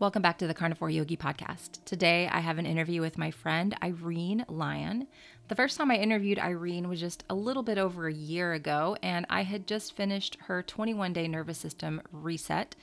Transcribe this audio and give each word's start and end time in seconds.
Welcome 0.00 0.22
back 0.22 0.38
to 0.38 0.46
the 0.46 0.54
Carnivore 0.54 0.90
Yogi 0.90 1.16
podcast. 1.16 1.84
Today 1.84 2.28
I 2.28 2.38
have 2.38 2.58
an 2.58 2.66
interview 2.66 3.00
with 3.00 3.18
my 3.18 3.32
friend 3.32 3.76
Irene 3.82 4.44
Lyon. 4.48 5.08
The 5.48 5.56
first 5.56 5.76
time 5.76 5.90
I 5.90 5.96
interviewed 5.96 6.38
Irene 6.38 6.88
was 6.88 7.00
just 7.00 7.24
a 7.28 7.34
little 7.34 7.64
bit 7.64 7.78
over 7.78 8.06
a 8.06 8.14
year 8.14 8.52
ago, 8.52 8.96
and 9.02 9.26
I 9.28 9.42
had 9.42 9.66
just 9.66 9.96
finished 9.96 10.36
her 10.42 10.62
21 10.62 11.14
day 11.14 11.26
nervous 11.26 11.58
system 11.58 12.00
reset. 12.12 12.76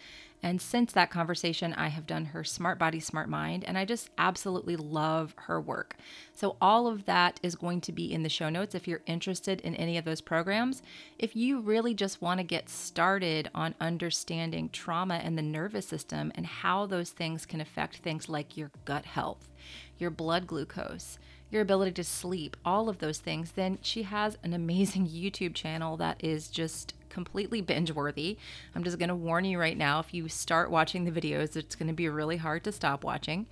And 0.45 0.61
since 0.61 0.93
that 0.93 1.09
conversation, 1.09 1.73
I 1.73 1.87
have 1.87 2.05
done 2.05 2.25
her 2.25 2.43
Smart 2.43 2.77
Body, 2.77 2.99
Smart 2.99 3.27
Mind, 3.27 3.63
and 3.63 3.79
I 3.79 3.83
just 3.83 4.11
absolutely 4.19 4.75
love 4.75 5.33
her 5.47 5.59
work. 5.59 5.95
So, 6.35 6.55
all 6.61 6.85
of 6.85 7.05
that 7.05 7.39
is 7.41 7.55
going 7.55 7.81
to 7.81 7.91
be 7.91 8.13
in 8.13 8.21
the 8.21 8.29
show 8.29 8.49
notes 8.49 8.75
if 8.75 8.87
you're 8.87 9.01
interested 9.07 9.59
in 9.61 9.73
any 9.73 9.97
of 9.97 10.05
those 10.05 10.21
programs. 10.21 10.83
If 11.17 11.35
you 11.35 11.61
really 11.61 11.95
just 11.95 12.21
want 12.21 12.41
to 12.41 12.43
get 12.43 12.69
started 12.69 13.49
on 13.55 13.73
understanding 13.81 14.69
trauma 14.69 15.15
and 15.15 15.35
the 15.35 15.41
nervous 15.41 15.87
system 15.87 16.31
and 16.35 16.45
how 16.45 16.85
those 16.85 17.09
things 17.09 17.47
can 17.47 17.59
affect 17.59 17.97
things 17.97 18.29
like 18.29 18.55
your 18.55 18.69
gut 18.85 19.05
health, 19.05 19.49
your 19.97 20.11
blood 20.11 20.45
glucose, 20.45 21.17
your 21.49 21.63
ability 21.63 21.93
to 21.93 22.03
sleep, 22.03 22.55
all 22.63 22.87
of 22.87 22.99
those 22.99 23.17
things, 23.17 23.53
then 23.53 23.79
she 23.81 24.03
has 24.03 24.37
an 24.43 24.53
amazing 24.53 25.07
YouTube 25.09 25.55
channel 25.55 25.97
that 25.97 26.23
is 26.23 26.49
just 26.49 26.93
completely 27.15 27.61
binge 27.61 27.93
worthy. 27.93 28.37
I'm 28.75 28.83
just 28.83 28.99
going 28.99 29.09
to 29.09 29.15
warn 29.15 29.45
you 29.45 29.57
right 29.57 29.77
now 29.77 29.99
if 30.01 30.13
you 30.13 30.27
start 30.27 30.69
watching 30.69 31.05
the 31.05 31.11
videos, 31.21 31.55
it's 31.55 31.73
going 31.73 31.87
to 31.87 31.93
be 31.93 32.09
really 32.09 32.35
hard 32.35 32.65
to 32.65 32.73
stop 32.73 33.05
watching. 33.05 33.47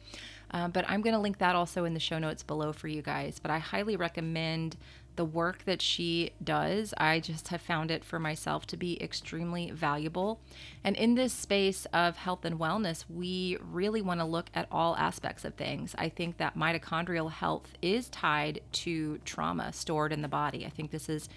Uh, 0.52 0.68
but 0.68 0.86
I'm 0.88 1.02
going 1.02 1.16
to 1.16 1.20
link 1.20 1.38
that 1.38 1.56
also 1.56 1.86
in 1.86 1.94
the 1.94 2.00
show 2.00 2.20
notes 2.20 2.44
below 2.44 2.74
for 2.74 2.90
you 2.90 3.02
guys. 3.02 3.40
But 3.40 3.52
I 3.52 3.60
highly 3.60 3.96
recommend 3.96 4.76
the 5.16 5.24
work 5.24 5.64
that 5.64 5.82
she 5.82 6.32
does. 6.44 6.94
I 6.98 7.22
just 7.22 7.48
have 7.48 7.62
found 7.62 7.90
it 7.90 8.04
for 8.04 8.20
myself 8.20 8.68
to 8.68 8.78
be 8.78 9.02
extremely 9.02 9.72
valuable. 9.72 10.42
And 10.84 10.98
in 10.98 11.16
this 11.16 11.32
space 11.32 11.86
of 11.94 12.18
health 12.18 12.44
and 12.44 12.60
wellness, 12.60 13.06
we 13.10 13.58
really 13.62 14.02
want 14.02 14.20
to 14.20 14.26
look 14.26 14.50
at 14.54 14.68
all 14.72 14.98
aspects 14.98 15.46
of 15.46 15.54
things. 15.54 15.96
I 15.98 16.10
think 16.10 16.38
that 16.38 16.58
mitochondrial 16.58 17.32
health 17.32 17.74
is 17.82 18.10
tied 18.10 18.60
to 18.84 19.20
trauma 19.24 19.72
stored 19.72 20.12
in 20.12 20.22
the 20.22 20.28
body. 20.28 20.66
I 20.66 20.70
think 20.70 20.92
this 20.92 21.08
is 21.08 21.30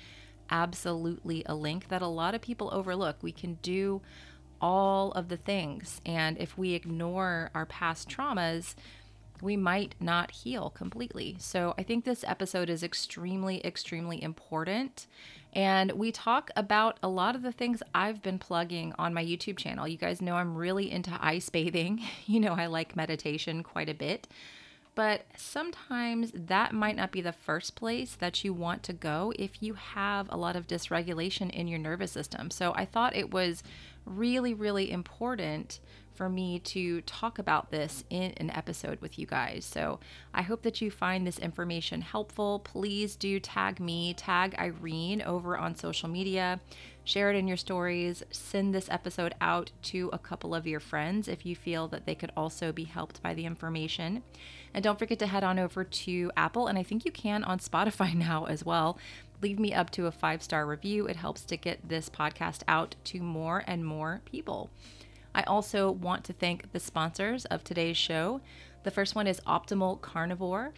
absolutely 0.51 1.43
a 1.47 1.55
link 1.55 1.89
that 1.89 2.03
a 2.03 2.07
lot 2.07 2.35
of 2.35 2.41
people 2.41 2.71
overlook. 2.73 3.17
We 3.23 3.33
can 3.33 3.59
do 3.63 4.03
all 4.61 5.13
of 5.13 5.29
the 5.29 5.37
things. 5.37 6.01
And 6.07 6.39
if 6.39 6.57
we 6.57 6.73
ignore 6.73 7.51
our 7.55 7.67
past 7.67 8.09
traumas, 8.09 8.75
we 9.43 9.57
might 9.57 9.95
not 10.01 10.31
heal 10.31 10.71
completely. 10.71 11.37
So 11.39 11.75
I 11.77 11.83
think 11.83 12.05
this 12.05 12.25
episode 12.25 12.71
is 12.71 12.83
extremely, 12.83 13.65
extremely 13.65 14.23
important. 14.23 15.07
And 15.53 15.93
we 15.93 16.13
talk 16.13 16.51
about 16.57 16.99
a 17.03 17.09
lot 17.09 17.35
of 17.35 17.43
the 17.43 17.53
things 17.53 17.83
I've 17.95 18.23
been 18.23 18.39
plugging 18.39 18.95
on 18.99 19.15
my 19.15 19.25
YouTube 19.25 19.57
channel. 19.57 19.89
You 19.89 19.97
guys 19.97 20.21
know 20.21 20.37
I'm 20.37 20.57
really 20.57 20.91
into 20.91 21.17
ice 21.21 21.49
bathing. 21.51 22.03
You 22.27 22.41
know, 22.41 22.55
I 22.55 22.67
like 22.67 22.97
meditation 22.97 23.63
quite 23.63 23.89
a 23.89 23.95
bit 23.95 24.27
but 24.97 25.27
sometimes 25.37 26.33
that 26.35 26.73
might 26.73 26.97
not 26.97 27.13
be 27.13 27.21
the 27.21 27.31
first 27.31 27.77
place 27.77 28.17
that 28.17 28.43
you 28.43 28.55
want 28.55 28.83
to 28.83 28.95
go 28.95 29.33
if 29.39 29.63
you 29.63 29.75
have 29.75 30.27
a 30.31 30.39
lot 30.39 30.57
of 30.57 30.67
dysregulation 30.67 31.51
in 31.51 31.69
your 31.69 31.79
nervous 31.79 32.11
system. 32.11 32.51
So 32.51 32.73
I 32.75 32.87
thought 32.87 33.15
it 33.15 33.31
was 33.31 33.63
really, 34.07 34.55
really 34.55 34.91
important 34.91 35.81
for 36.15 36.29
me 36.31 36.59
to 36.59 37.03
talk 37.03 37.39
about 37.39 37.71
this 37.71 38.05
in 38.09 38.33
an 38.39 38.51
episode 38.51 39.01
with 39.03 39.19
you 39.19 39.27
guys. 39.27 39.67
So 39.67 40.01
I 40.33 40.43
hope 40.43 40.63
that 40.63 40.81
you 40.81 40.91
find 40.91 41.27
this 41.27 41.39
information 41.39 42.01
helpful. 42.01 42.61
Please 42.61 43.17
do 43.17 43.39
tag 43.39 43.79
me, 43.79 44.15
tag 44.15 44.55
Irene 44.59 45.21
over 45.21 45.59
on 45.59 45.77
social 45.77 46.09
media, 46.09 46.59
share 47.05 47.31
it 47.31 47.37
in 47.37 47.47
your 47.47 47.59
stories, 47.59 48.23
send 48.31 48.75
this 48.75 48.89
episode 48.91 49.35
out 49.43 49.71
to 49.83 50.09
a 50.13 50.19
couple 50.19 50.55
of 50.55 50.67
your 50.67 50.81
friends 50.81 51.29
if 51.29 51.45
you 51.45 51.55
feel 51.55 51.87
that 51.89 52.07
they 52.07 52.15
could 52.15 52.33
also 52.35 52.73
be 52.73 52.85
helped 52.85 53.23
by 53.23 53.35
the 53.35 53.45
information. 53.45 54.23
And 54.75 54.83
don't 54.83 54.99
forget 54.99 55.19
to 55.21 55.27
head 55.27 55.45
on 55.45 55.59
over 55.59 55.85
to 55.85 56.31
Apple, 56.37 56.67
and 56.67 56.79
I 56.79 56.83
think 56.83 57.05
you 57.05 57.13
can 57.13 57.45
on 57.45 57.59
Spotify 57.59 58.15
now 58.17 58.45
as 58.45 58.65
well. 58.65 58.99
Leave 59.43 59.59
me 59.59 59.75
up 59.75 59.91
to 59.91 60.07
a 60.07 60.13
five 60.13 60.43
star 60.43 60.67
review. 60.67 61.07
It 61.07 61.17
helps 61.17 61.43
to 61.45 61.57
get 61.57 61.89
this 61.89 62.09
podcast 62.09 62.63
out 62.67 62.97
to 63.05 63.21
more 63.21 63.65
and 63.67 63.85
more 63.85 64.23
people. 64.25 64.71
I 65.35 65.43
also 65.43 65.91
want 65.91 66.25
to 66.25 66.33
thank 66.33 66.73
the 66.73 66.81
sponsors 66.81 67.45
of 67.47 67.63
today's 67.63 67.99
show. 67.99 68.41
The 68.85 68.91
first 68.91 69.15
one 69.15 69.27
is 69.27 69.41
Optimal 69.47 70.01
Carnivore. 70.01 70.73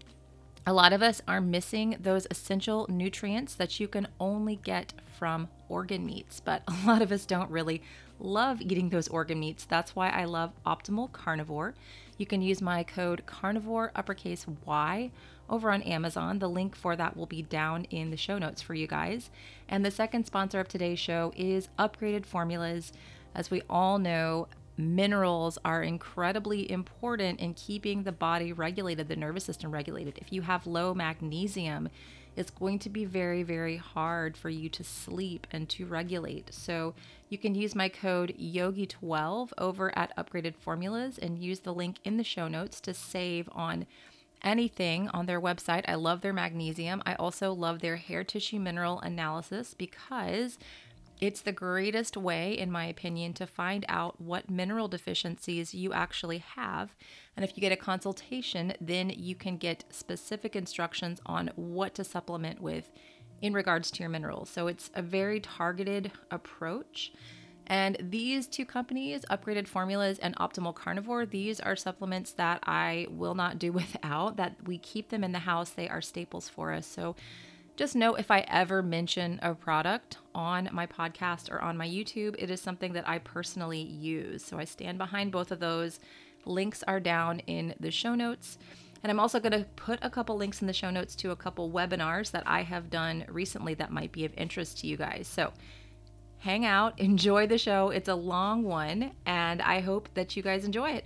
A 0.66 0.72
lot 0.72 0.92
of 0.92 1.02
us 1.02 1.22
are 1.28 1.40
missing 1.40 1.96
those 2.00 2.26
essential 2.30 2.84
nutrients 2.88 3.54
that 3.54 3.78
you 3.78 3.86
can 3.86 4.08
only 4.18 4.56
get 4.56 4.92
from 5.18 5.48
organ 5.68 6.04
meats, 6.04 6.40
but 6.40 6.62
a 6.68 6.86
lot 6.86 7.02
of 7.02 7.12
us 7.12 7.24
don't 7.24 7.50
really 7.50 7.82
love 8.18 8.60
eating 8.60 8.90
those 8.90 9.08
organ 9.08 9.40
meats. 9.40 9.64
That's 9.64 9.94
why 9.94 10.10
I 10.10 10.24
love 10.24 10.52
Optimal 10.66 11.12
Carnivore. 11.12 11.74
You 12.18 12.26
can 12.26 12.42
use 12.42 12.60
my 12.60 12.82
code 12.82 13.24
carnivore 13.26 13.92
uppercase 13.94 14.44
Y 14.66 15.10
over 15.48 15.70
on 15.70 15.82
Amazon. 15.82 16.40
The 16.40 16.50
link 16.50 16.74
for 16.74 16.96
that 16.96 17.16
will 17.16 17.26
be 17.26 17.42
down 17.42 17.84
in 17.84 18.10
the 18.10 18.16
show 18.16 18.38
notes 18.38 18.60
for 18.60 18.74
you 18.74 18.88
guys. 18.88 19.30
And 19.68 19.84
the 19.84 19.90
second 19.90 20.26
sponsor 20.26 20.58
of 20.58 20.68
today's 20.68 20.98
show 20.98 21.32
is 21.36 21.68
Upgraded 21.78 22.26
Formulas. 22.26 22.92
As 23.34 23.50
we 23.52 23.62
all 23.70 23.98
know, 23.98 24.48
minerals 24.76 25.58
are 25.64 25.82
incredibly 25.82 26.70
important 26.70 27.38
in 27.40 27.54
keeping 27.54 28.02
the 28.02 28.12
body 28.12 28.52
regulated, 28.52 29.08
the 29.08 29.16
nervous 29.16 29.44
system 29.44 29.70
regulated. 29.70 30.18
If 30.18 30.32
you 30.32 30.42
have 30.42 30.66
low 30.66 30.94
magnesium, 30.94 31.88
it's 32.38 32.50
going 32.52 32.78
to 32.78 32.88
be 32.88 33.04
very, 33.04 33.42
very 33.42 33.76
hard 33.76 34.36
for 34.36 34.48
you 34.48 34.68
to 34.68 34.84
sleep 34.84 35.44
and 35.50 35.68
to 35.70 35.84
regulate. 35.84 36.54
So 36.54 36.94
you 37.28 37.36
can 37.36 37.56
use 37.56 37.74
my 37.74 37.88
code 37.88 38.32
YOGI12 38.40 39.50
over 39.58 39.98
at 39.98 40.16
Upgraded 40.16 40.54
Formulas 40.54 41.18
and 41.18 41.42
use 41.42 41.60
the 41.60 41.74
link 41.74 41.96
in 42.04 42.16
the 42.16 42.22
show 42.22 42.46
notes 42.46 42.80
to 42.82 42.94
save 42.94 43.48
on 43.50 43.86
anything 44.40 45.08
on 45.08 45.26
their 45.26 45.40
website. 45.40 45.84
I 45.88 45.96
love 45.96 46.20
their 46.20 46.32
magnesium. 46.32 47.02
I 47.04 47.14
also 47.14 47.52
love 47.52 47.80
their 47.80 47.96
hair 47.96 48.22
tissue 48.22 48.60
mineral 48.60 49.00
analysis 49.00 49.74
because 49.74 50.58
it's 51.20 51.40
the 51.40 51.52
greatest 51.52 52.16
way, 52.16 52.52
in 52.52 52.70
my 52.70 52.86
opinion, 52.86 53.32
to 53.34 53.46
find 53.46 53.84
out 53.88 54.20
what 54.20 54.50
mineral 54.50 54.88
deficiencies 54.88 55.74
you 55.74 55.92
actually 55.92 56.38
have. 56.38 56.94
And 57.36 57.44
if 57.44 57.56
you 57.56 57.60
get 57.60 57.72
a 57.72 57.76
consultation, 57.76 58.72
then 58.80 59.10
you 59.10 59.34
can 59.34 59.56
get 59.56 59.84
specific 59.90 60.54
instructions 60.54 61.20
on 61.26 61.50
what 61.56 61.94
to 61.94 62.04
supplement 62.04 62.60
with 62.60 62.90
in 63.42 63.52
regards 63.52 63.90
to 63.92 64.00
your 64.00 64.10
minerals. 64.10 64.48
So 64.50 64.66
it's 64.66 64.90
a 64.94 65.02
very 65.02 65.40
targeted 65.40 66.12
approach. 66.30 67.12
And 67.66 67.98
these 68.00 68.46
two 68.46 68.64
companies, 68.64 69.24
Upgraded 69.30 69.68
Formulas 69.68 70.18
and 70.18 70.34
Optimal 70.36 70.74
Carnivore, 70.74 71.26
these 71.26 71.60
are 71.60 71.76
supplements 71.76 72.32
that 72.32 72.60
I 72.62 73.06
will 73.10 73.34
not 73.34 73.58
do 73.58 73.72
without, 73.82 74.36
that 74.36 74.56
we 74.66 74.78
keep 74.78 75.10
them 75.10 75.22
in 75.22 75.32
the 75.32 75.40
house. 75.40 75.70
They 75.70 75.88
are 75.88 76.00
staples 76.00 76.48
for 76.48 76.72
us. 76.72 76.86
So 76.86 77.14
just 77.78 77.94
know 77.94 78.16
if 78.16 78.30
I 78.30 78.40
ever 78.48 78.82
mention 78.82 79.38
a 79.40 79.54
product 79.54 80.18
on 80.34 80.68
my 80.72 80.84
podcast 80.84 81.48
or 81.48 81.62
on 81.62 81.76
my 81.76 81.88
YouTube, 81.88 82.34
it 82.36 82.50
is 82.50 82.60
something 82.60 82.92
that 82.94 83.08
I 83.08 83.18
personally 83.18 83.80
use. 83.80 84.44
So 84.44 84.58
I 84.58 84.64
stand 84.64 84.98
behind 84.98 85.30
both 85.30 85.52
of 85.52 85.60
those. 85.60 86.00
Links 86.44 86.82
are 86.88 86.98
down 86.98 87.38
in 87.40 87.74
the 87.78 87.92
show 87.92 88.16
notes. 88.16 88.58
And 89.04 89.12
I'm 89.12 89.20
also 89.20 89.38
going 89.38 89.52
to 89.52 89.64
put 89.76 90.00
a 90.02 90.10
couple 90.10 90.36
links 90.36 90.60
in 90.60 90.66
the 90.66 90.72
show 90.72 90.90
notes 90.90 91.14
to 91.16 91.30
a 91.30 91.36
couple 91.36 91.70
webinars 91.70 92.32
that 92.32 92.42
I 92.46 92.62
have 92.62 92.90
done 92.90 93.24
recently 93.28 93.74
that 93.74 93.92
might 93.92 94.10
be 94.10 94.24
of 94.24 94.34
interest 94.36 94.80
to 94.80 94.88
you 94.88 94.96
guys. 94.96 95.28
So 95.28 95.52
hang 96.38 96.66
out, 96.66 96.98
enjoy 97.00 97.46
the 97.46 97.58
show. 97.58 97.90
It's 97.90 98.08
a 98.08 98.14
long 98.16 98.64
one, 98.64 99.12
and 99.24 99.62
I 99.62 99.80
hope 99.80 100.08
that 100.14 100.36
you 100.36 100.42
guys 100.42 100.64
enjoy 100.64 100.90
it. 100.90 101.04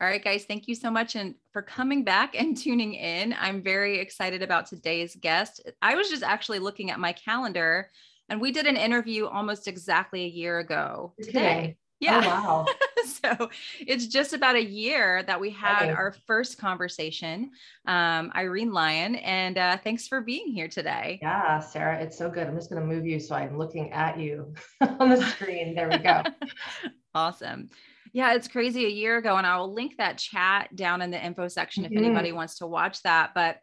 All 0.00 0.06
right, 0.06 0.22
guys, 0.22 0.44
thank 0.44 0.68
you 0.68 0.76
so 0.76 0.92
much 0.92 1.16
and 1.16 1.34
for 1.52 1.60
coming 1.60 2.04
back 2.04 2.40
and 2.40 2.56
tuning 2.56 2.94
in. 2.94 3.34
I'm 3.36 3.60
very 3.60 3.98
excited 3.98 4.42
about 4.42 4.66
today's 4.66 5.16
guest. 5.16 5.60
I 5.82 5.96
was 5.96 6.08
just 6.08 6.22
actually 6.22 6.60
looking 6.60 6.92
at 6.92 7.00
my 7.00 7.12
calendar 7.12 7.90
and 8.28 8.40
we 8.40 8.52
did 8.52 8.66
an 8.66 8.76
interview 8.76 9.26
almost 9.26 9.66
exactly 9.66 10.22
a 10.24 10.28
year 10.28 10.60
ago 10.60 11.14
today. 11.20 11.76
Oh, 11.76 11.84
Yeah. 11.98 12.22
Oh, 12.24 12.28
wow. 12.28 12.66
so 13.06 13.50
it's 13.80 14.06
just 14.06 14.34
about 14.34 14.54
a 14.54 14.64
year 14.64 15.24
that 15.24 15.40
we 15.40 15.50
had 15.50 15.90
our 15.90 16.14
first 16.28 16.58
conversation. 16.58 17.50
Um, 17.84 18.30
Irene 18.36 18.70
Lyon, 18.70 19.16
and 19.16 19.58
uh, 19.58 19.78
thanks 19.78 20.06
for 20.06 20.20
being 20.20 20.46
here 20.46 20.68
today. 20.68 21.18
Yeah, 21.20 21.58
Sarah, 21.58 22.00
it's 22.00 22.16
so 22.16 22.30
good. 22.30 22.46
I'm 22.46 22.54
just 22.54 22.70
going 22.70 22.80
to 22.80 22.86
move 22.86 23.04
you 23.04 23.18
so 23.18 23.34
I'm 23.34 23.58
looking 23.58 23.90
at 23.90 24.16
you 24.16 24.54
on 24.80 25.08
the 25.08 25.20
screen. 25.22 25.74
There 25.74 25.88
we 25.88 25.98
go. 25.98 26.22
awesome. 27.16 27.68
Yeah, 28.12 28.34
it's 28.34 28.48
crazy 28.48 28.84
a 28.86 28.90
year 28.90 29.16
ago. 29.18 29.36
And 29.36 29.46
I 29.46 29.56
will 29.58 29.72
link 29.72 29.96
that 29.98 30.18
chat 30.18 30.74
down 30.76 31.02
in 31.02 31.10
the 31.10 31.24
info 31.24 31.48
section 31.48 31.84
if 31.84 31.92
Mhm. 31.92 31.98
anybody 31.98 32.32
wants 32.32 32.58
to 32.58 32.66
watch 32.66 33.02
that. 33.02 33.32
But 33.34 33.58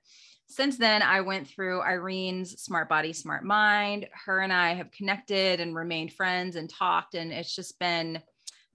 since 0.47 0.77
then, 0.77 1.01
I 1.01 1.21
went 1.21 1.47
through 1.47 1.81
Irene's 1.81 2.61
Smart 2.61 2.87
Body, 2.87 3.13
Smart 3.13 3.43
Mind. 3.43 4.07
Her 4.25 4.41
and 4.41 4.53
I 4.53 4.73
have 4.75 4.91
connected 4.91 5.59
and 5.59 5.75
remained 5.75 6.13
friends 6.13 6.55
and 6.55 6.69
talked. 6.69 7.15
And 7.15 7.31
it's 7.33 7.55
just 7.55 7.79
been 7.79 8.21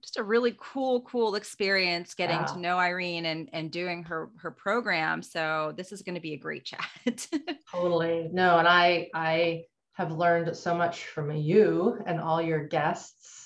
just 0.03 0.17
a 0.17 0.23
really 0.23 0.57
cool, 0.59 1.01
cool 1.03 1.35
experience 1.35 2.15
getting 2.15 2.39
Wow. 2.39 2.45
to 2.45 2.59
know 2.59 2.77
Irene 2.79 3.25
and, 3.27 3.49
and 3.53 3.71
doing 3.71 4.03
her 4.03 4.31
her 4.39 4.51
program. 4.51 5.21
So 5.21 5.73
this 5.77 5.91
is 5.91 6.01
going 6.01 6.15
to 6.15 6.21
be 6.21 6.33
a 6.33 6.37
great 6.37 6.65
chat. 7.05 7.27
Totally. 7.71 8.27
No, 8.33 8.57
and 8.57 8.67
I 8.67 9.09
I 9.13 9.63
have 9.93 10.11
learned 10.11 10.55
so 10.57 10.75
much 10.75 11.05
from 11.05 11.31
you 11.31 11.99
and 12.05 12.19
all 12.19 12.41
your 12.41 12.65
guests 12.67 13.40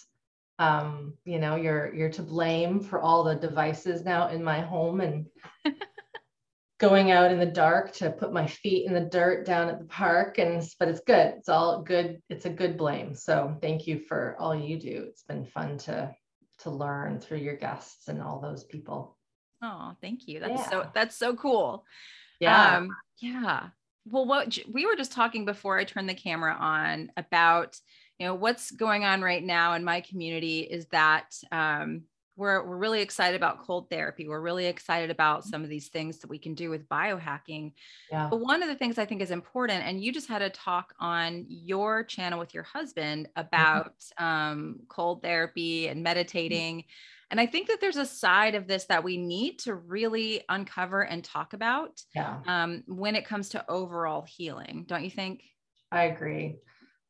um, 0.60 1.14
you 1.26 1.40
know, 1.40 1.56
you're 1.56 1.94
you're 1.94 2.12
to 2.12 2.22
blame 2.22 2.80
for 2.80 3.00
all 3.00 3.24
the 3.24 3.36
devices 3.36 4.04
now 4.04 4.30
in 4.30 4.44
my 4.44 4.62
home 4.62 5.02
and 5.02 5.26
going 6.78 7.12
out 7.12 7.32
in 7.32 7.40
the 7.40 7.46
dark 7.46 7.94
to 7.94 8.10
put 8.10 8.34
my 8.34 8.48
feet 8.48 8.86
in 8.86 8.94
the 8.94 9.02
dirt 9.02 9.46
down 9.46 9.70
at 9.70 9.80
the 9.80 9.86
park 9.86 10.38
and 10.38 10.64
but 10.80 10.88
it's 10.88 11.02
good. 11.02 11.34
It's 11.38 11.50
all 11.50 11.82
good. 11.82 12.22
It's 12.30 12.46
a 12.46 12.50
good 12.50 12.78
blame. 12.78 13.16
So 13.16 13.58
thank 13.62 13.86
you 13.88 14.00
for 14.00 14.36
all 14.40 14.56
you 14.56 14.80
do. 14.80 15.06
It's 15.08 15.24
been 15.24 15.46
fun 15.46 15.78
to 15.80 16.14
to 16.60 16.70
learn 16.70 17.20
through 17.20 17.40
your 17.40 17.58
guests 17.58 18.08
and 18.08 18.22
all 18.22 18.40
those 18.40 18.64
people. 18.64 19.18
Oh 19.62 19.94
thank 20.02 20.28
you. 20.28 20.40
That's 20.40 20.62
yeah. 20.62 20.70
so 20.70 20.88
that's 20.94 21.18
so 21.18 21.36
cool. 21.36 21.86
Yeah. 22.40 22.78
Um, 22.78 22.90
yeah. 23.20 23.70
Well 24.06 24.26
what 24.26 24.58
we 24.72 24.86
were 24.86 24.96
just 24.96 25.12
talking 25.12 25.46
before 25.46 25.80
i 25.80 25.84
turned 25.84 26.08
the 26.08 26.14
camera 26.14 26.56
on 26.58 27.12
about 27.18 27.78
you 28.20 28.26
know 28.26 28.36
what's 28.36 28.72
going 28.72 29.04
on 29.04 29.22
right 29.22 29.44
now 29.44 29.74
in 29.74 29.84
my 29.84 30.02
community 30.02 30.62
is 30.62 30.86
that 30.88 31.36
um, 31.52 32.04
we're, 32.38 32.66
we're 32.66 32.78
really 32.78 33.02
excited 33.02 33.36
about 33.36 33.64
cold 33.64 33.90
therapy. 33.90 34.28
We're 34.28 34.42
really 34.42 34.66
excited 34.66 35.10
about 35.10 35.42
mm-hmm. 35.42 35.50
some 35.50 35.64
of 35.64 35.70
these 35.70 35.88
things 35.88 36.20
that 36.20 36.30
we 36.30 36.38
can 36.38 36.54
do 36.54 36.70
with 36.70 36.88
biohacking. 36.90 37.74
Yeah. 38.12 38.28
But 38.30 38.42
one 38.42 38.62
of 38.62 38.70
the 38.70 38.76
things 38.76 38.98
I 38.98 39.06
think 39.06 39.22
is 39.22 39.32
important, 39.32 39.86
and 39.86 40.04
you 40.04 40.12
just 40.12 40.28
had 40.28 40.42
a 40.42 40.50
talk 40.50 40.94
on 41.00 41.46
your 41.48 42.04
channel 42.04 42.40
with 42.40 42.54
your 42.54 42.64
husband 42.64 43.28
mm-hmm. 43.28 43.48
about 43.48 44.00
mm-hmm. 44.20 44.26
um, 44.26 44.80
cold 44.90 45.22
therapy 45.22 45.88
and 45.88 45.98
mm-hmm. 45.98 46.04
meditating. 46.04 46.78
Mm-hmm. 46.80 47.32
And 47.32 47.40
I 47.40 47.48
think 47.48 47.68
that 47.70 47.82
there's 47.82 47.98
a 47.98 48.06
side 48.06 48.54
of 48.54 48.68
this 48.68 48.86
that 48.86 49.04
we 49.04 49.18
need 49.18 49.60
to 49.60 49.74
really 49.74 50.44
uncover 50.48 51.02
and 51.02 51.24
talk 51.24 51.54
about 51.54 52.02
yeah. 52.14 52.38
um, 52.46 52.84
when 52.88 53.16
it 53.16 53.26
comes 53.26 53.50
to 53.50 53.66
overall 53.70 54.22
healing. 54.28 54.86
Don't 54.88 55.04
you 55.04 55.10
think? 55.10 55.42
I 55.92 56.04
agree. 56.04 56.58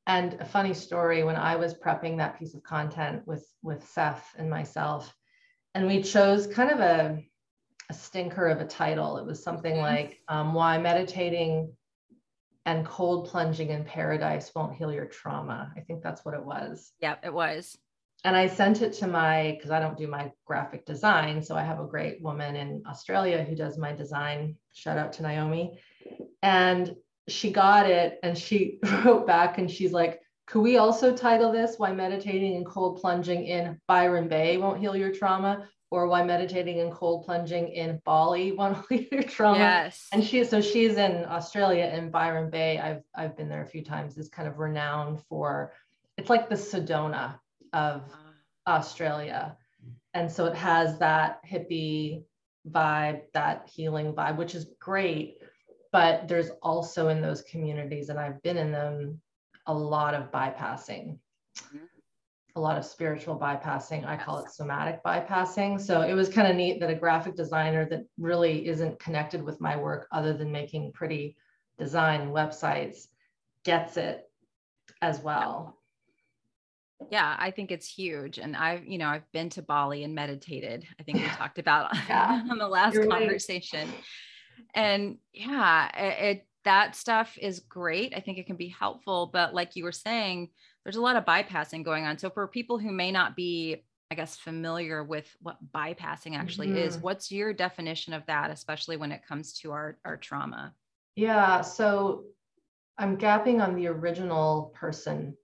And 0.07 0.33
a 0.39 0.45
funny 0.45 0.73
story 0.73 1.23
when 1.23 1.35
I 1.35 1.55
was 1.55 1.73
prepping 1.73 2.17
that 2.17 2.37
piece 2.37 2.53
of 2.53 2.63
content 2.63 3.25
with 3.25 3.47
with 3.63 3.87
Seth 3.87 4.35
and 4.37 4.49
myself, 4.49 5.13
and 5.73 5.87
we 5.87 6.03
chose 6.03 6.45
kind 6.45 6.69
of 6.69 6.79
a, 6.79 7.23
a 7.89 7.93
stinker 7.93 8.47
of 8.47 8.61
a 8.61 8.67
title. 8.67 9.17
It 9.17 9.25
was 9.25 9.43
something 9.43 9.75
mm-hmm. 9.75 9.95
like 9.95 10.19
um, 10.27 10.53
"Why 10.53 10.77
Meditating 10.77 11.73
and 12.67 12.85
Cold 12.85 13.27
Plunging 13.29 13.69
in 13.69 13.83
Paradise 13.83 14.51
Won't 14.55 14.75
Heal 14.75 14.91
Your 14.91 15.07
Trauma." 15.07 15.73
I 15.75 15.79
think 15.81 16.03
that's 16.03 16.23
what 16.23 16.35
it 16.35 16.45
was. 16.45 16.91
Yeah, 16.99 17.15
it 17.23 17.33
was. 17.33 17.75
And 18.23 18.35
I 18.35 18.47
sent 18.47 18.81
it 18.81 18.93
to 18.93 19.07
my 19.07 19.53
because 19.55 19.71
I 19.71 19.79
don't 19.79 19.97
do 19.97 20.07
my 20.07 20.31
graphic 20.45 20.85
design, 20.85 21.43
so 21.43 21.55
I 21.55 21.63
have 21.63 21.79
a 21.79 21.85
great 21.85 22.21
woman 22.21 22.55
in 22.55 22.83
Australia 22.87 23.43
who 23.43 23.55
does 23.55 23.77
my 23.77 23.91
design. 23.91 24.55
Shout 24.73 24.97
out 24.97 25.13
to 25.13 25.23
Naomi. 25.23 25.79
And 26.43 26.95
she 27.27 27.51
got 27.51 27.89
it 27.89 28.19
and 28.23 28.37
she 28.37 28.79
wrote 29.03 29.25
back 29.25 29.57
and 29.57 29.69
she's 29.69 29.91
like, 29.91 30.21
could 30.47 30.61
we 30.61 30.77
also 30.77 31.15
title 31.15 31.51
this 31.51 31.75
Why 31.77 31.91
Meditating 31.91 32.55
and 32.55 32.65
Cold 32.65 33.01
Plunging 33.01 33.45
in 33.45 33.79
Byron 33.87 34.27
Bay 34.27 34.57
Won't 34.57 34.79
Heal 34.79 34.95
Your 34.95 35.11
Trauma? 35.11 35.67
Or 35.91 36.07
why 36.07 36.23
meditating 36.23 36.81
and 36.81 36.91
cold 36.91 37.25
plunging 37.25 37.69
in 37.69 38.01
Bali 38.03 38.51
won't 38.51 38.85
heal 38.89 39.05
your 39.11 39.23
trauma. 39.23 39.59
Yes. 39.59 40.07
And 40.11 40.25
she 40.25 40.43
so 40.43 40.59
she's 40.59 40.97
in 40.97 41.23
Australia 41.25 41.85
in 41.95 42.09
Byron 42.09 42.49
Bay. 42.49 42.79
I've 42.79 43.03
I've 43.15 43.37
been 43.37 43.47
there 43.47 43.61
a 43.61 43.67
few 43.67 43.83
times. 43.83 44.17
Is 44.17 44.27
kind 44.27 44.47
of 44.49 44.57
renowned 44.57 45.21
for 45.29 45.73
it's 46.17 46.29
like 46.29 46.49
the 46.49 46.55
Sedona 46.55 47.39
of. 47.71 48.01
Australia. 48.67 49.57
And 50.13 50.31
so 50.31 50.45
it 50.45 50.55
has 50.55 50.99
that 50.99 51.41
hippie 51.45 52.23
vibe, 52.69 53.21
that 53.33 53.69
healing 53.71 54.13
vibe, 54.13 54.37
which 54.37 54.55
is 54.55 54.67
great 54.79 55.37
but 55.95 56.27
there's 56.27 56.49
also 56.61 57.07
in 57.07 57.21
those 57.21 57.41
communities 57.43 58.09
and 58.09 58.19
i've 58.19 58.41
been 58.43 58.57
in 58.57 58.69
them 58.69 59.17
a 59.67 59.73
lot 59.73 60.13
of 60.13 60.31
bypassing. 60.31 61.17
Mm-hmm. 61.57 61.85
a 62.57 62.59
lot 62.59 62.77
of 62.77 62.83
spiritual 62.85 63.39
bypassing. 63.39 64.05
I 64.05 64.17
call 64.17 64.39
it 64.39 64.51
somatic 64.51 65.01
bypassing. 65.03 65.79
So 65.79 66.01
it 66.01 66.13
was 66.13 66.27
kind 66.27 66.49
of 66.49 66.55
neat 66.57 66.81
that 66.81 66.89
a 66.89 66.95
graphic 66.95 67.35
designer 67.35 67.87
that 67.89 68.05
really 68.17 68.67
isn't 68.67 68.99
connected 68.99 69.41
with 69.41 69.61
my 69.61 69.77
work 69.77 70.07
other 70.11 70.33
than 70.33 70.51
making 70.51 70.91
pretty 70.91 71.37
design 71.79 72.31
websites 72.31 73.07
gets 73.63 73.95
it 73.95 74.29
as 75.01 75.21
well. 75.21 75.77
Yeah 77.09 77.35
i 77.39 77.51
think 77.51 77.71
it's 77.71 77.87
huge. 77.87 78.37
And 78.37 78.55
i've 78.55 78.85
you 78.85 78.97
know 78.97 79.07
i've 79.07 79.31
been 79.31 79.49
to 79.51 79.61
bali 79.61 80.03
and 80.03 80.13
meditated. 80.13 80.85
I 80.99 81.03
think 81.03 81.19
we 81.19 81.27
talked 81.41 81.59
about 81.59 81.95
yeah. 82.09 82.43
on 82.51 82.57
the 82.57 82.67
last 82.67 82.95
You're 82.95 83.07
conversation. 83.07 83.87
right 83.87 84.03
and 84.73 85.17
yeah 85.33 85.89
it, 85.97 86.37
it, 86.37 86.47
that 86.63 86.95
stuff 86.95 87.37
is 87.39 87.59
great 87.59 88.13
i 88.15 88.19
think 88.19 88.37
it 88.37 88.45
can 88.45 88.55
be 88.55 88.67
helpful 88.67 89.29
but 89.31 89.53
like 89.53 89.75
you 89.75 89.83
were 89.83 89.91
saying 89.91 90.49
there's 90.83 90.95
a 90.95 91.01
lot 91.01 91.15
of 91.15 91.25
bypassing 91.25 91.83
going 91.83 92.05
on 92.05 92.17
so 92.17 92.29
for 92.29 92.47
people 92.47 92.77
who 92.77 92.91
may 92.91 93.11
not 93.11 93.35
be 93.35 93.83
i 94.11 94.15
guess 94.15 94.35
familiar 94.35 95.03
with 95.03 95.35
what 95.41 95.57
bypassing 95.73 96.35
actually 96.35 96.67
mm-hmm. 96.67 96.77
is 96.77 96.97
what's 96.97 97.31
your 97.31 97.53
definition 97.53 98.13
of 98.13 98.25
that 98.25 98.51
especially 98.51 98.97
when 98.97 99.11
it 99.11 99.25
comes 99.27 99.53
to 99.53 99.71
our 99.71 99.97
our 100.05 100.17
trauma 100.17 100.73
yeah 101.15 101.61
so 101.61 102.23
i'm 102.97 103.17
gapping 103.17 103.61
on 103.61 103.75
the 103.75 103.87
original 103.87 104.73
person 104.75 105.35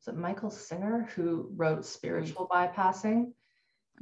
is 0.00 0.08
it 0.08 0.16
michael 0.16 0.50
singer 0.50 1.08
who 1.14 1.50
wrote 1.56 1.80
mm. 1.80 1.84
spiritual 1.84 2.48
bypassing 2.50 3.32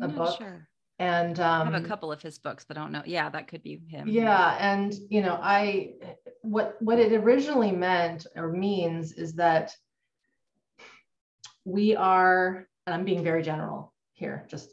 a 0.00 0.08
book 0.08 0.38
sure. 0.38 0.68
And 0.98 1.40
um, 1.40 1.62
I 1.62 1.64
have 1.64 1.74
a 1.74 1.78
um, 1.78 1.84
couple 1.84 2.12
of 2.12 2.22
his 2.22 2.38
books, 2.38 2.64
but 2.66 2.76
I 2.76 2.80
don't 2.80 2.92
know. 2.92 3.02
Yeah, 3.04 3.28
that 3.30 3.48
could 3.48 3.62
be 3.62 3.80
him. 3.88 4.08
Yeah, 4.08 4.56
and 4.60 4.94
you 5.10 5.22
know, 5.22 5.38
I 5.42 5.94
what 6.42 6.76
what 6.80 6.98
it 6.98 7.12
originally 7.12 7.72
meant 7.72 8.26
or 8.36 8.52
means 8.52 9.12
is 9.12 9.34
that 9.34 9.74
we 11.64 11.96
are, 11.96 12.68
and 12.86 12.94
I'm 12.94 13.04
being 13.04 13.24
very 13.24 13.42
general 13.42 13.92
here, 14.12 14.46
just 14.48 14.70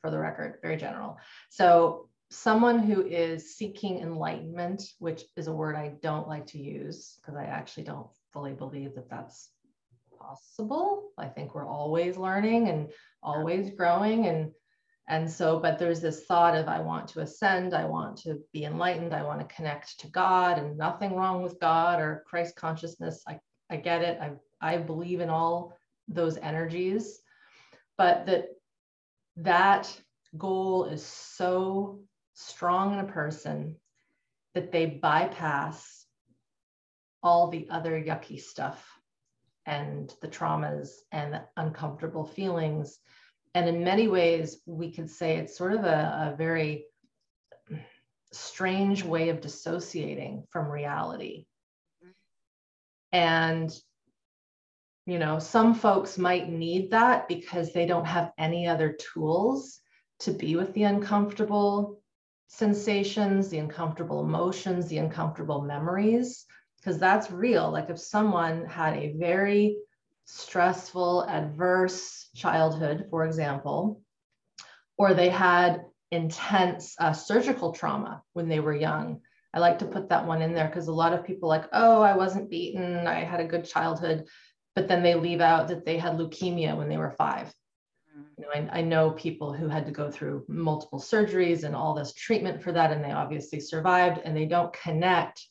for 0.00 0.10
the 0.10 0.18
record, 0.18 0.58
very 0.62 0.76
general. 0.76 1.18
So 1.50 2.08
someone 2.30 2.78
who 2.78 3.06
is 3.06 3.56
seeking 3.56 4.00
enlightenment, 4.00 4.82
which 4.98 5.24
is 5.36 5.46
a 5.46 5.52
word 5.52 5.76
I 5.76 5.94
don't 6.02 6.28
like 6.28 6.46
to 6.48 6.58
use 6.58 7.18
because 7.20 7.36
I 7.36 7.44
actually 7.44 7.84
don't 7.84 8.08
fully 8.32 8.52
believe 8.52 8.94
that 8.94 9.08
that's 9.08 9.50
possible. 10.18 11.10
I 11.18 11.26
think 11.26 11.54
we're 11.54 11.68
always 11.68 12.16
learning 12.16 12.68
and 12.68 12.90
always 13.22 13.70
growing 13.70 14.26
and 14.26 14.52
and 15.08 15.30
so, 15.30 15.60
but 15.60 15.78
there's 15.78 16.00
this 16.00 16.24
thought 16.24 16.56
of 16.56 16.66
I 16.66 16.80
want 16.80 17.08
to 17.08 17.20
ascend, 17.20 17.74
I 17.74 17.84
want 17.84 18.18
to 18.22 18.40
be 18.52 18.64
enlightened, 18.64 19.14
I 19.14 19.22
want 19.22 19.38
to 19.40 19.54
connect 19.54 20.00
to 20.00 20.08
God, 20.08 20.58
and 20.58 20.76
nothing 20.76 21.14
wrong 21.14 21.42
with 21.42 21.60
God 21.60 22.00
or 22.00 22.24
Christ 22.26 22.56
consciousness. 22.56 23.22
I, 23.28 23.38
I 23.70 23.76
get 23.76 24.02
it. 24.02 24.18
I, 24.20 24.32
I 24.60 24.78
believe 24.78 25.20
in 25.20 25.30
all 25.30 25.76
those 26.08 26.38
energies, 26.38 27.20
but 27.96 28.26
that 28.26 28.46
that 29.36 29.94
goal 30.36 30.86
is 30.86 31.04
so 31.04 32.00
strong 32.34 32.92
in 32.92 32.98
a 32.98 33.12
person 33.12 33.76
that 34.54 34.72
they 34.72 34.86
bypass 34.86 36.04
all 37.22 37.48
the 37.48 37.68
other 37.70 37.92
yucky 37.92 38.40
stuff 38.40 38.84
and 39.66 40.12
the 40.20 40.28
traumas 40.28 40.90
and 41.12 41.34
the 41.34 41.42
uncomfortable 41.56 42.24
feelings 42.24 42.98
and 43.56 43.70
in 43.70 43.82
many 43.82 44.06
ways, 44.06 44.58
we 44.66 44.92
could 44.92 45.08
say 45.08 45.38
it's 45.38 45.56
sort 45.56 45.72
of 45.72 45.84
a, 45.84 46.30
a 46.30 46.36
very 46.36 46.84
strange 48.30 49.02
way 49.02 49.30
of 49.30 49.40
dissociating 49.40 50.44
from 50.50 50.70
reality. 50.70 51.46
And, 53.12 53.74
you 55.06 55.18
know, 55.18 55.38
some 55.38 55.74
folks 55.74 56.18
might 56.18 56.50
need 56.50 56.90
that 56.90 57.28
because 57.28 57.72
they 57.72 57.86
don't 57.86 58.04
have 58.04 58.30
any 58.36 58.68
other 58.68 58.94
tools 59.14 59.80
to 60.18 60.32
be 60.32 60.54
with 60.56 60.74
the 60.74 60.82
uncomfortable 60.82 62.02
sensations, 62.48 63.48
the 63.48 63.58
uncomfortable 63.58 64.20
emotions, 64.20 64.86
the 64.88 64.98
uncomfortable 64.98 65.62
memories, 65.62 66.44
because 66.76 66.98
that's 66.98 67.30
real. 67.30 67.70
Like 67.70 67.88
if 67.88 67.98
someone 67.98 68.66
had 68.66 68.98
a 68.98 69.16
very 69.16 69.78
stressful, 70.26 71.24
adverse 71.28 72.28
childhood, 72.34 73.06
for 73.10 73.24
example, 73.24 74.02
or 74.98 75.14
they 75.14 75.28
had 75.28 75.84
intense 76.10 76.94
uh, 76.98 77.12
surgical 77.12 77.72
trauma 77.72 78.22
when 78.32 78.48
they 78.48 78.60
were 78.60 78.74
young. 78.74 79.20
I 79.54 79.60
like 79.60 79.78
to 79.78 79.86
put 79.86 80.10
that 80.10 80.26
one 80.26 80.42
in 80.42 80.52
there 80.52 80.66
because 80.66 80.88
a 80.88 80.92
lot 80.92 81.14
of 81.14 81.24
people 81.24 81.48
like, 81.48 81.64
oh, 81.72 82.02
I 82.02 82.16
wasn't 82.16 82.50
beaten, 82.50 83.06
I 83.06 83.24
had 83.24 83.40
a 83.40 83.46
good 83.46 83.64
childhood, 83.64 84.26
but 84.74 84.88
then 84.88 85.02
they 85.02 85.14
leave 85.14 85.40
out 85.40 85.68
that 85.68 85.84
they 85.86 85.96
had 85.96 86.18
leukemia 86.18 86.76
when 86.76 86.88
they 86.88 86.98
were 86.98 87.10
five. 87.12 87.52
You 88.36 88.44
know, 88.44 88.50
I, 88.52 88.78
I 88.78 88.82
know 88.82 89.12
people 89.12 89.52
who 89.52 89.68
had 89.68 89.86
to 89.86 89.92
go 89.92 90.10
through 90.10 90.44
multiple 90.48 90.98
surgeries 90.98 91.64
and 91.64 91.74
all 91.74 91.94
this 91.94 92.12
treatment 92.12 92.62
for 92.62 92.72
that, 92.72 92.92
and 92.92 93.02
they 93.02 93.12
obviously 93.12 93.60
survived, 93.60 94.20
and 94.24 94.36
they 94.36 94.46
don't 94.46 94.72
connect 94.72 95.46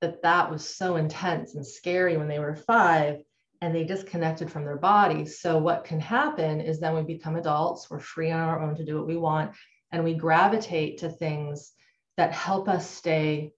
that 0.00 0.22
that 0.22 0.50
was 0.50 0.64
so 0.64 0.96
intense 0.96 1.54
and 1.54 1.66
scary 1.66 2.16
when 2.16 2.28
they 2.28 2.38
were 2.38 2.56
five 2.56 3.22
and 3.64 3.74
they 3.74 3.84
disconnected 3.84 4.52
from 4.52 4.66
their 4.66 4.76
bodies. 4.76 5.40
So, 5.40 5.56
what 5.56 5.84
can 5.84 5.98
happen 5.98 6.60
is 6.60 6.78
then 6.78 6.94
we 6.94 7.02
become 7.02 7.36
adults, 7.36 7.88
we're 7.88 7.98
free 7.98 8.30
on 8.30 8.40
our 8.40 8.60
own 8.60 8.76
to 8.76 8.84
do 8.84 8.98
what 8.98 9.06
we 9.06 9.16
want, 9.16 9.52
and 9.90 10.04
we 10.04 10.12
gravitate 10.12 10.98
to 10.98 11.08
things 11.08 11.72
that 12.18 12.32
help 12.32 12.68
us 12.68 12.88
stay 12.88 13.52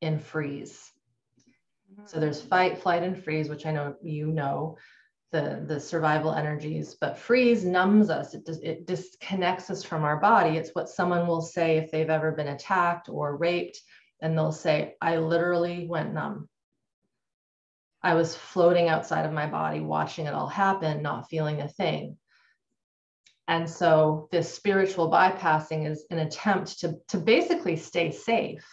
in 0.00 0.20
freeze. 0.20 0.92
So, 1.96 2.02
mm-hmm. 2.02 2.20
there's 2.20 2.40
fight, 2.40 2.78
flight, 2.78 3.02
and 3.02 3.20
freeze, 3.24 3.48
which 3.48 3.66
I 3.66 3.72
know 3.72 3.96
you 4.02 4.28
know. 4.28 4.78
the 5.32 5.64
the 5.66 5.78
survival 5.78 6.32
energies 6.32 6.96
but 7.00 7.16
freeze 7.16 7.64
numbs 7.64 8.10
us 8.10 8.34
it, 8.34 8.44
does, 8.44 8.58
it 8.70 8.84
disconnects 8.92 9.70
us 9.70 9.84
from 9.84 10.02
our 10.02 10.18
body 10.30 10.52
it's 10.58 10.74
what 10.74 10.88
someone 10.88 11.24
will 11.28 11.46
say 11.56 11.68
if 11.76 11.86
they've 11.90 12.16
ever 12.18 12.32
been 12.32 12.48
attacked 12.54 13.08
or 13.08 13.36
raped 13.36 13.78
and 14.22 14.36
they'll 14.36 14.60
say 14.66 14.96
i 15.00 15.12
literally 15.18 15.86
went 15.86 16.12
numb 16.12 16.49
i 18.02 18.14
was 18.14 18.36
floating 18.36 18.88
outside 18.88 19.26
of 19.26 19.32
my 19.32 19.46
body 19.46 19.80
watching 19.80 20.26
it 20.26 20.34
all 20.34 20.48
happen 20.48 21.02
not 21.02 21.28
feeling 21.28 21.60
a 21.60 21.68
thing 21.68 22.16
and 23.48 23.68
so 23.68 24.28
this 24.30 24.52
spiritual 24.54 25.10
bypassing 25.10 25.88
is 25.90 26.04
an 26.10 26.18
attempt 26.18 26.80
to 26.80 26.96
to 27.08 27.18
basically 27.18 27.76
stay 27.76 28.10
safe 28.10 28.66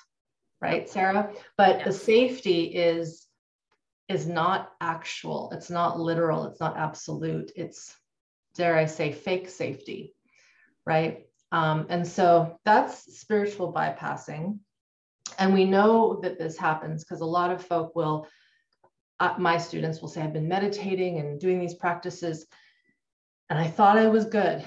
right 0.62 0.90
sarah 0.90 1.32
but 1.58 1.78
yes. 1.78 1.86
the 1.86 1.94
safety 1.94 2.64
is 2.66 3.28
is 4.10 4.26
not 4.26 4.72
actual, 4.80 5.52
it's 5.54 5.70
not 5.70 6.00
literal, 6.00 6.46
it's 6.46 6.60
not 6.60 6.78
absolute, 6.78 7.52
it's, 7.56 7.96
dare 8.56 8.76
I 8.76 8.86
say, 8.86 9.12
fake 9.12 9.50
safety, 9.50 10.14
right? 10.86 11.26
Um, 11.52 11.88
and 11.90 12.08
so 12.08 12.60
that's 12.64 13.20
spiritual 13.20 13.74
bypassing. 13.74 14.60
And 15.38 15.54
we 15.54 15.66
know 15.66 16.20
that 16.24 16.40
this 16.40 16.58
happens 16.58 17.04
because 17.04 17.22
a 17.22 17.26
lot 17.26 17.52
of 17.52 17.66
folk 17.66 17.96
will, 17.96 18.28
uh, 19.20 19.36
my 19.38 19.58
students 19.58 20.02
will 20.02 20.10
say, 20.10 20.22
I've 20.22 20.34
been 20.34 20.48
meditating 20.48 21.20
and 21.20 21.40
doing 21.40 21.60
these 21.60 21.74
practices, 21.74 22.46
and 23.50 23.58
I 23.58 23.68
thought 23.68 23.98
I 23.98 24.08
was 24.08 24.26
good. 24.26 24.64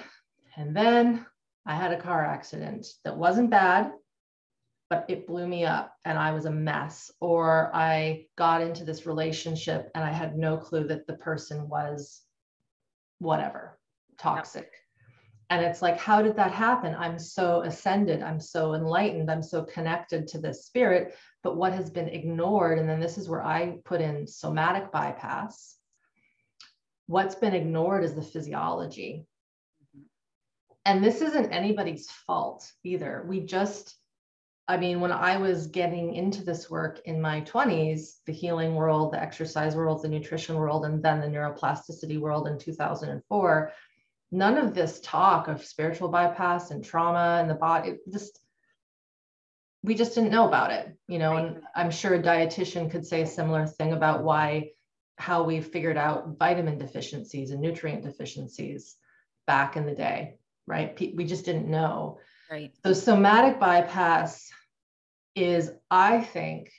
And 0.57 0.75
then 0.75 1.27
I 1.67 1.75
had 1.75 1.93
a 1.93 2.01
car 2.01 2.25
accident 2.25 2.87
that 3.05 3.17
wasn't 3.17 3.51
bad, 3.51 3.93
but 4.89 5.05
it 5.09 5.27
blew 5.27 5.47
me 5.47 5.65
up 5.65 5.95
and 6.05 6.19
I 6.19 6.33
was 6.33 6.47
a 6.47 6.51
mess. 6.51 7.13
Or 7.21 7.71
I 7.75 8.27
got 8.37 8.61
into 8.61 8.85
this 8.85 9.07
relationship 9.07 9.91
and 9.95 10.03
I 10.03 10.11
had 10.11 10.37
no 10.37 10.57
clue 10.57 10.85
that 10.89 11.07
the 11.07 11.15
person 11.15 11.69
was 11.69 12.23
whatever, 13.19 13.79
toxic. 14.19 14.73
And 15.51 15.65
it's 15.65 15.83
like, 15.83 15.99
how 15.99 16.23
did 16.23 16.37
that 16.37 16.53
happen? 16.53 16.95
I'm 16.97 17.19
so 17.19 17.63
ascended. 17.63 18.23
I'm 18.23 18.39
so 18.39 18.75
enlightened. 18.75 19.29
I'm 19.29 19.43
so 19.43 19.65
connected 19.65 20.29
to 20.29 20.39
this 20.39 20.65
spirit. 20.65 21.17
But 21.43 21.57
what 21.57 21.73
has 21.73 21.91
been 21.91 22.09
ignored, 22.09 22.79
and 22.79 22.89
then 22.89 23.01
this 23.01 23.19
is 23.19 23.29
where 23.29 23.45
I 23.45 23.79
put 23.85 24.01
in 24.01 24.29
somatic 24.29 24.93
bypass. 24.93 25.77
What's 27.09 27.35
been 27.35 27.55
ignored 27.55 28.05
is 28.05 28.15
the 28.15 28.23
physiology. 28.23 29.27
And 30.85 31.03
this 31.03 31.21
isn't 31.21 31.51
anybody's 31.51 32.09
fault 32.09 32.71
either. 32.85 33.25
We 33.29 33.41
just 33.41 33.97
I 34.71 34.77
mean, 34.77 35.01
when 35.01 35.11
I 35.11 35.37
was 35.37 35.67
getting 35.67 36.15
into 36.15 36.45
this 36.45 36.71
work 36.71 37.01
in 37.05 37.21
my 37.21 37.41
20s, 37.41 38.19
the 38.25 38.33
healing 38.33 38.77
world, 38.77 39.13
the 39.13 39.21
exercise 39.21 39.75
world, 39.75 40.01
the 40.01 40.09
nutrition 40.09 40.55
world, 40.55 40.85
and 40.85 41.03
then 41.03 41.21
the 41.21 41.27
neuroplasticity 41.27 42.21
world 42.21 42.47
in 42.47 42.57
2004, 42.57 43.73
none 44.31 44.59
of 44.59 44.75
this 44.75 45.01
talk 45.01 45.49
of 45.49 45.65
spiritual 45.65 46.09
bypass 46.09 46.71
and 46.71 46.85
trauma 46.85 47.39
and 47.41 47.51
the 47.51 47.55
body, 47.55 47.97
just 48.11 48.39
we 49.83 49.95
just 49.95 50.15
didn't 50.15 50.31
know 50.31 50.47
about 50.47 50.71
it, 50.73 50.95
you 51.09 51.19
know. 51.19 51.37
And 51.37 51.63
I'm 51.75 51.91
sure 51.91 52.15
a 52.15 52.23
dietitian 52.23 52.91
could 52.91 53.07
say 53.07 53.23
a 53.23 53.27
similar 53.27 53.67
thing 53.67 53.93
about 53.93 54.23
why 54.23 54.71
how 55.17 55.43
we 55.43 55.61
figured 55.61 55.99
out 55.99 56.39
vitamin 56.39 56.79
deficiencies 56.79 57.51
and 57.51 57.61
nutrient 57.61 58.03
deficiencies 58.03 58.97
back 59.47 59.77
in 59.77 59.85
the 59.85 59.95
day, 59.95 60.37
right? 60.67 60.99
We 61.15 61.25
just 61.25 61.45
didn't 61.45 61.69
know. 61.69 62.21
Right. 62.51 62.73
So 62.85 62.93
somatic 62.95 63.61
bypass 63.61 64.51
is, 65.35 65.71
I 65.91 66.21
think, 66.21 66.73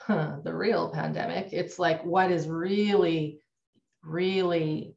huh, 0.00 0.36
the 0.42 0.54
real 0.54 0.90
pandemic. 0.90 1.48
It's 1.52 1.78
like 1.78 2.04
what 2.04 2.30
is 2.30 2.48
really, 2.48 3.40
really 4.02 4.96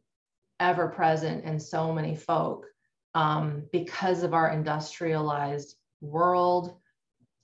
ever 0.59 0.87
present 0.87 1.43
in 1.45 1.59
so 1.59 1.93
many 1.93 2.15
folk 2.15 2.65
um, 3.13 3.63
because 3.71 4.23
of 4.23 4.33
our 4.33 4.51
industrialized 4.51 5.75
world, 6.01 6.77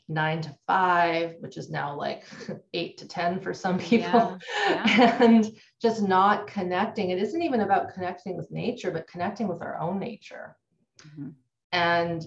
nine 0.08 0.42
to 0.42 0.56
five, 0.68 1.36
which 1.40 1.58
is 1.58 1.70
now 1.70 1.96
like 1.98 2.26
eight 2.74 2.98
to 2.98 3.08
10 3.08 3.40
for 3.40 3.54
some 3.54 3.80
people, 3.80 4.38
yeah, 4.68 4.98
yeah. 4.98 5.18
and 5.24 5.52
just 5.82 6.02
not 6.02 6.48
connecting. 6.48 7.10
It 7.10 7.22
isn't 7.22 7.42
even 7.42 7.62
about 7.62 7.94
connecting 7.94 8.38
with 8.38 8.52
nature, 8.52 8.92
but 8.92 9.08
connecting 9.08 9.48
with 9.48 9.62
our 9.62 9.80
own 9.80 10.00
nature. 10.00 10.56
Mm-hmm. 11.08 11.30
And 11.72 12.26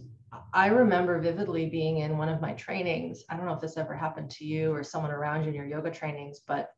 I 0.52 0.66
remember 0.66 1.20
vividly 1.20 1.68
being 1.68 1.98
in 1.98 2.18
one 2.18 2.28
of 2.28 2.40
my 2.40 2.52
trainings. 2.54 3.24
I 3.30 3.36
don't 3.36 3.46
know 3.46 3.54
if 3.54 3.60
this 3.60 3.76
ever 3.76 3.94
happened 3.94 4.30
to 4.32 4.44
you 4.44 4.72
or 4.72 4.82
someone 4.82 5.12
around 5.12 5.44
you 5.44 5.50
in 5.50 5.54
your 5.54 5.66
yoga 5.66 5.90
trainings, 5.90 6.40
but 6.46 6.70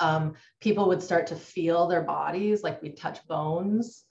um, 0.00 0.34
people 0.60 0.88
would 0.88 1.02
start 1.02 1.26
to 1.28 1.36
feel 1.36 1.86
their 1.86 2.02
bodies, 2.02 2.62
like 2.62 2.82
we'd 2.82 2.96
touch 2.96 3.26
bones, 3.26 4.04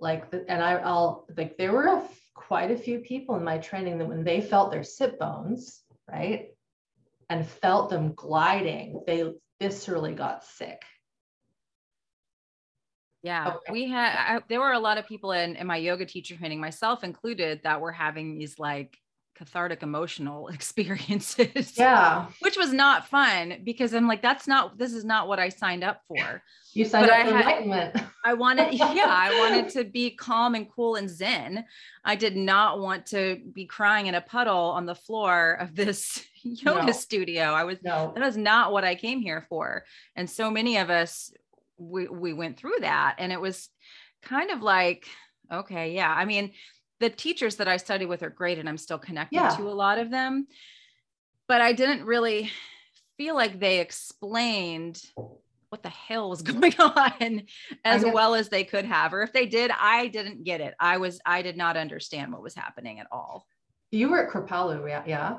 like, 0.00 0.30
the, 0.30 0.44
and 0.50 0.62
I, 0.62 0.74
I'll 0.74 1.26
like 1.36 1.56
there 1.56 1.72
were 1.72 1.86
a, 1.86 2.02
quite 2.34 2.70
a 2.70 2.76
few 2.76 3.00
people 3.00 3.36
in 3.36 3.44
my 3.44 3.58
training 3.58 3.98
that 3.98 4.06
when 4.08 4.24
they 4.24 4.40
felt 4.40 4.70
their 4.70 4.84
sit 4.84 5.18
bones, 5.18 5.82
right, 6.10 6.50
and 7.28 7.46
felt 7.46 7.90
them 7.90 8.14
gliding, 8.14 9.02
they 9.06 9.32
viscerally 9.60 10.16
got 10.16 10.44
sick. 10.44 10.82
Yeah, 13.22 13.48
okay. 13.48 13.72
we 13.72 13.88
had, 13.88 14.14
I, 14.16 14.40
there 14.48 14.60
were 14.60 14.72
a 14.72 14.78
lot 14.78 14.96
of 14.96 15.06
people 15.06 15.32
in, 15.32 15.56
in 15.56 15.66
my 15.66 15.76
yoga 15.76 16.06
teacher 16.06 16.36
training, 16.36 16.60
myself 16.60 17.02
included, 17.02 17.60
that 17.64 17.80
were 17.80 17.92
having 17.92 18.38
these 18.38 18.58
like 18.60 18.96
cathartic 19.38 19.82
emotional 19.82 20.48
experiences. 20.54 21.78
Yeah. 21.78 22.26
Which 22.40 22.56
was 22.56 22.72
not 22.72 23.08
fun 23.08 23.60
because 23.64 23.94
I'm 23.94 24.08
like, 24.08 24.20
that's 24.20 24.46
not, 24.46 24.76
this 24.76 24.92
is 24.92 25.04
not 25.04 25.28
what 25.28 25.38
I 25.38 25.48
signed 25.48 25.84
up 25.84 26.02
for. 26.08 26.42
You 26.74 26.84
signed 26.84 27.06
but 27.06 27.20
up 27.20 27.28
for 27.28 27.38
enlightenment. 27.38 28.02
I 28.24 28.34
wanted, 28.34 28.72
yeah, 28.74 29.06
I 29.06 29.38
wanted 29.38 29.70
to 29.70 29.84
be 29.84 30.10
calm 30.10 30.54
and 30.54 30.70
cool 30.70 30.96
and 30.96 31.08
zen. 31.08 31.64
I 32.04 32.16
did 32.16 32.36
not 32.36 32.80
want 32.80 33.06
to 33.06 33.40
be 33.52 33.64
crying 33.64 34.06
in 34.06 34.14
a 34.14 34.20
puddle 34.20 34.70
on 34.70 34.84
the 34.84 34.94
floor 34.94 35.52
of 35.60 35.74
this 35.74 36.24
yoga 36.42 36.86
no. 36.86 36.92
studio. 36.92 37.44
I 37.44 37.64
was, 37.64 37.78
no. 37.82 38.12
that 38.14 38.24
was 38.24 38.36
not 38.36 38.72
what 38.72 38.84
I 38.84 38.96
came 38.96 39.20
here 39.20 39.46
for. 39.48 39.84
And 40.16 40.28
so 40.28 40.50
many 40.50 40.76
of 40.76 40.90
us 40.90 41.32
we 41.78 42.08
we 42.08 42.32
went 42.32 42.58
through 42.58 42.76
that 42.80 43.14
and 43.18 43.32
it 43.32 43.40
was 43.40 43.68
kind 44.22 44.50
of 44.50 44.62
like 44.62 45.06
okay 45.50 45.94
yeah 45.94 46.12
i 46.12 46.24
mean 46.24 46.52
the 47.00 47.10
teachers 47.10 47.56
that 47.56 47.68
i 47.68 47.76
study 47.76 48.06
with 48.06 48.22
are 48.22 48.30
great 48.30 48.58
and 48.58 48.68
i'm 48.68 48.78
still 48.78 48.98
connected 48.98 49.36
yeah. 49.36 49.50
to 49.50 49.62
a 49.68 49.70
lot 49.70 49.98
of 49.98 50.10
them 50.10 50.46
but 51.46 51.60
i 51.60 51.72
didn't 51.72 52.04
really 52.04 52.50
feel 53.16 53.34
like 53.34 53.58
they 53.58 53.80
explained 53.80 55.02
what 55.70 55.82
the 55.82 55.88
hell 55.88 56.30
was 56.30 56.42
going 56.42 56.74
on 56.78 57.42
as 57.84 58.04
well 58.04 58.34
as 58.34 58.48
they 58.48 58.64
could 58.64 58.84
have 58.84 59.12
or 59.12 59.22
if 59.22 59.32
they 59.32 59.46
did 59.46 59.70
i 59.78 60.06
didn't 60.08 60.44
get 60.44 60.60
it 60.60 60.74
i 60.80 60.96
was 60.96 61.20
i 61.26 61.42
did 61.42 61.56
not 61.56 61.76
understand 61.76 62.32
what 62.32 62.42
was 62.42 62.54
happening 62.54 62.98
at 63.00 63.06
all 63.10 63.46
you 63.90 64.08
were 64.08 64.26
at 64.26 64.32
kripalu 64.32 64.88
yeah 64.88 65.02
yeah, 65.06 65.36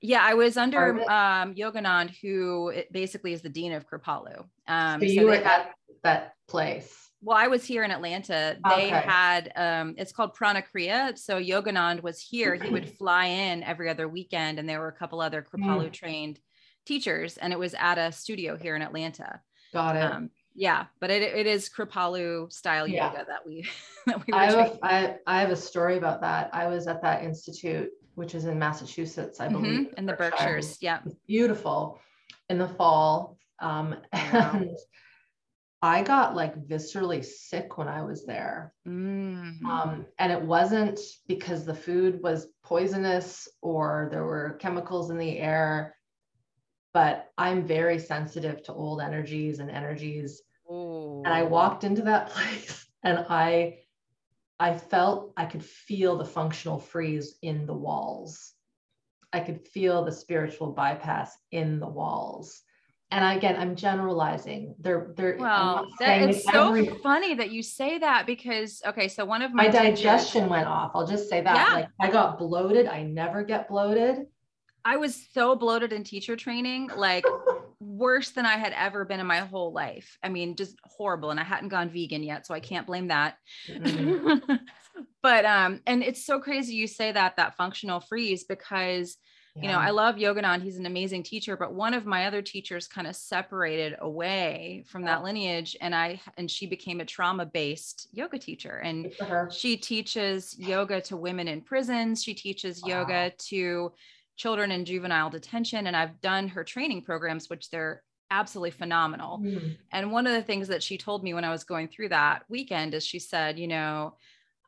yeah 0.00 0.22
I 0.22 0.34
was 0.34 0.56
under 0.56 1.00
um, 1.10 1.54
Yoganand, 1.54 2.16
who 2.22 2.72
basically 2.90 3.32
is 3.32 3.42
the 3.42 3.48
dean 3.48 3.72
of 3.72 3.86
Kripalu. 3.86 4.44
Um, 4.66 5.00
so 5.00 5.06
you 5.06 5.20
so 5.20 5.26
were 5.26 5.34
at 5.34 5.74
that 6.02 6.34
place. 6.48 7.09
Well, 7.22 7.36
I 7.36 7.48
was 7.48 7.64
here 7.64 7.84
in 7.84 7.90
Atlanta. 7.90 8.56
They 8.68 8.86
okay. 8.86 8.90
had 8.90 9.52
um, 9.56 9.94
it's 9.98 10.12
called 10.12 10.34
Prana 10.34 10.62
Kriya. 10.62 11.18
So 11.18 11.38
Yoganand 11.38 12.02
was 12.02 12.20
here. 12.20 12.54
He 12.54 12.70
would 12.70 12.88
fly 12.98 13.26
in 13.26 13.62
every 13.62 13.90
other 13.90 14.08
weekend, 14.08 14.58
and 14.58 14.68
there 14.68 14.80
were 14.80 14.88
a 14.88 14.92
couple 14.92 15.20
other 15.20 15.42
Kripalu 15.42 15.88
mm. 15.88 15.92
trained 15.92 16.40
teachers, 16.86 17.36
and 17.36 17.52
it 17.52 17.58
was 17.58 17.74
at 17.74 17.98
a 17.98 18.10
studio 18.10 18.56
here 18.56 18.74
in 18.74 18.82
Atlanta. 18.82 19.40
Got 19.72 19.96
it. 19.96 20.02
Um, 20.02 20.30
yeah, 20.54 20.86
but 20.98 21.10
it, 21.10 21.22
it 21.22 21.46
is 21.46 21.68
Kripalu 21.68 22.50
style 22.52 22.86
yeah. 22.86 23.12
yoga 23.12 23.26
that 23.28 23.46
we 23.46 23.68
that 24.06 24.26
we. 24.26 24.32
I 24.32 24.44
have, 24.46 24.58
a, 24.58 24.78
I, 24.82 25.16
I 25.26 25.40
have 25.40 25.50
a 25.50 25.56
story 25.56 25.98
about 25.98 26.22
that. 26.22 26.50
I 26.52 26.68
was 26.68 26.86
at 26.86 27.02
that 27.02 27.22
institute 27.22 27.90
which 28.20 28.34
is 28.34 28.44
in 28.44 28.58
Massachusetts, 28.58 29.40
I 29.40 29.46
mm-hmm. 29.46 29.54
believe. 29.54 29.80
Mm-hmm. 29.80 29.98
In 29.98 30.06
the 30.06 30.12
Berkshires. 30.12 30.76
Yeah. 30.80 31.00
Beautiful 31.26 31.98
in 32.50 32.58
the 32.58 32.68
fall. 32.68 33.38
Um, 33.60 33.96
and 34.12 34.76
I 35.82 36.02
got 36.02 36.36
like 36.36 36.66
viscerally 36.66 37.24
sick 37.24 37.78
when 37.78 37.88
I 37.88 38.02
was 38.02 38.26
there. 38.26 38.74
Mm-hmm. 38.86 39.64
Um, 39.64 40.06
and 40.18 40.30
it 40.30 40.42
wasn't 40.42 41.00
because 41.26 41.64
the 41.64 41.74
food 41.74 42.22
was 42.22 42.48
poisonous 42.62 43.48
or 43.62 44.08
there 44.10 44.24
were 44.24 44.58
chemicals 44.60 45.10
in 45.10 45.16
the 45.16 45.38
air, 45.38 45.96
but 46.92 47.30
I'm 47.38 47.66
very 47.66 47.98
sensitive 47.98 48.62
to 48.64 48.74
old 48.74 49.00
energies 49.00 49.58
and 49.58 49.70
energies. 49.70 50.42
Ooh. 50.70 51.22
And 51.24 51.32
I 51.32 51.44
walked 51.44 51.84
into 51.84 52.02
that 52.02 52.28
place 52.30 52.86
and 53.02 53.24
I 53.28 53.78
I 54.58 54.76
felt 54.76 55.32
I 55.38 55.46
could 55.46 55.64
feel 55.64 56.18
the 56.18 56.24
functional 56.26 56.78
freeze 56.78 57.36
in 57.40 57.64
the 57.64 57.74
walls. 57.74 58.52
I 59.32 59.40
could 59.40 59.66
feel 59.66 60.04
the 60.04 60.12
spiritual 60.12 60.72
bypass 60.72 61.34
in 61.50 61.80
the 61.80 61.88
walls. 61.88 62.60
And 63.12 63.36
again, 63.36 63.56
I'm 63.58 63.74
generalizing. 63.74 64.74
They're 64.78 65.12
they're 65.16 65.36
well, 65.38 65.88
that, 65.98 66.22
it's 66.22 66.44
so 66.44 66.68
every, 66.68 66.86
funny 67.02 67.34
that 67.34 67.50
you 67.50 67.62
say 67.62 67.98
that 67.98 68.24
because 68.24 68.82
okay, 68.86 69.08
so 69.08 69.24
one 69.24 69.42
of 69.42 69.52
my, 69.52 69.64
my 69.64 69.68
digestion 69.68 70.48
went 70.48 70.68
off. 70.68 70.92
I'll 70.94 71.06
just 71.06 71.28
say 71.28 71.40
that. 71.40 71.56
Yeah. 71.56 71.74
Like 71.74 71.88
I 72.00 72.10
got 72.10 72.38
bloated. 72.38 72.86
I 72.86 73.02
never 73.02 73.42
get 73.42 73.68
bloated. 73.68 74.26
I 74.84 74.96
was 74.96 75.26
so 75.34 75.56
bloated 75.56 75.92
in 75.92 76.04
teacher 76.04 76.36
training. 76.36 76.90
Like 76.96 77.24
worse 77.80 78.30
than 78.30 78.46
I 78.46 78.58
had 78.58 78.74
ever 78.74 79.04
been 79.04 79.20
in 79.20 79.26
my 79.26 79.38
whole 79.38 79.72
life. 79.72 80.18
I 80.22 80.28
mean, 80.28 80.54
just 80.54 80.76
horrible. 80.84 81.30
And 81.30 81.40
I 81.40 81.44
hadn't 81.44 81.70
gone 81.70 81.90
vegan 81.90 82.22
yet, 82.22 82.46
so 82.46 82.54
I 82.54 82.60
can't 82.60 82.86
blame 82.86 83.08
that. 83.08 83.36
Mm-hmm. 83.68 84.54
but 85.22 85.44
um, 85.44 85.80
and 85.86 86.02
it's 86.02 86.24
so 86.24 86.38
crazy 86.38 86.74
you 86.74 86.86
say 86.86 87.10
that 87.10 87.36
that 87.36 87.56
functional 87.56 88.00
freeze 88.00 88.44
because 88.44 89.16
yeah. 89.54 89.62
you 89.62 89.68
know 89.68 89.78
I 89.78 89.90
love 89.90 90.16
Yoganand. 90.16 90.62
He's 90.62 90.78
an 90.78 90.86
amazing 90.86 91.22
teacher, 91.22 91.56
but 91.56 91.72
one 91.72 91.94
of 91.94 92.06
my 92.06 92.26
other 92.26 92.42
teachers 92.42 92.86
kind 92.86 93.06
of 93.06 93.16
separated 93.16 93.96
away 94.00 94.84
from 94.88 95.02
yeah. 95.02 95.14
that 95.16 95.24
lineage, 95.24 95.76
and 95.80 95.94
I 95.94 96.20
and 96.36 96.50
she 96.50 96.66
became 96.66 97.00
a 97.00 97.04
trauma 97.04 97.46
based 97.46 98.08
yoga 98.12 98.38
teacher, 98.38 98.76
and 98.76 99.12
she 99.50 99.76
teaches 99.76 100.58
yoga 100.58 101.00
to 101.02 101.16
women 101.16 101.48
in 101.48 101.60
prisons. 101.60 102.22
She 102.22 102.34
teaches 102.34 102.82
wow. 102.82 103.00
yoga 103.00 103.30
to 103.48 103.92
children 104.36 104.72
in 104.72 104.86
juvenile 104.86 105.28
detention 105.28 105.86
and 105.86 105.94
I've 105.94 106.18
done 106.22 106.48
her 106.48 106.64
training 106.64 107.02
programs 107.02 107.50
which 107.50 107.68
they're 107.68 108.02
absolutely 108.30 108.70
phenomenal. 108.70 109.38
Mm. 109.38 109.76
And 109.92 110.12
one 110.12 110.26
of 110.26 110.32
the 110.32 110.42
things 110.42 110.68
that 110.68 110.82
she 110.82 110.96
told 110.96 111.22
me 111.22 111.34
when 111.34 111.44
I 111.44 111.50
was 111.50 111.64
going 111.64 111.88
through 111.88 112.10
that 112.10 112.44
weekend 112.48 112.94
is 112.94 113.04
she 113.04 113.18
said, 113.18 113.58
you 113.58 113.66
know, 113.66 114.14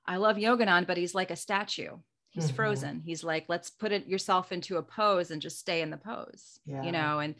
I 0.07 0.17
love 0.17 0.37
Yoganand, 0.37 0.87
but 0.87 0.97
he's 0.97 1.15
like 1.15 1.31
a 1.31 1.37
statue. 1.37 1.97
He's 2.33 2.47
mm-hmm. 2.47 2.57
frozen. 2.57 3.03
He's 3.05 3.23
like, 3.23 3.45
let's 3.49 3.69
put 3.69 3.93
it 3.93 4.07
yourself 4.07 4.53
into 4.53 4.79
a 4.79 4.83
pose 4.83 5.31
and 5.31 5.43
just 5.43 5.59
stay 5.59 5.83
in 5.83 5.91
the 5.91 5.99
pose, 5.99 6.61
yeah. 6.65 6.83
you 6.83 6.91
know, 6.91 7.19
and 7.19 7.35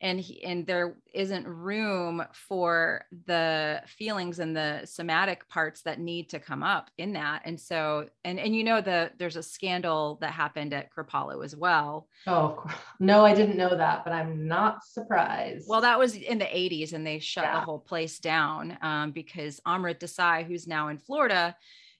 and 0.00 0.20
he, 0.20 0.44
and 0.44 0.66
there 0.66 0.96
isn't 1.14 1.46
room 1.46 2.22
for 2.32 3.04
the 3.26 3.82
feelings 3.86 4.38
and 4.38 4.54
the 4.54 4.82
somatic 4.84 5.48
parts 5.48 5.82
that 5.82 5.98
need 5.98 6.28
to 6.28 6.38
come 6.38 6.62
up 6.62 6.90
in 6.98 7.14
that 7.14 7.42
and 7.44 7.58
so 7.58 8.06
and 8.24 8.38
and 8.38 8.54
you 8.54 8.62
know 8.62 8.80
the 8.80 9.10
there's 9.18 9.36
a 9.36 9.42
scandal 9.42 10.18
that 10.20 10.32
happened 10.32 10.74
at 10.74 10.90
kripalu 10.94 11.42
as 11.44 11.56
well 11.56 12.08
oh 12.26 12.62
no 13.00 13.24
i 13.24 13.34
didn't 13.34 13.56
know 13.56 13.74
that 13.74 14.04
but 14.04 14.12
i'm 14.12 14.46
not 14.46 14.84
surprised 14.84 15.66
well 15.68 15.80
that 15.80 15.98
was 15.98 16.14
in 16.14 16.38
the 16.38 16.44
80s 16.44 16.92
and 16.92 17.06
they 17.06 17.18
shut 17.18 17.44
yeah. 17.44 17.58
the 17.58 17.64
whole 17.64 17.80
place 17.80 18.18
down 18.18 18.76
um, 18.82 19.12
because 19.12 19.60
amrit 19.66 19.98
desai 19.98 20.44
who's 20.44 20.66
now 20.66 20.88
in 20.88 20.98
florida 20.98 21.56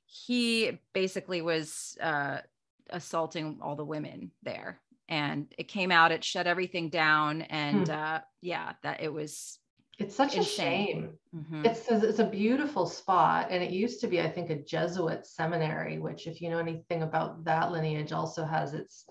he 0.06 0.78
basically 0.92 1.42
was 1.42 1.96
uh, 2.00 2.38
assaulting 2.90 3.58
all 3.60 3.76
the 3.76 3.84
women 3.84 4.30
there 4.42 4.80
and 5.08 5.46
it 5.58 5.68
came 5.68 5.90
out 5.90 6.12
it 6.12 6.24
shut 6.24 6.46
everything 6.46 6.88
down 6.88 7.42
and 7.42 7.88
hmm. 7.88 7.94
uh 7.94 8.18
yeah 8.40 8.72
that 8.82 9.02
it 9.02 9.12
was 9.12 9.58
it's 9.98 10.14
such 10.14 10.36
insane. 10.36 10.42
a 10.42 10.44
shame 10.44 11.10
mm-hmm. 11.34 11.64
it's 11.64 11.88
it's 11.88 12.18
a 12.18 12.24
beautiful 12.24 12.86
spot 12.86 13.48
and 13.50 13.62
it 13.62 13.70
used 13.70 14.00
to 14.00 14.06
be 14.06 14.20
i 14.20 14.28
think 14.28 14.50
a 14.50 14.56
jesuit 14.62 15.26
seminary 15.26 15.98
which 15.98 16.26
if 16.26 16.40
you 16.40 16.50
know 16.50 16.58
anything 16.58 17.02
about 17.02 17.44
that 17.44 17.72
lineage 17.72 18.12
also 18.12 18.44
has 18.44 18.74
its 18.74 19.06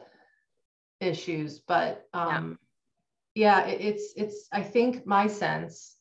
issues 1.00 1.60
but 1.60 2.06
um 2.14 2.58
yeah, 3.34 3.66
yeah 3.66 3.74
it, 3.74 3.82
it's 3.82 4.14
it's 4.16 4.48
i 4.52 4.62
think 4.62 5.06
my 5.06 5.28
sense 5.28 5.96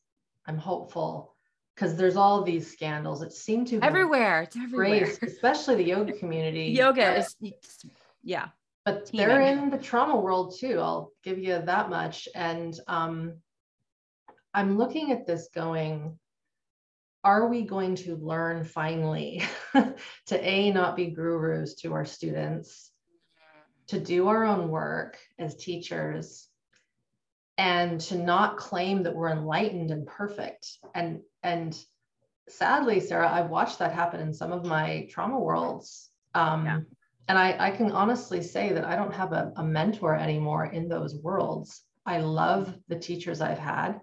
i'm 0.47 0.59
hopeful 0.59 1.34
because 1.75 1.97
there's 1.97 2.17
all 2.17 2.43
these 2.43 2.71
scandals 2.71 3.23
it 3.23 3.33
seemed 3.33 3.67
to 3.67 3.81
everywhere 3.83 4.43
it's 4.43 4.57
everywhere 4.57 5.11
especially 5.23 5.75
the 5.75 5.85
yoga 5.85 6.13
community 6.13 6.65
yoga 6.77 7.19
is 7.19 7.37
yeah 8.23 8.49
but 8.85 9.07
teeming. 9.07 9.29
they're 9.29 9.41
in 9.41 9.71
the 9.71 9.79
trauma 9.79 10.17
world 10.17 10.55
too. 10.59 10.79
I'll 10.79 11.13
give 11.23 11.39
you 11.39 11.61
that 11.61 11.89
much. 11.89 12.29
And 12.35 12.79
um, 12.87 13.35
I'm 14.53 14.77
looking 14.77 15.11
at 15.11 15.27
this 15.27 15.49
going, 15.55 16.19
are 17.23 17.49
we 17.49 17.63
going 17.63 17.95
to 17.97 18.17
learn 18.17 18.65
finally 18.65 19.43
to 20.27 20.49
A, 20.49 20.71
not 20.71 20.97
be 20.97 21.07
gurus 21.07 21.77
to 21.77 21.95
our 21.95 22.05
students, 22.05 22.91
to 23.87 23.99
do 23.99 24.29
our 24.29 24.45
own 24.45 24.69
work 24.69 25.19
as 25.39 25.57
teachers, 25.57 26.49
and 27.59 28.01
to 28.03 28.17
not 28.17 28.57
claim 28.57 29.03
that 29.05 29.15
we're 29.15 29.31
enlightened 29.31 29.91
and 29.91 30.07
perfect? 30.07 30.79
And, 30.95 31.21
and 31.43 31.79
sadly, 32.49 33.01
Sarah, 33.01 33.33
I've 33.33 33.51
watched 33.51 33.79
that 33.79 33.93
happen 33.93 34.21
in 34.21 34.33
some 34.33 34.53
of 34.53 34.65
my 34.65 35.09
trauma 35.11 35.39
worlds. 35.39 36.11
Um, 36.35 36.67
yeah 36.67 36.81
and 37.29 37.39
I, 37.39 37.57
I 37.59 37.71
can 37.71 37.91
honestly 37.91 38.43
say 38.43 38.73
that 38.73 38.85
I 38.85 38.97
don't 38.97 39.15
have 39.15 39.33
a, 39.33 39.53
a 39.57 39.63
mentor 39.63 40.15
anymore 40.15 40.67
in 40.67 40.89
those 40.89 41.15
worlds. 41.15 41.83
I 42.05 42.19
love 42.19 42.75
the 42.89 42.99
teachers 42.99 43.41
I've 43.41 43.59
had. 43.59 44.01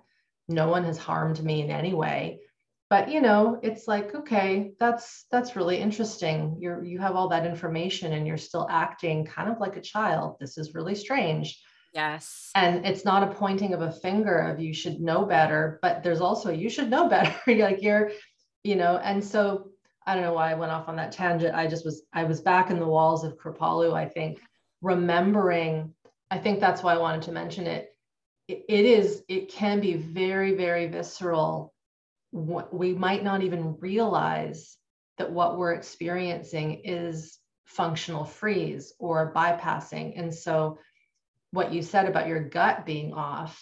No 0.48 0.70
one 0.70 0.84
has 0.86 0.98
harmed 0.98 1.44
me 1.44 1.62
in 1.62 1.70
any 1.70 1.94
way. 1.94 2.40
But 2.90 3.10
you 3.10 3.22
know, 3.22 3.60
it's 3.62 3.88
like, 3.88 4.14
okay, 4.16 4.74
that's 4.80 5.26
that's 5.32 5.56
really 5.56 5.78
interesting. 5.78 6.58
You're 6.60 6.84
you 6.84 7.00
have 7.00 7.16
all 7.16 7.30
that 7.30 7.46
information 7.46 8.12
and 8.12 8.28
you're 8.28 8.38
still 8.38 8.68
acting 8.70 9.24
kind 9.26 9.50
of 9.50 9.60
like 9.60 9.78
a 9.78 9.82
child. 9.82 10.38
This 10.40 10.58
is 10.58 10.74
really 10.74 10.96
strange. 10.96 11.62
Yes. 11.93 12.51
And 12.56 12.86
it's 12.86 13.04
not 13.04 13.23
a 13.23 13.36
pointing 13.36 13.73
of 13.73 13.82
a 13.82 13.91
finger 13.91 14.38
of 14.38 14.60
you 14.60 14.73
should 14.73 15.01
know 15.01 15.25
better, 15.25 15.80
but 15.82 16.04
there's 16.04 16.21
also 16.21 16.51
you 16.51 16.69
should 16.69 16.89
know 16.89 17.10
better. 17.10 17.36
like 17.47 17.82
you're, 17.82 18.12
you 18.63 18.75
know, 18.75 18.97
and 18.97 19.23
so 19.23 19.71
I 20.06 20.15
don't 20.15 20.23
know 20.23 20.34
why 20.34 20.51
I 20.51 20.56
went 20.56 20.71
off 20.71 20.88
on 20.88 20.95
that 20.95 21.12
tangent. 21.12 21.56
I 21.56 21.67
just 21.67 21.86
was, 21.86 22.04
I 22.13 22.23
was 22.23 22.41
back 22.41 22.69
in 22.69 22.80
the 22.80 22.88
walls 22.88 23.23
of 23.23 23.38
Kripalu, 23.38 23.93
I 23.93 24.08
think, 24.08 24.39
remembering, 24.82 25.93
I 26.30 26.38
think 26.38 26.60
that's 26.60 26.82
why 26.82 26.93
I 26.93 26.99
wanted 26.99 27.23
to 27.23 27.32
mention 27.32 27.67
it. 27.67 27.89
It, 28.47 28.63
it 28.67 28.86
is, 28.86 29.23
it 29.27 29.51
can 29.51 29.80
be 29.80 29.93
very, 29.95 30.56
very 30.56 30.88
visceral. 30.88 31.73
We 32.32 32.93
might 32.93 33.23
not 33.23 33.43
even 33.43 33.75
realize 33.80 34.77
that 35.17 35.32
what 35.32 35.58
we're 35.58 35.73
experiencing 35.73 36.82
is 36.86 37.38
functional 37.65 38.23
freeze 38.25 38.93
or 38.97 39.34
bypassing. 39.34 40.13
And 40.17 40.34
so, 40.34 40.80
what 41.52 41.74
you 41.74 41.82
said 41.82 42.08
about 42.08 42.28
your 42.28 42.44
gut 42.44 42.86
being 42.86 43.14
off, 43.14 43.62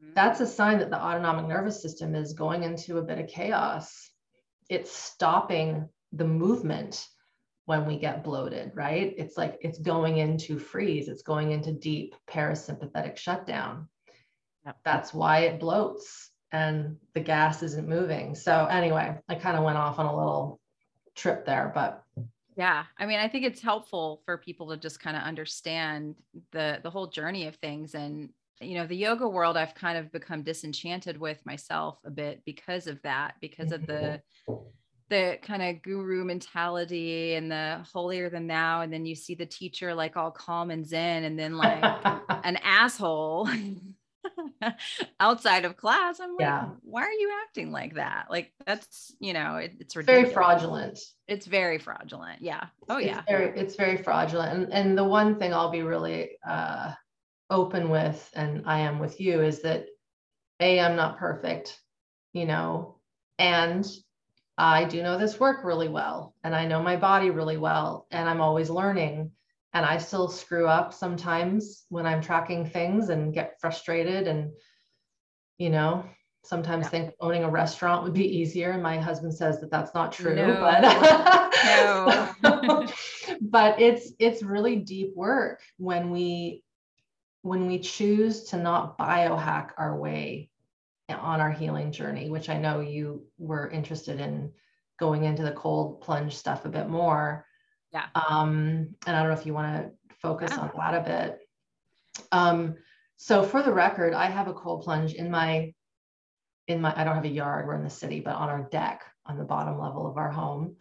mm-hmm. 0.00 0.12
that's 0.14 0.40
a 0.40 0.46
sign 0.46 0.78
that 0.78 0.90
the 0.90 1.00
autonomic 1.00 1.46
nervous 1.46 1.82
system 1.82 2.14
is 2.14 2.32
going 2.34 2.62
into 2.62 2.98
a 2.98 3.02
bit 3.02 3.18
of 3.18 3.28
chaos 3.28 4.10
it's 4.70 4.92
stopping 4.92 5.88
the 6.12 6.24
movement 6.24 7.06
when 7.66 7.86
we 7.86 7.98
get 7.98 8.24
bloated, 8.24 8.70
right? 8.74 9.12
It's 9.18 9.36
like 9.36 9.58
it's 9.60 9.78
going 9.78 10.18
into 10.18 10.58
freeze, 10.58 11.08
it's 11.08 11.22
going 11.22 11.50
into 11.50 11.72
deep 11.72 12.14
parasympathetic 12.28 13.18
shutdown. 13.18 13.88
Yep. 14.64 14.76
That's 14.84 15.12
why 15.12 15.40
it 15.40 15.60
bloats 15.60 16.28
and 16.52 16.96
the 17.14 17.20
gas 17.20 17.62
isn't 17.62 17.88
moving. 17.88 18.34
So, 18.34 18.66
anyway, 18.66 19.18
I 19.28 19.34
kind 19.34 19.56
of 19.56 19.64
went 19.64 19.78
off 19.78 19.98
on 19.98 20.06
a 20.06 20.16
little 20.16 20.60
trip 21.16 21.44
there, 21.44 21.70
but 21.74 22.02
yeah 22.60 22.84
i 22.98 23.06
mean 23.06 23.18
i 23.18 23.26
think 23.26 23.46
it's 23.46 23.62
helpful 23.62 24.20
for 24.26 24.36
people 24.36 24.68
to 24.68 24.76
just 24.76 25.00
kind 25.00 25.16
of 25.16 25.22
understand 25.22 26.14
the 26.52 26.78
the 26.82 26.90
whole 26.90 27.06
journey 27.06 27.46
of 27.46 27.56
things 27.56 27.94
and 27.94 28.28
you 28.60 28.74
know 28.74 28.86
the 28.86 28.94
yoga 28.94 29.26
world 29.26 29.56
i've 29.56 29.74
kind 29.74 29.96
of 29.96 30.12
become 30.12 30.42
disenchanted 30.42 31.16
with 31.16 31.44
myself 31.46 31.98
a 32.04 32.10
bit 32.10 32.42
because 32.44 32.86
of 32.86 33.00
that 33.00 33.34
because 33.40 33.72
of 33.72 33.80
mm-hmm. 33.82 33.92
the 34.46 34.58
the 35.08 35.38
kind 35.42 35.62
of 35.62 35.82
guru 35.82 36.22
mentality 36.22 37.34
and 37.34 37.50
the 37.50 37.82
holier 37.90 38.28
than 38.28 38.46
thou 38.46 38.82
and 38.82 38.92
then 38.92 39.06
you 39.06 39.14
see 39.14 39.34
the 39.34 39.46
teacher 39.46 39.94
like 39.94 40.18
all 40.18 40.30
calm 40.30 40.70
and 40.70 40.86
zen 40.86 41.24
and 41.24 41.38
then 41.38 41.56
like 41.56 41.82
an 42.44 42.56
asshole 42.62 43.48
outside 45.20 45.64
of 45.64 45.76
class 45.76 46.20
i'm 46.20 46.30
like 46.30 46.40
yeah. 46.40 46.68
why 46.82 47.02
are 47.02 47.12
you 47.12 47.30
acting 47.42 47.72
like 47.72 47.94
that 47.94 48.26
like 48.30 48.52
that's 48.66 49.14
you 49.18 49.32
know 49.32 49.56
it, 49.56 49.72
it's 49.80 49.96
ridiculous. 49.96 50.22
very 50.22 50.34
fraudulent 50.34 50.98
it's 51.26 51.46
very 51.46 51.78
fraudulent 51.78 52.40
yeah 52.42 52.66
oh 52.88 52.96
it's 52.96 53.06
yeah 53.06 53.22
very, 53.28 53.58
it's 53.58 53.76
very 53.76 53.96
fraudulent 53.96 54.52
and, 54.52 54.72
and 54.72 54.98
the 54.98 55.04
one 55.04 55.38
thing 55.38 55.54
i'll 55.54 55.70
be 55.70 55.82
really 55.82 56.30
uh 56.46 56.92
open 57.50 57.90
with 57.90 58.30
and 58.34 58.62
I 58.64 58.80
am 58.80 58.98
with 58.98 59.20
you 59.20 59.42
is 59.42 59.62
that 59.62 59.86
A, 60.60 60.80
I'm 60.80 60.96
not 60.96 61.18
perfect, 61.18 61.78
you 62.32 62.46
know, 62.46 62.96
and 63.38 63.86
I 64.56 64.84
do 64.84 65.02
know 65.02 65.18
this 65.18 65.40
work 65.40 65.64
really 65.64 65.88
well 65.88 66.34
and 66.44 66.54
I 66.54 66.66
know 66.66 66.82
my 66.82 66.96
body 66.96 67.30
really 67.30 67.56
well 67.56 68.06
and 68.10 68.28
I'm 68.28 68.40
always 68.40 68.70
learning 68.70 69.32
and 69.72 69.86
I 69.86 69.98
still 69.98 70.28
screw 70.28 70.66
up 70.66 70.92
sometimes 70.92 71.84
when 71.88 72.06
I'm 72.06 72.20
tracking 72.20 72.66
things 72.66 73.08
and 73.08 73.32
get 73.32 73.60
frustrated 73.60 74.26
and 74.26 74.52
you 75.58 75.70
know 75.70 76.04
sometimes 76.42 76.84
yeah. 76.84 76.90
think 76.90 77.14
owning 77.20 77.44
a 77.44 77.50
restaurant 77.50 78.02
would 78.02 78.14
be 78.14 78.38
easier 78.38 78.70
and 78.70 78.82
my 78.82 78.98
husband 78.98 79.34
says 79.34 79.60
that 79.60 79.70
that's 79.70 79.94
not 79.94 80.12
true 80.12 80.34
no. 80.34 80.54
but 80.54 80.80
no. 82.42 82.86
but 83.42 83.80
it's 83.80 84.12
it's 84.18 84.42
really 84.42 84.76
deep 84.76 85.14
work 85.14 85.60
when 85.76 86.10
we 86.10 86.64
when 87.42 87.66
we 87.66 87.78
choose 87.78 88.44
to 88.44 88.56
not 88.56 88.98
biohack 88.98 89.70
our 89.78 89.96
way 89.98 90.50
on 91.08 91.40
our 91.40 91.50
healing 91.50 91.92
journey, 91.92 92.30
which 92.30 92.48
I 92.48 92.58
know 92.58 92.80
you 92.80 93.24
were 93.38 93.68
interested 93.70 94.20
in 94.20 94.52
going 94.98 95.24
into 95.24 95.42
the 95.42 95.52
cold 95.52 96.00
plunge 96.02 96.36
stuff 96.36 96.64
a 96.64 96.68
bit 96.68 96.88
more. 96.88 97.46
Yeah. 97.92 98.06
Um, 98.14 98.94
and 99.06 99.16
I 99.16 99.20
don't 99.20 99.32
know 99.32 99.38
if 99.38 99.46
you 99.46 99.54
want 99.54 99.74
to 99.74 100.14
focus 100.20 100.52
yeah. 100.54 100.60
on 100.60 100.70
that 100.76 100.94
a 100.94 101.00
bit. 101.02 101.40
Um, 102.32 102.76
so 103.16 103.42
for 103.42 103.62
the 103.62 103.72
record, 103.72 104.14
I 104.14 104.26
have 104.26 104.48
a 104.48 104.54
cold 104.54 104.82
plunge 104.82 105.14
in 105.14 105.30
my 105.30 105.74
in 106.68 106.80
my 106.80 106.92
I 106.96 107.04
don't 107.04 107.16
have 107.16 107.24
a 107.24 107.28
yard, 107.28 107.66
we're 107.66 107.74
in 107.74 107.84
the 107.84 107.90
city, 107.90 108.20
but 108.20 108.34
on 108.34 108.48
our 108.48 108.62
deck 108.70 109.02
on 109.26 109.36
the 109.36 109.44
bottom 109.44 109.78
level 109.78 110.06
of 110.06 110.16
our 110.16 110.30
home. 110.30 110.76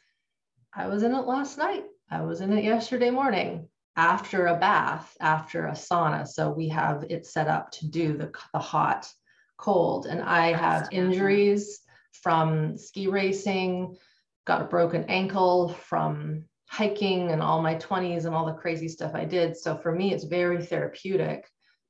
I 0.74 0.88
was 0.88 1.04
in 1.04 1.14
it 1.14 1.26
last 1.26 1.58
night. 1.58 1.86
I 2.12 2.22
was 2.22 2.42
in 2.42 2.54
it 2.54 2.64
yesterday 2.64 3.10
morning 3.10 3.68
after 3.96 4.48
a 4.48 4.56
bath, 4.56 5.16
after 5.20 5.68
a 5.68 5.74
sauna. 5.74 6.28
So 6.28 6.50
we 6.50 6.70
have 6.70 7.06
it 7.10 7.26
set 7.26 7.48
up 7.48 7.72
to 7.72 7.88
do 7.88 8.18
the, 8.18 8.32
the 8.54 8.60
hot, 8.60 9.12
cold. 9.58 10.06
And 10.06 10.22
I 10.22 10.54
have 10.54 10.90
injuries 10.92 11.82
from 12.14 12.78
ski 12.78 13.08
racing, 13.08 13.98
got 14.46 14.62
a 14.62 14.66
broken 14.66 15.06
ankle 15.06 15.70
from 15.70 16.46
hiking 16.70 17.32
and 17.32 17.42
all 17.42 17.62
my 17.62 17.76
20s 17.76 18.26
and 18.26 18.36
all 18.36 18.46
the 18.46 18.54
crazy 18.54 18.88
stuff 18.88 19.16
I 19.16 19.26
did. 19.26 19.58
So 19.58 19.76
for 19.76 19.92
me, 19.92 20.14
it's 20.14 20.24
very 20.24 20.64
therapeutic 20.64 21.50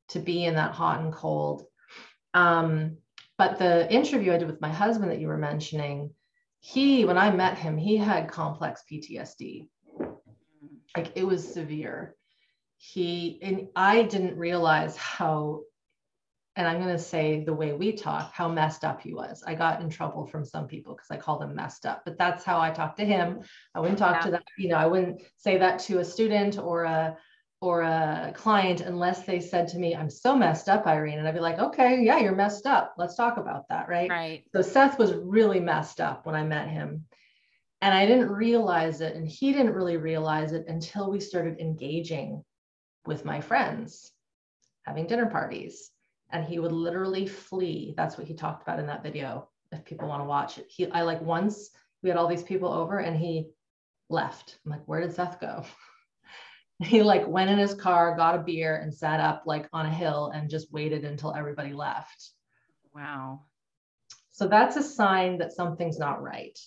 to 0.09 0.19
be 0.19 0.45
in 0.45 0.55
that 0.55 0.73
hot 0.73 1.01
and 1.01 1.11
cold. 1.11 1.65
Um, 2.33 2.97
but 3.37 3.59
the 3.59 3.91
interview 3.93 4.33
I 4.33 4.37
did 4.37 4.47
with 4.47 4.61
my 4.61 4.71
husband 4.71 5.11
that 5.11 5.19
you 5.19 5.27
were 5.27 5.37
mentioning, 5.37 6.11
he, 6.61 7.03
when 7.03 7.17
I 7.17 7.29
met 7.29 7.57
him, 7.57 7.77
he 7.77 7.97
had 7.97 8.31
complex 8.31 8.83
PTSD. 8.89 9.67
Like 10.95 11.11
it 11.15 11.27
was 11.27 11.53
severe. 11.53 12.15
He, 12.77 13.37
and 13.41 13.67
I 13.75 14.03
didn't 14.03 14.37
realize 14.37 14.95
how 14.95 15.63
and 16.55 16.67
I'm 16.67 16.81
going 16.81 16.95
to 16.95 17.01
say 17.01 17.43
the 17.43 17.53
way 17.53 17.73
we 17.73 17.93
talk, 17.93 18.33
how 18.33 18.49
messed 18.49 18.83
up 18.83 19.01
he 19.01 19.13
was. 19.13 19.43
I 19.45 19.55
got 19.55 19.81
in 19.81 19.89
trouble 19.89 20.25
from 20.25 20.43
some 20.43 20.67
people 20.67 20.93
because 20.93 21.09
I 21.11 21.17
called 21.17 21.43
him 21.43 21.55
messed 21.55 21.85
up, 21.85 22.01
but 22.05 22.17
that's 22.17 22.43
how 22.43 22.59
I 22.59 22.71
talk 22.71 22.95
to 22.97 23.05
him. 23.05 23.41
I 23.75 23.79
wouldn't 23.79 23.99
talk 23.99 24.17
yeah. 24.17 24.25
to 24.25 24.31
that, 24.31 24.43
you 24.57 24.69
know, 24.69 24.75
I 24.75 24.87
wouldn't 24.87 25.21
say 25.37 25.57
that 25.57 25.79
to 25.79 25.99
a 25.99 26.05
student 26.05 26.57
or 26.57 26.83
a 26.83 27.17
or 27.61 27.81
a 27.81 28.31
client 28.35 28.79
unless 28.81 29.25
they 29.25 29.41
said 29.41 29.67
to 29.67 29.79
me, 29.79 29.93
I'm 29.93 30.09
so 30.09 30.35
messed 30.35 30.69
up, 30.69 30.87
Irene. 30.87 31.19
And 31.19 31.27
I'd 31.27 31.33
be 31.33 31.41
like, 31.41 31.59
okay, 31.59 32.01
yeah, 32.01 32.17
you're 32.17 32.35
messed 32.35 32.65
up. 32.65 32.95
Let's 32.97 33.15
talk 33.15 33.35
about 33.35 33.67
that. 33.67 33.89
Right. 33.89 34.09
Right. 34.09 34.43
So 34.55 34.61
Seth 34.61 34.97
was 34.97 35.13
really 35.13 35.59
messed 35.59 35.99
up 35.99 36.25
when 36.25 36.35
I 36.35 36.43
met 36.43 36.69
him. 36.69 37.05
And 37.81 37.93
I 37.93 38.05
didn't 38.05 38.29
realize 38.29 39.01
it. 39.01 39.15
And 39.15 39.27
he 39.27 39.51
didn't 39.51 39.73
really 39.73 39.97
realize 39.97 40.53
it 40.53 40.67
until 40.67 41.11
we 41.11 41.19
started 41.19 41.59
engaging 41.59 42.45
with 43.05 43.25
my 43.25 43.41
friends, 43.41 44.09
having 44.85 45.07
dinner 45.07 45.25
parties 45.25 45.91
and 46.31 46.45
he 46.45 46.59
would 46.59 46.71
literally 46.71 47.27
flee. 47.27 47.93
That's 47.97 48.17
what 48.17 48.27
he 48.27 48.33
talked 48.33 48.61
about 48.61 48.79
in 48.79 48.87
that 48.87 49.03
video. 49.03 49.49
If 49.71 49.85
people 49.85 50.07
want 50.07 50.21
to 50.21 50.27
watch 50.27 50.57
it, 50.57 50.67
he 50.69 50.89
I 50.91 51.01
like 51.03 51.21
once 51.21 51.69
we 52.01 52.09
had 52.09 52.17
all 52.17 52.27
these 52.27 52.43
people 52.43 52.71
over 52.71 52.99
and 52.99 53.17
he 53.17 53.49
left. 54.09 54.57
I'm 54.65 54.71
like, 54.71 54.87
where 54.87 55.01
did 55.01 55.13
Seth 55.13 55.39
go? 55.39 55.63
he 56.83 57.03
like 57.03 57.27
went 57.27 57.49
in 57.49 57.57
his 57.57 57.73
car, 57.73 58.15
got 58.15 58.35
a 58.35 58.39
beer, 58.39 58.77
and 58.77 58.93
sat 58.93 59.19
up 59.19 59.43
like 59.45 59.67
on 59.73 59.85
a 59.85 59.93
hill 59.93 60.31
and 60.33 60.49
just 60.49 60.71
waited 60.71 61.03
until 61.03 61.33
everybody 61.33 61.73
left. 61.73 62.31
Wow. 62.95 63.41
So 64.31 64.47
that's 64.47 64.77
a 64.77 64.83
sign 64.83 65.37
that 65.39 65.53
something's 65.53 65.99
not 65.99 66.23
right. 66.23 66.57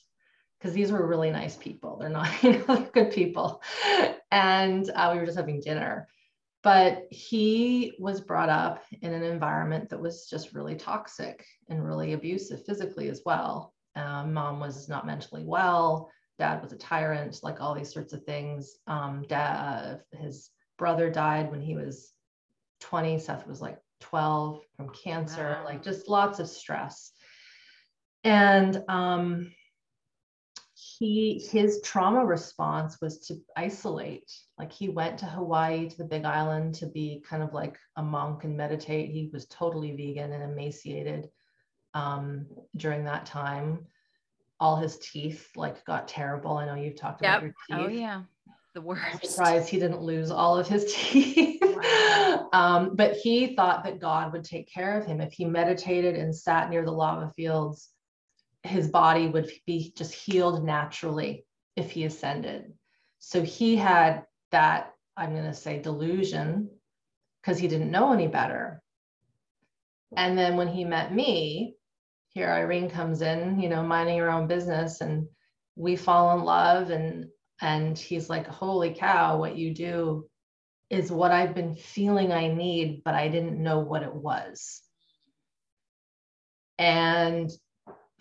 Because 0.59 0.75
these 0.75 0.93
were 0.93 1.07
really 1.07 1.31
nice 1.31 1.57
people. 1.57 1.97
They're 1.99 2.09
not, 2.09 2.43
you 2.43 2.65
know, 2.69 2.89
good 2.93 3.11
people. 3.11 3.63
And 4.31 4.89
uh, 4.95 5.11
we 5.13 5.19
were 5.19 5.27
just 5.27 5.39
having 5.39 5.61
dinner 5.61 6.07
but 6.63 7.07
he 7.11 7.95
was 7.99 8.21
brought 8.21 8.49
up 8.49 8.85
in 9.03 9.13
an 9.13 9.25
environment 9.25 9.89
that 9.91 10.01
was 10.01 10.29
just 10.29 10.55
really 10.55 10.77
toxic 10.77 11.45
and 11.69 11.85
really 11.85 12.13
abusive 12.13 12.65
physically 12.65 13.09
as 13.09 13.23
well. 13.27 13.75
Um, 13.97 14.33
mom 14.33 14.61
was 14.61 14.89
not 14.89 15.07
mentally 15.07 15.45
well. 15.45 16.11
Dad 16.39 16.63
was 16.63 16.73
a 16.73 16.79
tyrant, 16.79 17.41
like 17.43 17.61
all 17.61 17.75
these 17.75 17.93
sorts 17.93 18.13
of 18.13 18.25
things. 18.25 18.79
Um, 18.87 19.25
dad, 19.29 20.01
uh, 20.13 20.17
his 20.17 20.51
brother 20.79 21.11
died 21.11 21.51
when 21.51 21.61
he 21.61 21.75
was 21.75 22.13
20. 22.81 23.19
Seth 23.19 23.47
was 23.47 23.61
like 23.61 23.79
12 24.01 24.61
from 24.77 24.89
cancer, 24.91 25.59
wow. 25.59 25.65
like 25.65 25.83
just 25.83 26.09
lots 26.09 26.39
of 26.39 26.49
stress. 26.49 27.13
And 28.25 28.83
um, 28.89 29.53
he 31.03 31.45
his 31.51 31.81
trauma 31.83 32.25
response 32.25 33.01
was 33.01 33.19
to 33.27 33.35
isolate. 33.57 34.31
Like 34.57 34.71
he 34.71 34.89
went 34.89 35.19
to 35.19 35.27
hawaii 35.27 35.89
to 35.89 35.99
the 35.99 36.05
big 36.05 36.25
island 36.25 36.77
to 36.77 36.87
be 36.87 37.25
kind 37.29 37.43
of 37.43 37.53
like 37.53 37.77
a 37.97 38.03
monk 38.03 38.45
and 38.45 38.57
meditate. 38.57 39.11
He 39.11 39.29
was 39.33 39.47
totally 39.47 39.97
vegan 39.97 40.33
and 40.33 40.53
emaciated 40.53 41.29
um, 41.95 42.47
during 42.77 43.05
that 43.05 43.27
time. 43.27 43.85
All 44.61 44.77
his 44.77 44.97
teeth 44.99 45.49
like 45.57 45.85
got 45.85 46.07
terrible. 46.07 46.57
I 46.57 46.67
know 46.67 46.77
you've 46.77 47.01
talked 47.01 47.21
yep. 47.23 47.39
about 47.39 47.43
your 47.43 47.55
oh, 47.73 47.77
teeth. 47.79 47.87
oh 47.87 48.01
yeah. 48.01 48.23
The 48.75 48.81
worst. 48.81 49.03
I'm 49.13 49.29
surprised 49.29 49.69
he 49.69 49.81
didn't 49.81 50.03
lose 50.03 50.31
all 50.31 50.57
of 50.57 50.69
his 50.69 50.95
teeth. 50.97 51.59
Wow. 51.63 52.49
um, 52.53 52.95
but 52.95 53.17
he 53.17 53.57
thought 53.57 53.83
that 53.83 53.99
god 53.99 54.33
would 54.33 54.45
take 54.45 54.73
care 54.73 55.01
of 55.01 55.05
him. 55.05 55.21
If 55.21 55.33
he 55.33 55.47
meditated 55.47 56.15
and 56.15 56.35
sat 56.35 56.71
near 56.71 56.85
the 56.85 56.93
lava 56.93 57.33
fields 57.35 57.92
his 58.63 58.89
body 58.89 59.29
would 59.29 59.51
be 59.67 59.93
just 59.97 60.15
healed 60.15 60.65
naturally 60.65 61.45
if 61.77 61.91
he 61.91 62.05
ascended. 62.05 62.73
So 63.19 63.43
he 63.43 63.77
had 63.77 64.25
that, 64.51 64.95
I'm 65.17 65.33
going 65.33 65.45
to 65.45 65.55
say, 65.55 65.81
delusion 65.81 66.71
because 67.41 67.59
he 67.59 67.69
didn't 67.69 67.91
know 67.91 68.13
any 68.13 68.29
better. 68.29 68.83
And 70.17 70.37
then 70.37 70.57
when 70.57 70.69
he 70.69 70.85
met 70.85 71.13
me, 71.13 71.77
here 72.29 72.51
Irene 72.51 72.89
comes 72.91 73.23
in, 73.23 73.61
you 73.61 73.69
know, 73.69 73.83
minding 73.83 74.19
her 74.19 74.31
own 74.31 74.47
business, 74.47 75.01
and 75.01 75.27
we 75.77 75.97
fall 75.97 76.39
in 76.39 76.45
love. 76.45 76.91
And 76.91 77.27
and 77.61 77.97
he's 77.99 78.29
like, 78.31 78.47
"Holy 78.47 78.95
cow, 78.95 79.39
what 79.39 79.57
you 79.57 79.75
do 79.75 80.29
is 80.91 81.11
what 81.13 81.31
I've 81.31 81.55
been 81.55 81.75
feeling 81.75 82.33
I 82.33 82.49
need, 82.49 83.03
but 83.05 83.15
I 83.15 83.29
didn't 83.29 83.63
know 83.63 83.81
what 83.81 84.03
it 84.03 84.15
was." 84.15 84.83
And 86.79 87.51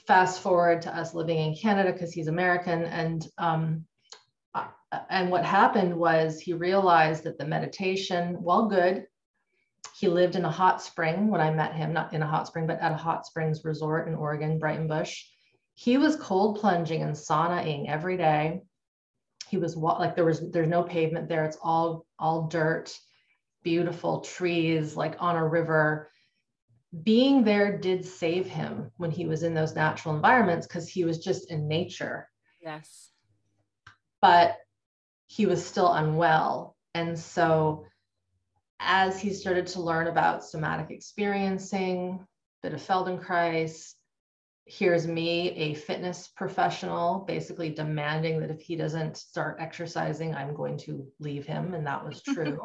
fast 0.08 0.42
forward 0.42 0.82
to 0.84 0.96
us 0.96 1.14
living 1.14 1.38
in 1.38 1.56
Canada 1.56 1.92
because 1.92 2.14
he's 2.14 2.28
American. 2.28 2.84
And 2.84 3.28
um, 3.38 3.86
uh, 4.54 4.68
and 5.10 5.32
what 5.32 5.46
happened 5.46 5.96
was 5.96 6.40
he 6.40 6.54
realized 6.54 7.24
that 7.24 7.38
the 7.38 7.46
meditation, 7.46 8.36
while 8.42 8.68
good, 8.68 9.06
he 9.96 10.08
lived 10.08 10.36
in 10.36 10.46
a 10.46 10.52
hot 10.52 10.82
spring 10.82 11.28
when 11.28 11.42
I 11.42 11.52
met 11.52 11.74
him, 11.74 11.94
not 11.94 12.14
in 12.14 12.22
a 12.22 12.28
hot 12.28 12.48
spring, 12.48 12.68
but 12.68 12.80
at 12.80 12.92
a 12.92 12.98
hot 12.98 13.26
springs 13.26 13.64
resort 13.64 14.08
in 14.08 14.16
Oregon, 14.16 14.60
Breitenbush. 14.60 15.16
He 15.76 15.98
was 15.98 16.16
cold 16.16 16.60
plunging 16.60 17.02
and 17.02 17.16
saunaing 17.16 17.88
every 17.88 18.18
day. 18.18 18.62
He 19.50 19.58
was 19.58 19.76
like 19.76 20.16
there 20.16 20.26
was 20.26 20.52
there's 20.52 20.68
no 20.68 20.84
pavement 20.84 21.28
there. 21.28 21.46
It's 21.46 21.58
all 21.62 22.06
all 22.18 22.48
dirt, 22.48 22.98
beautiful 23.64 24.22
trees, 24.22 24.96
like 24.96 25.16
on 25.20 25.36
a 25.36 25.48
river 25.48 26.10
being 27.04 27.44
there 27.44 27.78
did 27.78 28.06
save 28.06 28.48
him 28.48 28.92
when 28.98 29.12
he 29.12 29.26
was 29.26 29.44
in 29.44 29.54
those 29.54 29.76
natural 29.76 30.16
environments 30.16 30.68
because 30.68 30.90
he 30.90 31.06
was 31.06 31.20
just 31.20 31.50
in 31.50 31.68
nature. 31.68 32.28
Yes. 32.62 33.12
But 34.22 34.58
he 35.28 35.46
was 35.46 35.66
still 35.66 35.92
unwell. 35.92 36.76
And 36.94 37.18
so 37.18 37.86
as 38.80 39.22
he 39.22 39.34
started 39.34 39.68
to 39.68 39.82
learn 39.82 40.08
about 40.08 40.44
somatic 40.44 40.92
experiencing, 40.92 42.26
bit 42.62 42.74
of 42.74 42.82
Feldenkrais, 42.82 43.94
here's 44.66 45.08
me, 45.08 45.52
a 45.52 45.74
fitness 45.76 46.28
professional, 46.28 47.20
basically 47.26 47.70
demanding 47.70 48.42
that 48.42 48.52
if 48.52 48.62
he 48.62 48.76
doesn't 48.76 49.18
start 49.18 49.58
exercising, 49.60 50.36
I'm 50.36 50.54
going 50.54 50.78
to 50.80 51.08
leave 51.20 51.46
him. 51.46 51.74
And 51.74 51.88
that 51.88 52.06
was 52.06 52.22
true 52.34 52.60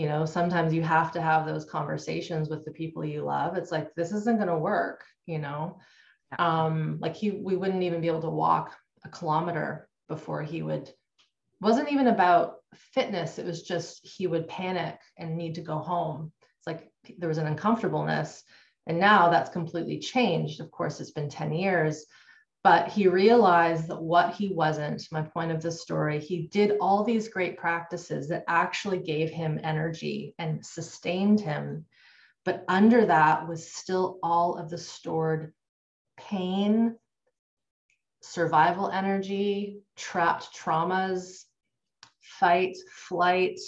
you 0.00 0.08
know 0.08 0.24
sometimes 0.24 0.72
you 0.72 0.82
have 0.82 1.12
to 1.12 1.20
have 1.20 1.44
those 1.44 1.64
conversations 1.64 2.48
with 2.48 2.64
the 2.64 2.70
people 2.80 3.04
you 3.04 3.22
love. 3.22 3.56
It's 3.56 3.72
like 3.76 3.94
this 3.94 4.12
isn't 4.12 4.38
going 4.40 4.54
to 4.54 4.58
work 4.72 5.04
you 5.26 5.38
know? 5.38 5.78
Um 6.38 6.98
like 7.00 7.16
he 7.16 7.30
we 7.30 7.56
wouldn't 7.56 7.82
even 7.82 8.00
be 8.00 8.06
able 8.06 8.22
to 8.22 8.30
walk 8.44 8.76
a 9.04 9.08
kilometer 9.08 9.88
before 10.08 10.42
he 10.42 10.62
would 10.62 10.90
wasn't 11.60 11.92
even 11.92 12.06
about 12.06 12.56
fitness. 12.94 13.38
It 13.38 13.46
was 13.46 13.62
just 13.62 14.06
he 14.06 14.26
would 14.26 14.48
panic 14.48 14.98
and 15.18 15.36
need 15.36 15.54
to 15.56 15.60
go 15.72 15.78
home. 15.78 16.32
It's 16.58 16.66
like 16.66 16.90
there 17.18 17.28
was 17.28 17.38
an 17.38 17.46
uncomfortableness 17.46 18.44
and 18.86 18.98
now 18.98 19.28
that's 19.28 19.50
completely 19.50 19.98
changed. 19.98 20.60
Of 20.60 20.70
course 20.70 21.00
it's 21.00 21.10
been 21.10 21.28
10 21.28 21.52
years 21.52 22.06
but 22.62 22.88
he 22.88 23.08
realized 23.08 23.88
that 23.88 24.02
what 24.02 24.34
he 24.34 24.52
wasn't, 24.52 25.06
my 25.10 25.22
point 25.22 25.50
of 25.50 25.62
the 25.62 25.72
story, 25.72 26.18
he 26.18 26.48
did 26.48 26.76
all 26.80 27.02
these 27.02 27.28
great 27.28 27.56
practices 27.56 28.28
that 28.28 28.44
actually 28.48 28.98
gave 28.98 29.30
him 29.30 29.60
energy 29.62 30.34
and 30.38 30.64
sustained 30.64 31.40
him. 31.40 31.86
But 32.44 32.64
under 32.68 33.06
that 33.06 33.48
was 33.48 33.72
still 33.72 34.18
all 34.22 34.56
of 34.56 34.68
the 34.68 34.76
stored 34.76 35.54
pain, 36.18 36.96
survival 38.22 38.90
energy, 38.90 39.80
trapped 39.96 40.54
traumas, 40.54 41.44
fight, 42.20 42.76
flight, 43.08 43.58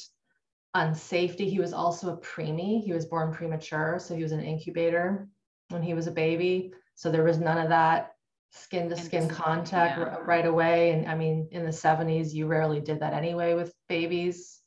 unsafety. 0.77 1.49
He 1.49 1.61
was 1.61 1.73
also 1.73 2.13
a 2.13 2.19
preemie. 2.19 2.83
He 2.85 2.93
was 2.93 3.07
born 3.07 3.33
premature. 3.33 3.99
So 3.99 4.15
he 4.15 4.23
was 4.23 4.33
an 4.33 4.45
incubator 4.45 5.29
when 5.71 5.83
he 5.83 5.95
was 5.95 6.07
a 6.07 6.13
baby. 6.13 6.73
So 6.95 7.11
there 7.11 7.25
was 7.25 7.39
none 7.39 7.59
of 7.59 7.71
that 7.71 8.13
skin 8.53 8.89
to 8.91 8.97
skin 8.97 9.29
contact 9.29 9.99
yeah. 9.99 10.17
right 10.25 10.47
away. 10.47 10.91
And 10.91 11.09
I 11.09 11.15
mean, 11.15 11.49
in 11.53 11.65
the 11.65 11.71
70s, 11.71 12.33
you 12.33 12.47
rarely 12.47 12.81
did 12.81 13.01
that 13.01 13.15
anyway 13.15 13.55
with 13.55 13.73
babies 13.89 14.61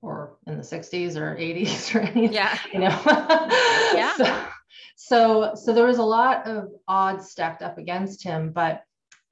or 0.00 0.36
in 0.46 0.56
the 0.56 0.62
60s 0.62 1.16
or 1.16 1.36
80s 1.36 1.94
or 1.94 2.00
anything, 2.00 2.32
yeah. 2.32 2.58
you 2.72 2.80
know? 2.80 3.00
yeah. 3.94 4.16
So, 4.16 4.44
so, 4.96 5.54
so 5.54 5.72
there 5.72 5.86
was 5.86 5.98
a 5.98 6.04
lot 6.04 6.46
of 6.46 6.70
odds 6.86 7.30
stacked 7.30 7.62
up 7.62 7.78
against 7.78 8.22
him. 8.22 8.52
But 8.52 8.82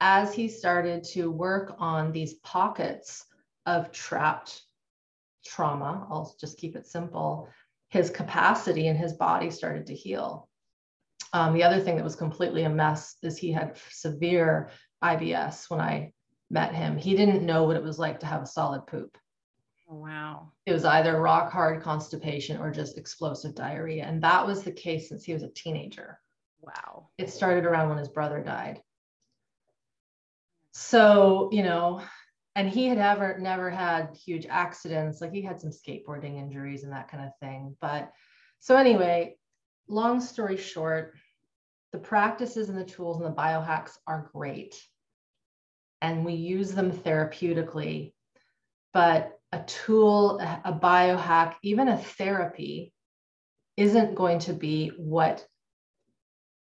as 0.01 0.33
he 0.33 0.49
started 0.49 1.03
to 1.13 1.31
work 1.31 1.75
on 1.79 2.11
these 2.11 2.35
pockets 2.35 3.25
of 3.65 3.91
trapped 3.91 4.61
trauma, 5.45 6.05
I'll 6.09 6.35
just 6.39 6.57
keep 6.57 6.75
it 6.75 6.85
simple, 6.85 7.47
his 7.89 8.09
capacity 8.09 8.87
and 8.87 8.97
his 8.97 9.13
body 9.13 9.49
started 9.49 9.87
to 9.87 9.95
heal. 9.95 10.49
Um, 11.35 11.53
the 11.53 11.63
other 11.63 11.81
thing 11.81 11.97
that 11.97 12.03
was 12.03 12.15
completely 12.15 12.63
a 12.63 12.69
mess 12.69 13.17
is 13.21 13.37
he 13.37 13.51
had 13.51 13.77
severe 13.91 14.69
IBS 15.03 15.69
when 15.69 15.81
I 15.81 16.13
met 16.49 16.73
him. 16.73 16.95
He 16.95 17.13
didn't 17.13 17.45
know 17.45 17.65
what 17.65 17.75
it 17.75 17.83
was 17.83 17.99
like 17.99 18.21
to 18.21 18.25
have 18.25 18.41
a 18.41 18.45
solid 18.45 18.87
poop. 18.87 19.17
Oh, 19.91 19.97
wow. 19.97 20.53
It 20.65 20.71
was 20.71 20.85
either 20.85 21.19
rock 21.19 21.51
hard 21.51 21.83
constipation 21.83 22.57
or 22.57 22.71
just 22.71 22.97
explosive 22.97 23.53
diarrhea. 23.53 24.05
And 24.05 24.23
that 24.23 24.47
was 24.47 24.63
the 24.63 24.71
case 24.71 25.09
since 25.09 25.25
he 25.25 25.33
was 25.33 25.43
a 25.43 25.49
teenager. 25.49 26.21
Wow. 26.61 27.09
It 27.17 27.29
started 27.29 27.65
around 27.65 27.89
when 27.89 27.97
his 27.97 28.07
brother 28.07 28.41
died. 28.41 28.81
So, 30.71 31.49
you 31.51 31.63
know, 31.63 32.01
and 32.55 32.69
he 32.69 32.87
had 32.87 32.97
ever 32.97 33.37
never 33.39 33.69
had 33.69 34.15
huge 34.15 34.45
accidents. 34.49 35.19
Like 35.19 35.33
he 35.33 35.41
had 35.41 35.59
some 35.59 35.71
skateboarding 35.71 36.39
injuries 36.39 36.85
and 36.85 36.93
that 36.93 37.09
kind 37.09 37.25
of 37.25 37.31
thing. 37.41 37.75
But 37.81 38.13
so 38.61 38.77
anyway, 38.77 39.35
long 39.89 40.21
story 40.21 40.55
short, 40.55 41.13
the 41.95 42.01
practices 42.01 42.67
and 42.67 42.77
the 42.77 42.83
tools 42.83 43.21
and 43.21 43.25
the 43.25 43.41
biohacks 43.41 43.91
are 44.05 44.29
great. 44.33 44.75
And 46.01 46.25
we 46.25 46.33
use 46.33 46.73
them 46.73 46.91
therapeutically. 46.91 48.11
But 48.93 49.39
a 49.53 49.63
tool, 49.63 50.37
a 50.41 50.73
biohack, 50.73 51.55
even 51.63 51.87
a 51.87 51.97
therapy 51.97 52.91
isn't 53.77 54.15
going 54.15 54.39
to 54.39 54.51
be 54.51 54.89
what 54.97 55.47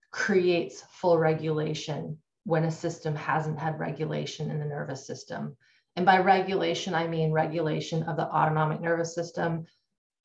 creates 0.09 0.85
full 0.89 1.17
regulation 1.17 2.19
when 2.45 2.63
a 2.63 2.71
system 2.71 3.13
hasn't 3.13 3.59
had 3.59 3.77
regulation 3.77 4.49
in 4.49 4.57
the 4.57 4.65
nervous 4.65 5.05
system. 5.05 5.57
And 5.97 6.05
by 6.05 6.19
regulation, 6.19 6.95
I 6.95 7.07
mean 7.07 7.33
regulation 7.33 8.03
of 8.03 8.15
the 8.15 8.25
autonomic 8.25 8.79
nervous 8.79 9.13
system, 9.13 9.65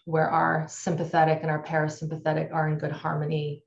where 0.04 0.30
our 0.30 0.66
sympathetic 0.68 1.40
and 1.42 1.50
our 1.50 1.64
parasympathetic 1.64 2.52
are 2.52 2.68
in 2.68 2.78
good 2.78 2.92
harmony, 2.92 3.64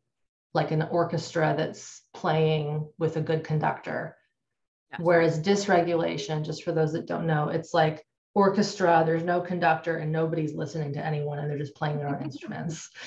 like 0.53 0.71
an 0.71 0.83
orchestra 0.91 1.53
that's 1.57 2.03
playing 2.13 2.89
with 2.97 3.17
a 3.17 3.21
good 3.21 3.43
conductor. 3.43 4.15
Yes. 4.91 5.01
Whereas 5.01 5.39
dysregulation, 5.39 6.45
just 6.45 6.63
for 6.63 6.71
those 6.71 6.93
that 6.93 7.05
don't 7.05 7.27
know, 7.27 7.49
it's 7.49 7.73
like 7.73 8.05
orchestra, 8.33 9.03
there's 9.05 9.23
no 9.23 9.41
conductor 9.41 9.97
and 9.97 10.11
nobody's 10.11 10.53
listening 10.53 10.93
to 10.93 11.05
anyone 11.05 11.39
and 11.39 11.49
they're 11.49 11.57
just 11.57 11.75
playing 11.75 11.97
their 11.97 12.07
own 12.07 12.21
instruments. 12.23 12.89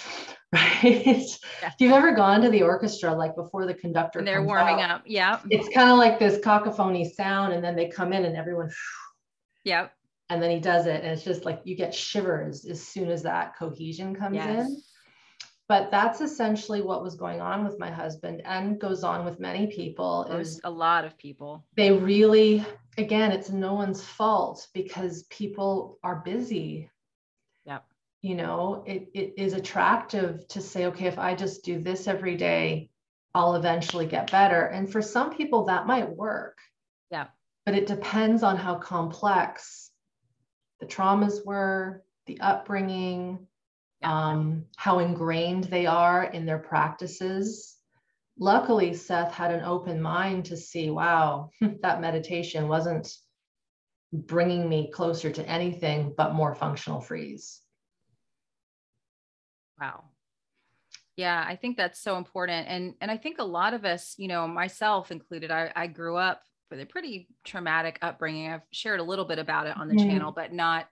Right. 0.52 1.06
If 1.06 1.74
you've 1.78 1.92
ever 1.92 2.10
gone 2.10 2.40
to 2.40 2.50
the 2.50 2.62
orchestra, 2.62 3.14
like 3.14 3.36
before 3.36 3.66
the 3.66 3.74
conductor, 3.74 4.18
and 4.18 4.26
they're 4.26 4.42
warming 4.42 4.80
out, 4.80 4.90
up. 4.90 5.02
Yeah. 5.06 5.38
It's 5.48 5.72
kind 5.72 5.88
of 5.88 5.96
like 5.96 6.18
this 6.18 6.42
cacophony 6.42 7.08
sound, 7.08 7.52
and 7.52 7.62
then 7.62 7.76
they 7.76 7.88
come 7.88 8.12
in 8.12 8.24
and 8.24 8.36
everyone. 8.36 8.68
Yep. 9.64 9.92
And 10.30 10.42
then 10.42 10.50
he 10.50 10.58
does 10.58 10.86
it, 10.86 11.04
and 11.04 11.12
it's 11.12 11.22
just 11.22 11.44
like 11.44 11.60
you 11.64 11.76
get 11.76 11.94
shivers 11.94 12.64
as 12.64 12.82
soon 12.82 13.10
as 13.10 13.22
that 13.24 13.56
cohesion 13.56 14.16
comes 14.16 14.36
yes. 14.36 14.66
in. 14.66 14.82
But 15.70 15.92
that's 15.92 16.20
essentially 16.20 16.82
what 16.82 17.04
was 17.04 17.14
going 17.14 17.40
on 17.40 17.64
with 17.64 17.78
my 17.78 17.92
husband 17.92 18.42
and 18.44 18.80
goes 18.80 19.04
on 19.04 19.24
with 19.24 19.38
many 19.38 19.68
people. 19.68 20.26
There's 20.28 20.60
a 20.64 20.70
lot 20.70 21.04
of 21.04 21.16
people. 21.16 21.64
They 21.76 21.92
really, 21.92 22.66
again, 22.98 23.30
it's 23.30 23.50
no 23.50 23.74
one's 23.74 24.02
fault 24.02 24.66
because 24.74 25.22
people 25.30 26.00
are 26.02 26.22
busy. 26.24 26.90
Yep. 27.66 27.84
You 28.20 28.34
know, 28.34 28.82
it, 28.84 29.10
it 29.14 29.34
is 29.36 29.52
attractive 29.52 30.48
to 30.48 30.60
say, 30.60 30.86
okay, 30.86 31.06
if 31.06 31.20
I 31.20 31.36
just 31.36 31.62
do 31.62 31.80
this 31.80 32.08
every 32.08 32.36
day, 32.36 32.90
I'll 33.32 33.54
eventually 33.54 34.06
get 34.06 34.28
better. 34.28 34.62
And 34.64 34.90
for 34.90 35.00
some 35.00 35.32
people, 35.32 35.66
that 35.66 35.86
might 35.86 36.10
work. 36.10 36.58
Yeah. 37.12 37.28
But 37.64 37.76
it 37.76 37.86
depends 37.86 38.42
on 38.42 38.56
how 38.56 38.74
complex 38.74 39.92
the 40.80 40.86
traumas 40.86 41.46
were, 41.46 42.02
the 42.26 42.40
upbringing, 42.40 43.46
um, 44.02 44.64
how 44.76 44.98
ingrained 44.98 45.64
they 45.64 45.86
are 45.86 46.24
in 46.24 46.46
their 46.46 46.58
practices. 46.58 47.76
Luckily, 48.38 48.94
Seth 48.94 49.32
had 49.32 49.52
an 49.52 49.64
open 49.64 50.00
mind 50.00 50.46
to 50.46 50.56
see, 50.56 50.90
wow, 50.90 51.50
that 51.82 52.00
meditation 52.00 52.68
wasn't 52.68 53.12
bringing 54.12 54.68
me 54.68 54.90
closer 54.90 55.30
to 55.30 55.48
anything 55.48 56.14
but 56.16 56.34
more 56.34 56.54
functional 56.54 57.00
freeze. 57.00 57.60
Wow. 59.80 60.04
Yeah, 61.16 61.44
I 61.46 61.56
think 61.56 61.76
that's 61.76 62.00
so 62.00 62.16
important. 62.16 62.66
And 62.68 62.94
and 63.00 63.10
I 63.10 63.16
think 63.16 63.38
a 63.38 63.44
lot 63.44 63.74
of 63.74 63.84
us, 63.84 64.14
you 64.16 64.26
know, 64.26 64.48
myself 64.48 65.10
included, 65.10 65.50
I, 65.50 65.70
I 65.76 65.86
grew 65.86 66.16
up 66.16 66.42
with 66.70 66.80
a 66.80 66.86
pretty 66.86 67.28
traumatic 67.44 67.98
upbringing. 68.00 68.50
I've 68.50 68.62
shared 68.72 69.00
a 69.00 69.04
little 69.04 69.24
bit 69.24 69.38
about 69.38 69.66
it 69.66 69.76
on 69.76 69.88
the 69.88 69.94
mm-hmm. 69.94 70.08
channel, 70.08 70.32
but 70.32 70.52
not 70.52 70.88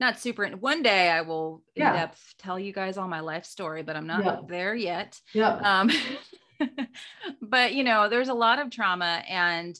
not 0.00 0.18
super. 0.18 0.46
One 0.48 0.82
day 0.82 1.10
I 1.10 1.22
will 1.22 1.62
yeah. 1.74 1.90
in 1.90 1.96
depth 1.96 2.34
tell 2.38 2.58
you 2.58 2.72
guys 2.72 2.96
all 2.96 3.08
my 3.08 3.20
life 3.20 3.44
story, 3.44 3.82
but 3.82 3.96
I'm 3.96 4.06
not 4.06 4.24
yeah. 4.24 4.40
there 4.46 4.74
yet. 4.74 5.20
Yeah. 5.32 5.56
Um, 5.56 5.90
but 7.42 7.74
you 7.74 7.84
know, 7.84 8.08
there's 8.08 8.28
a 8.28 8.34
lot 8.34 8.60
of 8.60 8.70
trauma 8.70 9.22
and 9.28 9.78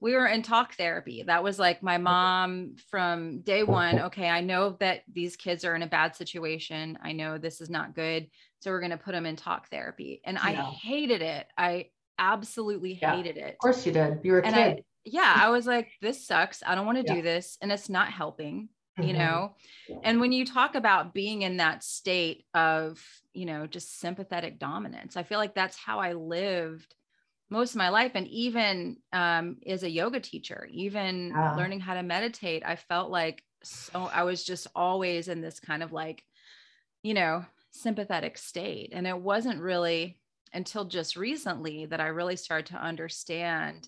we 0.00 0.14
were 0.14 0.26
in 0.26 0.42
talk 0.42 0.74
therapy. 0.74 1.24
That 1.26 1.42
was 1.42 1.58
like 1.58 1.82
my 1.82 1.98
mom 1.98 2.76
from 2.90 3.40
day 3.40 3.64
one. 3.64 3.98
Okay, 4.02 4.28
I 4.28 4.40
know 4.40 4.76
that 4.78 5.02
these 5.12 5.36
kids 5.36 5.64
are 5.64 5.74
in 5.74 5.82
a 5.82 5.88
bad 5.88 6.14
situation. 6.14 6.98
I 7.02 7.12
know 7.12 7.36
this 7.36 7.60
is 7.60 7.68
not 7.68 7.94
good. 7.94 8.28
So 8.60 8.70
we're 8.70 8.80
going 8.80 8.92
to 8.92 8.96
put 8.96 9.12
them 9.12 9.26
in 9.26 9.36
talk 9.36 9.68
therapy. 9.70 10.20
And 10.24 10.38
I 10.38 10.52
hated 10.52 11.22
it. 11.22 11.46
I 11.56 11.86
absolutely 12.18 12.98
yeah. 13.00 13.16
hated 13.16 13.36
it. 13.38 13.54
Of 13.54 13.58
course 13.58 13.84
you 13.84 13.92
did. 13.92 14.20
You 14.22 14.32
were 14.32 14.40
a 14.40 14.46
and 14.46 14.54
kid. 14.54 14.78
I, 14.78 14.82
yeah, 15.04 15.34
I 15.36 15.50
was 15.50 15.66
like, 15.66 15.88
this 16.00 16.26
sucks. 16.26 16.62
I 16.64 16.74
don't 16.74 16.86
want 16.86 17.04
to 17.04 17.14
do 17.14 17.22
this. 17.22 17.58
And 17.60 17.72
it's 17.72 17.88
not 17.88 18.08
helping 18.08 18.68
you 18.98 19.14
mm-hmm. 19.14 19.18
know? 19.18 19.54
And 20.02 20.20
when 20.20 20.32
you 20.32 20.44
talk 20.44 20.74
about 20.74 21.14
being 21.14 21.42
in 21.42 21.58
that 21.58 21.82
state 21.82 22.44
of 22.54 23.02
you 23.32 23.46
know 23.46 23.66
just 23.66 24.00
sympathetic 24.00 24.58
dominance 24.58 25.16
i 25.16 25.22
feel 25.22 25.38
like 25.38 25.54
that's 25.54 25.76
how 25.76 26.00
i 26.00 26.12
lived 26.12 26.94
most 27.50 27.70
of 27.70 27.76
my 27.76 27.88
life. 27.88 28.12
And 28.14 28.28
even 28.28 28.98
um, 29.12 29.56
as 29.66 29.82
a 29.82 29.90
yoga 29.90 30.20
teacher 30.20 30.68
even 30.70 31.32
learning 31.56 31.80
how 31.80 31.94
to 31.94 32.02
meditate 32.02 32.62
i 32.66 32.76
felt 32.76 33.10
like 33.10 33.42
so 33.62 34.10
i 34.12 34.24
was 34.24 34.44
just 34.44 34.66
always 34.74 35.28
in 35.28 35.40
this 35.40 35.60
kind 35.60 35.82
of 35.82 35.92
like 35.92 36.22
you 37.02 37.14
know 37.14 37.44
sympathetic 37.70 38.38
state. 38.38 38.90
And 38.92 39.06
it 39.06 39.16
wasn't 39.16 39.60
really 39.60 40.18
until 40.52 40.84
just 40.84 41.16
recently 41.16 41.86
that 41.86 42.00
i 42.00 42.06
really 42.06 42.36
started 42.36 42.66
to 42.66 42.82
understand 42.82 43.86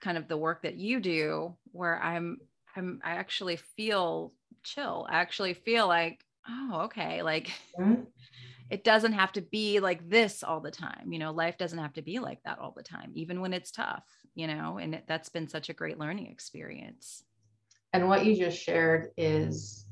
kind 0.00 0.16
of 0.16 0.28
the 0.28 0.36
work 0.36 0.62
that 0.62 0.76
you 0.76 0.98
do 0.98 1.54
where 1.72 2.02
i'm 2.02 2.38
i'm 2.74 3.00
i 3.04 3.12
actually 3.12 3.56
feel 3.76 4.32
chill. 4.62 5.06
Actually 5.10 5.54
feel 5.54 5.86
like, 5.86 6.24
oh, 6.48 6.82
okay, 6.84 7.22
like 7.22 7.50
mm-hmm. 7.78 8.02
it 8.70 8.84
doesn't 8.84 9.12
have 9.12 9.32
to 9.32 9.42
be 9.42 9.80
like 9.80 10.08
this 10.08 10.42
all 10.42 10.60
the 10.60 10.70
time. 10.70 11.12
You 11.12 11.18
know, 11.18 11.32
life 11.32 11.58
doesn't 11.58 11.78
have 11.78 11.92
to 11.94 12.02
be 12.02 12.18
like 12.18 12.42
that 12.44 12.58
all 12.58 12.72
the 12.76 12.82
time, 12.82 13.12
even 13.14 13.40
when 13.40 13.52
it's 13.52 13.70
tough, 13.70 14.04
you 14.34 14.46
know, 14.46 14.78
and 14.78 14.94
it, 14.94 15.04
that's 15.08 15.28
been 15.28 15.48
such 15.48 15.68
a 15.68 15.74
great 15.74 15.98
learning 15.98 16.26
experience. 16.26 17.24
And 17.92 18.08
what 18.08 18.24
you 18.24 18.36
just 18.36 18.62
shared 18.62 19.08
is, 19.16 19.86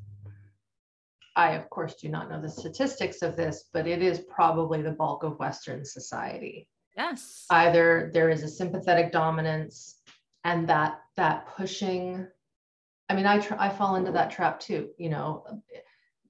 I, 1.35 1.50
of 1.52 1.68
course, 1.70 1.94
do 1.94 2.09
not 2.09 2.31
know 2.31 2.40
the 2.40 2.48
statistics 2.48 3.22
of 3.22 3.37
this, 3.37 3.68
but 3.72 3.88
it 3.88 4.02
is 4.02 4.20
probably 4.20 4.83
the 4.83 4.92
bulk 4.92 5.24
of 5.24 5.38
Western 5.40 5.85
society. 5.85 6.68
Yes. 6.96 7.46
Either 7.50 8.11
there 8.12 8.31
is 8.31 8.42
a 8.42 8.48
sympathetic 8.48 9.12
dominance 9.12 10.00
and 10.44 10.68
that 10.68 11.00
that 11.16 11.46
pushing 11.57 12.26
I 13.09 13.14
mean, 13.14 13.27
I, 13.27 13.38
tr- 13.38 13.55
I 13.59 13.68
fall 13.68 13.97
into 13.97 14.12
that 14.12 14.31
trap 14.31 14.61
too, 14.61 14.90
you 14.99 15.09
know, 15.09 15.44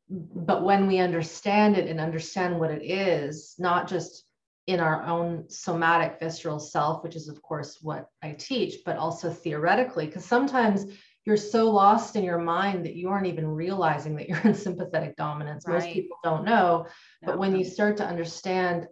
but 0.08 0.64
when 0.64 0.86
we 0.86 0.98
understand 0.98 1.76
it 1.76 1.88
and 1.88 2.00
understand 2.00 2.58
what 2.58 2.70
it 2.70 2.82
is, 2.82 3.54
not 3.58 3.88
just 3.88 4.24
in 4.66 4.80
our 4.80 5.02
own 5.04 5.48
somatic 5.48 6.18
visceral 6.20 6.60
self, 6.60 7.02
which 7.02 7.16
is 7.16 7.28
of 7.28 7.40
course 7.42 7.78
what 7.80 8.08
I 8.22 8.32
teach, 8.32 8.80
but 8.84 8.96
also 8.96 9.30
theoretically, 9.30 10.06
because 10.06 10.24
sometimes 10.24 10.86
you're 11.24 11.36
so 11.36 11.70
lost 11.70 12.16
in 12.16 12.24
your 12.24 12.38
mind 12.38 12.86
that 12.86 12.94
you 12.94 13.08
aren't 13.08 13.26
even 13.26 13.46
realizing 13.46 14.16
that 14.16 14.28
you're 14.28 14.40
in 14.40 14.54
sympathetic 14.54 15.16
dominance. 15.16 15.64
Right. 15.66 15.74
Most 15.74 15.92
people 15.92 16.18
don't 16.22 16.44
know, 16.44 16.86
but 17.22 17.32
no. 17.32 17.38
when 17.38 17.56
you 17.56 17.64
start 17.64 17.96
to 17.98 18.06
understand 18.06 18.86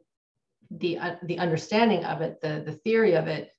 the 0.70 0.98
uh, 0.98 1.16
the 1.22 1.38
understanding 1.38 2.04
of 2.04 2.20
it, 2.22 2.40
the 2.40 2.62
the 2.64 2.72
theory 2.72 3.14
of 3.14 3.28
it, 3.28 3.50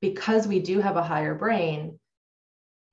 because 0.00 0.46
we 0.46 0.60
do 0.60 0.80
have 0.80 0.96
a 0.96 1.02
higher 1.02 1.34
brain, 1.34 1.98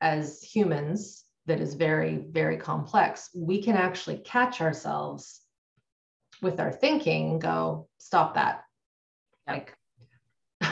as 0.02 0.42
humans 0.42 1.26
that 1.46 1.60
is 1.60 1.74
very, 1.74 2.18
very 2.30 2.58
complex, 2.58 3.30
we 3.36 3.62
can 3.62 3.76
actually 3.76 4.18
catch 4.18 4.62
ourselves 4.62 5.42
with 6.42 6.60
our 6.60 6.72
thinking 6.72 7.32
and 7.32 7.42
go, 7.42 7.88
stop 7.98 8.36
that. 8.36 8.64
Like, 9.48 9.76
did 10.62 10.70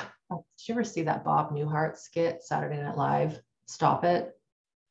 you 0.68 0.74
ever 0.74 0.84
see 0.84 1.04
that 1.04 1.26
Bob 1.26 1.52
Newhart 1.52 1.98
skit, 1.98 2.44
Saturday 2.44 2.82
Night 2.82 2.96
Live? 2.96 3.42
Stop 3.66 4.04
it. 4.04 4.32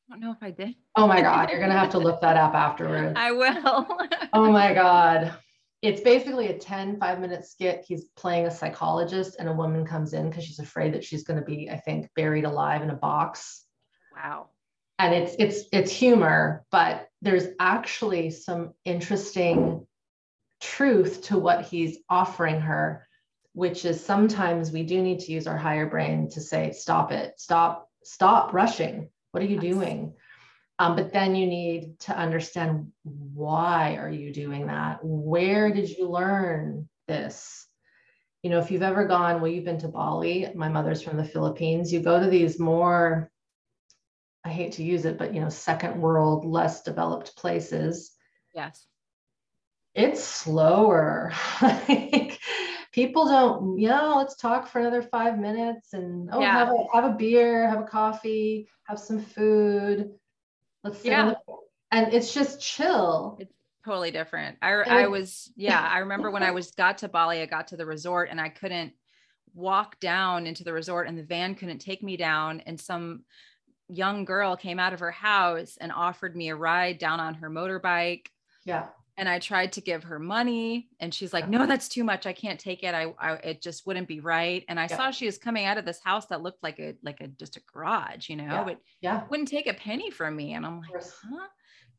I 0.08 0.14
don't 0.14 0.20
know 0.20 0.32
if 0.32 0.42
I 0.42 0.50
did. 0.50 0.74
Oh 0.96 1.06
my 1.06 1.20
God, 1.20 1.50
you're 1.50 1.58
going 1.58 1.72
to 1.72 1.78
have 1.78 1.90
to 1.90 1.98
look 1.98 2.20
that 2.20 2.36
up 2.36 2.54
afterwards. 2.54 3.14
I 3.16 3.32
will. 3.32 3.86
oh 4.32 4.52
my 4.52 4.74
God. 4.74 5.34
It's 5.82 6.00
basically 6.00 6.48
a 6.48 6.58
10, 6.58 6.98
five 6.98 7.20
minute 7.20 7.44
skit. 7.44 7.84
He's 7.86 8.06
playing 8.16 8.46
a 8.46 8.50
psychologist, 8.50 9.36
and 9.38 9.48
a 9.48 9.52
woman 9.52 9.84
comes 9.86 10.14
in 10.14 10.28
because 10.28 10.44
she's 10.44 10.58
afraid 10.58 10.94
that 10.94 11.04
she's 11.04 11.22
going 11.22 11.38
to 11.38 11.44
be, 11.44 11.70
I 11.70 11.76
think, 11.76 12.08
buried 12.16 12.44
alive 12.44 12.82
in 12.82 12.90
a 12.90 12.94
box 12.94 13.65
Wow. 14.16 14.48
and 14.98 15.14
it's 15.14 15.36
it's 15.38 15.68
it's 15.72 15.92
humor 15.92 16.64
but 16.70 17.08
there's 17.20 17.48
actually 17.60 18.30
some 18.30 18.72
interesting 18.84 19.86
truth 20.60 21.22
to 21.24 21.38
what 21.38 21.66
he's 21.66 21.98
offering 22.08 22.60
her 22.60 23.06
which 23.56 23.86
is 23.86 24.04
sometimes 24.04 24.70
we 24.70 24.82
do 24.82 25.00
need 25.00 25.18
to 25.18 25.32
use 25.32 25.46
our 25.46 25.56
higher 25.56 25.86
brain 25.86 26.28
to 26.28 26.42
say 26.42 26.72
stop 26.72 27.10
it. 27.10 27.32
Stop 27.40 27.88
stop 28.04 28.52
rushing. 28.52 29.08
What 29.32 29.42
are 29.42 29.46
you 29.46 29.54
yes. 29.54 29.62
doing? 29.62 30.12
Um, 30.78 30.94
but 30.94 31.10
then 31.10 31.34
you 31.34 31.46
need 31.46 31.98
to 32.00 32.14
understand 32.14 32.92
why 33.02 33.96
are 33.96 34.10
you 34.10 34.30
doing 34.30 34.66
that? 34.66 34.98
Where 35.02 35.72
did 35.72 35.88
you 35.88 36.06
learn 36.06 36.86
this? 37.08 37.66
You 38.42 38.50
know 38.50 38.58
if 38.58 38.70
you've 38.70 38.82
ever 38.82 39.06
gone 39.06 39.40
well 39.40 39.50
you've 39.50 39.64
been 39.64 39.80
to 39.80 39.88
bali 39.88 40.46
my 40.54 40.68
mother's 40.68 41.02
from 41.02 41.16
the 41.16 41.24
philippines 41.24 41.92
you 41.92 41.98
go 41.98 42.20
to 42.20 42.30
these 42.30 42.60
more 42.60 43.28
I 44.46 44.48
hate 44.48 44.72
to 44.72 44.84
use 44.84 45.04
it, 45.06 45.18
but 45.18 45.34
you 45.34 45.40
know, 45.40 45.48
second 45.48 46.00
world, 46.00 46.44
less 46.44 46.82
developed 46.84 47.36
places. 47.36 48.12
Yes. 48.54 48.86
It's 49.92 50.22
slower. 50.22 51.32
like 51.62 52.38
people 52.92 53.26
don't, 53.26 53.76
you 53.76 53.88
know, 53.88 54.14
let's 54.18 54.36
talk 54.36 54.68
for 54.68 54.78
another 54.78 55.02
five 55.02 55.36
minutes 55.36 55.94
and 55.94 56.30
oh, 56.32 56.40
yeah. 56.40 56.52
have 56.52 56.68
a 56.68 56.84
have 56.94 57.04
a 57.12 57.14
beer, 57.16 57.68
have 57.68 57.80
a 57.80 57.86
coffee, 57.86 58.68
have 58.84 59.00
some 59.00 59.18
food. 59.18 60.12
Let's 60.84 61.04
yeah. 61.04 61.34
and 61.90 62.14
it's 62.14 62.32
just 62.32 62.60
chill. 62.60 63.38
It's 63.40 63.52
totally 63.84 64.12
different. 64.12 64.58
I 64.62 64.74
I 64.74 65.06
was 65.08 65.52
yeah, 65.56 65.80
I 65.80 65.98
remember 65.98 66.30
when 66.30 66.44
I 66.44 66.52
was 66.52 66.70
got 66.70 66.98
to 66.98 67.08
Bali, 67.08 67.40
I 67.40 67.46
got 67.46 67.66
to 67.68 67.76
the 67.76 67.86
resort 67.86 68.28
and 68.30 68.40
I 68.40 68.48
couldn't 68.48 68.92
walk 69.54 69.98
down 69.98 70.46
into 70.46 70.62
the 70.62 70.72
resort 70.72 71.08
and 71.08 71.18
the 71.18 71.24
van 71.24 71.56
couldn't 71.56 71.78
take 71.78 72.04
me 72.04 72.16
down 72.16 72.60
and 72.60 72.78
some 72.78 73.24
young 73.88 74.24
girl 74.24 74.56
came 74.56 74.78
out 74.78 74.92
of 74.92 75.00
her 75.00 75.10
house 75.10 75.76
and 75.80 75.92
offered 75.92 76.36
me 76.36 76.48
a 76.48 76.56
ride 76.56 76.98
down 76.98 77.20
on 77.20 77.34
her 77.34 77.50
motorbike. 77.50 78.26
Yeah. 78.64 78.86
And 79.18 79.28
I 79.28 79.38
tried 79.38 79.72
to 79.72 79.80
give 79.80 80.04
her 80.04 80.18
money 80.18 80.88
and 81.00 81.14
she's 81.14 81.32
like, 81.32 81.48
no, 81.48 81.64
that's 81.66 81.88
too 81.88 82.04
much. 82.04 82.26
I 82.26 82.34
can't 82.34 82.60
take 82.60 82.82
it. 82.82 82.94
I, 82.94 83.14
I 83.18 83.34
it 83.36 83.62
just 83.62 83.86
wouldn't 83.86 84.08
be 84.08 84.20
right. 84.20 84.62
And 84.68 84.78
I 84.78 84.86
yeah. 84.90 84.96
saw 84.96 85.10
she 85.10 85.24
was 85.24 85.38
coming 85.38 85.64
out 85.64 85.78
of 85.78 85.86
this 85.86 86.00
house 86.04 86.26
that 86.26 86.42
looked 86.42 86.62
like 86.62 86.78
a, 86.78 86.94
like 87.02 87.20
a, 87.22 87.28
just 87.28 87.56
a 87.56 87.62
garage, 87.72 88.28
you 88.28 88.36
know, 88.36 88.44
yeah. 88.44 88.64
but 88.64 88.78
yeah, 89.00 89.22
wouldn't 89.30 89.48
take 89.48 89.68
a 89.68 89.74
penny 89.74 90.10
from 90.10 90.36
me. 90.36 90.52
And 90.52 90.66
I'm 90.66 90.80
like, 90.80 90.90
huh? 90.92 91.46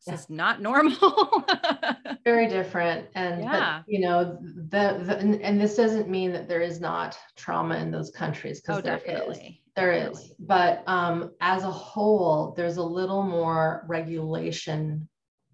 This 0.05 0.07
yeah. 0.07 0.13
is 0.13 0.29
not 0.29 0.61
normal. 0.61 1.43
Very 2.23 2.47
different. 2.47 3.07
And, 3.15 3.41
yeah. 3.41 3.81
but, 3.83 3.91
you 3.91 3.99
know, 3.99 4.37
the, 4.41 5.01
the 5.03 5.17
and, 5.17 5.41
and, 5.41 5.59
this 5.59 5.75
doesn't 5.75 6.07
mean 6.07 6.31
that 6.33 6.47
there 6.47 6.61
is 6.61 6.79
not 6.79 7.17
trauma 7.35 7.77
in 7.77 7.89
those 7.89 8.11
countries. 8.11 8.61
Oh, 8.69 8.79
definitely. 8.79 9.63
There 9.77 10.09
is, 10.09 10.33
but 10.39 10.83
um, 10.87 11.33
as 11.39 11.63
a 11.63 11.69
whole, 11.69 12.55
there's 12.57 12.77
a 12.77 12.83
little 12.83 13.21
more 13.21 13.85
regulation 13.87 15.07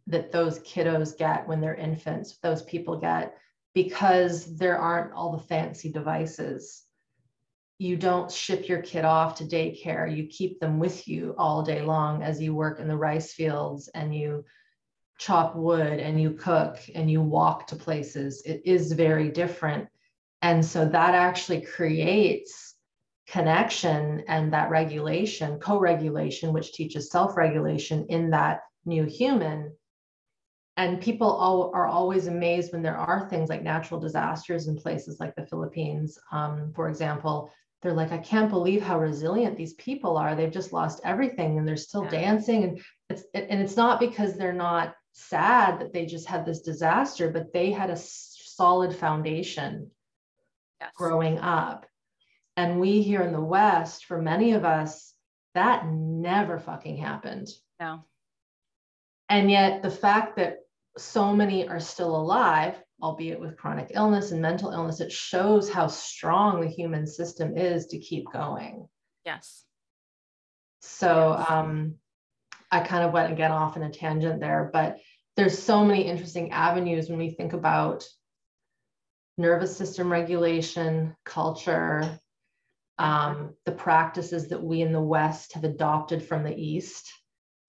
that 0.07 0.31
those 0.31 0.59
kiddos 0.59 1.17
get 1.17 1.45
when 1.45 1.59
they're 1.59 1.75
infants, 1.75 2.37
those 2.41 2.63
people 2.63 2.97
get, 2.97 3.35
because 3.73 4.55
there 4.55 4.77
aren't 4.77 5.11
all 5.11 5.33
the 5.33 5.43
fancy 5.43 5.91
devices. 5.91 6.85
You 7.79 7.97
don't 7.97 8.31
ship 8.31 8.69
your 8.69 8.81
kid 8.81 9.03
off 9.03 9.35
to 9.39 9.43
daycare. 9.43 10.15
You 10.15 10.27
keep 10.27 10.61
them 10.61 10.79
with 10.79 11.05
you 11.05 11.35
all 11.37 11.61
day 11.61 11.81
long 11.81 12.23
as 12.23 12.41
you 12.41 12.55
work 12.55 12.79
in 12.79 12.87
the 12.87 12.95
rice 12.95 13.33
fields 13.33 13.89
and 13.93 14.15
you 14.15 14.45
chop 15.19 15.53
wood 15.53 15.99
and 15.99 16.21
you 16.21 16.31
cook 16.31 16.79
and 16.95 17.11
you 17.11 17.21
walk 17.21 17.67
to 17.67 17.75
places. 17.75 18.41
It 18.45 18.61
is 18.63 18.93
very 18.93 19.31
different. 19.31 19.89
And 20.41 20.63
so 20.63 20.85
that 20.85 21.13
actually 21.13 21.59
creates 21.59 22.72
connection 23.33 24.23
and 24.27 24.53
that 24.53 24.69
regulation, 24.69 25.59
co 25.59 25.79
regulation, 25.79 26.53
which 26.53 26.71
teaches 26.71 27.09
self 27.09 27.35
regulation 27.35 28.05
in 28.09 28.29
that 28.29 28.61
new 28.85 29.05
human. 29.05 29.75
And 30.77 31.01
people 31.01 31.31
all, 31.31 31.71
are 31.73 31.87
always 31.87 32.27
amazed 32.27 32.71
when 32.71 32.83
there 32.83 32.97
are 32.97 33.27
things 33.27 33.49
like 33.49 33.63
natural 33.63 33.99
disasters 33.99 34.67
in 34.67 34.75
places 34.75 35.19
like 35.19 35.35
the 35.35 35.47
Philippines, 35.47 36.17
um, 36.31 36.71
for 36.75 36.89
example. 36.89 37.51
They're 37.81 37.93
like, 37.93 38.11
I 38.11 38.17
can't 38.19 38.49
believe 38.49 38.81
how 38.81 38.99
resilient 38.99 39.57
these 39.57 39.73
people 39.73 40.15
are. 40.15 40.35
They've 40.35 40.49
just 40.49 40.71
lost 40.71 41.01
everything 41.03 41.57
and 41.57 41.67
they're 41.67 41.75
still 41.75 42.05
yeah. 42.05 42.11
dancing. 42.11 42.63
And 42.63 42.81
it's 43.09 43.23
and 43.33 43.61
it's 43.61 43.75
not 43.75 43.99
because 43.99 44.37
they're 44.37 44.53
not 44.53 44.95
sad 45.11 45.81
that 45.81 45.91
they 45.91 46.05
just 46.05 46.27
had 46.27 46.45
this 46.45 46.61
disaster, 46.61 47.29
but 47.29 47.51
they 47.51 47.71
had 47.71 47.89
a 47.89 47.97
solid 47.97 48.95
foundation 48.95 49.91
yes. 50.79 50.91
growing 50.95 51.39
up 51.39 51.87
and 52.55 52.79
we 52.79 53.01
here 53.01 53.21
in 53.21 53.33
the 53.33 53.41
West, 53.41 54.05
for 54.05 54.21
many 54.21 54.53
of 54.53 54.65
us, 54.65 55.13
that 55.55 55.87
never 55.87 56.59
fucking 56.59 56.97
happened. 56.97 57.47
No. 57.79 58.05
And 59.29 59.49
yet 59.49 59.81
the 59.81 59.91
fact 59.91 60.37
that 60.37 60.59
so 60.97 61.35
many 61.35 61.67
are 61.67 61.79
still 61.79 62.15
alive, 62.15 62.75
albeit 63.01 63.39
with 63.39 63.57
chronic 63.57 63.91
illness 63.95 64.31
and 64.31 64.41
mental 64.41 64.71
illness, 64.71 64.99
it 64.99 65.11
shows 65.11 65.69
how 65.69 65.87
strong 65.87 66.61
the 66.61 66.67
human 66.67 67.07
system 67.07 67.57
is 67.57 67.87
to 67.87 67.99
keep 67.99 68.25
going. 68.31 68.87
Yes. 69.25 69.63
So 70.81 71.35
yes. 71.37 71.49
um, 71.49 71.95
I 72.71 72.81
kind 72.81 73.03
of 73.03 73.13
went 73.13 73.31
again 73.31 73.51
off 73.51 73.77
in 73.77 73.83
a 73.83 73.91
tangent 73.91 74.39
there, 74.39 74.69
but 74.71 74.99
there's 75.35 75.57
so 75.57 75.83
many 75.83 76.03
interesting 76.03 76.51
avenues 76.51 77.09
when 77.09 77.17
we 77.17 77.31
think 77.31 77.53
about 77.53 78.05
nervous 79.37 79.75
system 79.75 80.11
regulation, 80.11 81.15
culture, 81.25 82.19
um, 82.99 83.53
the 83.65 83.71
practices 83.71 84.49
that 84.49 84.61
we 84.61 84.81
in 84.81 84.91
the 84.91 85.01
West 85.01 85.53
have 85.53 85.63
adopted 85.63 86.23
from 86.23 86.43
the 86.43 86.55
East. 86.55 87.11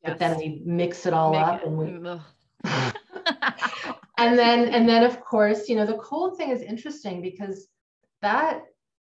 Yes. 0.02 0.12
But 0.12 0.18
then 0.18 0.38
we 0.38 0.62
mix 0.64 1.06
it 1.06 1.14
all 1.14 1.32
Make 1.32 1.42
up 1.42 1.62
it, 1.62 1.66
and 1.66 1.78
we 1.78 2.20
and 4.18 4.38
then 4.38 4.68
and 4.68 4.88
then 4.88 5.02
of 5.02 5.20
course, 5.20 5.68
you 5.68 5.76
know, 5.76 5.86
the 5.86 5.98
cold 5.98 6.36
thing 6.36 6.50
is 6.50 6.62
interesting 6.62 7.22
because 7.22 7.68
that 8.22 8.62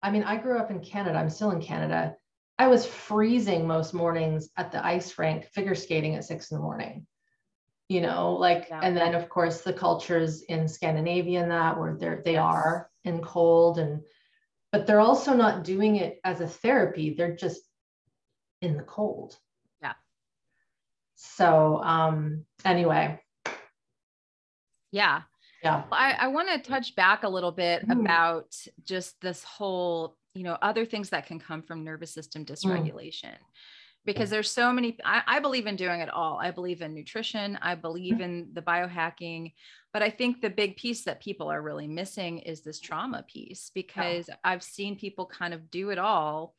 I 0.03 0.11
mean, 0.11 0.23
I 0.23 0.37
grew 0.37 0.59
up 0.59 0.71
in 0.71 0.81
Canada. 0.81 1.19
I'm 1.19 1.31
still 1.31 1.51
in 1.51 1.61
Canada. 1.61 2.17
I 2.59 2.67
was 2.67 2.87
freezing 2.87 3.67
most 3.67 3.95
mornings 3.95 4.51
at 4.57 4.73
the 4.73 4.85
ice 4.85 5.19
rink 5.19 5.47
figure 5.47 5.75
skating 5.75 6.15
at 6.17 6.25
six 6.25 6.51
in 6.51 6.57
the 6.57 6.63
morning. 6.63 7.07
You 7.89 8.03
know, 8.03 8.35
like, 8.35 8.67
yeah. 8.69 8.81
and 8.83 8.97
then 8.97 9.15
of 9.15 9.29
course 9.29 9.63
the 9.63 9.73
cultures 9.73 10.43
in 10.43 10.69
Scandinavia 10.69 11.43
and 11.43 11.51
that 11.51 11.79
where 11.79 11.97
they're 11.99 12.23
they 12.25 12.35
yes. 12.35 12.43
are 12.43 12.91
in 13.05 13.21
cold 13.21 13.79
and 13.79 14.03
but 14.73 14.87
they're 14.87 15.01
also 15.01 15.35
not 15.35 15.65
doing 15.65 15.97
it 15.97 16.21
as 16.25 16.41
a 16.41 16.47
therapy. 16.47 17.15
They're 17.15 17.37
just 17.37 17.63
in 18.63 18.77
the 18.77 18.83
cold. 18.83 19.37
Yeah. 19.83 19.95
So 21.17 21.81
um 21.83 22.45
anyway. 22.65 23.21
Yeah. 24.93 25.23
Yeah. 25.63 25.85
Well, 25.91 26.01
I, 26.01 26.13
I 26.13 26.27
want 26.29 26.49
to 26.49 26.71
touch 26.71 26.97
back 26.97 27.23
a 27.23 27.29
little 27.29 27.53
bit 27.53 27.87
mm. 27.87 28.01
about 28.01 28.57
just 28.85 29.21
this 29.21 29.45
whole, 29.45 30.17
you 30.35 30.43
know, 30.43 30.57
other 30.63 30.87
things 30.87 31.11
that 31.11 31.27
can 31.27 31.39
come 31.39 31.63
from 31.63 31.85
nervous 31.85 32.11
system 32.13 32.45
mm. 32.45 32.51
dysregulation. 32.51 33.33
Mm 33.33 33.39
because 34.05 34.31
there's 34.31 34.51
so 34.51 34.73
many 34.73 34.97
I, 35.05 35.23
I, 35.27 35.41
believe 35.41 35.67
in 35.67 35.77
doing 35.77 36.01
it 36.01 36.09
all 36.09 36.39
i 36.41 36.51
believe 36.51 36.83
in 36.83 36.95
nutrition 36.95 37.59
i 37.63 37.75
believe 37.75 38.15
mm-hmm. 38.15 38.23
in 38.23 38.49
the 38.53 38.63
biohacking 38.63 39.53
but 39.93 40.03
i 40.03 40.11
think 40.11 40.41
the 40.41 40.51
big 40.51 40.77
piece 40.77 41.05
that 41.05 41.21
people 41.21 41.51
are 41.51 41.63
really 41.63 41.87
missing 41.87 42.39
is 42.39 42.63
this 42.63 42.81
trauma 42.81 43.25
piece 43.29 43.71
because 43.75 44.29
yeah. 44.29 44.37
i've 44.45 44.63
seen 44.63 44.97
people 44.97 45.27
kind 45.27 45.55
of 45.55 45.71
do 45.71 45.91
it 45.91 45.99
all 45.99 46.55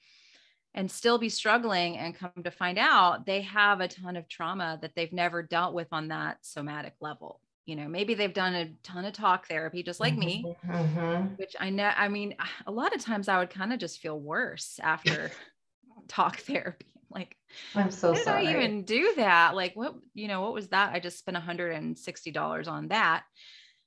and 0.73 0.89
still 0.89 1.17
be 1.17 1.29
struggling 1.29 1.97
and 1.97 2.17
come 2.17 2.31
to 2.43 2.51
find 2.51 2.77
out 2.77 3.25
they 3.25 3.41
have 3.41 3.81
a 3.81 3.87
ton 3.87 4.15
of 4.15 4.27
trauma 4.29 4.79
that 4.81 4.93
they've 4.95 5.13
never 5.13 5.43
dealt 5.43 5.73
with 5.73 5.87
on 5.91 6.09
that 6.09 6.37
somatic 6.41 6.93
level 7.01 7.41
you 7.65 7.75
know 7.75 7.87
maybe 7.87 8.13
they've 8.13 8.33
done 8.33 8.55
a 8.55 8.71
ton 8.83 9.05
of 9.05 9.13
talk 9.13 9.47
therapy 9.47 9.83
just 9.83 9.99
like 9.99 10.17
me 10.17 10.43
mm-hmm. 10.45 10.71
mm-hmm. 10.71 11.25
which 11.35 11.55
i 11.59 11.69
know 11.69 11.91
i 11.95 12.07
mean 12.07 12.35
a 12.67 12.71
lot 12.71 12.95
of 12.95 13.01
times 13.03 13.27
i 13.27 13.37
would 13.37 13.49
kind 13.49 13.73
of 13.73 13.79
just 13.79 13.99
feel 13.99 14.19
worse 14.19 14.79
after 14.81 15.31
talk 16.07 16.37
therapy 16.37 16.85
like, 17.13 17.35
I'm 17.75 17.91
so 17.91 18.13
sorry. 18.13 18.15
How 18.15 18.15
did 18.15 18.23
sorry. 18.23 18.47
I 18.47 18.51
even 18.51 18.83
do 18.83 19.13
that? 19.17 19.55
Like, 19.55 19.75
what, 19.75 19.95
you 20.13 20.27
know, 20.27 20.41
what 20.41 20.53
was 20.53 20.69
that? 20.69 20.93
I 20.93 20.99
just 20.99 21.19
spent 21.19 21.37
$160 21.37 22.67
on 22.67 22.87
that. 22.89 23.23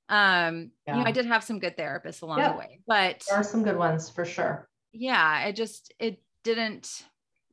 Um, 0.09 0.71
yeah. 0.87 0.97
you 0.97 1.01
know, 1.01 1.09
I 1.09 1.13
did 1.13 1.27
have 1.27 1.45
some 1.45 1.59
good 1.59 1.77
therapists 1.77 2.23
along 2.23 2.39
yeah. 2.39 2.53
the 2.53 2.59
way, 2.59 2.81
but 2.87 3.23
there 3.29 3.39
are 3.39 3.45
some 3.45 3.63
good 3.63 3.77
ones 3.77 4.11
for 4.11 4.25
sure. 4.25 4.69
Yeah. 4.93 5.47
It 5.47 5.57
just, 5.57 5.93
it 5.99 6.23
didn't 6.43 7.03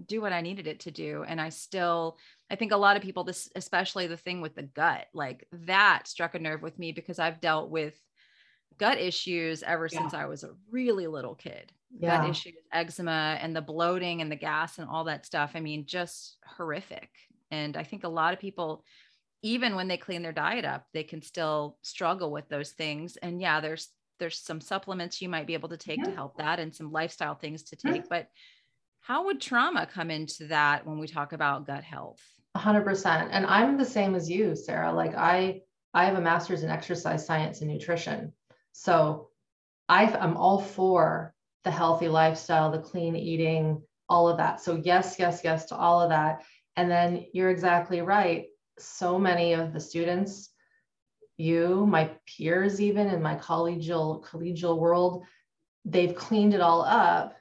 do 0.06 0.22
what 0.22 0.34
I 0.34 0.42
needed 0.42 0.68
it 0.68 0.82
to 0.82 0.92
do. 0.92 1.24
And 1.26 1.40
I 1.40 1.50
still, 1.50 2.18
I 2.50 2.56
think 2.56 2.72
a 2.72 2.78
lot 2.78 2.98
of 2.98 3.04
people, 3.04 3.24
this, 3.24 3.50
especially 3.56 4.08
the 4.08 4.18
thing 4.18 4.42
with 4.42 4.56
the 4.56 4.64
gut, 4.64 5.08
like 5.14 5.48
that 5.52 6.08
struck 6.08 6.36
a 6.36 6.40
nerve 6.40 6.62
with 6.62 6.78
me 6.78 6.92
because 6.92 7.20
I've 7.20 7.40
dealt 7.40 7.70
with 7.70 7.98
gut 8.78 8.98
issues 8.98 9.64
ever 9.64 9.88
yeah. 9.92 10.00
since 10.00 10.14
I 10.14 10.26
was 10.26 10.44
a 10.44 10.52
really 10.70 11.08
little 11.08 11.36
kid. 11.36 11.72
Yeah. 12.00 12.22
Gut 12.22 12.30
issues, 12.30 12.54
eczema, 12.72 13.38
and 13.42 13.56
the 13.56 13.62
bloating 13.62 14.22
and 14.22 14.32
the 14.32 14.36
gas 14.36 14.80
and 14.80 14.90
all 14.90 15.06
that 15.06 15.26
stuff. 15.26 15.52
I 15.56 15.60
mean, 15.60 15.86
just 15.86 16.38
horrific. 16.46 17.10
And 17.52 17.76
I 17.76 17.84
think 17.84 18.04
a 18.04 18.10
lot 18.10 18.34
of 18.34 18.40
people, 18.40 18.84
even 19.42 19.76
when 19.76 19.88
they 19.88 19.98
clean 19.98 20.22
their 20.22 20.32
diet 20.32 20.66
up, 20.66 20.86
they 20.94 21.04
can 21.04 21.22
still 21.22 21.78
struggle 21.82 22.32
with 22.32 22.48
those 22.50 22.72
things. 22.72 23.18
And 23.18 23.42
yeah, 23.42 23.60
there's 23.60 23.90
there's 24.20 24.38
some 24.38 24.62
supplements 24.62 25.22
you 25.22 25.30
might 25.30 25.48
be 25.48 25.56
able 25.56 25.70
to 25.70 25.78
take 25.78 25.98
yeah. 25.98 26.06
to 26.06 26.12
help 26.12 26.38
that 26.38 26.60
and 26.60 26.74
some 26.74 26.92
lifestyle 26.92 27.36
things 27.36 27.64
to 27.64 27.76
take. 27.76 28.08
But 28.08 28.28
How 29.00 29.26
would 29.26 29.42
trauma 29.42 29.88
come 29.92 30.12
into 30.12 30.46
that 30.48 30.86
when 30.86 31.00
we 31.00 31.08
talk 31.08 31.34
about 31.34 31.66
gut 31.66 31.84
health? 31.84 32.22
100%. 32.56 33.30
And 33.32 33.48
I'm 33.48 33.78
the 33.78 33.86
same 33.86 34.14
as 34.14 34.30
you, 34.30 34.56
Sarah. 34.56 34.94
Like 34.94 35.16
I 35.16 35.62
I 35.94 36.06
have 36.06 36.16
a 36.16 36.22
master's 36.22 36.64
in 36.64 36.70
exercise 36.70 37.26
science 37.26 37.62
and 37.62 37.70
nutrition. 37.70 38.34
So 38.72 39.30
i 39.90 40.06
am 40.06 40.38
all 40.38 40.62
for 40.62 41.34
the 41.64 41.72
healthy 41.72 42.08
lifestyle, 42.08 42.72
the 42.72 42.80
clean 42.80 43.16
eating, 43.16 43.82
all 44.10 44.28
of 44.28 44.38
that. 44.38 44.62
So 44.62 44.82
yes, 44.84 45.16
yes, 45.20 45.42
yes 45.44 45.66
to 45.68 45.76
all 45.76 46.02
of 46.02 46.10
that. 46.10 46.44
And 46.76 46.90
then 46.90 47.26
you're 47.34 47.50
exactly 47.50 48.02
right. 48.02 48.48
So 48.80 49.20
many 49.20 49.54
of 49.54 49.74
the 49.74 49.80
students, 49.80 50.50
you, 51.38 51.86
my 51.86 52.12
peers, 52.28 52.82
even 52.82 53.08
in 53.08 53.22
my 53.22 53.36
collegial 53.36 54.24
collegial 54.24 54.78
world, 54.78 55.24
they've 55.86 56.16
cleaned 56.16 56.54
it 56.54 56.62
all 56.62 56.82
up. 56.82 57.36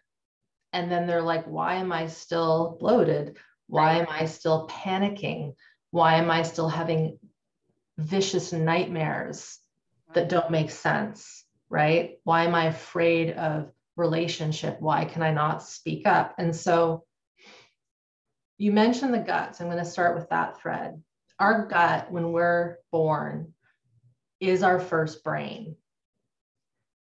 And 0.72 0.90
then 0.90 1.06
they're 1.06 1.22
like, 1.22 1.46
why 1.46 1.74
am 1.76 1.92
I 1.92 2.06
still 2.06 2.76
bloated? 2.78 3.36
Why 3.66 3.98
am 3.98 4.06
I 4.08 4.26
still 4.26 4.68
panicking? 4.68 5.54
Why 5.90 6.14
am 6.14 6.30
I 6.30 6.42
still 6.42 6.68
having 6.68 7.18
vicious 7.98 8.52
nightmares 8.52 9.58
that 10.14 10.28
don't 10.28 10.50
make 10.50 10.70
sense? 10.70 11.44
Right? 11.68 12.18
Why 12.24 12.44
am 12.44 12.54
I 12.54 12.66
afraid 12.66 13.32
of 13.32 13.70
relationship? 13.96 14.80
Why 14.80 15.04
can 15.04 15.22
I 15.22 15.32
not 15.32 15.62
speak 15.62 16.06
up? 16.06 16.34
And 16.38 16.54
so 16.54 17.04
you 18.58 18.72
mentioned 18.72 19.14
the 19.14 19.18
guts. 19.18 19.60
I'm 19.60 19.68
going 19.68 19.78
to 19.78 19.84
start 19.84 20.14
with 20.14 20.28
that 20.28 20.60
thread. 20.60 21.02
Our 21.38 21.66
gut, 21.66 22.12
when 22.12 22.32
we're 22.32 22.76
born, 22.92 23.54
is 24.38 24.62
our 24.62 24.78
first 24.78 25.24
brain. 25.24 25.76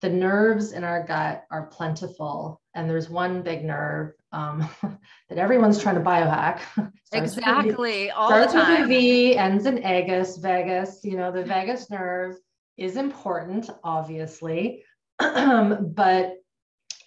The 0.01 0.09
nerves 0.09 0.71
in 0.71 0.83
our 0.83 1.05
gut 1.05 1.43
are 1.51 1.67
plentiful, 1.67 2.61
and 2.73 2.89
there's 2.89 3.09
one 3.09 3.41
big 3.41 3.65
nerve 3.65 4.13
um, 4.31 4.67
that 5.29 5.37
everyone's 5.37 5.81
trying 5.81 5.95
to 5.95 6.01
biohack. 6.01 6.61
exactly, 7.11 8.09
all 8.11 8.29
the 8.29 8.45
time. 8.45 8.81
With 8.81 8.85
a 8.85 8.87
V, 8.87 9.37
ends 9.37 9.65
in 9.65 9.81
vagus, 9.81 10.37
vagus. 10.37 11.01
You 11.03 11.17
know, 11.17 11.31
the 11.31 11.43
vagus 11.43 11.89
nerve 11.89 12.35
is 12.77 12.95
important, 12.95 13.69
obviously, 13.83 14.83
but 15.19 16.40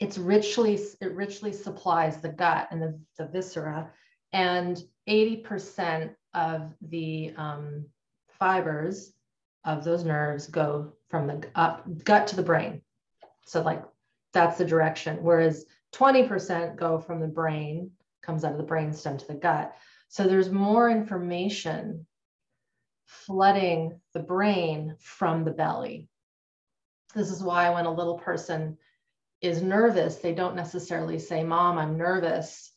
it's 0.05 0.19
richly 0.19 0.79
it 1.01 1.15
richly 1.15 1.51
supplies 1.51 2.21
the 2.21 2.29
gut 2.29 2.69
and 2.71 2.83
the, 2.83 3.01
the 3.17 3.25
viscera. 3.27 3.91
And 4.35 4.79
80% 5.09 6.15
of 6.35 6.75
the 6.83 7.33
um, 7.39 7.87
fibers 8.29 9.15
of 9.65 9.83
those 9.83 10.05
nerves 10.05 10.47
go 10.47 10.93
from 11.09 11.27
the 11.27 11.49
up 11.55 11.87
gut 12.05 12.27
to 12.29 12.37
the 12.37 12.43
brain. 12.43 12.83
So 13.47 13.63
like 13.63 13.83
that's 14.35 14.59
the 14.59 14.67
direction 14.67 15.23
whereas 15.23 15.65
20% 15.95 16.77
go 16.77 16.99
from 16.99 17.21
the 17.21 17.27
brain 17.27 17.91
comes 18.23 18.45
out 18.45 18.53
of 18.53 18.59
the 18.59 18.65
brain 18.65 18.93
stem 18.93 19.17
to 19.17 19.27
the 19.27 19.35
gut. 19.35 19.75
So 20.09 20.25
there's 20.25 20.51
more 20.51 20.91
information 20.91 22.07
flooding 23.07 24.01
the 24.13 24.21
brain 24.21 24.97
from 25.01 25.45
the 25.45 25.51
belly. 25.51 26.09
This 27.15 27.31
is 27.31 27.43
why 27.43 27.71
when 27.71 27.87
a 27.87 27.95
little 27.95 28.19
person 28.19 28.77
is 29.45 29.62
nervous, 29.62 30.16
they 30.16 30.32
don't 30.32 30.57
necessarily 30.57 31.18
say, 31.18 31.45
Mom, 31.45 31.78
I'm 31.78 31.99
nervous, 31.99 32.72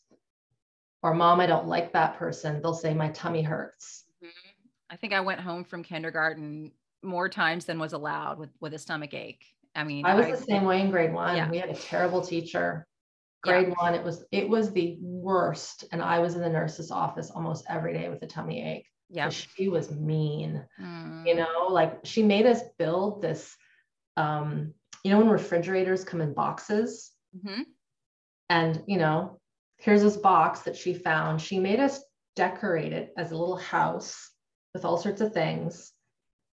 or 1.01 1.13
Mom, 1.13 1.39
I 1.39 1.47
don't 1.47 1.67
like 1.67 1.93
that 1.93 2.17
person. 2.17 2.61
They'll 2.61 2.73
say, 2.73 2.93
My 2.93 3.09
tummy 3.09 3.41
hurts. 3.41 4.03
Mm-hmm. 4.23 4.57
I 4.89 4.95
think 4.97 5.13
I 5.13 5.21
went 5.21 5.39
home 5.39 5.63
from 5.63 5.83
kindergarten 5.83 6.71
more 7.03 7.29
times 7.29 7.65
than 7.65 7.79
was 7.79 7.93
allowed 7.93 8.39
with, 8.39 8.49
with 8.59 8.73
a 8.73 8.79
stomach 8.79 9.13
ache. 9.13 9.45
I 9.75 9.83
mean, 9.83 10.05
I 10.05 10.15
was 10.15 10.25
I, 10.25 10.31
the 10.31 10.37
same 10.37 10.65
way 10.65 10.81
in 10.81 10.91
grade 10.91 11.13
one. 11.13 11.35
Yeah. 11.35 11.49
We 11.49 11.57
had 11.57 11.69
a 11.69 11.75
terrible 11.75 12.21
teacher. 12.21 12.85
Grade 13.43 13.67
yeah. 13.69 13.75
one, 13.77 13.93
it 13.93 14.03
was 14.03 14.25
it 14.31 14.49
was 14.49 14.71
the 14.71 14.97
worst, 14.99 15.85
and 15.91 16.01
I 16.01 16.19
was 16.19 16.35
in 16.35 16.41
the 16.41 16.49
nurse's 16.49 16.89
office 16.89 17.29
almost 17.29 17.65
every 17.69 17.93
day 17.93 18.09
with 18.09 18.21
a 18.23 18.27
tummy 18.27 18.65
ache. 18.65 18.87
Yeah, 19.09 19.29
she 19.29 19.69
was 19.69 19.91
mean. 19.91 20.65
Mm. 20.81 21.27
You 21.27 21.35
know, 21.35 21.67
like 21.69 21.99
she 22.03 22.23
made 22.23 22.47
us 22.47 22.61
build 22.79 23.21
this 23.21 23.55
um, 24.17 24.73
you 25.03 25.11
know 25.11 25.19
when 25.19 25.29
refrigerators 25.29 26.03
come 26.03 26.21
in 26.21 26.33
boxes? 26.33 27.11
Mm-hmm. 27.35 27.63
and 28.49 28.81
you 28.87 28.97
know 28.97 29.39
here's 29.77 30.01
this 30.01 30.17
box 30.17 30.61
that 30.61 30.75
she 30.75 30.93
found. 30.93 31.41
She 31.41 31.59
made 31.59 31.79
us 31.79 32.01
decorate 32.35 32.93
it 32.93 33.13
as 33.17 33.31
a 33.31 33.37
little 33.37 33.57
house 33.57 34.31
with 34.73 34.85
all 34.85 34.97
sorts 34.97 35.21
of 35.21 35.33
things. 35.33 35.91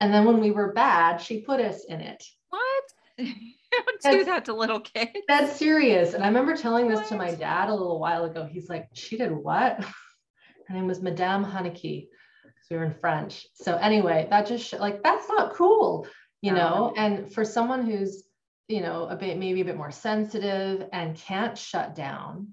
And 0.01 0.15
then 0.15 0.25
when 0.25 0.41
we 0.41 0.53
were 0.53 0.73
bad 0.73 1.19
she 1.19 1.43
put 1.43 1.61
us 1.61 1.85
in 1.85 2.01
it. 2.01 2.25
What? 2.49 2.85
Don't 3.19 4.19
do 4.19 4.25
that 4.25 4.47
to 4.47 4.55
little 4.55 4.81
kids. 4.81 5.11
that's 5.29 5.57
serious. 5.57 6.15
And 6.15 6.25
i 6.25 6.29
remember 6.29 6.57
telling 6.57 6.89
this 6.89 7.01
what? 7.01 7.09
to 7.09 7.17
my 7.17 7.35
dad 7.35 7.69
a 7.69 7.75
little 7.75 8.01
while 8.01 8.25
ago. 8.25 8.49
He's 8.51 8.69
like 8.69 8.89
she 8.95 9.19
did 9.19 9.33
what? 9.33 9.85
Her 10.69 10.75
name 10.75 10.87
was 10.87 11.03
madame 11.03 11.45
haneke 11.45 12.07
because 12.45 12.71
we 12.71 12.77
were 12.77 12.85
in 12.85 12.95
french. 12.95 13.47
So 13.55 13.77
anyway 13.77 14.29
that 14.31 14.47
just 14.47 14.73
like 14.73 15.03
that's 15.03 15.29
not 15.29 15.55
cool 15.55 16.07
you 16.43 16.53
know? 16.53 16.93
And 16.97 17.33
for 17.33 17.45
someone 17.45 17.85
who's 17.85 18.25
you 18.71 18.81
know, 18.81 19.07
a 19.09 19.17
bit, 19.17 19.39
maybe 19.39 19.61
a 19.61 19.65
bit 19.65 19.77
more 19.77 19.91
sensitive 19.91 20.89
and 20.93 21.17
can't 21.17 21.59
shut 21.59 21.95
down, 21.95 22.49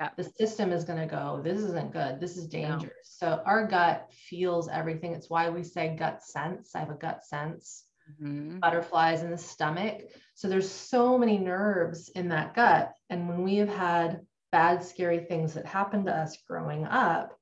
yeah. 0.00 0.10
the 0.16 0.24
system 0.24 0.72
is 0.72 0.84
going 0.84 1.00
to 1.00 1.06
go, 1.06 1.40
this 1.42 1.58
isn't 1.58 1.92
good. 1.92 2.20
This 2.20 2.36
is 2.36 2.46
dangerous. 2.46 3.18
No. 3.22 3.28
So 3.28 3.42
our 3.46 3.66
gut 3.66 4.10
feels 4.12 4.68
everything. 4.68 5.12
It's 5.12 5.30
why 5.30 5.48
we 5.48 5.62
say 5.62 5.96
gut 5.96 6.22
sense. 6.22 6.74
I 6.74 6.80
have 6.80 6.90
a 6.90 6.94
gut 6.94 7.24
sense. 7.24 7.84
Mm-hmm. 8.20 8.58
Butterflies 8.58 9.22
in 9.22 9.30
the 9.30 9.38
stomach. 9.38 10.02
So 10.34 10.48
there's 10.48 10.70
so 10.70 11.16
many 11.16 11.38
nerves 11.38 12.10
in 12.10 12.28
that 12.28 12.54
gut. 12.54 12.92
And 13.08 13.28
when 13.28 13.42
we 13.42 13.56
have 13.56 13.70
had 13.70 14.20
bad, 14.52 14.84
scary 14.84 15.20
things 15.20 15.54
that 15.54 15.66
happened 15.66 16.06
to 16.06 16.16
us 16.16 16.36
growing 16.46 16.84
up, 16.84 17.38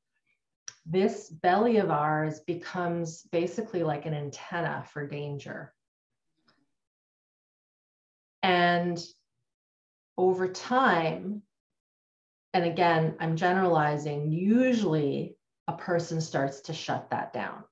this 0.87 1.29
belly 1.29 1.79
of 1.79 1.91
ours 1.91 2.41
becomes 2.41 3.23
basically 3.33 3.83
like 3.83 4.07
an 4.07 4.15
antenna 4.15 4.85
for 4.93 5.07
danger. 5.07 5.73
And 8.43 9.03
over 10.19 10.49
time, 10.49 11.43
and 12.55 12.65
again, 12.65 13.17
I'm 13.21 13.37
generalizing, 13.37 14.31
usually 14.31 15.37
a 15.69 15.73
person 15.73 16.21
starts 16.21 16.63
to 16.63 16.73
shut 16.73 17.11
that 17.11 17.33
down. 17.33 17.65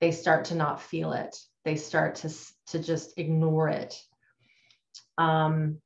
They 0.00 0.12
start 0.12 0.46
to 0.46 0.54
not 0.54 0.80
feel 0.80 1.12
it. 1.12 1.36
They 1.64 1.76
start 1.76 2.16
to, 2.16 2.32
to 2.68 2.78
just 2.78 3.18
ignore 3.18 3.68
it. 3.68 4.00
Um, 5.18 5.80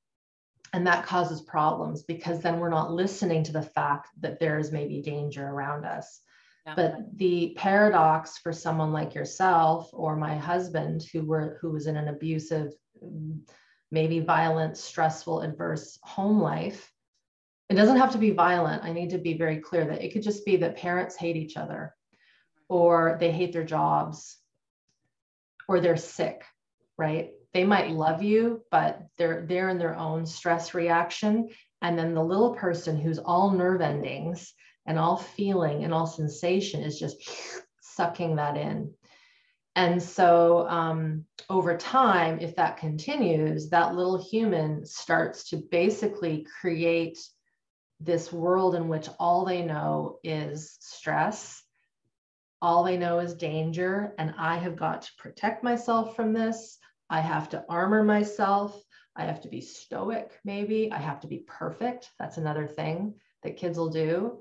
and 0.72 0.86
that 0.86 1.06
causes 1.06 1.40
problems 1.40 2.02
because 2.02 2.40
then 2.40 2.58
we're 2.58 2.68
not 2.68 2.90
listening 2.92 3.44
to 3.44 3.52
the 3.52 3.62
fact 3.62 4.08
that 4.20 4.40
there 4.40 4.58
is 4.58 4.72
maybe 4.72 5.00
danger 5.00 5.46
around 5.46 5.84
us. 5.84 6.20
Yeah. 6.66 6.74
But 6.74 7.16
the 7.16 7.54
paradox 7.56 8.38
for 8.38 8.52
someone 8.52 8.92
like 8.92 9.14
yourself 9.14 9.90
or 9.92 10.16
my 10.16 10.34
husband 10.34 11.04
who 11.12 11.24
were 11.24 11.58
who 11.60 11.70
was 11.70 11.86
in 11.86 11.96
an 11.96 12.08
abusive 12.08 12.72
maybe 13.90 14.20
violent, 14.20 14.76
stressful, 14.76 15.42
adverse 15.42 15.98
home 16.02 16.40
life. 16.40 16.90
It 17.70 17.74
doesn't 17.74 17.96
have 17.96 18.12
to 18.12 18.18
be 18.18 18.30
violent. 18.30 18.84
I 18.84 18.92
need 18.92 19.10
to 19.10 19.18
be 19.18 19.38
very 19.38 19.58
clear 19.58 19.84
that 19.86 20.02
it 20.02 20.12
could 20.12 20.22
just 20.22 20.44
be 20.44 20.56
that 20.56 20.76
parents 20.76 21.16
hate 21.16 21.36
each 21.36 21.56
other 21.56 21.94
or 22.68 23.16
they 23.20 23.30
hate 23.30 23.52
their 23.52 23.64
jobs 23.64 24.36
or 25.68 25.80
they're 25.80 25.96
sick, 25.96 26.44
right? 26.98 27.30
They 27.52 27.64
might 27.64 27.90
love 27.90 28.22
you, 28.22 28.62
but 28.70 29.00
they're 29.16 29.46
they're 29.46 29.68
in 29.68 29.78
their 29.78 29.94
own 29.94 30.26
stress 30.26 30.74
reaction. 30.74 31.48
And 31.82 31.98
then 31.98 32.14
the 32.14 32.22
little 32.22 32.54
person 32.54 32.98
who's 32.98 33.18
all 33.18 33.52
nerve 33.52 33.80
endings 33.80 34.52
and 34.86 34.98
all 34.98 35.16
feeling 35.16 35.84
and 35.84 35.94
all 35.94 36.06
sensation 36.06 36.82
is 36.82 36.98
just 36.98 37.16
sucking 37.80 38.36
that 38.36 38.56
in. 38.56 38.92
And 39.76 40.00
so 40.00 40.68
um, 40.68 41.24
over 41.50 41.76
time, 41.76 42.38
if 42.40 42.54
that 42.56 42.76
continues, 42.76 43.70
that 43.70 43.94
little 43.94 44.22
human 44.22 44.86
starts 44.86 45.48
to 45.50 45.56
basically 45.56 46.46
create 46.60 47.18
this 48.00 48.32
world 48.32 48.74
in 48.74 48.88
which 48.88 49.08
all 49.18 49.44
they 49.44 49.62
know 49.62 50.18
is 50.22 50.76
stress, 50.80 51.62
all 52.62 52.84
they 52.84 52.96
know 52.96 53.18
is 53.18 53.34
danger, 53.34 54.14
and 54.18 54.34
I 54.38 54.56
have 54.56 54.76
got 54.76 55.02
to 55.02 55.10
protect 55.18 55.64
myself 55.64 56.14
from 56.14 56.32
this. 56.32 56.78
I 57.10 57.20
have 57.20 57.48
to 57.50 57.64
armor 57.68 58.02
myself. 58.02 58.80
I 59.16 59.24
have 59.24 59.40
to 59.42 59.48
be 59.48 59.60
stoic, 59.60 60.30
maybe. 60.44 60.90
I 60.90 60.98
have 60.98 61.20
to 61.20 61.26
be 61.26 61.44
perfect. 61.46 62.10
That's 62.18 62.38
another 62.38 62.66
thing 62.66 63.14
that 63.42 63.56
kids 63.56 63.76
will 63.76 63.90
do 63.90 64.40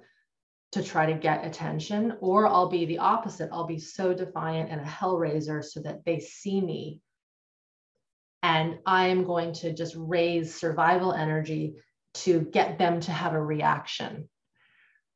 to 0.73 0.83
try 0.83 1.05
to 1.05 1.13
get 1.13 1.45
attention, 1.45 2.17
or 2.19 2.47
I'll 2.47 2.69
be 2.69 2.85
the 2.85 2.97
opposite. 2.97 3.49
I'll 3.51 3.67
be 3.67 3.77
so 3.77 4.11
defiant 4.11 4.71
and 4.71 4.81
a 4.81 4.83
hellraiser 4.83 5.63
so 5.63 5.81
that 5.81 6.03
they 6.03 6.19
see 6.19 6.59
me. 6.59 6.99
And 8.41 8.79
I 8.83 9.07
am 9.07 9.23
going 9.23 9.53
to 9.53 9.71
just 9.71 9.93
raise 9.95 10.55
survival 10.55 11.13
energy 11.13 11.75
to 12.15 12.41
get 12.41 12.79
them 12.79 12.99
to 13.01 13.11
have 13.11 13.33
a 13.33 13.41
reaction. 13.41 14.27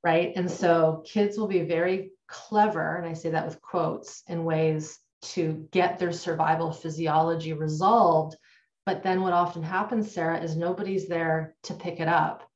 Right. 0.04 0.32
And 0.36 0.50
so 0.50 1.04
kids 1.06 1.40
will 1.40 1.48
be 1.48 1.64
very 1.64 2.12
clever, 2.28 2.96
and 2.98 3.08
I 3.08 3.14
say 3.14 3.32
that 3.32 3.48
with 3.48 3.60
quotes, 3.60 4.22
in 4.28 4.46
ways 4.46 5.00
to 5.24 5.68
get 5.72 5.98
their 5.98 6.12
survival 6.12 6.72
physiology 6.72 7.54
resolved. 7.54 8.38
But 8.86 9.02
then 9.02 9.22
what 9.22 9.34
often 9.34 9.64
happens, 9.64 10.12
Sarah, 10.12 10.40
is 10.42 10.56
nobody's 10.56 11.08
there 11.08 11.56
to 11.64 11.74
pick 11.74 12.00
it 12.00 12.08
up 12.08 12.47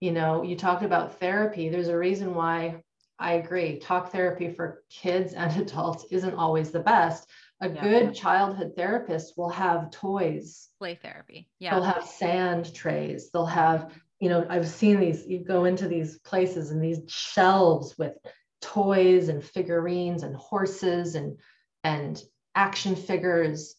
you 0.00 0.12
know, 0.12 0.42
you 0.42 0.56
talked 0.56 0.82
about 0.82 1.18
therapy. 1.20 1.68
There's 1.68 1.88
a 1.88 1.98
reason 1.98 2.34
why 2.34 2.82
I 3.18 3.34
agree. 3.34 3.78
Talk 3.78 4.12
therapy 4.12 4.50
for 4.50 4.82
kids 4.90 5.32
and 5.34 5.56
adults 5.60 6.06
isn't 6.10 6.34
always 6.34 6.70
the 6.70 6.80
best. 6.80 7.28
A 7.60 7.68
yeah. 7.68 7.82
good 7.82 8.14
childhood 8.14 8.72
therapist 8.76 9.34
will 9.36 9.48
have 9.48 9.90
toys, 9.90 10.68
play 10.78 10.98
therapy. 11.00 11.48
Yeah. 11.58 11.74
They'll 11.74 11.84
have 11.84 12.04
sand 12.04 12.74
trays. 12.74 13.30
They'll 13.30 13.46
have, 13.46 13.92
you 14.20 14.28
know, 14.28 14.44
I've 14.50 14.68
seen 14.68 14.98
these, 15.00 15.26
you 15.26 15.38
go 15.38 15.64
into 15.64 15.88
these 15.88 16.18
places 16.18 16.72
and 16.72 16.82
these 16.82 17.00
shelves 17.06 17.96
with 17.96 18.14
toys 18.60 19.28
and 19.28 19.44
figurines 19.44 20.22
and 20.22 20.34
horses 20.34 21.14
and 21.14 21.38
and 21.84 22.22
action 22.54 22.96
figures 22.96 23.76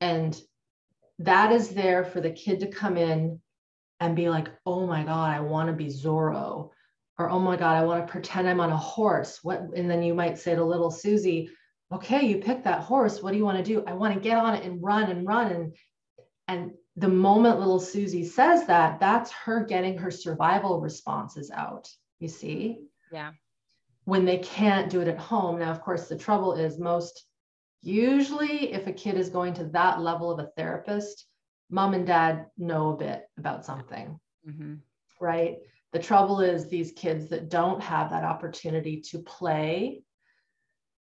and 0.00 0.38
that 1.18 1.52
is 1.52 1.70
there 1.70 2.04
for 2.04 2.20
the 2.20 2.30
kid 2.30 2.60
to 2.60 2.66
come 2.66 2.98
in 2.98 3.40
and 4.00 4.16
be 4.16 4.28
like, 4.28 4.48
oh 4.66 4.86
my 4.86 5.04
God, 5.04 5.30
I 5.30 5.40
want 5.40 5.68
to 5.68 5.74
be 5.74 5.86
Zorro. 5.86 6.70
Or, 7.18 7.28
oh 7.28 7.38
my 7.38 7.56
God, 7.56 7.76
I 7.76 7.84
want 7.84 8.06
to 8.06 8.10
pretend 8.10 8.48
I'm 8.48 8.60
on 8.60 8.70
a 8.70 8.76
horse. 8.76 9.40
What? 9.42 9.60
And 9.76 9.90
then 9.90 10.02
you 10.02 10.14
might 10.14 10.38
say 10.38 10.54
to 10.54 10.64
little 10.64 10.90
Susie, 10.90 11.50
okay, 11.92 12.24
you 12.26 12.38
picked 12.38 12.64
that 12.64 12.80
horse. 12.80 13.22
What 13.22 13.32
do 13.32 13.36
you 13.36 13.44
want 13.44 13.58
to 13.58 13.64
do? 13.64 13.84
I 13.86 13.92
want 13.92 14.14
to 14.14 14.20
get 14.20 14.38
on 14.38 14.54
it 14.54 14.64
and 14.64 14.82
run 14.82 15.10
and 15.10 15.26
run. 15.26 15.52
And, 15.52 15.76
and 16.48 16.70
the 16.96 17.08
moment 17.08 17.58
little 17.58 17.78
Susie 17.78 18.24
says 18.24 18.66
that, 18.66 19.00
that's 19.00 19.30
her 19.32 19.64
getting 19.64 19.98
her 19.98 20.10
survival 20.10 20.80
responses 20.80 21.50
out. 21.50 21.88
You 22.20 22.28
see? 22.28 22.78
Yeah. 23.12 23.32
When 24.04 24.24
they 24.24 24.38
can't 24.38 24.90
do 24.90 25.02
it 25.02 25.08
at 25.08 25.18
home. 25.18 25.58
Now, 25.58 25.70
of 25.70 25.82
course, 25.82 26.08
the 26.08 26.16
trouble 26.16 26.54
is 26.54 26.78
most 26.78 27.26
usually 27.82 28.72
if 28.72 28.86
a 28.86 28.92
kid 28.92 29.16
is 29.16 29.28
going 29.28 29.54
to 29.54 29.64
that 29.64 30.00
level 30.00 30.30
of 30.30 30.38
a 30.38 30.50
therapist, 30.56 31.26
mom 31.70 31.94
and 31.94 32.06
dad 32.06 32.46
know 32.58 32.90
a 32.90 32.96
bit 32.96 33.24
about 33.38 33.64
something, 33.64 34.18
mm-hmm. 34.48 34.74
right? 35.20 35.58
The 35.92 35.98
trouble 35.98 36.40
is 36.40 36.68
these 36.68 36.92
kids 36.92 37.28
that 37.30 37.48
don't 37.48 37.82
have 37.82 38.10
that 38.10 38.24
opportunity 38.24 39.00
to 39.10 39.18
play 39.20 40.02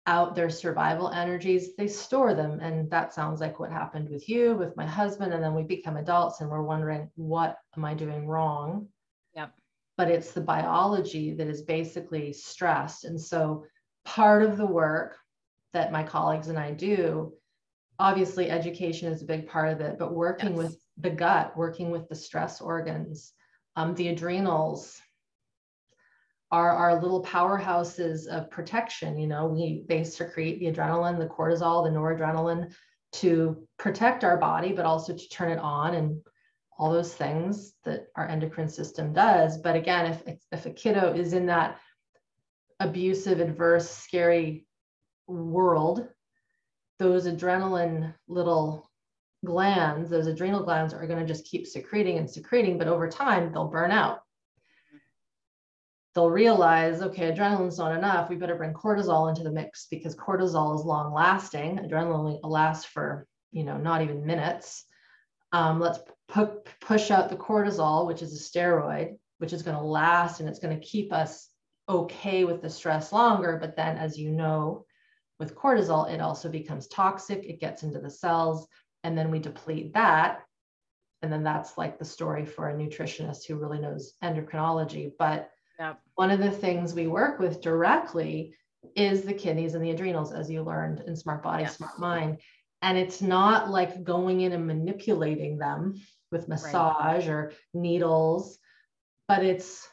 out 0.07 0.35
their 0.35 0.49
survival 0.49 1.09
energies, 1.09 1.75
they 1.75 1.87
store 1.87 2.35
them. 2.35 2.59
And 2.59 2.89
that 2.91 3.13
sounds 3.13 3.41
like 3.41 3.59
what 3.59 3.71
happened 3.71 4.09
with 4.09 4.29
you, 4.29 4.53
with 4.53 4.77
my 4.77 4.85
husband. 4.85 5.33
And 5.33 5.43
then 5.43 5.55
we 5.55 5.63
become 5.63 5.97
adults 5.97 6.41
and 6.41 6.49
we're 6.49 6.61
wondering, 6.61 7.09
what 7.15 7.57
am 7.75 7.85
I 7.85 7.95
doing 7.95 8.27
wrong? 8.27 8.87
Yep. 9.33 9.53
But 9.97 10.09
it's 10.09 10.31
the 10.31 10.41
biology 10.41 11.33
that 11.33 11.47
is 11.47 11.63
basically 11.63 12.33
stressed. 12.33 13.05
And 13.05 13.19
so 13.19 13.65
part 14.03 14.43
of 14.43 14.57
the 14.57 14.65
work 14.65 15.17
that 15.73 15.91
my 15.91 16.03
colleagues 16.03 16.49
and 16.49 16.59
I 16.59 16.71
do, 16.71 17.33
obviously 17.99 18.49
education 18.49 19.11
is 19.11 19.21
a 19.21 19.25
big 19.25 19.47
part 19.47 19.71
of 19.71 19.81
it, 19.81 19.97
but 19.97 20.13
working 20.13 20.49
yes. 20.49 20.57
with 20.57 20.77
the 20.97 21.09
gut, 21.09 21.55
working 21.55 21.91
with 21.91 22.07
the 22.09 22.15
stress 22.15 22.61
organs, 22.61 23.33
um, 23.75 23.95
the 23.95 24.09
adrenals 24.09 24.99
are 26.51 26.71
our 26.71 27.01
little 27.01 27.23
powerhouses 27.23 28.27
of 28.27 28.49
protection. 28.49 29.17
You 29.17 29.27
know, 29.27 29.47
we 29.47 29.83
they 29.87 30.03
secrete 30.03 30.59
the 30.59 30.71
adrenaline, 30.71 31.17
the 31.17 31.25
cortisol, 31.27 31.83
the 31.83 31.97
noradrenaline 31.97 32.73
to 33.13 33.67
protect 33.77 34.23
our 34.23 34.37
body, 34.37 34.71
but 34.71 34.85
also 34.85 35.15
to 35.15 35.29
turn 35.29 35.51
it 35.51 35.59
on 35.59 35.95
and 35.95 36.21
all 36.77 36.91
those 36.91 37.13
things 37.13 37.73
that 37.85 38.07
our 38.15 38.27
endocrine 38.27 38.69
system 38.69 39.13
does. 39.13 39.57
But 39.57 39.75
again, 39.75 40.05
if 40.05 40.37
if 40.51 40.65
a 40.65 40.71
kiddo 40.71 41.13
is 41.13 41.33
in 41.33 41.45
that 41.47 41.79
abusive, 42.79 43.39
adverse, 43.39 43.89
scary 43.89 44.67
world, 45.27 46.07
those 46.99 47.27
adrenaline 47.27 48.13
little 48.27 48.89
glands, 49.43 50.09
those 50.09 50.27
adrenal 50.27 50.63
glands 50.63 50.93
are 50.93 51.07
going 51.07 51.19
to 51.19 51.25
just 51.25 51.45
keep 51.45 51.67
secreting 51.67 52.17
and 52.17 52.29
secreting, 52.29 52.77
but 52.77 52.87
over 52.87 53.09
time 53.09 53.51
they'll 53.51 53.67
burn 53.67 53.91
out. 53.91 54.21
They'll 56.13 56.29
realize, 56.29 57.01
okay, 57.01 57.31
adrenaline's 57.31 57.77
not 57.77 57.95
enough. 57.95 58.29
We 58.29 58.37
better 58.37 58.55
bring 58.55 58.73
cortisol 58.73 59.29
into 59.29 59.43
the 59.43 59.51
mix 59.51 59.87
because 59.91 60.15
cortisol 60.15 60.73
is 60.75 60.85
long 60.85 61.13
lasting. 61.13 61.77
Adrenaline 61.77 62.39
lasts 62.43 62.85
for, 62.85 63.27
you 63.51 63.65
know, 63.65 63.77
not 63.77 64.01
even 64.01 64.25
minutes. 64.25 64.85
Um, 65.51 65.79
let's 65.79 65.99
pu- 66.29 66.61
push 66.79 67.11
out 67.11 67.29
the 67.29 67.35
cortisol, 67.35 68.07
which 68.07 68.21
is 68.21 68.33
a 68.33 68.59
steroid, 68.59 69.17
which 69.39 69.51
is 69.51 69.61
going 69.61 69.75
to 69.75 69.83
last 69.83 70.39
and 70.39 70.47
it's 70.47 70.59
going 70.59 70.79
to 70.79 70.85
keep 70.85 71.11
us 71.11 71.49
okay 71.89 72.45
with 72.45 72.61
the 72.61 72.69
stress 72.69 73.11
longer. 73.11 73.57
But 73.59 73.75
then, 73.75 73.97
as 73.97 74.17
you 74.17 74.31
know, 74.31 74.85
with 75.39 75.55
cortisol, 75.55 76.11
it 76.11 76.21
also 76.21 76.49
becomes 76.49 76.87
toxic. 76.87 77.43
It 77.43 77.59
gets 77.59 77.83
into 77.83 77.99
the 77.99 78.09
cells, 78.09 78.67
and 79.03 79.17
then 79.17 79.31
we 79.31 79.39
deplete 79.39 79.93
that. 79.93 80.41
And 81.21 81.31
then 81.31 81.43
that's 81.43 81.77
like 81.77 81.97
the 81.97 82.05
story 82.05 82.45
for 82.45 82.69
a 82.69 82.75
nutritionist 82.75 83.47
who 83.47 83.55
really 83.55 83.79
knows 83.79 84.13
endocrinology. 84.23 85.11
But 85.17 85.49
yep. 85.79 85.99
one 86.15 86.31
of 86.31 86.39
the 86.39 86.51
things 86.51 86.93
we 86.93 87.07
work 87.07 87.39
with 87.39 87.61
directly 87.61 88.53
is 88.95 89.23
the 89.23 89.33
kidneys 89.33 89.73
and 89.73 89.83
the 89.83 89.91
adrenals, 89.91 90.31
as 90.31 90.49
you 90.49 90.61
learned 90.61 91.01
in 91.07 91.15
Smart 91.15 91.41
Body, 91.43 91.63
yes. 91.63 91.77
Smart 91.77 91.99
Mind. 91.99 92.39
And 92.81 92.97
it's 92.97 93.21
not 93.21 93.69
like 93.69 94.03
going 94.03 94.41
in 94.41 94.51
and 94.51 94.67
manipulating 94.67 95.57
them 95.57 95.95
with 96.31 96.47
massage 96.47 97.27
right. 97.27 97.33
or 97.33 97.53
needles, 97.73 98.59
but 99.27 99.43
it's 99.43 99.87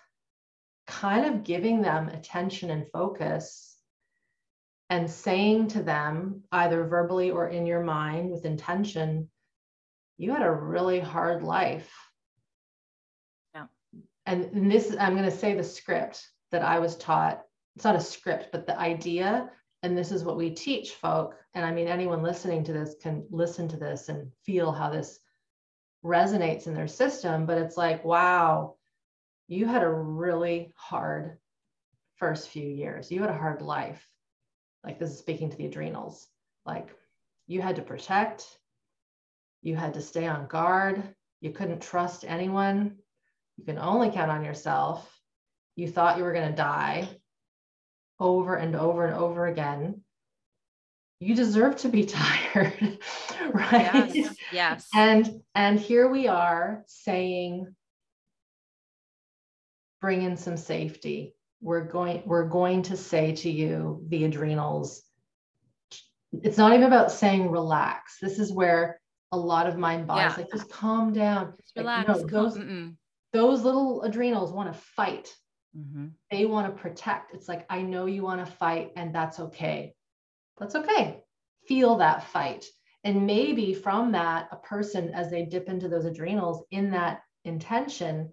kind 0.86 1.24
of 1.24 1.44
giving 1.44 1.80
them 1.80 2.08
attention 2.08 2.70
and 2.70 2.86
focus 2.92 3.71
and 4.92 5.10
saying 5.10 5.66
to 5.68 5.82
them, 5.82 6.42
either 6.52 6.84
verbally 6.84 7.30
or 7.30 7.48
in 7.48 7.64
your 7.64 7.82
mind 7.82 8.30
with 8.30 8.44
intention, 8.44 9.26
you 10.18 10.30
had 10.30 10.42
a 10.42 10.52
really 10.52 11.00
hard 11.00 11.42
life. 11.42 11.90
Yeah. 13.54 13.64
And 14.26 14.70
this, 14.70 14.94
I'm 15.00 15.16
going 15.16 15.24
to 15.24 15.34
say 15.34 15.54
the 15.54 15.64
script 15.64 16.28
that 16.50 16.60
I 16.60 16.78
was 16.78 16.98
taught. 16.98 17.40
It's 17.74 17.86
not 17.86 17.96
a 17.96 18.00
script, 18.02 18.50
but 18.52 18.66
the 18.66 18.78
idea. 18.78 19.48
And 19.82 19.96
this 19.96 20.12
is 20.12 20.24
what 20.24 20.36
we 20.36 20.50
teach 20.50 20.90
folk. 20.90 21.36
And 21.54 21.64
I 21.64 21.72
mean, 21.72 21.88
anyone 21.88 22.22
listening 22.22 22.62
to 22.64 22.74
this 22.74 22.94
can 23.00 23.24
listen 23.30 23.68
to 23.68 23.78
this 23.78 24.10
and 24.10 24.30
feel 24.44 24.72
how 24.72 24.90
this 24.90 25.20
resonates 26.04 26.66
in 26.66 26.74
their 26.74 26.86
system. 26.86 27.46
But 27.46 27.56
it's 27.56 27.78
like, 27.78 28.04
wow, 28.04 28.76
you 29.48 29.64
had 29.64 29.84
a 29.84 29.90
really 29.90 30.74
hard 30.76 31.38
first 32.16 32.50
few 32.50 32.68
years. 32.68 33.10
You 33.10 33.22
had 33.22 33.30
a 33.30 33.38
hard 33.38 33.62
life 33.62 34.06
like 34.84 34.98
this 34.98 35.10
is 35.10 35.18
speaking 35.18 35.50
to 35.50 35.56
the 35.56 35.66
adrenals. 35.66 36.26
Like 36.66 36.88
you 37.46 37.60
had 37.60 37.76
to 37.76 37.82
protect. 37.82 38.46
You 39.62 39.76
had 39.76 39.94
to 39.94 40.00
stay 40.00 40.26
on 40.26 40.46
guard. 40.46 41.02
You 41.40 41.50
couldn't 41.50 41.82
trust 41.82 42.24
anyone. 42.26 42.96
You 43.56 43.64
can 43.64 43.78
only 43.78 44.10
count 44.10 44.30
on 44.30 44.44
yourself. 44.44 45.08
You 45.76 45.88
thought 45.88 46.18
you 46.18 46.24
were 46.24 46.32
going 46.32 46.50
to 46.50 46.56
die 46.56 47.08
over 48.18 48.56
and 48.56 48.76
over 48.76 49.06
and 49.06 49.14
over 49.14 49.46
again. 49.46 50.02
You 51.20 51.34
deserve 51.34 51.76
to 51.78 51.88
be 51.88 52.04
tired 52.06 52.98
right? 53.52 54.14
Yes, 54.14 54.36
yes. 54.52 54.88
And 54.94 55.42
and 55.54 55.78
here 55.78 56.08
we 56.08 56.28
are 56.28 56.84
saying 56.86 57.74
bring 60.00 60.22
in 60.22 60.36
some 60.36 60.56
safety 60.56 61.34
we're 61.62 61.84
going 61.84 62.22
we're 62.26 62.48
going 62.48 62.82
to 62.82 62.96
say 62.96 63.32
to 63.32 63.50
you 63.50 64.04
the 64.08 64.24
adrenals 64.24 65.02
it's 66.32 66.56
not 66.56 66.72
even 66.72 66.84
about 66.84 67.12
saying 67.12 67.50
relax. 67.50 68.18
This 68.20 68.38
is 68.38 68.52
where 68.52 69.00
a 69.32 69.36
lot 69.36 69.66
of 69.66 69.76
mind 69.76 70.06
bodies 70.06 70.32
yeah. 70.36 70.42
like 70.42 70.50
just 70.50 70.70
calm 70.70 71.12
down. 71.12 71.54
Just 71.60 71.76
relax. 71.76 72.08
like, 72.08 72.18
no, 72.18 72.26
those 72.26 72.58
those 73.32 73.62
little 73.62 74.02
adrenals 74.02 74.52
want 74.52 74.72
to 74.72 74.78
fight. 74.78 75.34
Mm-hmm. 75.76 76.08
they 76.30 76.44
want 76.44 76.66
to 76.66 76.82
protect. 76.82 77.34
It's 77.34 77.48
like 77.48 77.64
i 77.70 77.80
know 77.80 78.04
you 78.04 78.22
want 78.22 78.44
to 78.44 78.52
fight 78.52 78.92
and 78.96 79.14
that's 79.14 79.40
okay. 79.40 79.94
That's 80.58 80.74
okay. 80.74 81.22
Feel 81.66 81.96
that 81.96 82.24
fight. 82.24 82.66
And 83.04 83.26
maybe 83.26 83.72
from 83.72 84.12
that 84.12 84.48
a 84.52 84.56
person 84.56 85.14
as 85.14 85.30
they 85.30 85.46
dip 85.46 85.70
into 85.70 85.88
those 85.88 86.04
adrenals 86.04 86.64
in 86.70 86.90
that 86.90 87.22
intention 87.44 88.32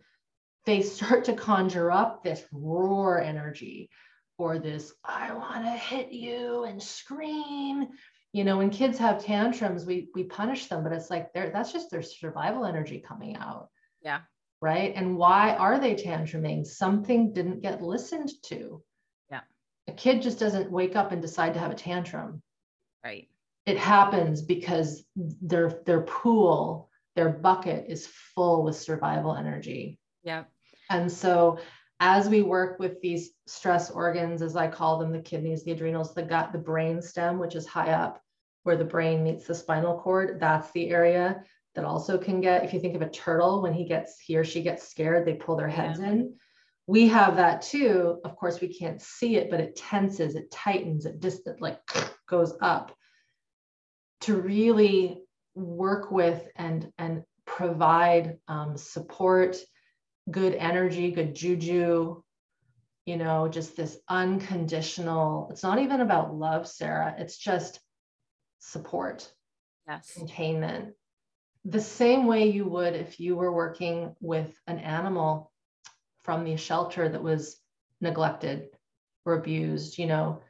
they 0.66 0.82
start 0.82 1.26
to 1.26 1.34
conjure 1.34 1.92
up 1.92 2.24
this 2.24 2.44
roar 2.52 3.22
energy 3.22 3.90
or 4.38 4.58
this, 4.58 4.94
I 5.04 5.34
want 5.34 5.66
to 5.66 5.72
hit 5.72 6.12
you 6.12 6.64
and 6.64 6.82
scream. 6.82 7.88
You 8.32 8.44
know, 8.44 8.58
when 8.58 8.70
kids 8.70 8.98
have 9.00 9.24
tantrums, 9.24 9.86
we 9.86 10.10
we 10.16 10.24
punish 10.24 10.68
them, 10.68 10.84
but 10.84 10.94
it's 10.94 11.10
like 11.10 11.34
they're 11.34 11.50
that's 11.50 11.74
just 11.74 11.92
their 11.92 12.02
survival 12.02 12.66
energy 12.66 13.04
coming 13.06 13.36
out. 13.36 13.70
Yeah. 14.02 14.22
Right. 14.62 14.94
And 14.96 15.18
why 15.18 15.56
are 15.56 15.80
they 15.80 15.96
tantruming? 15.96 16.66
Something 16.66 17.34
didn't 17.34 17.62
get 17.62 17.82
listened 17.82 18.30
to. 18.46 18.84
Yeah. 19.32 19.42
A 19.88 19.94
kid 19.94 20.22
just 20.22 20.40
doesn't 20.40 20.72
wake 20.72 20.96
up 20.96 21.12
and 21.12 21.22
decide 21.22 21.54
to 21.56 21.60
have 21.60 21.72
a 21.72 21.76
tantrum. 21.76 22.42
Right. 23.04 23.30
It 23.66 23.78
happens 23.78 24.42
because 24.42 25.04
their 25.16 25.82
their 25.86 26.02
pool, 26.02 26.90
their 27.16 27.30
bucket 27.30 27.86
is 27.90 28.08
full 28.36 28.64
with 28.64 28.76
survival 28.76 29.36
energy. 29.36 30.00
Yeah. 30.24 30.44
And 30.90 31.12
so 31.12 31.60
as 32.00 32.30
we 32.30 32.42
work 32.42 32.80
with 32.80 33.02
these 33.02 33.32
stress 33.46 33.92
organs, 33.92 34.42
as 34.42 34.56
I 34.56 34.68
call 34.68 35.00
them, 35.00 35.12
the 35.12 35.20
kidneys, 35.20 35.64
the 35.64 35.72
adrenals, 35.72 36.14
the 36.14 36.24
gut, 36.24 36.52
the 36.52 36.58
brain 36.58 37.02
stem, 37.02 37.40
which 37.40 37.56
is 37.56 37.68
high 37.68 37.92
up 37.92 38.22
where 38.64 38.78
the 38.78 38.86
brain 38.86 39.24
meets 39.24 39.48
the 39.48 39.56
spinal 39.56 40.00
cord, 40.00 40.40
that's 40.40 40.72
the 40.72 40.90
area 40.90 41.44
that 41.76 41.86
also 41.86 42.18
can 42.18 42.42
get, 42.42 42.64
if 42.64 42.74
you 42.74 42.80
think 42.80 42.96
of 42.96 43.02
a 43.02 43.10
turtle, 43.10 43.62
when 43.62 43.74
he 43.74 43.86
gets, 43.86 44.20
he 44.20 44.36
or 44.38 44.44
she 44.44 44.62
gets 44.62 44.88
scared, 44.88 45.26
they 45.26 45.34
pull 45.34 45.56
their 45.56 45.68
heads 45.68 46.00
yeah. 46.00 46.10
in. 46.10 46.36
We 46.88 47.08
have 47.08 47.36
that 47.36 47.62
too. 47.62 48.20
Of 48.26 48.36
course, 48.36 48.60
we 48.60 48.74
can't 48.74 49.02
see 49.02 49.36
it, 49.36 49.50
but 49.50 49.60
it 49.60 49.76
tenses, 49.76 50.36
it 50.36 50.52
tightens, 50.52 51.06
it 51.06 51.22
just 51.22 51.48
like 51.60 51.80
goes 52.28 52.54
up 52.62 52.96
to 54.22 54.36
really 54.36 55.22
work 55.56 56.12
with 56.12 56.48
and 56.56 56.92
and 56.98 57.24
provide 57.46 58.38
um, 58.48 58.78
support, 58.78 59.58
good 60.30 60.54
energy, 60.54 61.12
good 61.12 61.36
juju, 61.36 62.22
you 63.06 63.18
know, 63.18 63.48
just 63.48 63.76
this 63.76 63.98
unconditional. 64.08 65.50
It's 65.52 65.64
not 65.64 65.80
even 65.80 66.02
about 66.02 66.36
love, 66.36 66.68
Sarah. 66.68 67.16
It's 67.18 67.38
just 67.38 67.80
support, 68.60 69.32
yes, 69.88 70.14
containment. 70.16 70.94
The 71.66 71.82
same 71.82 72.26
way 72.26 72.50
you 72.50 72.66
would 72.66 72.96
if 72.96 73.20
you 73.20 73.36
were 73.36 73.52
working 73.52 74.16
with 74.22 74.58
an 74.68 74.80
animal 74.80 75.52
from 76.24 76.44
the 76.44 76.56
shelter 76.56 77.10
that 77.10 77.24
was 77.24 77.58
neglected 78.02 78.68
or 79.26 79.34
abused, 79.34 79.98
you 79.98 80.06
know, 80.06 80.42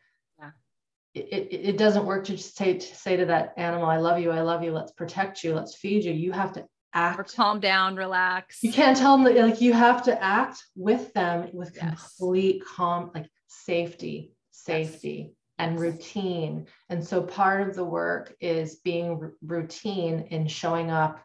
it, 1.13 1.47
it, 1.51 1.77
doesn't 1.77 2.05
work 2.05 2.25
to 2.25 2.35
just 2.35 2.55
say 2.55 2.77
to 2.77 2.95
say 2.95 3.17
to 3.17 3.25
that 3.25 3.53
animal, 3.57 3.87
I 3.87 3.97
love 3.97 4.19
you, 4.19 4.31
I 4.31 4.41
love 4.41 4.63
you, 4.63 4.71
let's 4.71 4.91
protect 4.91 5.43
you, 5.43 5.55
let's 5.55 5.75
feed 5.75 6.03
you. 6.03 6.13
You 6.13 6.31
have 6.31 6.53
to 6.53 6.65
act. 6.93 7.19
Or 7.19 7.23
calm 7.23 7.59
down, 7.59 7.95
relax. 7.95 8.63
You 8.63 8.71
can't 8.71 8.97
tell 8.97 9.17
them 9.17 9.25
that 9.25 9.35
like 9.43 9.61
you 9.61 9.73
have 9.73 10.03
to 10.03 10.23
act 10.23 10.63
with 10.75 11.13
them 11.13 11.49
with 11.53 11.75
yes. 11.75 11.83
complete 12.17 12.63
calm, 12.65 13.11
like 13.13 13.29
safety, 13.47 14.31
safety. 14.51 15.27
Yes. 15.27 15.35
And 15.59 15.73
yes. 15.73 15.81
routine. 15.81 16.67
And 16.87 17.05
so 17.05 17.21
part 17.21 17.67
of 17.67 17.75
the 17.75 17.83
work 17.83 18.33
is 18.39 18.75
being 18.75 19.19
r- 19.21 19.33
routine 19.45 20.27
in 20.29 20.47
showing 20.47 20.89
up 20.89 21.21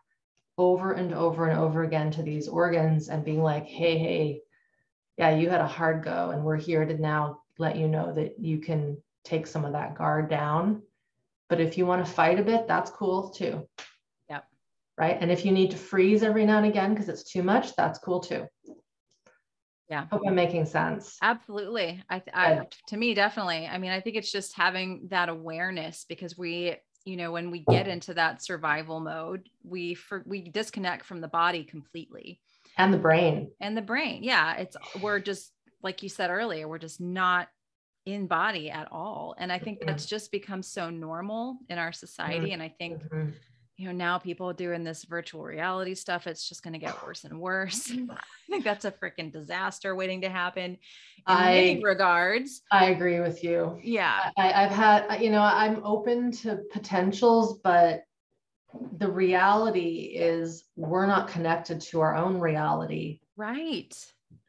over 0.59 0.93
and 0.93 1.15
over 1.15 1.49
and 1.49 1.59
over 1.59 1.85
again 1.85 2.11
to 2.13 2.23
these 2.23 2.49
organs 2.49 3.09
and 3.09 3.25
being 3.25 3.43
like, 3.43 3.67
hey, 3.67 3.97
hey, 3.97 4.41
yeah, 5.17 5.37
you 5.37 5.51
had 5.51 5.61
a 5.61 5.67
hard 5.69 6.03
go, 6.03 6.31
and 6.31 6.43
we're 6.43 6.57
here 6.57 6.85
to 6.85 6.99
now 6.99 7.43
let 7.59 7.77
you 7.77 7.87
know 7.87 8.13
that 8.13 8.41
you 8.41 8.59
can 8.59 8.97
take 9.25 9.47
some 9.47 9.65
of 9.65 9.73
that 9.73 9.95
guard 9.95 10.29
down. 10.29 10.83
But 11.49 11.61
if 11.61 11.79
you 11.79 11.87
want 11.87 12.05
to 12.05 12.13
fight 12.13 12.41
a 12.41 12.43
bit, 12.43 12.67
that's 12.67 12.91
cool 12.91 13.31
too. 13.31 13.69
Right. 14.97 15.17
And 15.21 15.31
if 15.31 15.45
you 15.45 15.51
need 15.51 15.73
to 15.73 15.77
freeze 15.77 16.23
every 16.23 16.47
now 16.47 16.59
and 16.59 16.67
again 16.67 16.95
because 16.95 17.09
it's 17.09 17.25
too 17.25 17.43
much, 17.43 17.75
that's 17.75 17.99
cool 17.99 18.21
too. 18.21 18.47
Yeah. 19.91 20.07
Hope 20.11 20.23
I'm 20.27 20.35
making 20.35 20.67
sense. 20.67 21.17
Absolutely. 21.21 22.03
I, 22.09 22.23
I 22.33 22.61
to 22.89 22.97
me, 22.97 23.13
definitely. 23.15 23.67
I 23.67 23.79
mean, 23.79 23.91
I 23.91 24.01
think 24.01 24.17
it's 24.17 24.31
just 24.33 24.57
having 24.57 25.09
that 25.11 25.29
awareness 25.29 26.07
because 26.09 26.39
we, 26.39 26.77
you 27.05 27.17
know, 27.17 27.33
when 27.33 27.51
we 27.51 27.65
get 27.69 27.89
into 27.89 28.15
that 28.15 28.43
survival 28.43 29.01
mode, 29.01 29.49
we 29.63 29.95
for, 29.95 30.23
we 30.27 30.43
disconnect 30.49 31.05
from 31.05 31.21
the 31.21 31.29
body 31.29 31.65
completely. 31.65 32.41
And 32.79 32.95
the 32.95 32.99
brain. 32.99 33.51
And 33.61 33.77
the 33.77 33.83
brain. 33.83 34.23
Yeah. 34.23 34.57
It's 34.57 34.77
we're 35.03 35.21
just 35.21 35.53
like 35.83 36.03
you 36.03 36.09
said 36.09 36.31
earlier, 36.31 36.67
we're 36.67 36.79
just 36.79 37.01
not 37.01 37.49
in 38.07 38.27
body 38.27 38.71
at 38.71 38.87
all 38.93 39.35
and 39.39 39.51
i 39.51 39.59
think 39.59 39.79
mm-hmm. 39.79 39.89
that's 39.89 40.05
just 40.05 40.31
become 40.31 40.63
so 40.63 40.91
normal 40.91 41.57
in 41.71 41.79
our 41.79 41.91
society 41.91 42.53
and 42.53 42.63
i 42.63 42.69
think 42.69 43.03
mm-hmm. 43.03 43.31
You 43.77 43.87
know 43.87 43.93
now 43.93 44.19
people 44.19 44.53
doing 44.53 44.85
this 44.85 45.05
virtual 45.05 45.43
reality 45.43 45.95
stuff 45.95 46.27
it's 46.27 46.49
just 46.49 46.63
going 46.63 46.75
to 46.75 46.79
get 46.79 47.03
worse 47.05 47.25
and 47.25 47.41
worse. 47.41 47.89
Mm-hmm. 47.89 48.11
I 48.13 48.17
think 48.51 48.65
that's 48.65 48.85
a 48.85 48.93
freaking 48.93 49.33
disaster 49.33 49.95
waiting 49.95 50.21
to 50.21 50.29
happen 50.29 50.73
in 50.73 50.79
I, 51.27 51.55
many 51.55 51.83
regards. 51.83 52.63
I 52.71 52.87
agree 52.87 53.21
with 53.21 53.43
you. 53.43 53.79
Yeah. 53.83 54.31
I, 54.37 54.65
i've 54.65 54.71
had 54.71 55.21
you 55.21 55.31
know 55.31 55.43
i'm 55.43 55.85
open 55.85 56.31
to 56.33 56.61
potentials 56.73 57.59
but 57.63 58.05
the 58.99 59.11
reality 59.11 60.15
is 60.17 60.65
we're 60.77 61.07
not 61.07 61.29
connected 61.29 61.81
to 61.81 62.01
our 62.01 62.15
own 62.17 62.41
reality. 62.41 63.21
Right. 63.37 63.95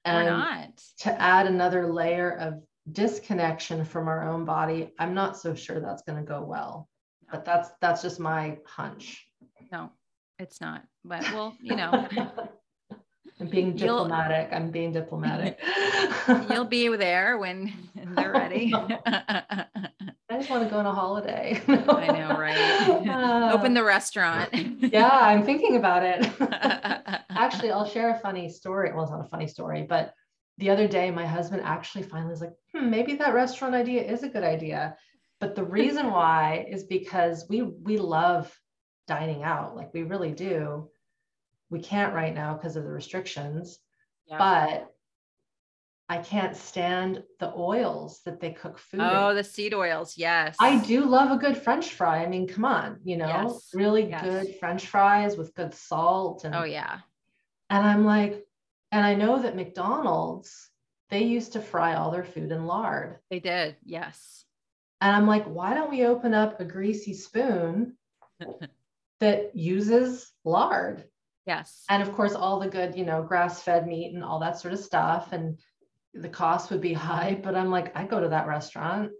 And 0.03 0.25
we're 0.25 0.31
not. 0.31 0.81
to 0.99 1.21
add 1.21 1.47
another 1.47 1.91
layer 1.91 2.31
of 2.31 2.63
disconnection 2.91 3.83
from 3.85 4.07
our 4.07 4.27
own 4.27 4.45
body, 4.45 4.91
I'm 4.99 5.13
not 5.13 5.37
so 5.37 5.55
sure 5.55 5.79
that's 5.79 6.03
going 6.03 6.19
to 6.19 6.27
go 6.27 6.41
well. 6.41 6.87
But 7.31 7.45
that's 7.45 7.69
that's 7.81 8.01
just 8.01 8.19
my 8.19 8.57
hunch. 8.65 9.25
No, 9.71 9.91
it's 10.39 10.61
not. 10.61 10.83
But 11.03 11.21
well, 11.33 11.55
you 11.61 11.75
know. 11.75 12.07
I'm 13.39 13.47
being 13.47 13.75
diplomatic. 13.75 14.49
I'm 14.53 14.71
being 14.71 14.93
diplomatic. 14.93 15.59
you'll 16.49 16.63
be 16.63 16.87
there 16.95 17.37
when 17.37 17.73
they're 18.15 18.31
ready. 18.31 18.73
I 18.73 19.67
just 20.31 20.49
want 20.49 20.63
to 20.63 20.69
go 20.69 20.77
on 20.79 20.85
a 20.85 20.93
holiday. 20.93 21.61
I 21.67 22.07
know, 22.07 22.37
right? 22.39 22.57
Uh, 23.09 23.51
Open 23.53 23.73
the 23.73 23.83
restaurant. 23.83 24.49
yeah, 24.81 25.09
I'm 25.11 25.43
thinking 25.43 25.75
about 25.75 26.03
it. 26.03 26.25
Actually, 27.31 27.71
I'll 27.71 27.87
share 27.87 28.11
a 28.11 28.19
funny 28.19 28.47
story. 28.47 28.93
Well, 28.93 29.03
it's 29.03 29.11
not 29.11 29.25
a 29.25 29.29
funny 29.29 29.47
story, 29.47 29.83
but 29.83 30.13
the 30.57 30.69
other 30.69 30.87
day, 30.87 31.11
my 31.11 31.25
husband 31.25 31.61
actually 31.65 32.03
finally 32.03 32.31
was 32.31 32.41
like, 32.41 32.53
hmm, 32.73 32.89
maybe 32.89 33.15
that 33.15 33.33
restaurant 33.33 33.75
idea 33.75 34.01
is 34.01 34.23
a 34.23 34.29
good 34.29 34.43
idea. 34.43 34.95
But 35.39 35.55
the 35.55 35.63
reason 35.79 36.11
why 36.11 36.65
is 36.69 36.83
because 36.83 37.45
we 37.49 37.61
we 37.61 37.97
love 37.97 38.57
dining 39.07 39.43
out, 39.43 39.75
like 39.75 39.93
we 39.93 40.03
really 40.03 40.31
do. 40.31 40.89
We 41.69 41.79
can't 41.79 42.13
right 42.13 42.33
now 42.33 42.53
because 42.53 42.75
of 42.75 42.83
the 42.83 42.91
restrictions, 42.91 43.79
yeah. 44.27 44.37
but 44.37 44.95
I 46.07 46.17
can't 46.19 46.55
stand 46.55 47.23
the 47.39 47.51
oils 47.55 48.21
that 48.25 48.39
they 48.39 48.51
cook 48.51 48.77
food. 48.77 49.01
Oh, 49.01 49.29
in. 49.29 49.37
the 49.37 49.43
seed 49.43 49.73
oils. 49.73 50.15
Yes. 50.17 50.55
I 50.59 50.77
do 50.77 51.05
love 51.05 51.31
a 51.31 51.37
good 51.37 51.57
French 51.57 51.89
fry. 51.91 52.23
I 52.23 52.27
mean, 52.27 52.47
come 52.47 52.63
on, 52.63 52.99
you 53.03 53.17
know, 53.17 53.27
yes. 53.27 53.69
really 53.73 54.07
yes. 54.07 54.23
good 54.23 54.55
French 54.59 54.85
fries 54.85 55.35
with 55.35 55.55
good 55.55 55.73
salt. 55.73 56.43
And, 56.43 56.53
oh, 56.53 56.63
yeah. 56.63 56.99
And 57.71 57.85
I'm 57.85 58.05
like, 58.05 58.45
and 58.91 59.03
I 59.03 59.15
know 59.15 59.41
that 59.41 59.55
McDonald's, 59.55 60.69
they 61.09 61.23
used 61.23 61.53
to 61.53 61.59
fry 61.59 61.95
all 61.95 62.11
their 62.11 62.23
food 62.23 62.51
in 62.51 62.67
lard. 62.67 63.17
They 63.31 63.39
did, 63.39 63.75
yes. 63.83 64.45
And 65.01 65.15
I'm 65.15 65.27
like, 65.27 65.45
why 65.45 65.73
don't 65.73 65.91
we 65.91 66.05
open 66.05 66.33
up 66.33 66.59
a 66.59 66.65
greasy 66.65 67.13
spoon 67.13 67.97
that 69.19 69.55
uses 69.55 70.31
lard? 70.43 71.05
Yes. 71.45 71.83
And 71.89 72.01
of 72.01 72.11
course, 72.13 72.33
all 72.33 72.59
the 72.59 72.69
good, 72.69 72.95
you 72.95 73.05
know, 73.05 73.21
grass 73.21 73.61
fed 73.61 73.85
meat 73.87 74.13
and 74.13 74.23
all 74.23 74.39
that 74.39 74.59
sort 74.59 74.73
of 74.73 74.79
stuff. 74.79 75.31
And 75.31 75.59
the 76.13 76.29
cost 76.29 76.71
would 76.71 76.81
be 76.81 76.93
high, 76.93 77.39
but 77.43 77.55
I'm 77.55 77.69
like, 77.69 77.95
I 77.95 78.05
go 78.05 78.19
to 78.19 78.29
that 78.29 78.47
restaurant. 78.47 79.11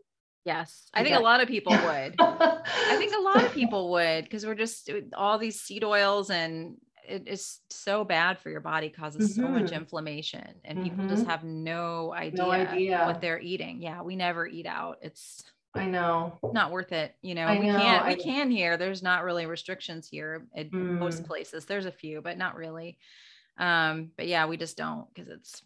Yes. 0.45 0.87
I 0.93 1.03
think 1.03 1.15
a 1.15 1.19
lot 1.19 1.41
of 1.41 1.47
people 1.47 1.73
would. 1.73 2.15
I 2.19 2.95
think 2.97 3.13
a 3.15 3.21
lot 3.21 3.43
of 3.43 3.51
people 3.53 3.91
would 3.91 4.23
because 4.23 4.45
we're 4.45 4.55
just 4.55 4.89
all 5.15 5.37
these 5.37 5.59
seed 5.59 5.83
oils 5.83 6.29
and 6.29 6.77
it 7.07 7.27
is 7.27 7.59
so 7.69 8.03
bad 8.03 8.39
for 8.39 8.49
your 8.49 8.61
body 8.61 8.89
causes 8.89 9.31
mm-hmm. 9.31 9.41
so 9.41 9.47
much 9.47 9.65
mm-hmm. 9.65 9.75
inflammation 9.75 10.55
and 10.63 10.79
mm-hmm. 10.79 10.89
people 10.89 11.07
just 11.07 11.23
mm-hmm. 11.23 11.31
have 11.31 11.43
no 11.43 12.13
idea, 12.13 12.43
no 12.43 12.51
idea 12.51 13.03
what 13.05 13.21
they're 13.21 13.39
eating 13.39 13.81
yeah 13.81 14.01
we 14.01 14.15
never 14.15 14.47
eat 14.47 14.65
out 14.65 14.97
it's 15.01 15.43
i 15.75 15.85
know. 15.85 16.37
Not 16.53 16.71
worth 16.71 16.91
it 16.91 17.15
you 17.21 17.35
know 17.35 17.45
I 17.45 17.59
we 17.59 17.65
can't 17.65 18.07
we 18.07 18.15
can 18.15 18.51
here 18.51 18.77
there's 18.77 19.03
not 19.03 19.23
really 19.23 19.45
restrictions 19.45 20.07
here 20.07 20.45
in 20.55 20.69
mm. 20.69 20.97
most 20.99 21.25
places 21.25 21.65
there's 21.65 21.85
a 21.85 21.91
few 21.91 22.21
but 22.21 22.37
not 22.37 22.55
really. 22.55 22.97
Um 23.57 24.11
but 24.17 24.27
yeah 24.27 24.45
we 24.45 24.57
just 24.57 24.77
don't 24.77 25.07
because 25.13 25.29
it's 25.29 25.61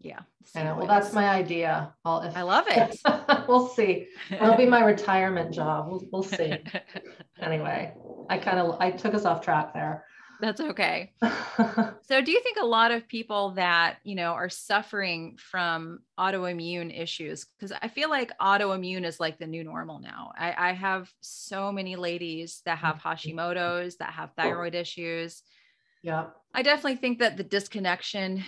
yeah 0.00 0.20
I 0.54 0.62
know. 0.62 0.76
well 0.76 0.86
that's 0.86 1.12
my 1.12 1.28
idea. 1.28 1.94
I'll, 2.04 2.22
if, 2.22 2.36
i 2.36 2.42
love 2.42 2.66
it. 2.68 2.98
We'll 3.48 3.68
see. 3.68 4.06
It'll 4.30 4.56
be 4.56 4.66
my 4.66 4.84
retirement 4.84 5.52
job. 5.60 5.88
We'll, 5.88 6.02
we'll 6.12 6.22
see. 6.22 6.58
Anyway 7.42 7.94
i 8.30 8.38
kind 8.38 8.58
of 8.58 8.76
i 8.80 8.90
took 8.90 9.12
us 9.12 9.26
off 9.26 9.42
track 9.42 9.74
there 9.74 10.04
that's 10.40 10.60
okay. 10.60 11.12
so 11.22 12.20
do 12.20 12.30
you 12.32 12.40
think 12.40 12.58
a 12.60 12.66
lot 12.66 12.90
of 12.90 13.08
people 13.08 13.50
that, 13.52 13.98
you 14.04 14.14
know, 14.14 14.32
are 14.32 14.48
suffering 14.48 15.36
from 15.38 16.00
autoimmune 16.18 16.96
issues 16.98 17.46
because 17.58 17.76
I 17.80 17.88
feel 17.88 18.10
like 18.10 18.36
autoimmune 18.38 19.04
is 19.04 19.20
like 19.20 19.38
the 19.38 19.46
new 19.46 19.64
normal 19.64 20.00
now. 20.00 20.32
I, 20.36 20.70
I 20.70 20.72
have 20.72 21.10
so 21.20 21.70
many 21.70 21.96
ladies 21.96 22.62
that 22.64 22.78
have 22.78 22.96
mm-hmm. 22.96 23.08
Hashimoto's, 23.08 23.96
that 23.96 24.12
have 24.12 24.32
thyroid 24.36 24.74
issues. 24.74 25.42
Yeah. 26.02 26.26
I 26.54 26.62
definitely 26.62 26.96
think 26.96 27.18
that 27.18 27.36
the 27.36 27.44
disconnection 27.44 28.44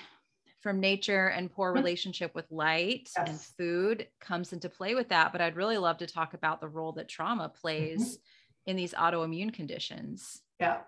from 0.62 0.80
nature 0.80 1.28
and 1.28 1.52
poor 1.52 1.70
mm-hmm. 1.70 1.78
relationship 1.78 2.34
with 2.34 2.50
light 2.50 3.10
yes. 3.16 3.28
and 3.28 3.40
food 3.40 4.06
comes 4.20 4.52
into 4.52 4.68
play 4.68 4.94
with 4.94 5.08
that. 5.10 5.32
But 5.32 5.40
I'd 5.40 5.56
really 5.56 5.78
love 5.78 5.98
to 5.98 6.06
talk 6.06 6.34
about 6.34 6.60
the 6.60 6.68
role 6.68 6.92
that 6.92 7.08
trauma 7.08 7.48
plays 7.48 8.00
mm-hmm. 8.00 8.70
in 8.70 8.76
these 8.76 8.94
autoimmune 8.94 9.52
conditions. 9.52 10.40
Yeah. 10.60 10.78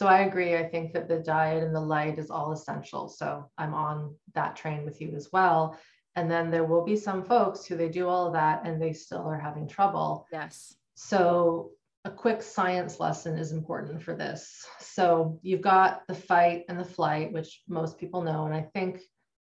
So 0.00 0.06
I 0.06 0.20
agree. 0.20 0.56
I 0.56 0.66
think 0.66 0.94
that 0.94 1.08
the 1.08 1.18
diet 1.18 1.62
and 1.62 1.76
the 1.76 1.80
light 1.80 2.18
is 2.18 2.30
all 2.30 2.52
essential. 2.52 3.06
So 3.06 3.50
I'm 3.58 3.74
on 3.74 4.14
that 4.32 4.56
train 4.56 4.86
with 4.86 4.98
you 4.98 5.12
as 5.14 5.28
well. 5.30 5.76
And 6.16 6.30
then 6.30 6.50
there 6.50 6.64
will 6.64 6.86
be 6.86 6.96
some 6.96 7.22
folks 7.22 7.66
who 7.66 7.76
they 7.76 7.90
do 7.90 8.08
all 8.08 8.26
of 8.26 8.32
that 8.32 8.62
and 8.64 8.80
they 8.80 8.94
still 8.94 9.26
are 9.28 9.38
having 9.38 9.68
trouble. 9.68 10.26
Yes. 10.32 10.74
So 10.94 11.72
a 12.06 12.10
quick 12.10 12.40
science 12.40 12.98
lesson 12.98 13.36
is 13.36 13.52
important 13.52 14.02
for 14.02 14.16
this. 14.16 14.64
So 14.78 15.38
you've 15.42 15.60
got 15.60 16.06
the 16.08 16.14
fight 16.14 16.64
and 16.70 16.80
the 16.80 16.84
flight, 16.96 17.30
which 17.30 17.60
most 17.68 17.98
people 17.98 18.22
know. 18.22 18.46
And 18.46 18.54
I 18.54 18.70
think 18.72 19.02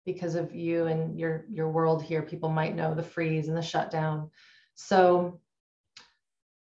because 0.04 0.34
of 0.34 0.52
you 0.52 0.86
and 0.86 1.16
your 1.16 1.44
your 1.48 1.70
world 1.70 2.02
here, 2.02 2.22
people 2.22 2.48
might 2.48 2.74
know 2.74 2.92
the 2.92 3.04
freeze 3.04 3.46
and 3.46 3.56
the 3.56 3.62
shutdown. 3.62 4.30
So 4.74 5.38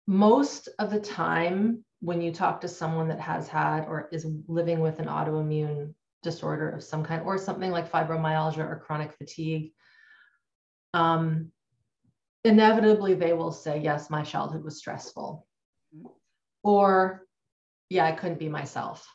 most 0.07 0.69
of 0.79 0.89
the 0.89 0.99
time 0.99 1.84
when 2.01 2.21
you 2.21 2.31
talk 2.31 2.61
to 2.61 2.67
someone 2.67 3.07
that 3.07 3.19
has 3.19 3.47
had 3.47 3.85
or 3.85 4.09
is 4.11 4.27
living 4.47 4.79
with 4.79 4.99
an 4.99 5.07
autoimmune 5.07 5.93
disorder 6.23 6.69
of 6.69 6.83
some 6.83 7.03
kind 7.03 7.21
or 7.23 7.37
something 7.37 7.71
like 7.71 7.91
fibromyalgia 7.91 8.59
or 8.69 8.83
chronic 8.85 9.13
fatigue 9.13 9.71
um, 10.95 11.51
inevitably 12.45 13.15
they 13.15 13.33
will 13.33 13.51
say 13.51 13.79
yes 13.79 14.09
my 14.09 14.23
childhood 14.23 14.63
was 14.63 14.77
stressful. 14.77 15.45
Or 16.63 17.27
yeah 17.89 18.05
i 18.05 18.13
couldn't 18.13 18.39
be 18.39 18.49
myself. 18.49 19.05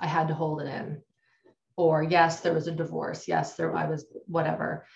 I 0.00 0.06
had 0.06 0.28
to 0.28 0.34
hold 0.34 0.62
it 0.62 0.68
in. 0.68 1.02
Or 1.76 2.02
yes 2.02 2.40
there 2.40 2.54
was 2.54 2.68
a 2.68 2.72
divorce. 2.72 3.26
Yes 3.26 3.56
there 3.56 3.74
i 3.74 3.86
was 3.86 4.06
whatever. 4.26 4.86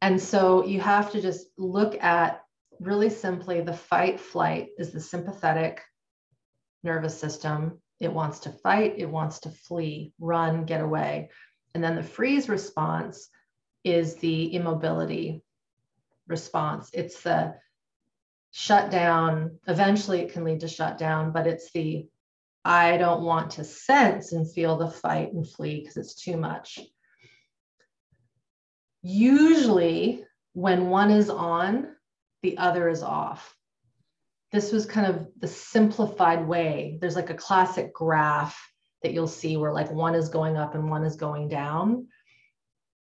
And 0.00 0.20
so 0.20 0.64
you 0.64 0.80
have 0.80 1.10
to 1.12 1.20
just 1.20 1.48
look 1.58 2.00
at 2.02 2.42
really 2.78 3.10
simply 3.10 3.60
the 3.60 3.72
fight 3.72 4.20
flight 4.20 4.68
is 4.78 4.92
the 4.92 5.00
sympathetic 5.00 5.82
nervous 6.86 7.18
system 7.18 7.80
it 8.00 8.12
wants 8.12 8.40
to 8.40 8.50
fight 8.50 8.94
it 8.96 9.10
wants 9.10 9.40
to 9.40 9.50
flee 9.50 10.12
run 10.18 10.64
get 10.64 10.80
away 10.80 11.28
and 11.74 11.84
then 11.84 11.96
the 11.96 12.02
freeze 12.02 12.48
response 12.48 13.28
is 13.84 14.16
the 14.16 14.54
immobility 14.54 15.42
response 16.26 16.88
it's 16.92 17.22
the 17.22 17.54
shutdown 18.52 19.58
eventually 19.68 20.20
it 20.20 20.32
can 20.32 20.44
lead 20.44 20.60
to 20.60 20.68
shutdown 20.68 21.30
but 21.32 21.46
it's 21.46 21.70
the 21.72 22.06
I 22.66 22.96
don't 22.96 23.22
want 23.22 23.52
to 23.52 23.64
sense 23.64 24.32
and 24.32 24.50
feel 24.50 24.76
the 24.76 24.90
fight 24.90 25.32
and 25.32 25.48
flee 25.48 25.78
because 25.78 25.96
it's 25.96 26.16
too 26.16 26.36
much. 26.36 26.80
Usually, 29.02 30.24
when 30.52 30.90
one 30.90 31.12
is 31.12 31.30
on, 31.30 31.94
the 32.42 32.58
other 32.58 32.88
is 32.88 33.04
off. 33.04 33.55
This 34.52 34.72
was 34.72 34.86
kind 34.86 35.06
of 35.06 35.26
the 35.38 35.48
simplified 35.48 36.46
way. 36.46 36.98
There's 37.00 37.16
like 37.16 37.30
a 37.30 37.34
classic 37.34 37.92
graph 37.92 38.58
that 39.02 39.12
you'll 39.12 39.26
see 39.26 39.56
where 39.56 39.72
like 39.72 39.90
one 39.90 40.14
is 40.14 40.28
going 40.28 40.56
up 40.56 40.74
and 40.74 40.88
one 40.88 41.04
is 41.04 41.16
going 41.16 41.48
down. 41.48 42.06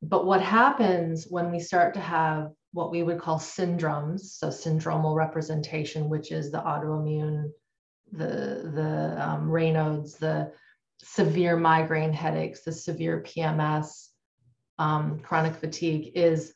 But 0.02 0.26
what 0.26 0.42
happens 0.42 1.28
when 1.30 1.52
we 1.52 1.60
start 1.60 1.94
to 1.94 2.00
have 2.00 2.52
what 2.72 2.92
we 2.92 3.04
would 3.04 3.20
call 3.20 3.40
syndromes, 3.40 4.22
so 4.22 4.48
syndromal 4.48 5.16
representation, 5.16 6.10
which 6.10 6.32
is 6.32 6.52
the 6.52 6.58
autoimmune 6.58 7.52
the 8.14 8.72
the 8.76 9.18
um, 9.20 9.50
Raynaud's, 9.50 10.16
the 10.16 10.52
severe 11.00 11.58
migraine 11.58 12.14
headaches, 12.14 12.64
the 12.64 12.72
severe 12.72 13.22
PMS, 13.22 14.10
um, 14.80 15.20
chronic 15.20 15.56
fatigue 15.56 16.12
is, 16.16 16.54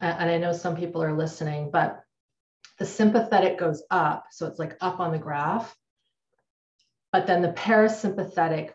and 0.00 0.30
I 0.30 0.38
know 0.38 0.52
some 0.52 0.76
people 0.76 1.02
are 1.02 1.16
listening, 1.16 1.70
but 1.70 2.02
the 2.80 2.86
sympathetic 2.86 3.58
goes 3.58 3.84
up, 3.92 4.24
so 4.32 4.46
it's 4.46 4.58
like 4.58 4.76
up 4.80 4.98
on 4.98 5.12
the 5.12 5.18
graph, 5.18 5.76
but 7.12 7.28
then 7.28 7.42
the 7.42 7.52
parasympathetic 7.52 8.70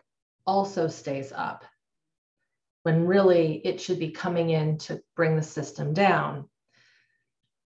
also 0.46 0.88
stays 0.88 1.30
up 1.32 1.64
when 2.84 3.06
really 3.06 3.56
it 3.66 3.80
should 3.80 3.98
be 3.98 4.10
coming 4.10 4.48
in 4.50 4.78
to 4.78 5.02
bring 5.14 5.36
the 5.36 5.42
system 5.42 5.92
down 5.92 6.48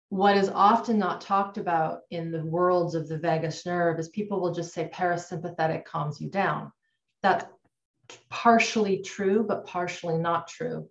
what 0.10 0.36
is 0.36 0.50
often 0.50 0.98
not 0.98 1.22
talked 1.22 1.58
about 1.58 2.02
in 2.10 2.32
the 2.32 2.44
worlds 2.44 2.96
of 2.96 3.08
the 3.08 3.18
vagus 3.18 3.66
nerve 3.66 4.00
is 4.00 4.10
people 4.10 4.42
will 4.42 4.54
just 4.54 4.74
say 4.74 4.90
parasympathetic 4.92 5.86
calms 5.86 6.20
you 6.20 6.30
down. 6.30 6.72
That's 7.22 7.46
partially 8.30 9.04
true, 9.04 9.46
but 9.48 9.68
partially 9.68 10.18
not 10.18 10.48
true. 10.48 10.90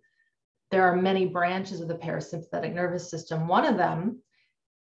There 0.70 0.84
are 0.84 0.94
many 0.94 1.26
branches 1.26 1.80
of 1.80 1.88
the 1.88 1.96
parasympathetic 1.96 2.72
nervous 2.72 3.10
system. 3.10 3.48
One 3.48 3.64
of 3.64 3.76
them 3.76 4.22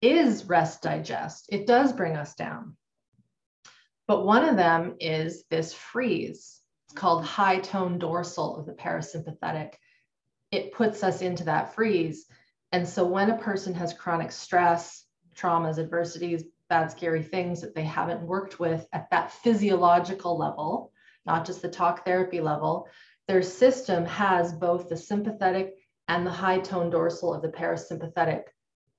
is 0.00 0.44
rest 0.44 0.82
digest, 0.82 1.46
it 1.50 1.66
does 1.66 1.92
bring 1.92 2.16
us 2.16 2.34
down. 2.34 2.76
But 4.06 4.24
one 4.24 4.48
of 4.48 4.56
them 4.56 4.96
is 5.00 5.44
this 5.50 5.72
freeze. 5.74 6.60
It's 6.86 6.94
called 6.94 7.24
high 7.24 7.58
tone 7.58 7.98
dorsal 7.98 8.56
of 8.56 8.66
the 8.66 8.72
parasympathetic. 8.72 9.74
It 10.50 10.72
puts 10.72 11.02
us 11.02 11.20
into 11.20 11.44
that 11.44 11.74
freeze 11.74 12.26
and 12.72 12.86
so 12.86 13.06
when 13.06 13.30
a 13.30 13.38
person 13.38 13.74
has 13.74 13.94
chronic 13.94 14.30
stress, 14.30 15.06
traumas, 15.34 15.78
adversities, 15.78 16.44
bad, 16.68 16.90
scary 16.90 17.22
things 17.22 17.62
that 17.62 17.74
they 17.74 17.84
haven't 17.84 18.20
worked 18.20 18.60
with 18.60 18.86
at 18.92 19.08
that 19.10 19.32
physiological 19.32 20.36
level, 20.36 20.92
not 21.24 21.46
just 21.46 21.62
the 21.62 21.68
talk 21.68 22.04
therapy 22.04 22.40
level, 22.40 22.86
their 23.26 23.42
system 23.42 24.04
has 24.04 24.52
both 24.52 24.88
the 24.88 24.96
sympathetic 24.96 25.76
and 26.08 26.26
the 26.26 26.30
high 26.30 26.58
tone 26.58 26.90
dorsal 26.90 27.32
of 27.32 27.42
the 27.42 27.48
parasympathetic 27.48 28.44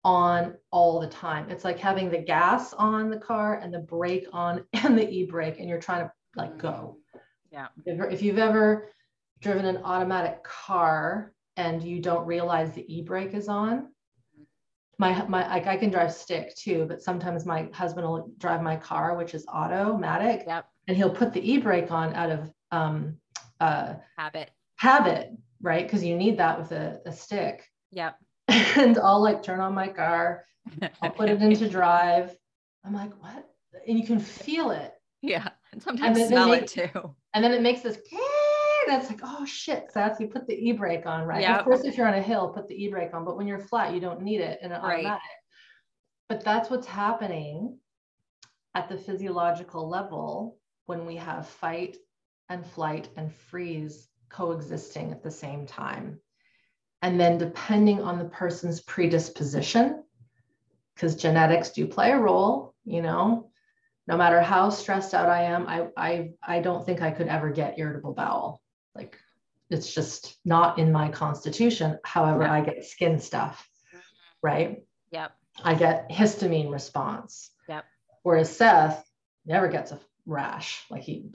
on 0.03 0.55
all 0.71 0.99
the 0.99 1.07
time. 1.07 1.49
It's 1.49 1.63
like 1.63 1.79
having 1.79 2.09
the 2.09 2.19
gas 2.19 2.73
on 2.73 3.09
the 3.09 3.17
car 3.17 3.59
and 3.59 3.73
the 3.73 3.79
brake 3.79 4.27
on 4.31 4.65
and 4.73 4.97
the 4.97 5.09
e 5.09 5.25
brake, 5.25 5.59
and 5.59 5.69
you're 5.69 5.79
trying 5.79 6.05
to 6.05 6.11
like 6.35 6.57
go. 6.57 6.97
Yeah. 7.51 7.67
If 7.85 8.21
you've 8.21 8.37
ever 8.37 8.89
driven 9.41 9.65
an 9.65 9.77
automatic 9.83 10.43
car 10.43 11.33
and 11.57 11.81
you 11.81 11.99
don't 11.99 12.25
realize 12.25 12.73
the 12.73 12.85
e-brake 12.93 13.33
is 13.33 13.47
on 13.47 13.87
my 14.99 15.25
my 15.27 15.47
like 15.47 15.65
I 15.65 15.77
can 15.77 15.89
drive 15.89 16.13
stick 16.13 16.55
too, 16.55 16.85
but 16.87 17.01
sometimes 17.01 17.45
my 17.45 17.69
husband 17.73 18.05
will 18.05 18.31
drive 18.37 18.61
my 18.61 18.75
car, 18.75 19.15
which 19.15 19.33
is 19.33 19.45
automatic, 19.47 20.43
yep. 20.45 20.65
and 20.87 20.95
he'll 20.95 21.09
put 21.09 21.33
the 21.33 21.51
e-brake 21.51 21.89
on 21.89 22.13
out 22.13 22.29
of 22.29 22.51
um, 22.71 23.17
uh, 23.61 23.93
habit. 24.17 24.51
Habit, 24.75 25.31
right? 25.61 25.85
Because 25.85 26.03
you 26.03 26.15
need 26.15 26.37
that 26.37 26.59
with 26.59 26.73
a, 26.73 26.99
a 27.05 27.13
stick. 27.13 27.65
Yep. 27.91 28.17
And 28.77 28.97
I'll 28.97 29.21
like 29.21 29.43
turn 29.43 29.59
on 29.59 29.73
my 29.73 29.87
car, 29.87 30.45
I'll 31.01 31.11
put 31.11 31.29
it 31.29 31.41
into 31.41 31.69
drive. 31.77 32.35
I'm 32.85 32.93
like, 32.93 33.11
what? 33.21 33.49
And 33.87 33.99
you 33.99 34.05
can 34.05 34.19
feel 34.19 34.71
it. 34.71 34.93
Yeah. 35.21 35.49
And 35.71 35.81
sometimes 35.81 36.17
and 36.17 36.27
smell 36.27 36.53
it, 36.53 36.63
it 36.75 36.91
too. 36.91 37.15
And 37.33 37.43
then 37.43 37.53
it 37.53 37.61
makes 37.61 37.81
this 37.81 37.97
that's 38.89 39.09
like, 39.09 39.21
oh 39.23 39.45
shit. 39.45 39.85
So 39.93 39.99
that's 39.99 40.19
you 40.19 40.27
put 40.27 40.47
the 40.47 40.55
e-brake 40.55 41.05
on, 41.05 41.25
right? 41.25 41.45
Of 41.45 41.63
course, 41.63 41.83
if 41.83 41.97
you're 41.97 42.07
on 42.07 42.15
a 42.15 42.21
hill, 42.21 42.49
put 42.49 42.67
the 42.67 42.83
e-brake 42.83 43.13
on, 43.13 43.23
but 43.23 43.37
when 43.37 43.47
you're 43.47 43.59
flat, 43.59 43.93
you 43.93 43.99
don't 43.99 44.21
need 44.21 44.41
it 44.41 44.59
and 44.61 44.73
an 44.73 44.81
right. 44.81 44.99
automatic. 44.99 45.21
But 46.27 46.43
that's 46.43 46.69
what's 46.69 46.87
happening 46.87 47.77
at 48.75 48.89
the 48.89 48.97
physiological 48.97 49.87
level 49.87 50.57
when 50.85 51.05
we 51.05 51.15
have 51.15 51.47
fight 51.47 51.97
and 52.49 52.65
flight 52.65 53.09
and 53.15 53.33
freeze 53.33 54.07
coexisting 54.29 55.11
at 55.11 55.23
the 55.23 55.31
same 55.31 55.65
time. 55.65 56.19
And 57.01 57.19
then 57.19 57.37
depending 57.37 58.01
on 58.01 58.17
the 58.17 58.25
person's 58.25 58.81
predisposition, 58.81 60.03
because 60.95 61.15
genetics 61.15 61.69
do 61.69 61.87
play 61.87 62.11
a 62.11 62.17
role, 62.17 62.73
you 62.83 63.01
know, 63.01 63.49
no 64.07 64.17
matter 64.17 64.41
how 64.41 64.69
stressed 64.69 65.13
out 65.13 65.29
I 65.29 65.43
am, 65.43 65.67
I, 65.67 65.87
I, 65.95 66.31
I 66.43 66.59
don't 66.59 66.85
think 66.85 67.01
I 67.01 67.11
could 67.11 67.27
ever 67.27 67.51
get 67.51 67.79
irritable 67.79 68.13
bowel 68.13 68.61
like 68.99 69.17
it's 69.69 69.93
just 69.93 70.37
not 70.45 70.79
in 70.79 70.91
my 70.91 71.09
constitution. 71.09 71.99
However, 72.03 72.43
yeah. 72.43 72.53
I 72.53 72.61
get 72.61 72.85
skin 72.85 73.19
stuff, 73.19 73.67
right? 74.41 74.83
Yep. 75.11 75.31
I 75.63 75.75
get 75.75 76.09
histamine 76.09 76.71
response. 76.71 77.51
Yep. 77.67 77.85
Whereas 78.23 78.55
Seth 78.55 79.05
never 79.45 79.67
gets 79.67 79.91
a 79.91 79.99
rash. 80.25 80.83
Like 80.89 81.03
he 81.03 81.25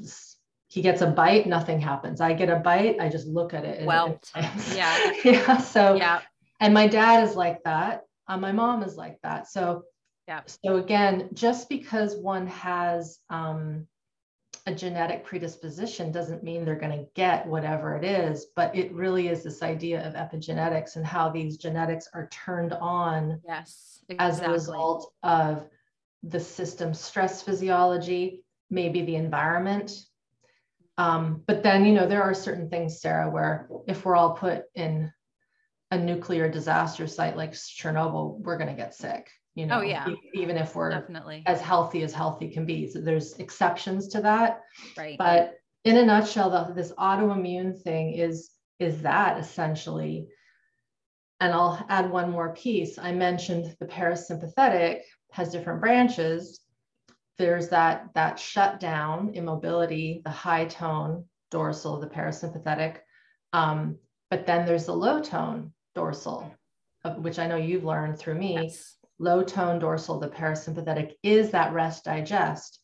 he 0.74 0.82
gets 0.82 1.02
a 1.02 1.06
bite, 1.06 1.46
nothing 1.46 1.80
happens. 1.80 2.20
I 2.20 2.32
get 2.32 2.50
a 2.50 2.56
bite, 2.56 2.96
I 2.98 3.08
just 3.08 3.28
look 3.28 3.54
at 3.54 3.64
it. 3.64 3.86
well, 3.86 4.18
yeah. 4.74 5.12
yeah. 5.24 5.56
So 5.58 5.94
yeah. 5.94 6.20
And 6.58 6.74
my 6.74 6.88
dad 6.88 7.22
is 7.22 7.36
like 7.36 7.62
that. 7.62 8.02
Uh, 8.26 8.38
my 8.38 8.50
mom 8.50 8.82
is 8.82 8.96
like 8.96 9.18
that. 9.22 9.46
So 9.48 9.84
yeah. 10.26 10.40
So 10.46 10.78
again, 10.78 11.28
just 11.32 11.68
because 11.68 12.16
one 12.16 12.48
has 12.48 13.20
um, 13.30 13.86
a 14.66 14.74
genetic 14.74 15.24
predisposition 15.24 16.10
doesn't 16.10 16.42
mean 16.42 16.64
they're 16.64 16.74
going 16.74 16.98
to 16.98 17.06
get 17.14 17.46
whatever 17.46 17.94
it 17.94 18.02
is, 18.02 18.46
but 18.56 18.74
it 18.74 18.92
really 18.92 19.28
is 19.28 19.44
this 19.44 19.62
idea 19.62 20.04
of 20.04 20.14
epigenetics 20.14 20.96
and 20.96 21.06
how 21.06 21.28
these 21.28 21.56
genetics 21.56 22.08
are 22.14 22.28
turned 22.32 22.72
on 22.72 23.40
yes, 23.46 24.00
exactly. 24.08 24.16
as 24.18 24.40
a 24.40 24.50
result 24.50 25.12
of 25.22 25.68
the 26.24 26.40
system 26.40 26.94
stress 26.94 27.42
physiology, 27.42 28.42
maybe 28.70 29.02
the 29.02 29.14
environment. 29.14 29.92
Um, 30.96 31.42
but 31.46 31.62
then, 31.62 31.84
you 31.84 31.92
know, 31.92 32.06
there 32.06 32.22
are 32.22 32.34
certain 32.34 32.68
things, 32.68 33.00
Sarah, 33.00 33.30
where 33.30 33.68
if 33.86 34.04
we're 34.04 34.16
all 34.16 34.34
put 34.34 34.64
in 34.74 35.12
a 35.90 35.98
nuclear 35.98 36.48
disaster 36.48 37.06
site 37.06 37.36
like 37.36 37.52
Chernobyl, 37.52 38.38
we're 38.40 38.58
going 38.58 38.70
to 38.70 38.76
get 38.76 38.94
sick 38.94 39.28
you 39.54 39.64
oh, 39.64 39.68
know 39.68 39.78
oh, 39.78 39.82
yeah. 39.82 40.06
even 40.34 40.56
if 40.56 40.74
we're 40.74 40.90
definitely. 40.90 41.42
as 41.46 41.60
healthy 41.60 42.02
as 42.02 42.12
healthy 42.12 42.48
can 42.48 42.66
be. 42.66 42.88
So 42.88 43.00
there's 43.00 43.34
exceptions 43.34 44.08
to 44.08 44.20
that. 44.22 44.62
Right. 44.96 45.16
But 45.16 45.54
in 45.84 45.96
a 45.96 46.04
nutshell 46.04 46.50
the, 46.50 46.74
this 46.74 46.92
autoimmune 46.92 47.80
thing 47.80 48.14
is 48.14 48.50
is 48.78 49.02
that 49.02 49.38
essentially. 49.38 50.28
And 51.40 51.52
i'll 51.52 51.84
add 51.88 52.10
one 52.10 52.30
more 52.30 52.54
piece. 52.54 52.98
I 52.98 53.12
mentioned 53.12 53.76
the 53.78 53.86
parasympathetic 53.86 55.00
has 55.32 55.52
different 55.52 55.80
branches 55.80 56.60
there's 57.38 57.68
that 57.68 58.08
that 58.14 58.38
shutdown 58.38 59.30
immobility 59.34 60.22
the 60.24 60.30
high 60.30 60.64
tone 60.64 61.24
dorsal 61.50 62.00
the 62.00 62.06
parasympathetic 62.06 62.98
um, 63.52 63.96
but 64.30 64.46
then 64.46 64.66
there's 64.66 64.86
the 64.86 64.92
low 64.92 65.20
tone 65.20 65.72
dorsal 65.94 66.52
which 67.18 67.38
i 67.38 67.46
know 67.46 67.56
you've 67.56 67.84
learned 67.84 68.18
through 68.18 68.34
me 68.34 68.54
yes 68.54 68.96
low 69.18 69.42
tone 69.42 69.78
dorsal, 69.78 70.18
the 70.18 70.28
parasympathetic 70.28 71.12
is 71.22 71.50
that 71.50 71.72
rest 71.72 72.04
digest. 72.04 72.80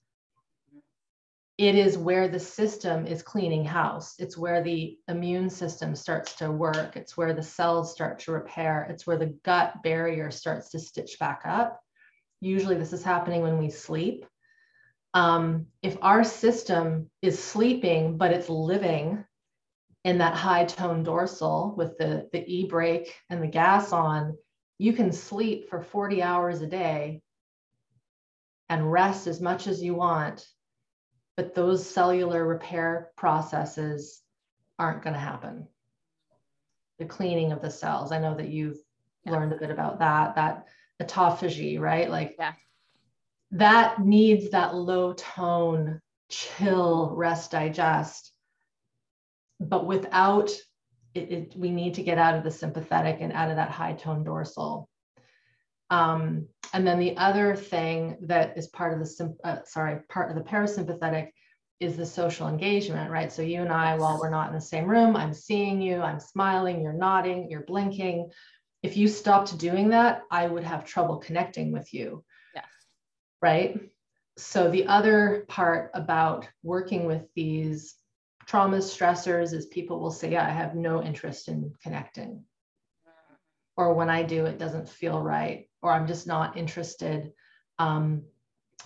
it 1.58 1.74
is 1.74 1.98
where 1.98 2.26
the 2.26 2.40
system 2.40 3.06
is 3.06 3.22
cleaning 3.22 3.66
house. 3.66 4.14
It's 4.18 4.38
where 4.38 4.62
the 4.62 4.96
immune 5.08 5.50
system 5.50 5.94
starts 5.94 6.34
to 6.36 6.50
work. 6.50 6.96
It's 6.96 7.18
where 7.18 7.34
the 7.34 7.42
cells 7.42 7.92
start 7.92 8.18
to 8.20 8.32
repair. 8.32 8.86
It's 8.88 9.06
where 9.06 9.18
the 9.18 9.36
gut 9.44 9.82
barrier 9.82 10.30
starts 10.30 10.70
to 10.70 10.78
stitch 10.78 11.18
back 11.18 11.42
up. 11.44 11.78
Usually, 12.40 12.76
this 12.76 12.94
is 12.94 13.02
happening 13.02 13.42
when 13.42 13.58
we 13.58 13.68
sleep. 13.68 14.24
Um, 15.12 15.66
if 15.82 15.96
our 16.02 16.22
system 16.22 17.10
is 17.20 17.42
sleeping, 17.42 18.16
but 18.16 18.32
it's 18.32 18.48
living 18.48 19.24
in 20.04 20.18
that 20.18 20.34
high 20.34 20.64
tone 20.64 21.02
dorsal 21.02 21.74
with 21.76 21.98
the, 21.98 22.28
the 22.32 22.44
e 22.46 22.66
brake 22.66 23.14
and 23.28 23.42
the 23.42 23.48
gas 23.48 23.92
on, 23.92 24.36
you 24.78 24.92
can 24.92 25.12
sleep 25.12 25.68
for 25.68 25.82
40 25.82 26.22
hours 26.22 26.62
a 26.62 26.66
day 26.66 27.22
and 28.68 28.90
rest 28.90 29.26
as 29.26 29.40
much 29.40 29.66
as 29.66 29.82
you 29.82 29.94
want 29.94 30.46
but 31.40 31.54
those 31.54 31.88
cellular 31.88 32.46
repair 32.46 33.12
processes 33.16 34.20
aren't 34.78 35.02
going 35.02 35.14
to 35.14 35.20
happen. 35.20 35.66
The 36.98 37.06
cleaning 37.06 37.52
of 37.52 37.62
the 37.62 37.70
cells. 37.70 38.12
I 38.12 38.18
know 38.18 38.34
that 38.34 38.50
you've 38.50 38.76
yeah. 39.24 39.32
learned 39.32 39.54
a 39.54 39.56
bit 39.56 39.70
about 39.70 40.00
that, 40.00 40.34
that 40.34 40.66
autophagy, 41.02 41.80
right? 41.80 42.10
Like 42.10 42.36
yeah. 42.38 42.52
That 43.52 44.00
needs 44.00 44.50
that 44.50 44.74
low 44.74 45.12
tone, 45.12 46.00
chill, 46.28 47.12
rest, 47.14 47.50
digest. 47.50 48.32
But 49.58 49.86
without 49.86 50.50
it, 51.14 51.32
it, 51.32 51.56
we 51.56 51.70
need 51.70 51.94
to 51.94 52.02
get 52.02 52.18
out 52.18 52.36
of 52.36 52.44
the 52.44 52.50
sympathetic 52.50 53.18
and 53.20 53.32
out 53.32 53.50
of 53.50 53.56
that 53.56 53.70
high 53.70 53.94
tone 53.94 54.24
dorsal. 54.24 54.88
Um, 55.90 56.46
and 56.72 56.86
then 56.86 57.00
the 57.00 57.16
other 57.16 57.56
thing 57.56 58.16
that 58.22 58.56
is 58.56 58.68
part 58.68 58.92
of 58.92 59.00
the, 59.00 59.36
uh, 59.42 59.58
sorry, 59.64 60.00
part 60.08 60.30
of 60.30 60.36
the 60.36 60.48
parasympathetic 60.48 61.30
is 61.80 61.96
the 61.96 62.06
social 62.06 62.46
engagement, 62.46 63.10
right? 63.10 63.32
So 63.32 63.42
you 63.42 63.62
and 63.62 63.72
I, 63.72 63.96
while 63.96 64.20
we're 64.20 64.30
not 64.30 64.48
in 64.48 64.54
the 64.54 64.60
same 64.60 64.86
room, 64.86 65.16
I'm 65.16 65.32
seeing 65.32 65.80
you, 65.80 66.00
I'm 66.00 66.20
smiling, 66.20 66.80
you're 66.80 66.92
nodding, 66.92 67.50
you're 67.50 67.64
blinking. 67.64 68.30
If 68.82 68.96
you 68.96 69.08
stopped 69.08 69.58
doing 69.58 69.88
that, 69.90 70.22
I 70.30 70.46
would 70.46 70.62
have 70.62 70.84
trouble 70.84 71.16
connecting 71.16 71.72
with 71.72 71.92
you. 71.92 72.22
Right. 73.42 73.80
So 74.36 74.70
the 74.70 74.86
other 74.86 75.44
part 75.48 75.90
about 75.94 76.48
working 76.62 77.06
with 77.06 77.22
these 77.34 77.96
traumas, 78.46 78.84
stressors 78.84 79.52
is 79.52 79.66
people 79.66 80.00
will 80.00 80.10
say, 80.10 80.32
yeah, 80.32 80.46
I 80.46 80.50
have 80.50 80.74
no 80.74 81.02
interest 81.02 81.48
in 81.48 81.72
connecting. 81.82 82.44
Or 83.76 83.94
when 83.94 84.10
I 84.10 84.22
do, 84.22 84.46
it 84.46 84.58
doesn't 84.58 84.88
feel 84.88 85.20
right 85.22 85.66
or 85.82 85.92
I'm 85.92 86.06
just 86.06 86.26
not 86.26 86.56
interested. 86.56 87.32
Um, 87.78 88.22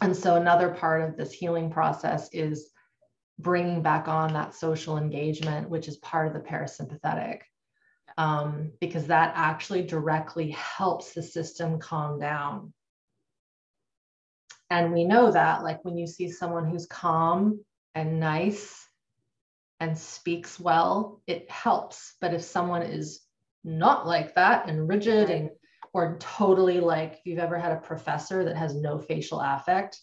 and 0.00 0.16
so 0.16 0.36
another 0.36 0.70
part 0.70 1.02
of 1.02 1.16
this 1.16 1.32
healing 1.32 1.70
process 1.70 2.28
is 2.32 2.70
bringing 3.38 3.82
back 3.82 4.08
on 4.08 4.32
that 4.32 4.54
social 4.54 4.98
engagement, 4.98 5.68
which 5.68 5.88
is 5.88 5.96
part 5.98 6.28
of 6.28 6.34
the 6.34 6.48
parasympathetic, 6.48 7.40
um, 8.16 8.72
because 8.80 9.06
that 9.06 9.32
actually 9.36 9.82
directly 9.82 10.50
helps 10.50 11.12
the 11.12 11.22
system 11.22 11.78
calm 11.78 12.18
down. 12.18 12.72
And 14.74 14.92
we 14.92 15.04
know 15.04 15.30
that, 15.30 15.62
like 15.62 15.84
when 15.84 15.96
you 15.96 16.04
see 16.04 16.28
someone 16.28 16.66
who's 16.68 16.86
calm 16.86 17.64
and 17.94 18.18
nice 18.18 18.88
and 19.78 19.96
speaks 19.96 20.58
well, 20.58 21.22
it 21.28 21.48
helps. 21.48 22.16
But 22.20 22.34
if 22.34 22.42
someone 22.42 22.82
is 22.82 23.20
not 23.62 24.04
like 24.04 24.34
that 24.34 24.68
and 24.68 24.88
rigid 24.88 25.30
and 25.30 25.50
or 25.92 26.16
totally 26.18 26.80
like 26.80 27.12
if 27.12 27.20
you've 27.24 27.38
ever 27.38 27.56
had 27.56 27.70
a 27.70 27.76
professor 27.76 28.46
that 28.46 28.56
has 28.56 28.74
no 28.74 28.98
facial 28.98 29.40
affect, 29.40 30.00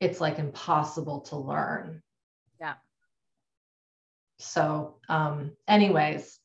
it's 0.00 0.22
like 0.22 0.38
impossible 0.38 1.20
to 1.20 1.36
learn. 1.36 2.02
Yeah. 2.58 2.76
So, 4.38 5.00
um, 5.10 5.50
anyways, 5.68 6.40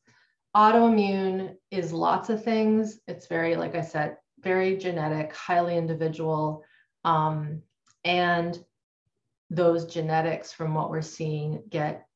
autoimmune 0.54 1.54
is 1.70 1.94
lots 1.94 2.28
of 2.28 2.44
things. 2.44 3.00
It's 3.08 3.26
very, 3.26 3.56
like 3.56 3.74
I 3.74 3.80
said, 3.80 4.18
very 4.38 4.76
genetic, 4.76 5.34
highly 5.34 5.78
individual. 5.78 6.66
Um, 7.04 7.62
and 8.04 8.58
those 9.50 9.86
genetics, 9.86 10.52
from 10.52 10.74
what 10.74 10.90
we're 10.90 11.02
seeing, 11.02 11.62
get 11.68 12.06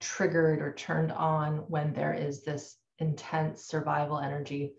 triggered 0.00 0.60
or 0.60 0.72
turned 0.74 1.12
on 1.12 1.58
when 1.68 1.92
there 1.92 2.12
is 2.12 2.44
this 2.44 2.76
intense 2.98 3.64
survival 3.64 4.18
energy 4.18 4.74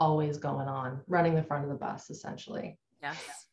always 0.00 0.38
going 0.38 0.68
on, 0.68 1.00
running 1.06 1.34
the 1.34 1.42
front 1.42 1.64
of 1.64 1.70
the 1.70 1.76
bus, 1.76 2.10
essentially. 2.10 2.78
Yes. 3.02 3.46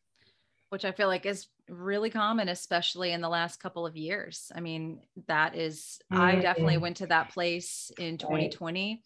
Which 0.70 0.86
I 0.86 0.92
feel 0.92 1.08
like 1.08 1.26
is 1.26 1.48
really 1.70 2.10
common, 2.10 2.50
especially 2.50 3.12
in 3.12 3.22
the 3.22 3.30
last 3.30 3.62
couple 3.62 3.86
of 3.86 3.96
years. 3.96 4.52
I 4.56 4.60
mean, 4.60 5.02
that 5.28 5.56
is, 5.56 6.00
mm-hmm. 6.12 6.22
I 6.22 6.36
definitely 6.36 6.78
went 6.78 6.98
to 6.98 7.08
that 7.08 7.30
place 7.30 7.92
in 8.00 8.18
2020. 8.18 9.02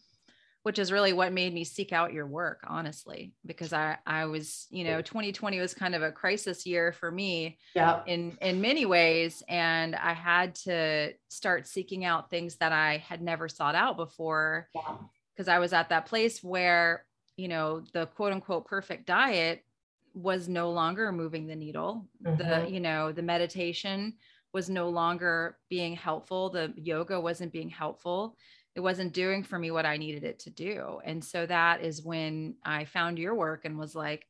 Which 0.68 0.80
is 0.80 0.92
really 0.92 1.14
what 1.14 1.32
made 1.32 1.54
me 1.54 1.64
seek 1.64 1.94
out 1.94 2.12
your 2.12 2.28
work, 2.28 2.60
honestly, 2.68 3.32
because 3.46 3.72
I 3.72 4.00
I 4.06 4.26
was, 4.26 4.68
you 4.70 4.84
know, 4.84 5.02
2020 5.02 5.62
was 5.62 5.74
kind 5.74 5.96
of 5.96 6.04
a 6.04 6.12
crisis 6.12 6.66
year 6.66 6.92
for 6.92 7.10
me, 7.10 7.58
yeah, 7.74 8.02
in 8.06 8.38
in 8.42 8.60
many 8.60 8.86
ways, 8.86 9.42
and 9.48 9.96
I 9.96 10.12
had 10.12 10.56
to 10.66 11.14
start 11.30 11.68
seeking 11.68 12.04
out 12.04 12.30
things 12.30 12.58
that 12.58 12.74
I 12.74 12.98
had 12.98 13.22
never 13.22 13.48
sought 13.48 13.76
out 13.76 13.96
before, 13.96 14.68
because 15.34 15.48
I 15.48 15.60
was 15.60 15.72
at 15.72 15.88
that 15.88 16.06
place 16.06 16.44
where 16.44 17.06
you 17.38 17.48
know 17.48 17.82
the 17.94 18.08
quote 18.08 18.34
unquote 18.34 18.66
perfect 18.66 19.06
diet 19.06 19.64
was 20.14 20.50
no 20.50 20.72
longer 20.72 21.14
moving 21.14 21.48
the 21.48 21.56
needle. 21.56 22.10
Mm-hmm. 22.26 22.38
the 22.40 22.70
you 22.70 22.82
know 22.82 23.14
the 23.14 23.24
meditation 23.24 24.16
was 24.52 24.70
no 24.70 24.90
longer 24.90 25.58
being 25.70 25.96
helpful. 25.96 26.50
The 26.50 26.74
yoga 26.76 27.22
wasn't 27.22 27.54
being 27.54 27.70
helpful 27.70 28.36
it 28.78 28.82
wasn't 28.82 29.12
doing 29.12 29.44
for 29.44 29.60
me 29.60 29.72
what 29.72 29.86
i 29.86 29.98
needed 29.98 30.24
it 30.24 30.40
to 30.40 30.50
do 30.50 31.00
and 31.04 31.24
so 31.24 31.46
that 31.46 31.82
is 31.82 32.02
when 32.02 32.56
i 32.64 32.86
found 32.86 33.20
your 33.20 33.36
work 33.36 33.66
and 33.66 33.78
was 33.78 33.94
like 33.94 34.26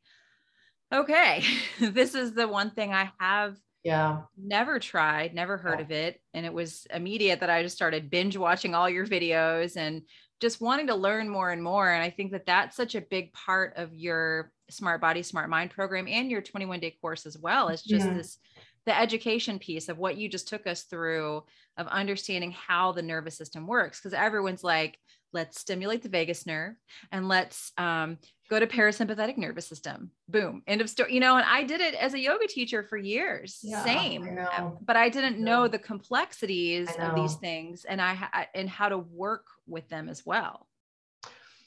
okay 0.91 1.43
this 1.79 2.15
is 2.15 2.33
the 2.33 2.47
one 2.47 2.71
thing 2.71 2.93
i 2.93 3.11
have 3.19 3.55
yeah 3.83 4.21
never 4.35 4.79
tried 4.79 5.35
never 5.35 5.57
heard 5.57 5.79
yeah. 5.79 5.85
of 5.85 5.91
it 5.91 6.21
and 6.33 6.45
it 6.45 6.53
was 6.53 6.87
immediate 6.91 7.41
that 7.41 7.49
i 7.49 7.61
just 7.61 7.75
started 7.75 8.09
binge 8.09 8.35
watching 8.35 8.73
all 8.73 8.89
your 8.89 9.05
videos 9.05 9.77
and 9.77 10.01
just 10.39 10.61
wanting 10.61 10.87
to 10.87 10.95
learn 10.95 11.29
more 11.29 11.51
and 11.51 11.63
more. 11.63 11.89
And 11.91 12.03
I 12.03 12.09
think 12.09 12.31
that 12.31 12.45
that's 12.45 12.75
such 12.75 12.95
a 12.95 13.01
big 13.01 13.33
part 13.33 13.73
of 13.75 13.93
your 13.93 14.51
Smart 14.69 15.01
Body, 15.01 15.23
Smart 15.23 15.49
Mind 15.49 15.71
program 15.71 16.07
and 16.07 16.29
your 16.29 16.41
21 16.41 16.79
day 16.79 16.95
course 17.01 17.25
as 17.25 17.37
well. 17.37 17.69
Is 17.69 17.81
just 17.81 18.05
yeah. 18.05 18.13
this 18.13 18.37
the 18.85 18.97
education 18.97 19.59
piece 19.59 19.89
of 19.89 19.97
what 19.97 20.17
you 20.17 20.29
just 20.29 20.47
took 20.47 20.67
us 20.67 20.83
through 20.83 21.43
of 21.77 21.87
understanding 21.87 22.51
how 22.51 22.91
the 22.91 23.01
nervous 23.01 23.37
system 23.37 23.67
works. 23.67 23.99
Because 23.99 24.13
everyone's 24.13 24.63
like, 24.63 24.99
let's 25.33 25.59
stimulate 25.59 26.01
the 26.01 26.09
vagus 26.09 26.45
nerve 26.45 26.75
and 27.11 27.27
let's 27.27 27.71
um, 27.77 28.17
go 28.49 28.59
to 28.59 28.67
parasympathetic 28.67 29.37
nervous 29.37 29.67
system 29.67 30.09
boom 30.29 30.63
end 30.67 30.79
of 30.81 30.89
story 30.89 31.13
you 31.13 31.19
know 31.19 31.35
and 31.35 31.45
i 31.45 31.63
did 31.63 31.81
it 31.81 31.93
as 31.95 32.13
a 32.13 32.19
yoga 32.19 32.47
teacher 32.47 32.81
for 32.81 32.97
years 32.97 33.59
yeah, 33.61 33.83
same 33.83 34.39
I 34.39 34.71
but 34.81 34.95
i 34.95 35.09
didn't 35.09 35.39
know 35.39 35.67
the 35.67 35.79
complexities 35.79 36.89
of 36.99 37.15
these 37.15 37.35
things 37.35 37.85
and 37.85 38.01
i 38.01 38.47
and 38.55 38.69
how 38.69 38.87
to 38.89 38.97
work 38.97 39.45
with 39.67 39.87
them 39.89 40.07
as 40.07 40.25
well 40.25 40.67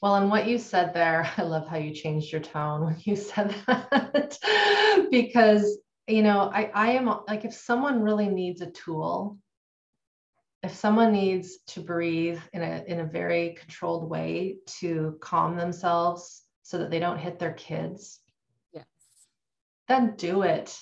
well, 0.03 0.15
and 0.15 0.31
what 0.31 0.49
you 0.49 0.57
said 0.57 0.95
there, 0.95 1.31
I 1.37 1.43
love 1.43 1.69
how 1.69 1.77
you 1.77 1.93
changed 1.93 2.33
your 2.33 2.41
tone 2.41 2.85
when 2.87 2.97
you 3.01 3.17
said 3.17 3.55
that. 3.67 4.39
because, 5.11 5.79
you 6.07 6.23
know, 6.23 6.51
I, 6.53 6.71
I 6.75 6.93
am 6.93 7.07
like, 7.29 7.45
if 7.45 7.53
someone 7.53 8.01
really 8.03 8.29
needs 8.29 8.63
a 8.63 8.71
tool 8.71 9.39
if 10.63 10.75
someone 10.75 11.13
needs 11.13 11.59
to 11.69 11.81
breathe 11.81 12.41
in 12.53 12.63
a, 12.63 12.85
in 12.87 13.01
a 13.01 13.07
very 13.07 13.57
controlled 13.59 14.09
way 14.09 14.57
to 14.81 15.17
calm 15.21 15.57
themselves 15.57 16.43
so 16.63 16.79
that 16.79 16.91
they 16.91 16.99
don't 16.99 17.19
hit 17.19 17.39
their 17.39 17.55
kids, 17.55 18.21
yes. 18.73 18.85
then 19.89 20.15
do 20.17 20.43
it. 20.43 20.77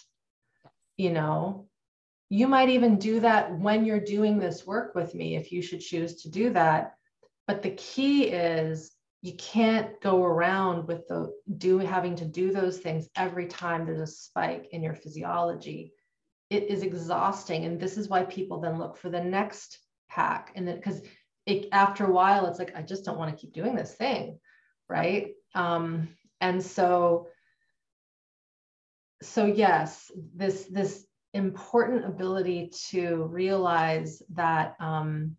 You 0.96 1.12
know, 1.12 1.68
you 2.28 2.48
might 2.48 2.70
even 2.70 2.98
do 2.98 3.20
that 3.20 3.56
when 3.56 3.84
you're 3.84 4.00
doing 4.00 4.38
this 4.38 4.66
work 4.66 4.94
with 4.96 5.14
me 5.14 5.36
if 5.36 5.52
you 5.52 5.62
should 5.62 5.80
choose 5.80 6.22
to 6.22 6.30
do 6.30 6.52
that. 6.54 6.94
But 7.46 7.62
the 7.62 7.70
key 7.70 8.24
is 8.24 8.90
you 9.22 9.34
can't 9.34 10.00
go 10.00 10.22
around 10.24 10.86
with 10.88 11.06
the 11.08 11.32
do 11.56 11.78
having 11.78 12.16
to 12.16 12.24
do 12.24 12.52
those 12.52 12.78
things 12.78 13.08
every 13.16 13.46
time 13.46 13.86
there's 13.86 14.00
a 14.00 14.06
spike 14.06 14.68
in 14.72 14.82
your 14.82 14.94
physiology 14.94 15.92
it 16.50 16.70
is 16.70 16.82
exhausting. 16.82 17.64
And 17.64 17.78
this 17.78 17.96
is 17.98 18.08
why 18.08 18.24
people 18.24 18.60
then 18.60 18.78
look 18.78 18.96
for 18.96 19.10
the 19.10 19.22
next 19.22 19.78
hack 20.08 20.52
and 20.56 20.66
then 20.66 20.76
because 20.76 21.02
after 21.72 22.04
a 22.04 22.12
while 22.12 22.46
it's 22.46 22.58
like 22.58 22.74
i 22.74 22.82
just 22.82 23.04
don't 23.04 23.18
want 23.18 23.30
to 23.30 23.40
keep 23.40 23.54
doing 23.54 23.74
this 23.74 23.94
thing 23.94 24.38
right? 24.88 25.34
Um 25.54 26.08
and 26.40 26.62
so 26.62 27.28
so 29.22 29.44
yes 29.44 30.10
this 30.34 30.64
this 30.64 31.04
important 31.34 32.04
ability 32.04 32.70
to 32.90 33.24
realize 33.24 34.22
that 34.30 34.76
um 34.80 35.36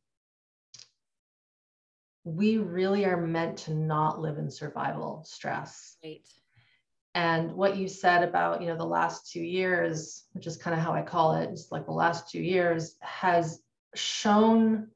we 2.26 2.57
really 2.57 3.05
are 3.05 3.18
meant 3.18 3.57
to 3.57 3.74
not 3.74 4.20
live 4.20 4.38
in 4.38 4.51
survival 4.51 5.24
stress. 5.26 5.97
Right 6.03 6.22
And 7.20 7.51
what 7.51 7.76
you 7.76 7.89
said 7.89 8.24
about, 8.24 8.61
you 8.61 8.70
know, 8.70 8.78
the 8.78 8.86
last 8.86 9.30
two 9.30 9.41
years, 9.41 10.24
which 10.32 10.47
is 10.47 10.55
kind 10.55 10.74
of 10.74 10.82
how 10.82 10.93
I 10.93 11.01
call 11.01 11.36
it, 11.36 11.49
just 11.49 11.70
like 11.70 11.86
the 11.86 11.91
last 11.91 12.32
two 12.32 12.41
years, 12.41 12.95
has 13.01 13.59
shown 13.93 14.88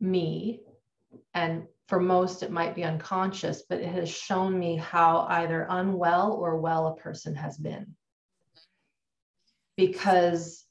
me, 0.00 0.62
and 1.32 1.68
for 1.86 2.00
most 2.00 2.42
it 2.42 2.50
might 2.50 2.74
be 2.74 2.82
unconscious, 2.82 3.62
but 3.62 3.78
it 3.78 3.86
has 3.86 4.10
shown 4.10 4.58
me 4.58 4.74
how 4.74 5.24
either 5.28 5.68
unwell 5.70 6.32
or 6.32 6.56
well 6.56 6.88
a 6.88 6.96
person 6.96 7.36
has 7.36 7.56
been. 7.56 7.94
Because 9.76 10.64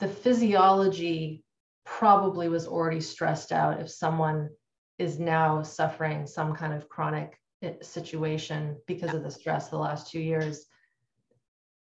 the 0.00 0.08
physiology 0.08 1.44
probably 1.84 2.48
was 2.48 2.66
already 2.66 3.00
stressed 3.00 3.52
out 3.52 3.80
if 3.80 3.88
someone 3.88 4.50
is 4.98 5.20
now 5.20 5.62
suffering 5.62 6.26
some 6.26 6.56
kind 6.56 6.72
of 6.72 6.88
chronic 6.88 7.39
situation 7.82 8.76
because 8.86 9.10
yeah. 9.10 9.16
of 9.16 9.22
the 9.22 9.30
stress 9.30 9.68
the 9.68 9.78
last 9.78 10.10
two 10.10 10.20
years 10.20 10.66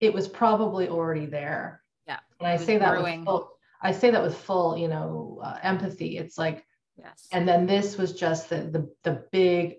it 0.01 0.13
was 0.13 0.29
probably 0.29 0.89
already 0.89 1.27
there. 1.27 1.83
Yeah. 2.07 2.21
And 2.41 2.49
i 2.49 2.57
say 2.57 2.79
that 2.79 3.03
with 3.03 3.25
full, 3.25 3.51
i 3.83 3.93
say 3.93 4.11
that 4.11 4.23
with 4.23 4.37
full 4.37 4.77
you 4.77 4.89
know 4.89 5.41
uh, 5.43 5.59
empathy. 5.63 6.19
It's 6.19 6.39
like 6.39 6.65
yes. 6.97 7.29
and 7.33 7.47
then 7.47 7.67
this 7.67 7.97
was 7.97 8.13
just 8.13 8.49
the 8.49 8.57
the, 8.57 8.91
the 9.05 9.25
big 9.33 9.77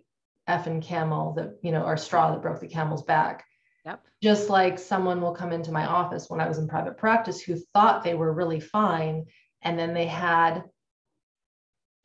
effing 0.47 0.81
camel 0.81 1.33
that 1.33 1.57
you 1.61 1.71
know 1.71 1.83
or 1.83 1.97
straw 1.97 2.31
that 2.31 2.41
broke 2.41 2.59
the 2.59 2.67
camel's 2.67 3.03
back. 3.03 3.45
Yep. 3.85 4.03
Just 4.21 4.49
like 4.49 4.77
someone 4.77 5.21
will 5.21 5.33
come 5.33 5.51
into 5.51 5.71
my 5.71 5.85
office 5.85 6.29
when 6.29 6.41
I 6.41 6.47
was 6.47 6.57
in 6.57 6.67
private 6.67 6.97
practice 6.97 7.41
who 7.41 7.55
thought 7.73 8.03
they 8.03 8.13
were 8.13 8.33
really 8.33 8.59
fine 8.59 9.25
and 9.61 9.79
then 9.79 9.93
they 9.93 10.05
had 10.05 10.63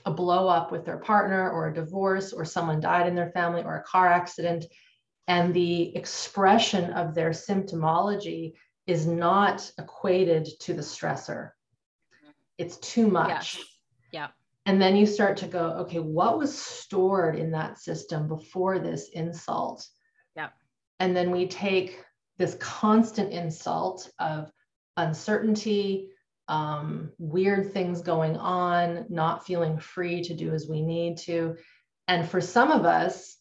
a 0.04 0.10
blow 0.10 0.48
up 0.48 0.70
with 0.70 0.84
their 0.84 0.98
partner 0.98 1.50
or 1.50 1.68
a 1.68 1.74
divorce 1.74 2.32
or 2.32 2.44
someone 2.44 2.80
died 2.80 3.06
in 3.06 3.14
their 3.14 3.30
family 3.30 3.62
or 3.62 3.76
a 3.76 3.82
car 3.82 4.06
accident 4.06 4.64
and 5.26 5.54
the 5.54 5.96
expression 5.96 6.92
of 6.92 7.14
their 7.14 7.30
symptomology 7.30 8.52
is 8.86 9.06
not 9.06 9.70
equated 9.78 10.46
to 10.60 10.74
the 10.74 10.82
stressor. 10.82 11.50
It's 12.58 12.76
too 12.78 13.08
much. 13.08 13.56
Yes. 13.56 13.64
yeah 14.12 14.28
and 14.66 14.80
then 14.80 14.96
you 14.96 15.06
start 15.06 15.36
to 15.38 15.46
go 15.46 15.70
okay 15.80 15.98
what 15.98 16.38
was 16.38 16.56
stored 16.56 17.36
in 17.36 17.50
that 17.52 17.78
system 17.78 18.28
before 18.28 18.78
this 18.78 19.08
insult? 19.10 19.86
Yeah 20.36 20.50
and 21.00 21.16
then 21.16 21.30
we 21.30 21.48
take 21.48 22.04
this 22.38 22.56
constant 22.60 23.32
insult 23.32 24.10
of 24.18 24.50
uncertainty 24.96 26.10
um, 26.48 27.10
weird 27.18 27.72
things 27.72 28.02
going 28.02 28.36
on, 28.36 29.06
not 29.08 29.46
feeling 29.46 29.78
free 29.78 30.22
to 30.22 30.34
do 30.34 30.52
as 30.52 30.68
we 30.68 30.82
need 30.82 31.18
to. 31.18 31.56
And 32.08 32.28
for 32.28 32.40
some 32.40 32.70
of 32.70 32.84
us, 32.84 33.36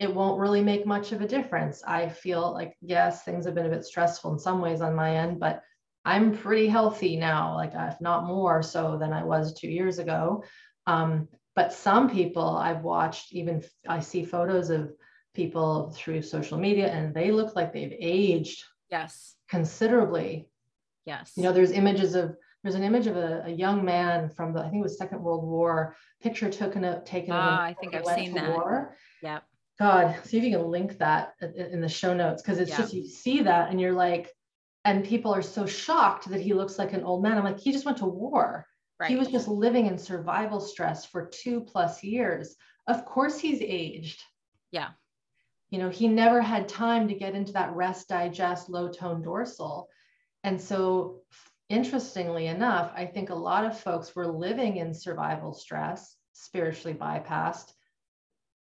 it 0.00 0.12
won't 0.12 0.40
really 0.40 0.62
make 0.62 0.86
much 0.86 1.12
of 1.12 1.20
a 1.20 1.28
difference. 1.28 1.82
I 1.86 2.08
feel 2.08 2.52
like, 2.52 2.74
yes, 2.80 3.22
things 3.22 3.46
have 3.46 3.54
been 3.54 3.66
a 3.66 3.70
bit 3.70 3.84
stressful 3.84 4.32
in 4.32 4.38
some 4.38 4.60
ways 4.60 4.80
on 4.80 4.94
my 4.94 5.16
end, 5.16 5.38
but 5.38 5.62
I'm 6.04 6.36
pretty 6.36 6.66
healthy 6.66 7.16
now, 7.16 7.54
like 7.54 7.72
if 7.74 8.00
not 8.00 8.26
more 8.26 8.62
so 8.62 8.98
than 8.98 9.12
I 9.12 9.24
was 9.24 9.54
two 9.54 9.70
years 9.70 9.98
ago. 9.98 10.44
Um, 10.86 11.28
but 11.54 11.72
some 11.72 12.10
people 12.10 12.56
I've 12.56 12.82
watched, 12.82 13.32
even 13.32 13.62
I 13.88 14.00
see 14.00 14.24
photos 14.24 14.70
of 14.70 14.92
people 15.34 15.92
through 15.96 16.22
social 16.22 16.58
media 16.58 16.88
and 16.88 17.12
they 17.12 17.30
look 17.30 17.56
like 17.56 17.72
they've 17.72 17.96
aged 17.98 18.62
yes 18.90 19.34
considerably 19.48 20.48
Yes. 21.04 21.32
You 21.36 21.42
know, 21.42 21.52
there's 21.52 21.70
images 21.70 22.14
of 22.14 22.36
there's 22.62 22.74
an 22.74 22.82
image 22.82 23.06
of 23.06 23.16
a, 23.16 23.42
a 23.46 23.50
young 23.50 23.84
man 23.84 24.30
from 24.30 24.54
the 24.54 24.60
I 24.60 24.70
think 24.70 24.80
it 24.80 24.82
was 24.82 24.96
Second 24.96 25.22
World 25.22 25.44
War. 25.44 25.94
Picture 26.22 26.50
taken 26.50 26.84
up 26.84 27.04
taken. 27.04 27.32
Ah, 27.32 27.62
I 27.62 27.74
think 27.74 27.94
I've 27.94 28.06
seen 28.06 28.34
that. 28.34 28.50
War. 28.50 28.96
Yeah. 29.22 29.40
God, 29.78 30.16
see 30.24 30.38
if 30.38 30.44
you 30.44 30.56
can 30.56 30.68
link 30.68 30.98
that 30.98 31.34
in 31.56 31.80
the 31.80 31.88
show 31.88 32.14
notes 32.14 32.42
because 32.42 32.58
it's 32.58 32.70
yeah. 32.70 32.76
just 32.76 32.94
you 32.94 33.06
see 33.06 33.42
that 33.42 33.70
and 33.70 33.80
you're 33.80 33.92
like, 33.92 34.30
and 34.84 35.04
people 35.04 35.34
are 35.34 35.42
so 35.42 35.66
shocked 35.66 36.28
that 36.28 36.40
he 36.40 36.54
looks 36.54 36.78
like 36.78 36.92
an 36.92 37.02
old 37.02 37.22
man. 37.22 37.36
I'm 37.36 37.44
like, 37.44 37.58
he 37.58 37.72
just 37.72 37.84
went 37.84 37.98
to 37.98 38.06
war. 38.06 38.66
Right. 39.00 39.10
He 39.10 39.16
was 39.16 39.28
just 39.28 39.48
living 39.48 39.86
in 39.86 39.98
survival 39.98 40.60
stress 40.60 41.04
for 41.04 41.26
two 41.26 41.60
plus 41.60 42.04
years. 42.04 42.54
Of 42.86 43.04
course, 43.04 43.38
he's 43.38 43.60
aged. 43.60 44.22
Yeah. 44.70 44.90
You 45.70 45.78
know, 45.80 45.88
he 45.88 46.06
never 46.06 46.40
had 46.40 46.68
time 46.68 47.08
to 47.08 47.14
get 47.14 47.34
into 47.34 47.52
that 47.54 47.74
rest, 47.74 48.08
digest, 48.08 48.68
low 48.68 48.88
tone 48.88 49.22
dorsal. 49.22 49.88
And 50.44 50.60
so, 50.60 51.22
interestingly 51.70 52.46
enough, 52.46 52.92
I 52.94 53.06
think 53.06 53.30
a 53.30 53.34
lot 53.34 53.64
of 53.64 53.80
folks 53.80 54.14
were 54.14 54.26
living 54.26 54.76
in 54.76 54.92
survival 54.92 55.54
stress, 55.54 56.16
spiritually 56.34 56.94
bypassed 56.96 57.72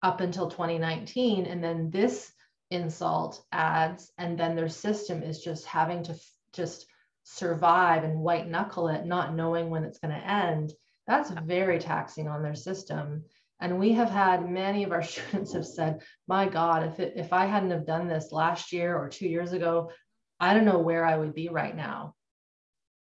up 0.03 0.19
until 0.19 0.49
2019. 0.49 1.45
And 1.45 1.63
then 1.63 1.89
this 1.89 2.33
insult 2.69 3.41
adds, 3.53 4.11
and 4.17 4.37
then 4.37 4.57
their 4.57 4.69
system 4.69 5.23
is 5.23 5.41
just 5.41 5.65
having 5.65 6.03
to 6.03 6.11
f- 6.11 6.33
just 6.51 6.85
survive 7.23 8.03
and 8.03 8.19
white 8.19 8.49
knuckle 8.49 8.89
it, 8.89 9.05
not 9.05 9.33
knowing 9.33 9.69
when 9.69 9.85
it's 9.85 9.99
going 9.99 10.13
to 10.13 10.29
end. 10.29 10.73
That's 11.07 11.31
very 11.31 11.79
taxing 11.79 12.27
on 12.27 12.43
their 12.43 12.55
system. 12.55 13.23
And 13.61 13.79
we 13.79 13.93
have 13.93 14.09
had 14.09 14.49
many 14.49 14.83
of 14.83 14.91
our 14.91 15.03
students 15.13 15.53
have 15.53 15.65
said, 15.65 16.01
my 16.27 16.49
God, 16.49 16.83
if 16.83 16.99
it, 16.99 17.13
if 17.15 17.31
I 17.31 17.45
hadn't 17.45 17.71
have 17.71 17.85
done 17.85 18.09
this 18.09 18.33
last 18.33 18.73
year 18.73 18.97
or 18.97 19.07
two 19.07 19.29
years 19.29 19.53
ago, 19.53 19.91
I 20.39 20.53
don't 20.53 20.65
know 20.65 20.79
where 20.79 21.05
I 21.05 21.17
would 21.17 21.33
be 21.33 21.49
right 21.49 21.75
now. 21.75 22.15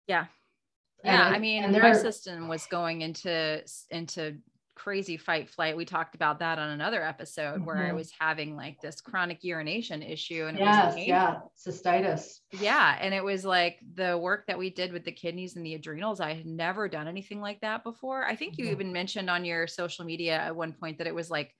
Yeah. 0.07 0.26
Yeah. 1.05 1.28
I, 1.28 1.36
I, 1.36 1.39
mean, 1.39 1.70
my 1.70 1.93
system 1.93 2.49
was 2.49 2.66
going 2.66 3.03
into, 3.03 3.62
into 3.91 4.39
crazy 4.78 5.16
fight 5.16 5.51
flight. 5.51 5.76
We 5.76 5.84
talked 5.84 6.14
about 6.14 6.39
that 6.39 6.59
on 6.59 6.70
another 6.70 7.03
episode 7.03 7.57
mm-hmm. 7.57 7.64
where 7.64 7.76
I 7.76 7.89
mm-hmm. 7.89 7.97
was 7.97 8.12
having 8.18 8.57
like 8.57 8.80
this 8.80 9.01
chronic 9.01 9.43
urination 9.43 10.03
issue 10.03 10.47
and 10.47 10.59
yes, 10.59 10.97
yeah, 10.97 11.41
cystitis. 11.57 12.39
Yeah, 12.53 12.97
and 13.01 13.12
it 13.12 13.22
was 13.22 13.45
like 13.45 13.80
the 13.95 14.16
work 14.16 14.47
that 14.47 14.59
we 14.59 14.70
did 14.70 14.93
with 14.93 15.05
the 15.05 15.12
kidneys 15.12 15.57
and 15.57 15.66
the 15.66 15.74
adrenals. 15.74 16.20
I 16.20 16.34
had 16.34 16.47
never 16.47 16.89
done 16.89 17.09
anything 17.09 17.41
like 17.41 17.61
that 17.61 17.82
before. 17.82 18.24
I 18.24 18.36
think 18.36 18.57
you 18.57 18.64
mm-hmm. 18.64 18.72
even 18.72 18.93
mentioned 18.93 19.28
on 19.28 19.45
your 19.45 19.66
social 19.66 20.05
media 20.05 20.39
at 20.39 20.57
one 20.57 20.72
point 20.72 20.99
that 20.99 21.07
it 21.07 21.14
was 21.14 21.28
like 21.28 21.53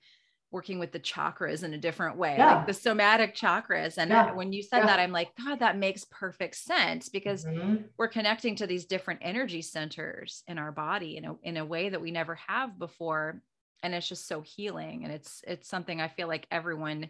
working 0.51 0.79
with 0.79 0.91
the 0.91 0.99
chakras 0.99 1.63
in 1.63 1.73
a 1.73 1.77
different 1.77 2.17
way, 2.17 2.35
yeah. 2.37 2.55
like 2.55 2.67
the 2.67 2.73
somatic 2.73 3.35
chakras. 3.35 3.97
And 3.97 4.09
yeah. 4.09 4.33
when 4.33 4.51
you 4.51 4.63
said 4.63 4.79
yeah. 4.79 4.85
that, 4.87 4.99
I'm 4.99 5.11
like, 5.11 5.29
God, 5.43 5.59
that 5.59 5.77
makes 5.77 6.05
perfect 6.05 6.55
sense 6.55 7.07
because 7.09 7.45
mm-hmm. 7.45 7.83
we're 7.97 8.07
connecting 8.07 8.55
to 8.55 8.67
these 8.67 8.85
different 8.85 9.19
energy 9.23 9.61
centers 9.61 10.43
in 10.47 10.57
our 10.57 10.71
body 10.71 11.17
in 11.17 11.25
a, 11.25 11.35
in 11.43 11.57
a 11.57 11.65
way 11.65 11.89
that 11.89 12.01
we 12.01 12.11
never 12.11 12.35
have 12.47 12.79
before. 12.79 13.41
And 13.83 13.93
it's 13.93 14.09
just 14.09 14.27
so 14.27 14.41
healing. 14.41 15.03
And 15.03 15.13
it's, 15.13 15.43
it's 15.47 15.69
something 15.69 16.01
I 16.01 16.07
feel 16.07 16.27
like 16.27 16.47
everyone 16.49 17.09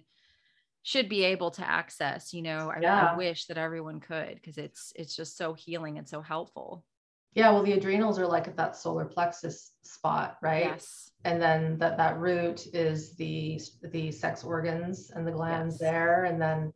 should 0.84 1.10
be 1.10 1.24
able 1.26 1.52
to 1.52 1.68
access, 1.68 2.34
you 2.34 2.42
know, 2.42 2.72
I, 2.74 2.86
I 2.86 3.18
wish 3.18 3.46
that 3.46 3.58
everyone 3.58 4.00
could, 4.00 4.36
because 4.36 4.58
it's, 4.58 4.94
it's 4.96 5.16
just 5.16 5.38
so 5.38 5.54
healing 5.54 5.98
and 5.98 6.08
so 6.08 6.22
helpful. 6.22 6.86
Yeah, 7.34 7.52
well, 7.52 7.64
the 7.64 7.74
adrenals 7.74 8.18
are 8.18 8.28
like 8.28 8.48
at 8.48 8.58
that 8.58 8.76
solar 8.76 9.06
plexus 9.06 9.74
spot, 9.84 10.38
right? 10.42 10.66
Yes. 10.66 11.12
And 11.26 11.42
then 11.42 11.78
that 11.78 11.98
that 11.98 12.18
root 12.18 12.68
is 12.74 13.16
the 13.16 13.60
the 13.84 14.12
sex 14.12 14.44
organs 14.44 15.12
and 15.14 15.28
the 15.28 15.32
glands 15.32 15.78
yes. 15.80 15.92
there, 15.92 16.24
and 16.26 16.42
then 16.42 16.74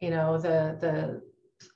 you 0.00 0.10
know 0.10 0.36
the 0.36 0.76
the 0.80 1.22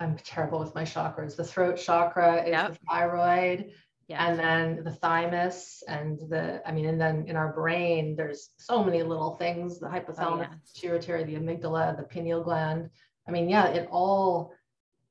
I'm 0.00 0.16
terrible 0.18 0.58
with 0.58 0.74
my 0.74 0.82
chakras. 0.82 1.36
The 1.36 1.44
throat 1.44 1.76
chakra 1.76 2.42
is 2.42 2.50
yep. 2.50 2.72
the 2.72 2.78
thyroid, 2.88 3.72
yeah. 4.08 4.26
and 4.26 4.38
then 4.38 4.84
the 4.84 4.92
thymus, 4.92 5.82
and 5.88 6.18
the 6.28 6.60
I 6.66 6.72
mean, 6.72 6.86
and 6.86 7.00
then 7.00 7.24
in 7.28 7.36
our 7.36 7.52
brain, 7.52 8.14
there's 8.16 8.50
so 8.58 8.84
many 8.84 9.02
little 9.02 9.36
things: 9.36 9.78
the 9.78 9.86
oh, 9.86 9.90
hypothalamus, 9.90 10.48
oh, 10.48 10.50
yes. 10.52 10.72
pituitary, 10.74 11.24
the 11.24 11.36
amygdala, 11.36 11.96
the 11.96 12.02
pineal 12.02 12.42
gland. 12.42 12.90
I 13.26 13.30
mean, 13.30 13.48
yeah, 13.48 13.68
it 13.68 13.88
all 13.90 14.52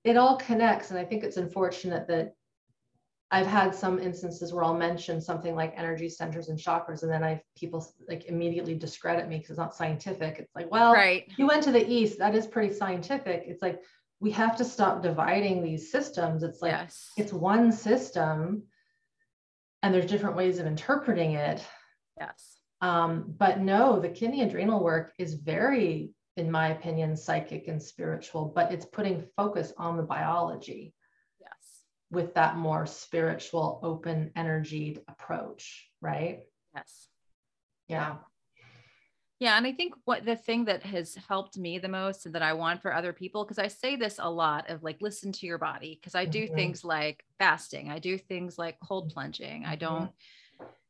it 0.03 0.17
all 0.17 0.37
connects, 0.37 0.91
and 0.91 0.99
I 0.99 1.05
think 1.05 1.23
it's 1.23 1.37
unfortunate 1.37 2.07
that 2.07 2.33
I've 3.29 3.47
had 3.47 3.75
some 3.75 3.99
instances 3.99 4.53
where 4.53 4.63
I'll 4.63 4.73
mention 4.73 5.19
something 5.19 5.53
like 5.53 5.73
energy 5.75 6.07
centers 6.07 6.47
and 6.47 6.57
chakras, 6.57 7.03
and 7.03 7.11
then 7.11 7.23
I 7.23 7.41
people 7.57 7.85
like 8.07 8.25
immediately 8.25 8.73
discredit 8.73 9.27
me 9.27 9.37
because 9.37 9.51
it's 9.51 9.59
not 9.59 9.75
scientific. 9.75 10.39
It's 10.39 10.55
like, 10.55 10.71
well, 10.71 10.93
right. 10.93 11.29
you 11.37 11.45
went 11.45 11.63
to 11.63 11.71
the 11.71 11.85
east, 11.85 12.19
that 12.19 12.35
is 12.35 12.47
pretty 12.47 12.73
scientific. 12.73 13.43
It's 13.45 13.61
like 13.61 13.81
we 14.21 14.31
have 14.31 14.55
to 14.57 14.63
stop 14.63 15.03
dividing 15.03 15.61
these 15.61 15.91
systems. 15.91 16.41
It's 16.41 16.61
like 16.61 16.71
yes. 16.71 17.11
it's 17.17 17.33
one 17.33 17.71
system, 17.71 18.63
and 19.83 19.93
there's 19.93 20.09
different 20.09 20.37
ways 20.37 20.59
of 20.59 20.65
interpreting 20.65 21.33
it. 21.33 21.61
Yes. 22.17 22.57
Um, 22.79 23.33
but 23.37 23.59
no, 23.59 23.99
the 23.99 24.09
kidney 24.09 24.43
adrenal 24.43 24.81
work 24.81 25.11
is 25.17 25.33
very, 25.33 26.11
in 26.37 26.49
my 26.49 26.69
opinion, 26.69 27.17
psychic 27.17 27.67
and 27.67 27.81
spiritual, 27.81 28.53
but 28.55 28.71
it's 28.71 28.85
putting 28.85 29.25
focus 29.35 29.73
on 29.77 29.97
the 29.97 30.03
biology 30.03 30.93
with 32.11 32.33
that 32.35 32.57
more 32.57 32.85
spiritual, 32.85 33.79
open 33.83 34.31
energied 34.35 35.01
approach, 35.07 35.89
right? 36.01 36.39
Yes. 36.73 37.07
Yeah. 37.87 38.15
Yeah. 39.39 39.57
And 39.57 39.67
I 39.67 39.71
think 39.73 39.93
what 40.05 40.25
the 40.25 40.35
thing 40.35 40.65
that 40.65 40.83
has 40.83 41.15
helped 41.27 41.57
me 41.57 41.77
the 41.77 41.87
most 41.87 42.25
and 42.25 42.33
that 42.35 42.41
I 42.41 42.53
want 42.53 42.81
for 42.81 42.93
other 42.93 43.13
people, 43.13 43.43
because 43.43 43.59
I 43.59 43.67
say 43.67 43.95
this 43.95 44.19
a 44.19 44.29
lot 44.29 44.69
of 44.69 44.83
like, 44.83 44.97
listen 45.01 45.31
to 45.33 45.45
your 45.45 45.57
body, 45.57 45.99
because 45.99 46.15
I 46.15 46.25
do 46.25 46.45
mm-hmm. 46.45 46.55
things 46.55 46.83
like 46.83 47.23
fasting, 47.37 47.91
I 47.91 47.99
do 47.99 48.17
things 48.17 48.57
like 48.57 48.79
cold 48.79 49.11
plunging. 49.13 49.65
I 49.65 49.75
don't, 49.75 50.09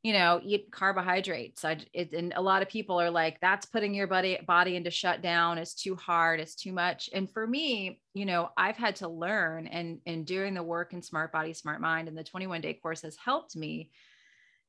you 0.03 0.13
know, 0.13 0.39
eat 0.43 0.71
carbohydrates. 0.71 1.65
I, 1.65 1.79
it, 1.91 2.13
and 2.13 2.31
a 2.35 2.41
lot 2.41 2.61
of 2.61 2.69
people 2.69 2.97
are 3.01 3.09
like, 3.09 3.41
that's 3.41 3.65
putting 3.65 3.93
your 3.93 4.07
body 4.07 4.39
body 4.47 4.75
into 4.75 4.91
shutdown. 4.91 5.57
It's 5.57 5.73
too 5.73 5.95
hard. 5.95 6.39
It's 6.39 6.55
too 6.55 6.71
much. 6.71 7.09
And 7.13 7.29
for 7.29 7.45
me, 7.45 7.99
you 8.13 8.25
know, 8.25 8.49
I've 8.55 8.77
had 8.77 8.95
to 8.97 9.09
learn 9.09 9.67
and, 9.67 9.99
and 10.05 10.25
doing 10.25 10.53
the 10.53 10.63
work 10.63 10.93
in 10.93 11.01
smart 11.01 11.31
body, 11.31 11.51
smart 11.53 11.81
mind 11.81 12.07
and 12.07 12.17
the 12.17 12.23
21 12.23 12.61
day 12.61 12.75
course 12.75 13.01
has 13.01 13.17
helped 13.17 13.55
me 13.55 13.89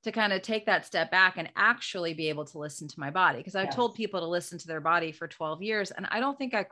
to 0.02 0.12
kind 0.12 0.32
of 0.32 0.42
take 0.42 0.66
that 0.66 0.86
step 0.86 1.10
back 1.10 1.34
and 1.36 1.50
actually 1.54 2.14
be 2.14 2.28
able 2.30 2.46
to 2.46 2.58
listen 2.58 2.88
to 2.88 3.00
my 3.00 3.10
body. 3.10 3.42
Cause 3.42 3.54
I've 3.54 3.66
yes. 3.66 3.74
told 3.74 3.94
people 3.94 4.20
to 4.20 4.26
listen 4.26 4.58
to 4.58 4.66
their 4.66 4.80
body 4.80 5.12
for 5.12 5.28
12 5.28 5.62
years. 5.62 5.90
And 5.90 6.08
I 6.10 6.20
don't 6.20 6.36
think 6.36 6.54
I 6.54 6.66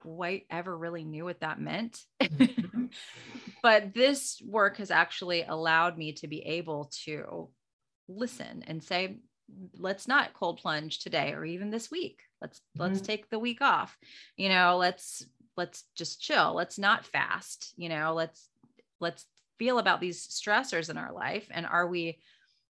quite 0.00 0.46
ever 0.50 0.76
really 0.76 1.04
knew 1.04 1.24
what 1.24 1.40
that 1.40 1.60
meant. 1.60 2.04
Mm-hmm. 2.20 2.86
but 3.62 3.94
this 3.94 4.42
work 4.44 4.78
has 4.78 4.90
actually 4.90 5.42
allowed 5.42 5.98
me 5.98 6.12
to 6.14 6.26
be 6.26 6.40
able 6.40 6.90
to 7.04 7.50
listen 8.16 8.64
and 8.66 8.82
say, 8.82 9.18
let's 9.78 10.06
not 10.06 10.34
cold 10.34 10.58
plunge 10.58 11.00
today 11.00 11.32
or 11.32 11.44
even 11.44 11.70
this 11.70 11.90
week. 11.90 12.20
Let's 12.40 12.58
mm-hmm. 12.58 12.82
let's 12.82 13.00
take 13.00 13.28
the 13.30 13.38
week 13.38 13.60
off. 13.60 13.96
You 14.36 14.48
know, 14.48 14.76
let's 14.76 15.26
let's 15.56 15.84
just 15.94 16.20
chill. 16.20 16.54
Let's 16.54 16.78
not 16.78 17.06
fast. 17.06 17.72
You 17.76 17.88
know, 17.88 18.14
let's 18.14 18.48
let's 19.00 19.26
feel 19.58 19.78
about 19.78 20.00
these 20.00 20.26
stressors 20.26 20.88
in 20.88 20.96
our 20.96 21.12
life 21.12 21.46
and 21.50 21.66
are 21.66 21.86
we 21.86 22.18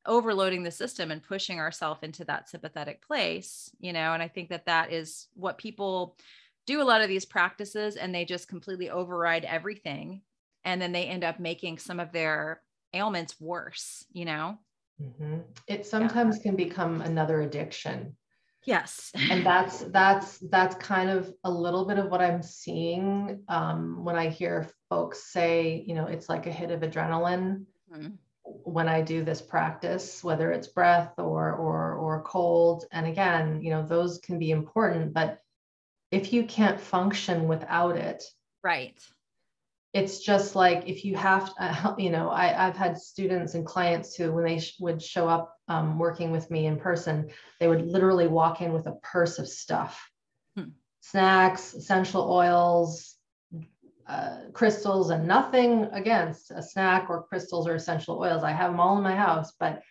overloading 0.06 0.62
the 0.62 0.70
system 0.70 1.10
and 1.10 1.20
pushing 1.20 1.58
ourselves 1.58 2.00
into 2.04 2.24
that 2.24 2.48
sympathetic 2.48 3.04
place 3.04 3.68
you 3.80 3.92
know 3.92 4.12
and 4.12 4.22
i 4.22 4.28
think 4.28 4.50
that 4.50 4.66
that 4.66 4.92
is 4.92 5.26
what 5.34 5.58
people 5.58 6.16
do 6.64 6.80
a 6.80 6.84
lot 6.84 7.02
of 7.02 7.08
these 7.08 7.24
practices 7.24 7.96
and 7.96 8.14
they 8.14 8.24
just 8.24 8.46
completely 8.46 8.88
override 8.88 9.44
everything 9.44 10.20
and 10.64 10.80
then 10.80 10.92
they 10.92 11.06
end 11.06 11.24
up 11.24 11.40
making 11.40 11.76
some 11.76 11.98
of 11.98 12.12
their 12.12 12.62
ailments 12.94 13.34
worse 13.40 14.04
you 14.12 14.24
know 14.24 14.56
mm-hmm. 15.00 15.38
it 15.66 15.86
sometimes 15.86 16.36
yeah. 16.36 16.42
can 16.42 16.56
become 16.56 17.00
another 17.02 17.42
addiction 17.42 18.16
yes 18.64 19.12
and 19.30 19.46
that's 19.46 19.80
that's 19.84 20.38
that's 20.50 20.74
kind 20.76 21.08
of 21.08 21.32
a 21.44 21.50
little 21.50 21.84
bit 21.84 21.98
of 21.98 22.10
what 22.10 22.20
i'm 22.20 22.42
seeing 22.42 23.40
um, 23.48 24.04
when 24.04 24.16
i 24.16 24.28
hear 24.28 24.68
folks 24.88 25.32
say 25.32 25.84
you 25.86 25.94
know 25.94 26.06
it's 26.06 26.28
like 26.28 26.46
a 26.46 26.52
hit 26.52 26.70
of 26.70 26.80
adrenaline 26.80 27.64
mm-hmm. 27.92 28.08
when 28.42 28.88
i 28.88 29.00
do 29.00 29.22
this 29.24 29.40
practice 29.40 30.22
whether 30.22 30.50
it's 30.50 30.68
breath 30.68 31.12
or 31.18 31.52
or 31.52 31.94
or 31.94 32.22
cold 32.22 32.84
and 32.92 33.06
again 33.06 33.60
you 33.62 33.70
know 33.70 33.84
those 33.84 34.18
can 34.18 34.38
be 34.38 34.50
important 34.50 35.12
but 35.12 35.38
if 36.10 36.32
you 36.32 36.44
can't 36.44 36.80
function 36.80 37.48
without 37.48 37.96
it 37.96 38.22
right 38.62 39.00
it's 39.96 40.18
just 40.18 40.54
like 40.54 40.82
if 40.86 41.04
you 41.04 41.16
have 41.16 41.52
uh, 41.60 41.94
you 41.98 42.10
know 42.10 42.30
I, 42.30 42.48
have 42.48 42.76
had 42.76 42.98
students 42.98 43.54
and 43.54 43.64
clients 43.64 44.14
who 44.14 44.32
when 44.32 44.44
they 44.44 44.60
sh- 44.60 44.76
would 44.80 45.02
show 45.02 45.28
up 45.28 45.56
um, 45.68 45.98
working 45.98 46.30
with 46.30 46.50
me 46.50 46.66
in 46.66 46.78
person 46.78 47.30
they 47.60 47.68
would 47.68 47.86
literally 47.86 48.28
walk 48.28 48.60
in 48.60 48.72
with 48.72 48.86
a 48.86 48.98
purse 49.02 49.38
of 49.38 49.48
stuff 49.48 50.10
hmm. 50.56 50.70
snacks 51.00 51.74
essential 51.74 52.30
oils 52.30 53.16
uh, 54.06 54.42
crystals 54.52 55.10
and 55.10 55.26
nothing 55.26 55.88
against 55.92 56.52
a 56.52 56.62
snack 56.62 57.10
or 57.10 57.24
crystals 57.24 57.66
or 57.66 57.74
essential 57.74 58.18
oils 58.20 58.44
i 58.44 58.52
have 58.52 58.70
them 58.70 58.80
all 58.80 58.96
in 58.96 59.02
my 59.02 59.16
house 59.16 59.52
but 59.58 59.82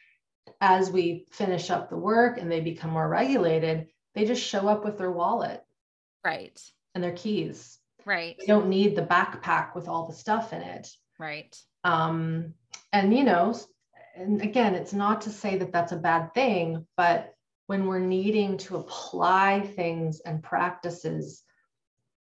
as 0.61 0.89
we 0.89 1.25
finish 1.31 1.69
up 1.69 1.89
the 1.89 1.97
work 1.97 2.37
and 2.37 2.49
they 2.49 2.61
become 2.61 2.91
more 2.91 3.09
regulated 3.09 3.87
they 4.13 4.23
just 4.23 4.41
show 4.41 4.67
up 4.69 4.85
with 4.85 4.97
their 4.97 5.11
wallet 5.11 5.61
Right. 6.25 6.59
And 6.95 7.03
their 7.03 7.11
keys. 7.11 7.77
Right. 8.05 8.35
They 8.39 8.45
don't 8.45 8.69
need 8.69 8.95
the 8.95 9.01
backpack 9.01 9.75
with 9.75 9.87
all 9.87 10.07
the 10.07 10.13
stuff 10.13 10.53
in 10.53 10.61
it. 10.61 10.87
Right. 11.19 11.55
Um, 11.83 12.53
and 12.93 13.15
you 13.15 13.23
know, 13.23 13.57
and 14.15 14.41
again, 14.41 14.75
it's 14.75 14.93
not 14.93 15.21
to 15.21 15.29
say 15.29 15.57
that 15.57 15.71
that's 15.71 15.91
a 15.91 15.97
bad 15.97 16.33
thing, 16.33 16.85
but 16.97 17.33
when 17.67 17.87
we're 17.87 17.99
needing 17.99 18.57
to 18.57 18.77
apply 18.77 19.61
things 19.75 20.21
and 20.21 20.43
practices 20.43 21.41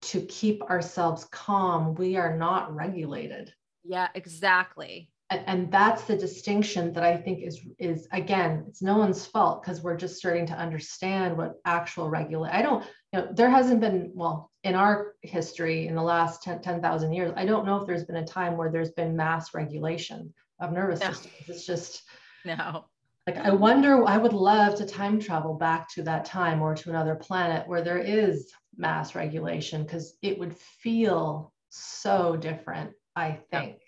to 0.03 0.21
keep 0.23 0.63
ourselves 0.63 1.27
calm, 1.31 1.95
we 1.95 2.17
are 2.17 2.37
not 2.37 2.75
regulated. 2.75 3.53
Yeah, 3.85 4.09
exactly 4.15 5.11
and, 5.31 5.43
and 5.47 5.73
that's 5.73 6.05
the 6.05 6.17
distinction 6.17 6.93
that 6.93 7.03
i 7.03 7.17
think 7.17 7.43
is 7.43 7.61
is 7.79 8.07
again 8.13 8.65
it's 8.69 8.83
no 8.83 8.97
one's 8.97 9.27
fault 9.27 9.63
because 9.63 9.83
we're 9.83 9.97
just 9.97 10.17
starting 10.17 10.47
to 10.47 10.55
understand 10.55 11.37
what 11.37 11.55
actual 11.65 12.09
regulate 12.09 12.51
i 12.51 12.63
don't 12.63 12.85
you 13.13 13.21
know 13.21 13.29
there 13.33 13.51
hasn't 13.51 13.81
been 13.81 14.11
well 14.15 14.51
in 14.67 14.75
our 14.75 15.15
history 15.23 15.87
in 15.87 15.95
the 15.95 16.03
last 16.03 16.43
10,000 16.43 17.13
years 17.13 17.33
i 17.37 17.45
don't 17.45 17.67
know 17.67 17.77
if 17.77 17.87
there's 17.87 18.05
been 18.05 18.17
a 18.17 18.27
time 18.27 18.57
where 18.57 18.71
there's 18.71 18.93
been 18.93 19.17
mass 19.17 19.55
regulation 19.55 20.33
of 20.61 20.73
nervous 20.73 21.01
no. 21.01 21.09
systems 21.09 21.35
it's 21.47 21.67
just 21.67 22.03
no 22.45 22.85
like 23.27 23.37
i 23.39 23.51
wonder 23.51 24.07
i 24.07 24.17
would 24.17 24.33
love 24.33 24.75
to 24.75 24.87
time 24.87 25.21
travel 25.21 25.55
back 25.55 25.89
to 25.89 26.03
that 26.03 26.25
time 26.25 26.61
or 26.61 26.75
to 26.75 26.91
another 26.91 27.15
planet 27.15 27.67
where 27.69 27.83
there 27.83 27.99
is 27.99 28.51
mass 28.77 29.15
regulation 29.15 29.83
because 29.83 30.17
it 30.23 30.39
would 30.39 30.57
feel 30.57 31.53
so 31.71 32.37
different 32.37 32.93
i 33.15 33.39
think 33.51 33.79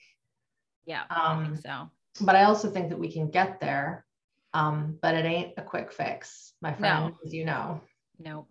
yeah, 0.89 1.03
um, 1.11 1.39
I 1.41 1.45
think 1.45 1.59
so. 1.59 1.91
But 2.22 2.35
I 2.35 2.45
also 2.45 2.70
think 2.70 2.89
that 2.89 2.99
we 2.99 3.12
can 3.12 3.29
get 3.29 3.61
there. 3.61 4.07
Um, 4.55 4.99
but 5.03 5.14
it 5.14 5.26
ain't 5.26 5.53
a 5.59 5.62
quick 5.62 5.93
fix, 5.93 6.55
my 6.62 6.72
friend, 6.72 7.11
no. 7.11 7.18
as 7.24 7.35
you 7.35 7.45
know. 7.45 7.83
No, 8.18 8.47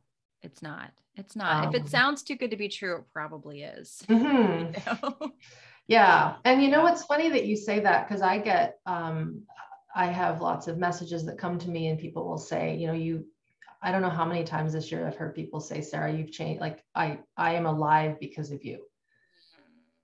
it's 0.48 0.62
not. 0.62 0.92
It's 1.16 1.36
not. 1.36 1.66
Um, 1.66 1.70
if 1.70 1.76
it 1.76 1.82
um, 1.84 1.88
sounds 1.88 2.24
too 2.24 2.36
good 2.36 2.52
to 2.52 2.58
be 2.58 2.70
true, 2.70 2.98
it 2.98 3.04
probably 3.14 3.64
is. 3.64 4.02
Mm-hmm. 4.10 4.74
You 4.74 5.10
know? 5.10 5.32
yeah. 5.88 6.36
And 6.44 6.62
you 6.62 6.70
know 6.70 6.82
what's 6.82 7.04
funny 7.04 7.30
that 7.30 7.46
you 7.46 7.56
say 7.56 7.80
that 7.82 8.08
because 8.08 8.22
I 8.22 8.40
get 8.40 8.80
um 8.86 9.44
I 9.96 10.08
have 10.08 10.42
lots 10.42 10.68
of 10.68 10.78
messages 10.78 11.26
that 11.26 11.38
come 11.38 11.58
to 11.60 11.70
me 11.70 11.88
and 11.88 12.00
people 12.00 12.28
will 12.28 12.38
say, 12.38 12.76
you 12.76 12.88
know, 12.88 12.94
you 12.94 13.26
I 13.82 13.92
don't 13.92 14.02
know 14.02 14.10
how 14.10 14.26
many 14.26 14.44
times 14.44 14.74
this 14.74 14.92
year 14.92 15.08
I've 15.08 15.16
heard 15.16 15.36
people 15.36 15.60
say, 15.60 15.82
Sarah, 15.82 16.12
you've 16.12 16.32
changed 16.32 16.62
like 16.62 16.84
I 16.96 17.20
I 17.36 17.54
am 17.54 17.66
alive 17.66 18.20
because 18.20 18.52
of 18.52 18.64
you 18.66 18.88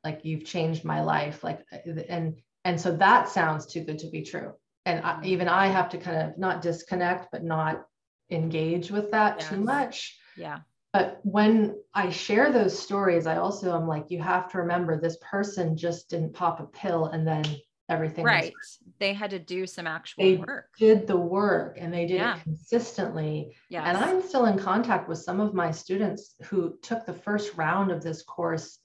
like 0.03 0.21
you've 0.23 0.45
changed 0.45 0.83
my 0.83 1.01
life 1.01 1.43
like 1.43 1.65
and 2.09 2.35
and 2.65 2.79
so 2.79 2.95
that 2.95 3.29
sounds 3.29 3.65
too 3.65 3.81
good 3.81 3.99
to 3.99 4.07
be 4.07 4.21
true 4.21 4.53
and 4.85 5.03
I, 5.03 5.13
mm-hmm. 5.13 5.25
even 5.25 5.47
i 5.47 5.67
have 5.67 5.89
to 5.89 5.97
kind 5.97 6.17
of 6.17 6.37
not 6.37 6.61
disconnect 6.61 7.29
but 7.31 7.43
not 7.43 7.85
engage 8.29 8.91
with 8.91 9.11
that 9.11 9.39
yes. 9.39 9.49
too 9.49 9.57
much 9.57 10.17
yeah 10.37 10.59
but 10.91 11.19
when 11.23 11.75
i 11.93 12.09
share 12.09 12.51
those 12.51 12.77
stories 12.77 13.27
i 13.27 13.37
also 13.37 13.75
am 13.75 13.87
like 13.87 14.09
you 14.09 14.21
have 14.21 14.49
to 14.49 14.57
remember 14.59 14.99
this 14.99 15.17
person 15.21 15.75
just 15.75 16.09
didn't 16.09 16.33
pop 16.33 16.59
a 16.59 16.65
pill 16.65 17.07
and 17.07 17.27
then 17.27 17.43
everything 17.89 18.23
right 18.23 18.53
they 18.99 19.13
had 19.13 19.29
to 19.29 19.39
do 19.39 19.67
some 19.67 19.85
actual 19.85 20.23
they 20.23 20.37
work 20.37 20.69
did 20.77 21.05
the 21.05 21.17
work 21.17 21.77
and 21.79 21.93
they 21.93 22.05
did 22.05 22.15
yeah. 22.15 22.37
it 22.37 22.43
consistently 22.43 23.53
Yeah. 23.69 23.83
and 23.83 23.97
i'm 23.97 24.21
still 24.21 24.45
in 24.45 24.57
contact 24.57 25.09
with 25.09 25.17
some 25.17 25.41
of 25.41 25.53
my 25.53 25.71
students 25.71 26.35
who 26.45 26.77
took 26.81 27.05
the 27.05 27.13
first 27.13 27.55
round 27.55 27.91
of 27.91 28.01
this 28.01 28.23
course 28.23 28.79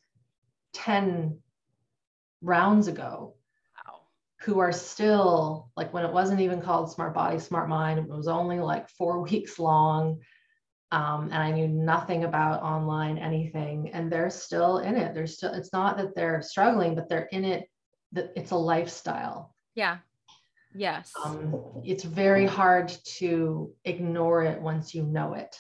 10 0.73 1.39
rounds 2.43 2.89
ago 2.89 3.35
wow. 3.87 4.01
who 4.41 4.59
are 4.59 4.73
still 4.73 5.71
like 5.77 5.95
when 5.95 6.05
it 6.05 6.13
wasn't 6.13 6.41
even 6.41 6.61
called 6.61 6.91
smart 6.91 7.15
body 7.15 7.39
smart 7.39 7.69
mind 7.69 8.01
it 8.01 8.09
was 8.09 8.27
only 8.29 8.59
like 8.59 8.89
four 8.91 9.23
weeks 9.31 9.61
long 9.61 10.19
um, 10.91 11.25
and 11.25 11.35
i 11.35 11.51
knew 11.51 11.69
nothing 11.69 12.25
about 12.25 12.63
online 12.63 13.19
anything 13.19 13.91
and 13.93 14.11
they're 14.11 14.31
still 14.31 14.79
in 14.79 14.97
it. 14.97 15.15
They're 15.15 15.27
still 15.27 15.53
it's 15.53 15.73
not 15.73 15.97
that 15.99 16.15
they're 16.15 16.43
struggling 16.43 16.95
but 16.95 17.09
they're 17.09 17.29
in 17.33 17.45
it 17.45 17.69
that 18.13 18.33
it's 18.37 18.53
a 18.53 18.57
lifestyle. 18.57 19.55
Yeah. 19.75 19.99
Yes. 20.75 21.13
Um, 21.25 21.55
it's 21.85 22.05
very 22.05 22.47
hard 22.47 22.89
to 23.19 23.73
ignore 23.85 24.45
it 24.45 24.61
once 24.61 24.95
you 24.95 25.03
know 25.03 25.35
it. 25.35 25.59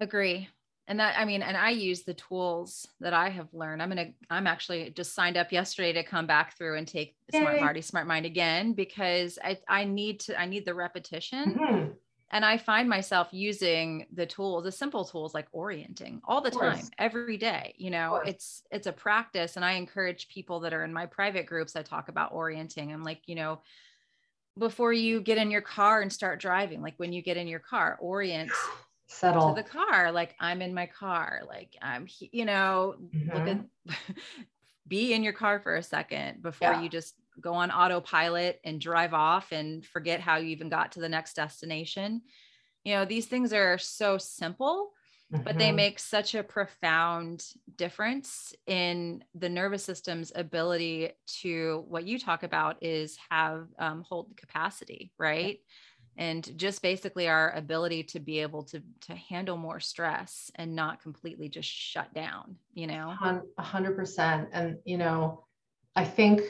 Agree. 0.00 0.48
And 0.88 0.98
that 0.98 1.14
i 1.16 1.24
mean 1.24 1.42
and 1.42 1.56
i 1.56 1.70
use 1.70 2.02
the 2.02 2.14
tools 2.14 2.86
that 3.00 3.14
i 3.14 3.30
have 3.30 3.48
learned. 3.52 3.82
I'm 3.82 3.88
gonna 3.88 4.10
i'm 4.30 4.46
actually 4.46 4.90
just 4.90 5.14
signed 5.14 5.36
up 5.36 5.52
yesterday 5.52 5.92
to 5.92 6.02
come 6.02 6.26
back 6.26 6.58
through 6.58 6.76
and 6.76 6.86
take 6.86 7.16
Yay. 7.32 7.40
smart 7.40 7.60
body 7.60 7.80
smart 7.80 8.06
mind 8.06 8.26
again 8.26 8.72
because 8.72 9.38
i 9.42 9.58
i 9.68 9.84
need 9.84 10.20
to 10.20 10.38
i 10.38 10.44
need 10.44 10.66
the 10.66 10.74
repetition. 10.74 11.54
Mm-hmm. 11.54 11.90
And 12.32 12.44
i 12.44 12.56
find 12.56 12.88
myself 12.88 13.28
using 13.30 14.06
the 14.12 14.26
tools 14.26 14.64
the 14.64 14.72
simple 14.72 15.04
tools 15.04 15.34
like 15.34 15.46
orienting 15.52 16.20
all 16.24 16.40
the 16.40 16.50
time 16.50 16.84
every 16.98 17.36
day 17.36 17.74
you 17.76 17.90
know 17.90 18.16
it's 18.16 18.62
it's 18.70 18.86
a 18.86 18.92
practice 18.92 19.56
and 19.56 19.64
i 19.64 19.72
encourage 19.72 20.28
people 20.28 20.60
that 20.60 20.72
are 20.72 20.84
in 20.84 20.92
my 20.92 21.06
private 21.06 21.46
groups 21.46 21.76
i 21.76 21.82
talk 21.82 22.08
about 22.08 22.32
orienting 22.32 22.92
i'm 22.92 23.04
like 23.04 23.20
you 23.26 23.34
know 23.34 23.60
before 24.58 24.92
you 24.92 25.20
get 25.20 25.38
in 25.38 25.50
your 25.50 25.62
car 25.62 26.02
and 26.02 26.12
start 26.12 26.40
driving 26.40 26.82
like 26.82 26.94
when 26.96 27.12
you 27.12 27.22
get 27.22 27.36
in 27.36 27.46
your 27.46 27.60
car 27.60 27.96
orient 28.00 28.50
settle 29.06 29.54
to 29.54 29.62
the 29.62 29.68
car 29.68 30.10
like 30.10 30.34
i'm 30.40 30.62
in 30.62 30.72
my 30.72 30.86
car 30.86 31.42
like 31.46 31.76
i'm 31.82 32.06
you 32.18 32.46
know 32.46 32.94
mm-hmm. 33.14 33.36
look 33.36 33.46
at 33.46 33.96
be 34.88 35.12
in 35.12 35.22
your 35.22 35.32
car 35.34 35.60
for 35.60 35.76
a 35.76 35.82
second 35.82 36.42
before 36.42 36.72
yeah. 36.72 36.80
you 36.80 36.88
just 36.88 37.14
go 37.40 37.54
on 37.54 37.70
autopilot 37.70 38.60
and 38.64 38.80
drive 38.80 39.14
off 39.14 39.52
and 39.52 39.84
forget 39.84 40.20
how 40.20 40.36
you 40.36 40.48
even 40.48 40.68
got 40.68 40.92
to 40.92 41.00
the 41.00 41.08
next 41.08 41.34
destination 41.34 42.22
you 42.84 42.94
know 42.94 43.04
these 43.04 43.26
things 43.26 43.52
are 43.52 43.78
so 43.78 44.18
simple 44.18 44.90
but 45.44 45.58
they 45.58 45.72
Mhm. 45.72 45.76
make 45.76 45.98
such 45.98 46.34
a 46.34 46.42
profound 46.44 47.44
difference 47.76 48.54
in 48.66 49.24
the 49.34 49.48
nervous 49.48 49.84
system's 49.84 50.30
ability 50.34 51.10
to 51.26 51.84
what 51.88 52.04
you 52.06 52.18
talk 52.18 52.42
about 52.42 52.82
is 52.82 53.16
have 53.30 53.66
um, 53.78 54.02
hold 54.08 54.36
capacity 54.36 55.12
right 55.18 55.58
and 56.18 56.58
just 56.58 56.82
basically 56.82 57.26
our 57.26 57.50
ability 57.52 58.02
to 58.02 58.20
be 58.20 58.40
able 58.40 58.62
to 58.62 58.82
to 59.00 59.14
handle 59.14 59.56
more 59.56 59.80
stress 59.80 60.50
and 60.56 60.76
not 60.76 61.00
completely 61.00 61.48
just 61.48 61.68
shut 61.68 62.12
down 62.12 62.56
you 62.74 62.86
know 62.86 63.14
A 63.56 63.62
hundred 63.62 63.96
percent. 63.96 64.50
And, 64.52 64.78
you 64.84 64.98
know, 64.98 65.46
I 65.96 66.04
think 66.04 66.42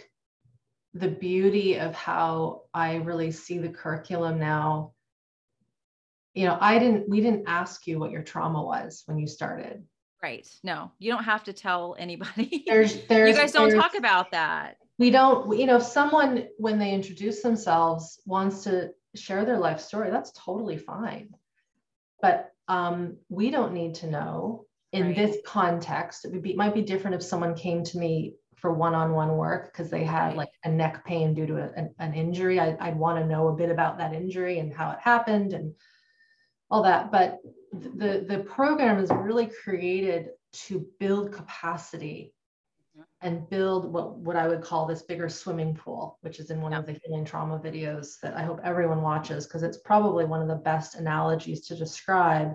the 0.94 1.08
beauty 1.08 1.78
of 1.78 1.94
how 1.94 2.62
I 2.74 2.96
really 2.96 3.30
see 3.32 3.58
the 3.58 3.68
curriculum 3.70 4.38
now, 4.38 4.92
you 6.34 6.46
know, 6.46 6.56
I 6.60 6.78
didn't, 6.78 7.08
we 7.08 7.20
didn't 7.20 7.44
ask 7.46 7.86
you 7.86 7.98
what 7.98 8.10
your 8.10 8.22
trauma 8.22 8.62
was 8.62 9.02
when 9.06 9.18
you 9.18 9.26
started. 9.26 9.84
right. 10.22 10.46
No 10.62 10.92
you 10.98 11.10
don't 11.10 11.24
have 11.24 11.44
to 11.44 11.52
tell 11.52 11.96
anybody. 11.98 12.64
There's, 12.68 13.06
there's, 13.06 13.30
you 13.30 13.34
guys 13.36 13.52
don't 13.52 13.74
talk 13.74 13.94
about 13.94 14.30
that. 14.32 14.76
We 14.98 15.10
don't 15.10 15.58
you 15.58 15.66
know 15.66 15.76
if 15.76 15.82
someone 15.82 16.46
when 16.58 16.78
they 16.78 16.92
introduce 16.92 17.42
themselves 17.42 18.20
wants 18.26 18.64
to 18.64 18.90
share 19.14 19.44
their 19.44 19.58
life 19.58 19.80
story 19.80 20.10
that's 20.10 20.32
totally 20.32 20.78
fine. 20.78 21.30
But 22.20 22.50
um, 22.68 23.16
we 23.28 23.50
don't 23.50 23.72
need 23.74 23.94
to 23.96 24.06
know 24.06 24.66
in 24.92 25.06
Right. 25.06 25.16
this 25.16 25.38
context. 25.44 26.24
It 26.24 26.32
would 26.32 26.42
be 26.42 26.54
might 26.54 26.74
be 26.74 26.82
different 26.82 27.16
if 27.16 27.22
someone 27.22 27.54
came 27.54 27.82
to 27.84 27.98
me 27.98 28.34
for 28.62 28.72
one-on-one 28.72 29.36
work 29.36 29.72
because 29.72 29.90
they 29.90 30.04
had 30.04 30.36
like 30.36 30.52
a 30.64 30.70
neck 30.70 31.04
pain 31.04 31.34
due 31.34 31.46
to 31.46 31.56
a- 31.56 31.72
an, 31.76 31.94
an 31.98 32.14
injury. 32.14 32.58
I, 32.58 32.76
i'd 32.80 32.96
want 32.96 33.18
to 33.18 33.26
know 33.26 33.48
a 33.48 33.56
bit 33.56 33.70
about 33.70 33.98
that 33.98 34.14
injury 34.14 34.60
and 34.60 34.72
how 34.72 34.92
it 34.92 34.98
happened 35.00 35.52
and 35.52 35.74
all 36.70 36.84
that 36.84 37.10
but 37.10 37.40
the 37.72 38.24
the 38.28 38.44
program 38.46 38.98
is 38.98 39.10
really 39.10 39.46
created 39.46 40.28
to 40.52 40.86
build 41.00 41.32
capacity 41.32 42.32
mm-hmm. 42.96 43.26
and 43.26 43.48
build 43.48 43.92
what, 43.92 44.16
what 44.16 44.36
I 44.36 44.48
would 44.48 44.62
call 44.62 44.86
this 44.86 45.02
bigger 45.02 45.28
swimming 45.28 45.74
pool, 45.74 46.18
which 46.20 46.38
is 46.38 46.50
in 46.50 46.60
one 46.60 46.74
of 46.74 46.86
the 46.86 46.98
healing 47.02 47.24
trauma 47.24 47.58
videos 47.58 48.20
that 48.20 48.36
I 48.36 48.42
hope 48.42 48.60
everyone 48.62 49.02
watches 49.02 49.46
because 49.46 49.62
it's 49.62 49.78
probably 49.78 50.24
one 50.24 50.42
of 50.42 50.48
the 50.48 50.54
best 50.54 50.94
analogies 50.96 51.66
to 51.68 51.76
describe 51.76 52.54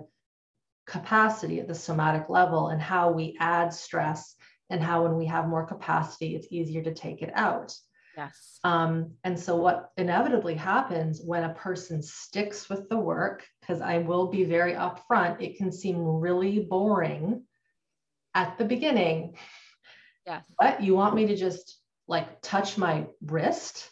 capacity 0.86 1.60
at 1.60 1.68
the 1.68 1.74
somatic 1.74 2.28
level 2.28 2.68
and 2.68 2.80
how 2.80 3.10
we 3.10 3.36
add 3.40 3.74
stress 3.74 4.36
and 4.70 4.82
how 4.82 5.02
when 5.02 5.16
we 5.16 5.26
have 5.26 5.48
more 5.48 5.66
capacity, 5.66 6.34
it's 6.36 6.48
easier 6.50 6.82
to 6.82 6.94
take 6.94 7.22
it 7.22 7.30
out. 7.34 7.74
yes 8.16 8.58
Um, 8.64 9.12
and 9.24 9.38
so, 9.38 9.56
what 9.56 9.90
inevitably 9.96 10.54
happens 10.54 11.20
when 11.24 11.44
a 11.44 11.54
person 11.54 12.02
sticks 12.02 12.68
with 12.68 12.88
the 12.88 12.98
work, 12.98 13.46
because 13.60 13.80
I 13.80 13.98
will 13.98 14.26
be 14.28 14.44
very 14.44 14.72
upfront, 14.74 15.40
it 15.40 15.56
can 15.56 15.70
seem 15.72 16.02
really 16.04 16.60
boring 16.60 17.44
at 18.34 18.58
the 18.58 18.64
beginning. 18.64 19.36
yes 20.26 20.44
What 20.56 20.82
you 20.82 20.94
want 20.94 21.14
me 21.14 21.26
to 21.26 21.36
just 21.36 21.78
like 22.08 22.40
touch 22.42 22.76
my 22.78 23.06
wrist 23.24 23.88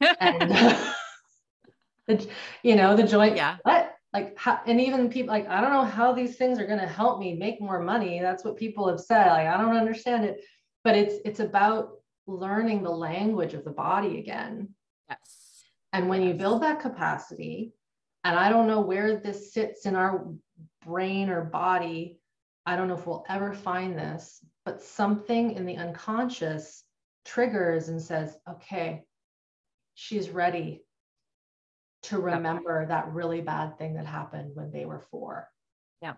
and 0.20 0.50
the, 2.06 2.28
you 2.62 2.76
know 2.76 2.96
the 2.96 3.02
joint? 3.02 3.36
yeah 3.36 3.56
What? 3.62 3.95
Like, 4.16 4.38
how, 4.38 4.60
and 4.64 4.80
even 4.80 5.10
people 5.10 5.28
like 5.28 5.46
I 5.46 5.60
don't 5.60 5.74
know 5.74 5.84
how 5.84 6.10
these 6.14 6.36
things 6.36 6.58
are 6.58 6.66
going 6.66 6.80
to 6.80 6.86
help 6.86 7.20
me 7.20 7.34
make 7.34 7.60
more 7.60 7.80
money. 7.82 8.18
That's 8.18 8.46
what 8.46 8.56
people 8.56 8.88
have 8.88 8.98
said. 8.98 9.26
Like 9.26 9.46
I 9.46 9.58
don't 9.58 9.76
understand 9.76 10.24
it, 10.24 10.42
but 10.84 10.96
it's 10.96 11.16
it's 11.26 11.40
about 11.40 11.90
learning 12.26 12.82
the 12.82 12.90
language 12.90 13.52
of 13.52 13.62
the 13.62 13.72
body 13.72 14.18
again. 14.18 14.70
yes 15.10 15.64
And 15.92 16.08
when 16.08 16.22
you 16.22 16.32
build 16.32 16.62
that 16.62 16.80
capacity, 16.80 17.74
and 18.24 18.38
I 18.38 18.48
don't 18.48 18.66
know 18.66 18.80
where 18.80 19.20
this 19.20 19.52
sits 19.52 19.84
in 19.84 19.94
our 19.94 20.32
brain 20.86 21.28
or 21.28 21.44
body, 21.44 22.18
I 22.64 22.74
don't 22.74 22.88
know 22.88 22.96
if 22.96 23.06
we'll 23.06 23.26
ever 23.28 23.52
find 23.52 23.98
this, 23.98 24.42
but 24.64 24.80
something 24.80 25.50
in 25.52 25.66
the 25.66 25.76
unconscious 25.76 26.84
triggers 27.26 27.90
and 27.90 28.00
says, 28.00 28.38
okay, 28.48 29.02
she's 29.94 30.30
ready 30.30 30.85
to 32.06 32.18
remember 32.18 32.86
that 32.86 33.12
really 33.12 33.40
bad 33.40 33.78
thing 33.78 33.94
that 33.94 34.06
happened 34.06 34.52
when 34.54 34.70
they 34.70 34.84
were 34.84 35.00
four. 35.10 35.48
Yeah. 36.02 36.14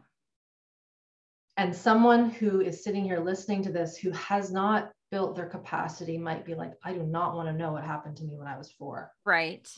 And 1.57 1.75
someone 1.75 2.31
who 2.31 2.61
is 2.61 2.85
sitting 2.85 3.05
here 3.05 3.21
listening 3.21 3.63
to 3.65 3.73
this 3.73 3.97
who 3.97 4.11
has 4.13 4.51
not 4.53 4.93
built 5.11 5.35
their 5.35 5.49
capacity 5.49 6.19
might 6.19 6.45
be 6.45 6.55
like, 6.55 6.73
I 6.85 6.93
do 6.93 7.03
not 7.03 7.35
want 7.35 7.49
to 7.49 7.55
know 7.55 7.73
what 7.73 7.85
happened 7.85 8.17
to 8.19 8.25
me 8.25 8.37
when 8.37 8.47
I 8.47 8.59
was 8.59 8.71
four. 8.73 9.11
right 9.25 9.69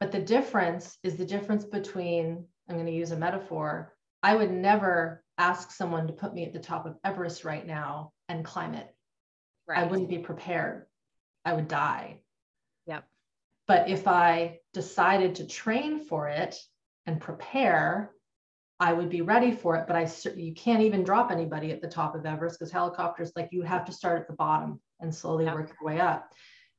But 0.00 0.12
the 0.12 0.20
difference 0.20 0.98
is 1.02 1.16
the 1.16 1.24
difference 1.24 1.64
between, 1.64 2.44
I'm 2.68 2.76
going 2.76 2.86
to 2.86 2.92
use 2.92 3.12
a 3.12 3.16
metaphor. 3.16 3.94
I 4.22 4.34
would 4.34 4.50
never 4.50 5.22
ask 5.38 5.70
someone 5.70 6.06
to 6.06 6.12
put 6.12 6.34
me 6.34 6.44
at 6.44 6.52
the 6.52 6.58
top 6.58 6.86
of 6.86 6.96
Everest 7.04 7.44
right 7.44 7.66
now 7.66 8.12
and 8.28 8.44
climb 8.44 8.74
it. 8.74 8.88
right 9.68 9.78
I 9.78 9.84
wouldn't 9.84 10.08
be 10.08 10.18
prepared. 10.18 10.86
I 11.44 11.52
would 11.52 11.68
die. 11.68 12.20
But 13.66 13.88
if 13.88 14.06
I 14.06 14.58
decided 14.72 15.36
to 15.36 15.46
train 15.46 16.00
for 16.00 16.28
it 16.28 16.56
and 17.06 17.20
prepare, 17.20 18.12
I 18.80 18.92
would 18.92 19.08
be 19.08 19.22
ready 19.22 19.52
for 19.52 19.76
it. 19.76 19.86
But 19.86 19.96
I 19.96 20.10
you 20.36 20.52
can't 20.54 20.82
even 20.82 21.04
drop 21.04 21.30
anybody 21.30 21.70
at 21.70 21.80
the 21.80 21.88
top 21.88 22.14
of 22.14 22.26
Everest 22.26 22.58
because 22.58 22.72
helicopters 22.72 23.32
like 23.36 23.48
you 23.52 23.62
have 23.62 23.84
to 23.86 23.92
start 23.92 24.20
at 24.20 24.28
the 24.28 24.34
bottom 24.34 24.80
and 25.00 25.14
slowly 25.14 25.44
Yep. 25.44 25.54
work 25.54 25.68
your 25.68 25.90
way 25.90 26.00
up. 26.00 26.32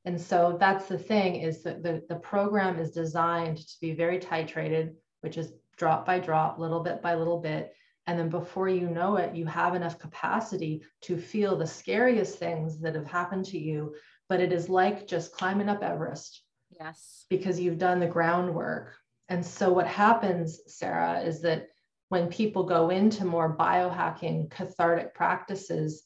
And 0.06 0.22
so 0.22 0.58
that's 0.60 0.88
the 0.88 1.00
thing 1.00 1.38
is 1.38 1.64
that 1.64 1.82
the, 1.82 2.04
the 2.08 2.18
program 2.18 2.78
is 2.80 2.92
designed 2.92 3.58
to 3.58 3.76
be 3.82 3.94
very 3.94 4.20
titrated, 4.20 4.94
which 5.22 5.38
is 5.38 5.54
drop 5.78 6.06
by 6.06 6.20
drop, 6.20 6.60
little 6.60 6.82
bit 6.82 7.02
by 7.02 7.16
little 7.16 7.40
bit. 7.40 7.74
And 8.06 8.20
then 8.20 8.30
before 8.30 8.70
you 8.70 8.88
know 8.88 9.16
it, 9.16 9.36
you 9.36 9.48
have 9.48 9.74
enough 9.74 9.98
capacity 9.98 10.84
to 11.02 11.18
feel 11.18 11.56
the 11.56 11.66
scariest 11.66 12.38
things 12.38 12.80
that 12.82 12.94
have 12.94 13.08
happened 13.08 13.46
to 13.46 13.58
you. 13.58 13.96
But 14.30 14.42
it 14.42 14.54
is 14.54 14.70
like 14.70 15.08
just 15.08 15.32
climbing 15.32 15.70
up 15.70 15.82
Everest 15.82 16.45
yes 16.70 17.26
because 17.30 17.60
you've 17.60 17.78
done 17.78 18.00
the 18.00 18.08
groundwork. 18.08 18.94
And 19.30 19.46
so 19.46 19.72
what 19.74 19.88
happens, 19.88 20.60
Sarah, 20.68 21.22
is 21.22 21.42
that 21.42 21.68
when 22.10 22.28
people 22.28 22.64
go 22.64 22.90
into 22.90 23.26
more 23.26 23.58
biohacking 23.58 24.52
cathartic 24.52 25.16
practices 25.16 26.04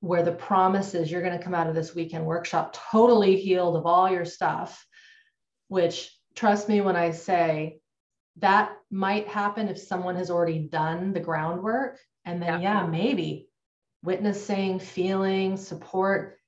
where 0.00 0.22
the 0.22 0.32
promise 0.32 0.94
is 0.94 1.10
you're 1.10 1.22
going 1.22 1.36
to 1.36 1.44
come 1.44 1.54
out 1.54 1.66
of 1.66 1.74
this 1.74 1.94
weekend 1.94 2.24
workshop 2.24 2.76
totally 2.90 3.36
healed 3.36 3.76
of 3.76 3.84
all 3.84 4.10
your 4.10 4.24
stuff, 4.24 4.86
which 5.68 6.16
trust 6.34 6.68
me 6.68 6.80
when 6.80 6.96
I 6.96 7.10
say 7.10 7.80
that 8.36 8.76
might 8.90 9.26
happen 9.26 9.68
if 9.68 9.78
someone 9.78 10.16
has 10.16 10.30
already 10.30 10.60
done 10.60 11.12
the 11.12 11.20
groundwork. 11.20 11.98
And 12.24 12.40
then, 12.40 12.60
Yeah. 12.62 12.82
yeah, 12.82 12.86
maybe 12.86 13.48
witnessing, 14.02 14.78
feeling, 14.78 15.56
support. 15.56 16.38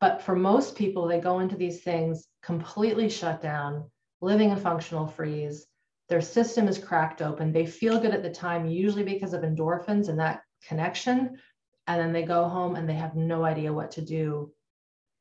But 0.00 0.22
for 0.22 0.36
most 0.36 0.76
people, 0.76 1.08
they 1.08 1.20
go 1.20 1.40
into 1.40 1.56
these 1.56 1.82
things 1.82 2.27
completely 2.42 3.08
shut 3.08 3.42
down, 3.42 3.90
living 4.20 4.52
a 4.52 4.56
functional 4.56 5.06
freeze. 5.06 5.66
Their 6.08 6.20
system 6.20 6.68
is 6.68 6.78
cracked 6.78 7.20
open. 7.20 7.52
They 7.52 7.66
feel 7.66 8.00
good 8.00 8.14
at 8.14 8.22
the 8.22 8.30
time, 8.30 8.66
usually 8.66 9.04
because 9.04 9.34
of 9.34 9.42
endorphins 9.42 10.08
and 10.08 10.18
that 10.18 10.40
connection. 10.66 11.38
And 11.86 12.00
then 12.00 12.12
they 12.12 12.22
go 12.22 12.48
home 12.48 12.76
and 12.76 12.88
they 12.88 12.94
have 12.94 13.14
no 13.14 13.44
idea 13.44 13.72
what 13.72 13.90
to 13.92 14.02
do 14.02 14.52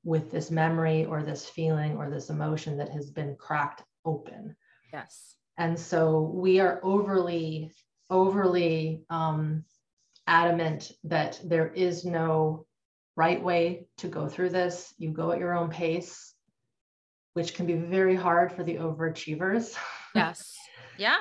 with 0.04 0.32
this 0.32 0.50
memory 0.50 1.06
or 1.06 1.24
this 1.24 1.50
feeling 1.50 1.98
or 1.98 2.10
this 2.10 2.30
emotion 2.30 2.78
that 2.78 2.90
has 2.90 3.10
been 3.10 3.36
cracked 3.36 3.84
open. 4.06 4.56
yes 4.94 5.36
And 5.58 5.78
so 5.78 6.32
we 6.34 6.60
are 6.60 6.80
overly, 6.84 7.72
overly 8.10 9.04
um, 9.10 9.66
adamant 10.28 10.92
that 11.04 11.42
there 11.44 11.68
is 11.74 12.06
no 12.06 12.66
right 13.18 13.44
way 13.44 13.88
to 13.98 14.08
go 14.08 14.28
through 14.28 14.50
this. 14.50 14.94
You 14.98 15.12
go 15.12 15.32
at 15.32 15.40
your 15.40 15.58
own 15.58 15.70
pace, 15.70 16.34
which 17.38 17.54
can 17.54 17.68
be 17.68 17.76
very 17.76 18.16
hard 18.16 18.52
for 18.52 18.64
the 18.64 18.78
overachievers. 18.78 19.76
yes. 20.16 20.56
Yeah. 20.98 21.18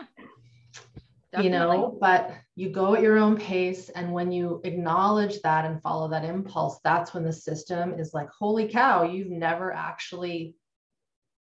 You 1.38 1.50
know 1.50 1.98
but 2.00 2.32
you 2.54 2.70
go 2.70 2.94
at 2.94 3.02
your 3.02 3.18
own 3.18 3.36
pace 3.36 3.90
and 3.90 4.10
when 4.10 4.32
you 4.32 4.62
acknowledge 4.64 5.42
that 5.42 5.66
and 5.66 5.82
follow 5.82 6.08
that 6.08 6.24
impulse 6.24 6.80
that's 6.82 7.12
when 7.12 7.22
the 7.22 7.32
system 7.34 7.92
is 8.00 8.14
like 8.14 8.30
holy 8.30 8.68
cow 8.68 9.02
you've 9.02 9.28
never 9.30 9.70
actually 9.70 10.54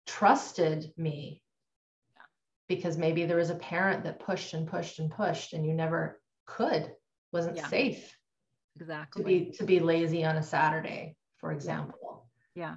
trusted 0.07 0.91
me. 0.97 1.43
Because 2.69 2.97
maybe 2.97 3.27
there 3.27 3.37
was 3.37 3.51
a 3.51 3.57
parent 3.73 4.05
that 4.05 4.19
pushed 4.19 4.55
and 4.55 4.67
pushed 4.67 4.99
and 4.99 5.11
pushed 5.11 5.53
and 5.53 5.67
you 5.67 5.75
never 5.75 6.23
could 6.47 6.91
wasn't 7.33 7.59
Yeah. 7.59 7.69
safe 7.69 8.17
to 8.79 8.83
exactly. 8.83 9.25
be 9.25 9.51
to 9.59 9.65
be 9.65 9.79
lazy 9.81 10.25
on 10.25 10.37
a 10.39 10.43
saturday 10.43 11.17
for 11.37 11.53
example. 11.53 12.31
Yeah 12.55 12.77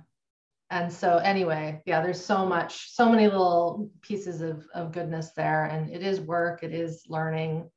and 0.76 0.92
so 0.92 1.18
anyway 1.18 1.82
yeah 1.86 2.02
there's 2.02 2.24
so 2.24 2.46
much 2.46 2.92
so 2.94 3.10
many 3.10 3.28
little 3.28 3.90
pieces 4.02 4.42
of, 4.42 4.68
of 4.74 4.92
goodness 4.92 5.32
there 5.36 5.66
and 5.66 5.90
it 5.90 6.04
is 6.04 6.20
work 6.20 6.64
it 6.64 6.74
is 6.74 7.04
learning 7.08 7.70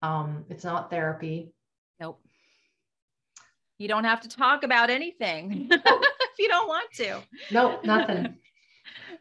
um, 0.00 0.44
it's 0.48 0.64
not 0.64 0.90
therapy 0.90 1.52
nope 2.00 2.20
you 3.76 3.86
don't 3.86 4.04
have 4.04 4.22
to 4.22 4.28
talk 4.28 4.62
about 4.64 4.88
anything 4.88 5.68
if 5.70 6.38
you 6.38 6.48
don't 6.48 6.68
want 6.68 6.90
to 6.92 7.20
nope 7.50 7.84
nothing 7.84 8.34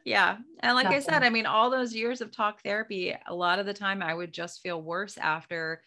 yeah. 0.06 0.38
And 0.62 0.76
like 0.76 0.86
Nothing. 0.86 0.98
I 0.98 1.02
said, 1.02 1.24
I 1.24 1.30
mean, 1.30 1.46
all 1.46 1.70
those 1.70 1.94
years 1.94 2.22
of 2.22 2.32
talk 2.32 2.62
therapy, 2.64 3.14
a 3.28 3.36
lot 3.36 3.60
of 3.60 3.66
the 3.66 3.74
time 3.74 4.02
I 4.02 4.14
would 4.14 4.32
just 4.32 4.62
feel 4.62 4.82
worse 4.82 5.18
after. 5.18 5.82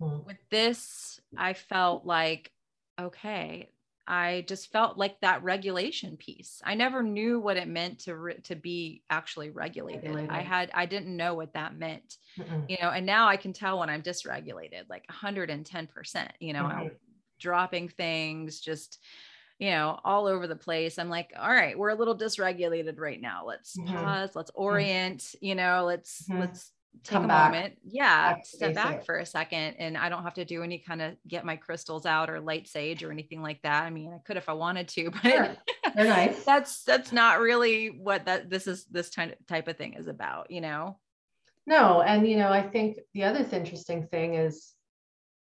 Mm-hmm. 0.00 0.26
With 0.26 0.38
this, 0.50 1.20
I 1.36 1.52
felt 1.52 2.06
like, 2.06 2.50
okay, 2.98 3.68
I 4.08 4.44
just 4.48 4.70
felt 4.70 4.96
like 4.96 5.20
that 5.20 5.42
regulation 5.42 6.16
piece. 6.16 6.60
I 6.64 6.74
never 6.74 7.02
knew 7.02 7.40
what 7.40 7.56
it 7.56 7.66
meant 7.66 8.00
to 8.00 8.16
re- 8.16 8.40
to 8.44 8.54
be 8.54 9.02
actually 9.10 9.50
regulated. 9.50 10.04
regulated. 10.04 10.30
I 10.30 10.42
had 10.42 10.70
I 10.74 10.86
didn't 10.86 11.16
know 11.16 11.34
what 11.34 11.54
that 11.54 11.76
meant. 11.76 12.16
Mm-mm. 12.38 12.64
You 12.68 12.76
know, 12.80 12.90
and 12.90 13.04
now 13.04 13.28
I 13.28 13.36
can 13.36 13.52
tell 13.52 13.80
when 13.80 13.90
I'm 13.90 14.02
dysregulated, 14.02 14.84
like 14.88 15.06
110%, 15.08 16.28
you 16.38 16.52
know, 16.52 16.62
mm-hmm. 16.62 16.88
dropping 17.38 17.88
things 17.88 18.60
just 18.60 18.98
you 19.58 19.70
know, 19.70 19.98
all 20.04 20.26
over 20.26 20.46
the 20.46 20.56
place. 20.56 20.98
I'm 20.98 21.08
like, 21.08 21.32
all 21.38 21.48
right, 21.48 21.78
we're 21.78 21.88
a 21.88 21.94
little 21.94 22.16
dysregulated 22.16 23.00
right 23.00 23.20
now. 23.20 23.44
Let's 23.46 23.76
mm-hmm. 23.76 23.94
pause, 23.94 24.36
let's 24.36 24.50
mm-hmm. 24.50 24.62
orient, 24.62 25.34
you 25.40 25.54
know, 25.54 25.84
let's 25.86 26.22
mm-hmm. 26.28 26.40
let's 26.40 26.72
take 27.04 27.18
a 27.18 27.26
back. 27.26 27.52
moment. 27.52 27.78
Yeah, 27.84 28.34
back 28.34 28.46
step 28.46 28.74
back 28.74 29.04
for 29.04 29.18
a 29.18 29.26
second. 29.26 29.74
And 29.78 29.96
I 29.96 30.08
don't 30.08 30.22
have 30.22 30.34
to 30.34 30.44
do 30.44 30.62
any 30.62 30.78
kind 30.78 31.02
of 31.02 31.14
get 31.26 31.44
my 31.44 31.56
crystals 31.56 32.06
out 32.06 32.30
or 32.30 32.40
light 32.40 32.68
sage 32.68 33.02
or 33.02 33.10
anything 33.10 33.42
like 33.42 33.62
that. 33.62 33.84
I 33.84 33.90
mean, 33.90 34.12
I 34.12 34.18
could 34.18 34.36
if 34.36 34.48
I 34.48 34.52
wanted 34.52 34.88
to, 34.88 35.10
but 35.22 35.22
sure. 35.22 35.56
Nice. 35.96 36.44
that's 36.44 36.84
that's 36.84 37.12
not 37.12 37.40
really 37.40 37.88
what 37.88 38.26
that 38.26 38.50
this 38.50 38.66
is 38.66 38.84
this 38.86 39.10
type 39.10 39.68
of 39.68 39.76
thing 39.76 39.94
is 39.94 40.08
about, 40.08 40.50
you 40.50 40.60
know. 40.60 40.98
No, 41.66 42.02
and 42.02 42.28
you 42.28 42.36
know, 42.36 42.50
I 42.50 42.62
think 42.62 42.98
the 43.14 43.24
other 43.24 43.46
interesting 43.52 44.06
thing 44.06 44.34
is 44.34 44.76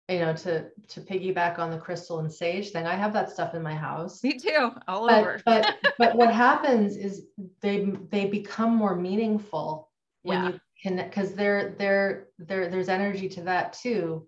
you 0.09 0.19
know 0.19 0.35
to 0.35 0.67
to 0.89 1.01
piggyback 1.01 1.59
on 1.59 1.71
the 1.71 1.79
crystal 1.79 2.19
and 2.19 2.31
sage 2.31 2.71
thing 2.71 2.87
i 2.87 2.95
have 2.95 3.13
that 3.13 3.31
stuff 3.31 3.55
in 3.55 3.63
my 3.63 3.75
house 3.75 4.23
me 4.23 4.39
too 4.39 4.71
all 4.87 5.07
but, 5.07 5.21
over 5.21 5.41
but 5.47 5.77
but 5.99 6.15
what 6.15 6.33
happens 6.47 6.97
is 6.97 7.27
they 7.63 7.91
they 8.11 8.27
become 8.27 8.75
more 8.75 8.95
meaningful 8.95 9.91
when 10.23 10.43
yeah. 10.43 10.49
you 10.51 10.61
can 10.85 10.97
because 10.97 11.35
there 11.35 11.75
there 11.79 12.29
there 12.39 12.69
there's 12.69 12.91
energy 12.91 13.29
to 13.31 13.43
that 13.43 13.73
too. 13.73 14.27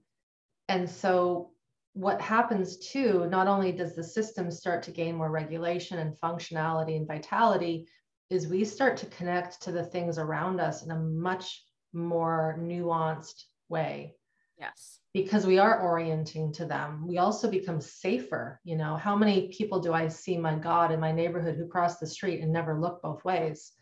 And 0.69 0.89
so 0.89 1.51
what 1.93 2.21
happens 2.21 2.79
too 2.79 3.27
not 3.31 3.47
only 3.47 3.73
does 3.73 3.95
the 3.95 4.03
system 4.03 4.51
start 4.51 4.83
to 4.85 4.91
gain 4.91 5.17
more 5.17 5.31
regulation 5.31 5.99
and 5.99 6.19
functionality 6.19 6.97
and 6.97 7.07
vitality 7.07 7.87
is 8.31 8.49
we 8.49 8.65
start 8.65 8.97
to 8.97 9.07
connect 9.07 9.63
to 9.63 9.71
the 9.71 9.85
things 9.85 10.19
around 10.19 10.61
us 10.61 10.83
in 10.83 10.91
a 10.91 10.99
much 10.99 11.63
more 11.93 12.59
nuanced 12.61 13.45
way. 13.69 14.15
Yes. 14.59 14.99
Because 15.13 15.47
we 15.47 15.59
are 15.59 15.81
orienting 15.81 16.53
to 16.55 16.65
them. 16.65 17.07
We 17.07 17.19
also 17.19 17.51
become 17.51 17.81
safer 17.83 18.61
you 18.65 18.77
know? 18.77 18.97
How 18.97 19.15
many 19.15 19.49
people 19.49 19.81
do 19.81 19.93
i 19.93 20.09
see 20.09 20.39
my 20.39 20.55
god 20.55 20.91
in 20.91 21.01
my 21.01 21.13
neighborhood 21.13 21.57
who 21.57 21.69
cross 21.69 21.99
the 21.99 22.07
street 22.07 22.41
and 22.41 22.51
never 22.51 22.81
look 22.81 23.03
both 23.03 23.23
ways 23.25 23.73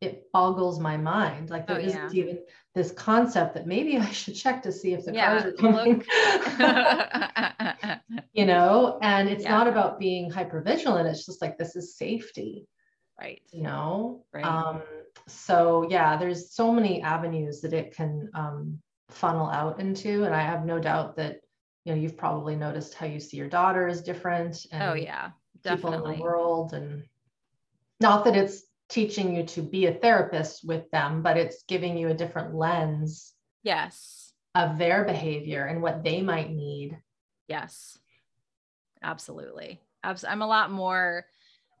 it 0.00 0.30
boggles 0.32 0.80
my 0.80 0.96
mind 0.96 1.50
like 1.50 1.66
there 1.66 1.80
oh, 1.80 1.86
not 1.86 2.14
even 2.14 2.38
this 2.74 2.92
concept 2.92 3.54
that 3.54 3.66
maybe 3.66 3.96
i 3.98 4.10
should 4.10 4.34
check 4.34 4.62
to 4.62 4.72
see 4.72 4.92
if 4.92 5.04
the 5.04 5.12
yeah, 5.12 5.38
cars 5.38 5.44
are 5.44 5.52
coming 5.52 6.02
you 8.32 8.46
know 8.46 8.98
and 9.02 9.28
it's 9.28 9.44
yeah. 9.44 9.50
not 9.50 9.66
about 9.66 9.98
being 9.98 10.30
hyper 10.30 10.60
vigilant 10.62 11.08
it's 11.08 11.26
just 11.26 11.42
like 11.42 11.58
this 11.58 11.76
is 11.76 11.96
safety 11.96 12.66
right 13.20 13.42
you 13.52 13.62
know 13.62 14.24
right. 14.32 14.44
um 14.44 14.80
so 15.26 15.86
yeah 15.90 16.16
there's 16.16 16.52
so 16.52 16.72
many 16.72 17.02
avenues 17.02 17.60
that 17.60 17.72
it 17.72 17.94
can 17.94 18.30
um 18.34 18.80
funnel 19.10 19.48
out 19.48 19.80
into. 19.80 20.24
And 20.24 20.34
I 20.34 20.42
have 20.42 20.64
no 20.64 20.78
doubt 20.78 21.16
that, 21.16 21.40
you 21.84 21.92
know, 21.92 22.00
you've 22.00 22.16
probably 22.16 22.56
noticed 22.56 22.94
how 22.94 23.06
you 23.06 23.20
see 23.20 23.36
your 23.36 23.48
daughter 23.48 23.88
is 23.88 24.02
different. 24.02 24.66
And 24.72 24.82
oh, 24.82 24.94
yeah, 24.94 25.30
definitely. 25.62 25.96
People 25.96 26.10
in 26.10 26.16
the 26.18 26.22
world. 26.22 26.72
And 26.72 27.04
not 28.00 28.24
that 28.24 28.36
it's 28.36 28.62
teaching 28.90 29.34
you 29.34 29.44
to 29.44 29.62
be 29.62 29.86
a 29.86 29.94
therapist 29.94 30.64
with 30.64 30.90
them, 30.90 31.22
but 31.22 31.36
it's 31.36 31.62
giving 31.68 31.96
you 31.96 32.08
a 32.08 32.14
different 32.14 32.54
lens. 32.54 33.32
Yes. 33.62 34.32
Of 34.54 34.78
their 34.78 35.04
behavior 35.04 35.64
and 35.66 35.80
what 35.80 36.02
they 36.02 36.20
might 36.20 36.50
need. 36.50 36.98
Yes. 37.48 37.98
Absolutely. 39.02 39.80
I'm 40.02 40.42
a 40.42 40.46
lot 40.46 40.70
more 40.70 41.26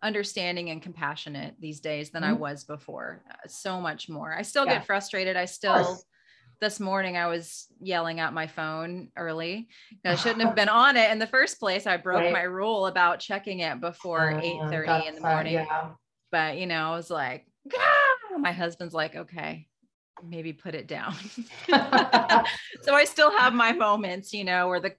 understanding 0.02 0.70
and 0.70 0.80
compassionate 0.80 1.54
these 1.58 1.80
days 1.80 2.10
than 2.10 2.22
mm-hmm. 2.22 2.34
I 2.34 2.38
was 2.38 2.64
before. 2.64 3.22
Uh, 3.30 3.48
so 3.48 3.80
much 3.80 4.08
more. 4.08 4.34
I 4.34 4.42
still 4.42 4.64
yeah. 4.66 4.78
get 4.78 4.86
frustrated. 4.86 5.36
I 5.36 5.44
still 5.44 5.98
this 6.60 6.78
morning 6.78 7.16
I 7.16 7.26
was 7.26 7.66
yelling 7.80 8.20
at 8.20 8.34
my 8.34 8.46
phone 8.46 9.08
early. 9.16 9.68
I 10.04 10.14
shouldn't 10.14 10.42
have 10.42 10.54
been 10.54 10.68
on 10.68 10.96
it 10.96 11.10
in 11.10 11.18
the 11.18 11.26
first 11.26 11.58
place. 11.58 11.86
I 11.86 11.96
broke 11.96 12.20
right. 12.20 12.32
my 12.32 12.42
rule 12.42 12.86
about 12.86 13.20
checking 13.20 13.60
it 13.60 13.80
before 13.80 14.32
uh, 14.32 14.40
8 14.40 14.70
30 14.70 15.08
in 15.08 15.14
the 15.16 15.20
morning. 15.20 15.54
yeah. 15.54 15.90
But 16.30 16.58
you 16.58 16.66
know, 16.66 16.92
I 16.92 16.96
was 16.96 17.10
like, 17.10 17.46
ah! 17.74 18.38
my 18.38 18.52
husband's 18.52 18.94
like, 18.94 19.16
okay, 19.16 19.66
maybe 20.24 20.52
put 20.52 20.74
it 20.74 20.86
down. 20.86 21.14
so 22.82 22.94
I 22.94 23.04
still 23.04 23.30
have 23.36 23.52
my 23.52 23.72
moments, 23.72 24.32
you 24.32 24.44
know, 24.44 24.68
where 24.68 24.80
the 24.80 24.94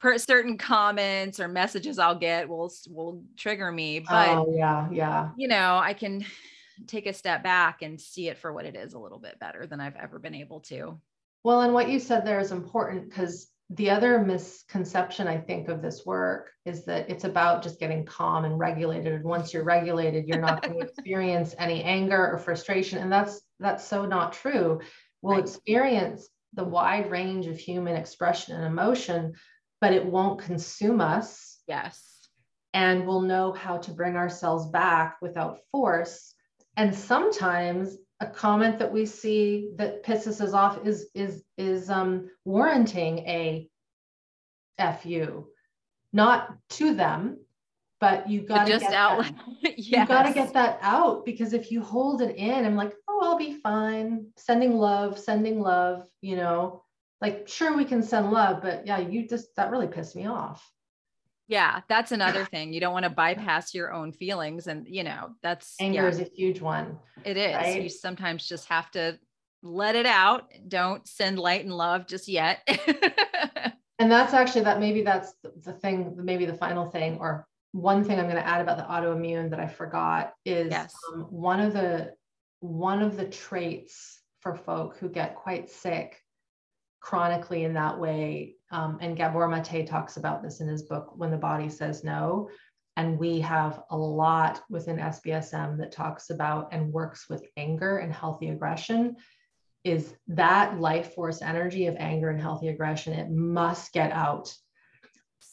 per 0.00 0.18
certain 0.18 0.58
comments 0.58 1.40
or 1.40 1.48
messages 1.48 1.98
I'll 1.98 2.18
get 2.18 2.48
will 2.48 2.72
will 2.88 3.22
trigger 3.36 3.70
me. 3.70 4.00
But 4.00 4.28
oh, 4.28 4.54
yeah, 4.56 4.88
yeah. 4.90 5.30
You 5.36 5.48
know, 5.48 5.78
I 5.78 5.94
can 5.94 6.24
take 6.86 7.06
a 7.06 7.12
step 7.12 7.42
back 7.42 7.82
and 7.82 8.00
see 8.00 8.28
it 8.28 8.38
for 8.38 8.52
what 8.52 8.66
it 8.66 8.76
is 8.76 8.92
a 8.92 8.98
little 8.98 9.18
bit 9.18 9.38
better 9.38 9.66
than 9.66 9.80
I've 9.80 9.96
ever 9.96 10.18
been 10.18 10.34
able 10.34 10.60
to. 10.60 11.00
Well, 11.42 11.62
and 11.62 11.72
what 11.72 11.88
you 11.88 11.98
said 11.98 12.26
there 12.26 12.40
is 12.40 12.52
important 12.52 13.08
because 13.08 13.48
the 13.70 13.90
other 13.90 14.20
misconception 14.20 15.26
I 15.26 15.38
think 15.38 15.68
of 15.68 15.82
this 15.82 16.06
work 16.06 16.52
is 16.64 16.84
that 16.84 17.10
it's 17.10 17.24
about 17.24 17.62
just 17.62 17.80
getting 17.80 18.04
calm 18.04 18.44
and 18.44 18.58
regulated. 18.58 19.12
And 19.12 19.24
once 19.24 19.52
you're 19.52 19.64
regulated, 19.64 20.26
you're 20.26 20.40
not 20.40 20.62
going 20.62 20.74
to 20.80 20.86
experience 20.86 21.54
any 21.58 21.82
anger 21.82 22.30
or 22.32 22.38
frustration. 22.38 22.98
And 22.98 23.10
that's 23.10 23.40
that's 23.58 23.84
so 23.84 24.06
not 24.06 24.32
true. 24.32 24.80
We'll 25.20 25.34
right. 25.34 25.42
experience 25.42 26.28
the 26.54 26.64
wide 26.64 27.10
range 27.10 27.46
of 27.46 27.58
human 27.58 27.96
expression 27.96 28.54
and 28.54 28.64
emotion, 28.64 29.34
but 29.80 29.92
it 29.92 30.06
won't 30.06 30.40
consume 30.40 31.00
us. 31.00 31.58
Yes. 31.66 32.28
And 32.72 33.06
we'll 33.06 33.22
know 33.22 33.52
how 33.52 33.78
to 33.78 33.90
bring 33.90 34.16
ourselves 34.16 34.66
back 34.66 35.16
without 35.20 35.58
force 35.72 36.34
and 36.76 36.94
sometimes 36.94 37.96
a 38.20 38.26
comment 38.26 38.78
that 38.78 38.92
we 38.92 39.04
see 39.04 39.70
that 39.76 40.04
pisses 40.04 40.40
us 40.40 40.52
off 40.52 40.86
is 40.86 41.08
is 41.14 41.42
is 41.58 41.90
um, 41.90 42.30
warranting 42.44 43.18
a 43.18 43.68
fu 44.78 45.46
not 46.12 46.56
to 46.70 46.94
them 46.94 47.38
but 47.98 48.28
you 48.28 48.42
got 48.42 48.66
to 48.66 48.72
just 48.72 48.92
out 48.92 49.24
yes. 49.60 49.74
you 49.76 50.06
got 50.06 50.24
to 50.24 50.32
get 50.32 50.52
that 50.52 50.78
out 50.82 51.24
because 51.24 51.52
if 51.52 51.70
you 51.70 51.82
hold 51.82 52.20
it 52.20 52.36
in 52.36 52.64
i'm 52.64 52.76
like 52.76 52.94
oh 53.08 53.20
i'll 53.22 53.38
be 53.38 53.54
fine. 53.54 54.26
Sending 54.36 54.76
love 54.76 55.18
sending 55.18 55.60
love 55.60 56.06
you 56.20 56.36
know? 56.36 56.82
Like 57.20 57.48
sure 57.48 57.74
we 57.74 57.86
can 57.86 58.02
send 58.02 58.30
love 58.30 58.60
but 58.62 58.86
yeah 58.86 58.98
you 58.98 59.26
just 59.26 59.54
that 59.56 59.70
really 59.70 59.86
pissed 59.86 60.16
me 60.16 60.26
off 60.26 60.70
yeah, 61.48 61.80
that's 61.88 62.12
another 62.12 62.44
thing. 62.50 62.72
You 62.72 62.80
don't 62.80 62.92
want 62.92 63.04
to 63.04 63.10
bypass 63.10 63.74
your 63.74 63.92
own 63.92 64.12
feelings. 64.12 64.66
And, 64.66 64.86
you 64.88 65.04
know, 65.04 65.30
that's 65.42 65.74
anger 65.80 66.02
yeah, 66.02 66.08
is 66.08 66.20
a 66.20 66.24
huge 66.24 66.60
one. 66.60 66.98
It 67.24 67.36
is. 67.36 67.54
Right? 67.54 67.82
You 67.82 67.88
sometimes 67.88 68.46
just 68.46 68.68
have 68.68 68.90
to 68.92 69.18
let 69.62 69.96
it 69.96 70.06
out. 70.06 70.50
Don't 70.68 71.06
send 71.06 71.38
light 71.38 71.64
and 71.64 71.74
love 71.74 72.06
just 72.06 72.28
yet. 72.28 72.60
and 73.98 74.10
that's 74.10 74.34
actually 74.34 74.62
that 74.62 74.80
maybe 74.80 75.02
that's 75.02 75.34
the 75.62 75.72
thing, 75.72 76.14
maybe 76.16 76.46
the 76.46 76.54
final 76.54 76.90
thing, 76.90 77.18
or 77.18 77.46
one 77.72 78.04
thing 78.04 78.18
I'm 78.18 78.26
going 78.26 78.36
to 78.36 78.46
add 78.46 78.60
about 78.60 78.78
the 78.78 78.84
autoimmune 78.84 79.50
that 79.50 79.60
I 79.60 79.66
forgot 79.66 80.32
is 80.44 80.70
yes. 80.70 80.94
um, 81.12 81.22
one 81.22 81.60
of 81.60 81.72
the 81.72 82.14
one 82.60 83.02
of 83.02 83.16
the 83.16 83.26
traits 83.26 84.20
for 84.40 84.54
folk 84.54 84.96
who 84.96 85.08
get 85.08 85.34
quite 85.34 85.70
sick 85.70 86.22
chronically 87.00 87.64
in 87.64 87.74
that 87.74 87.98
way. 87.98 88.55
Um, 88.70 88.98
and 89.00 89.16
Gabor 89.16 89.48
Mate 89.48 89.86
talks 89.86 90.16
about 90.16 90.42
this 90.42 90.60
in 90.60 90.68
his 90.68 90.82
book, 90.82 91.12
When 91.16 91.30
the 91.30 91.36
Body 91.36 91.68
Says 91.68 92.02
No. 92.04 92.50
And 92.96 93.18
we 93.18 93.40
have 93.40 93.82
a 93.90 93.96
lot 93.96 94.62
within 94.70 94.96
SBSM 94.96 95.78
that 95.78 95.92
talks 95.92 96.30
about 96.30 96.72
and 96.72 96.92
works 96.92 97.28
with 97.28 97.46
anger 97.56 97.98
and 97.98 98.12
healthy 98.12 98.48
aggression. 98.48 99.16
Is 99.84 100.14
that 100.28 100.80
life 100.80 101.14
force 101.14 101.42
energy 101.42 101.86
of 101.86 101.96
anger 101.98 102.30
and 102.30 102.40
healthy 102.40 102.68
aggression? 102.68 103.12
It 103.12 103.30
must 103.30 103.92
get 103.92 104.12
out. 104.12 104.52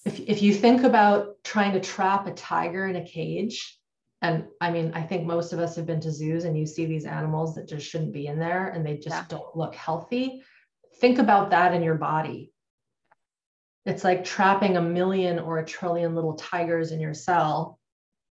If, 0.06 0.19
if 0.22 0.41
you 0.41 0.53
think 0.53 0.84
about 0.84 1.35
trying 1.44 1.73
to 1.73 1.80
trap 1.80 2.27
a 2.27 2.31
tiger 2.31 2.88
in 2.88 2.95
a 2.95 3.06
cage, 3.06 3.77
and 4.22 4.45
I 4.61 4.72
mean, 4.72 4.94
I 4.95 5.02
think 5.02 5.26
most 5.26 5.52
of 5.52 5.60
us 5.60 5.76
have 5.76 5.85
been 5.85 5.99
to 6.02 6.11
zoos 6.11 6.45
and 6.45 6.57
you 6.57 6.65
see 6.65 6.85
these 6.85 7.06
animals 7.06 7.56
that 7.56 7.68
just 7.68 7.85
shouldn't 7.85 8.14
be 8.14 8.27
in 8.27 8.40
there 8.40 8.69
and 8.69 8.85
they 8.85 8.95
just 8.95 9.10
yeah. 9.10 9.26
don't 9.27 9.56
look 9.56 9.76
healthy 9.76 10.41
think 10.99 11.19
about 11.19 11.49
that 11.49 11.73
in 11.73 11.84
your 11.84 11.95
body. 11.95 12.52
It's 13.85 14.03
like 14.03 14.23
trapping 14.23 14.77
a 14.77 14.81
million 14.81 15.39
or 15.39 15.60
a 15.60 15.65
trillion 15.65 16.15
little 16.15 16.35
tigers 16.35 16.91
in 16.91 16.99
your 16.99 17.14
cell. 17.14 17.80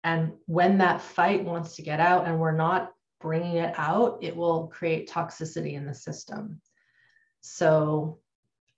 And 0.03 0.33
when 0.47 0.79
that 0.79 1.01
fight 1.01 1.45
wants 1.45 1.77
to 1.77 1.83
get 1.83 2.01
out 2.01 2.27
and 2.27 2.39
we're 2.39 2.53
not 2.53 2.93
bringing 3.21 3.57
it 3.57 3.75
out, 3.77 4.19
it 4.23 4.37
will 4.37 4.67
create 4.69 5.11
toxicity 5.11 5.75
in 5.75 5.87
the 5.87 5.95
system. 5.95 6.61
So, 7.41 8.19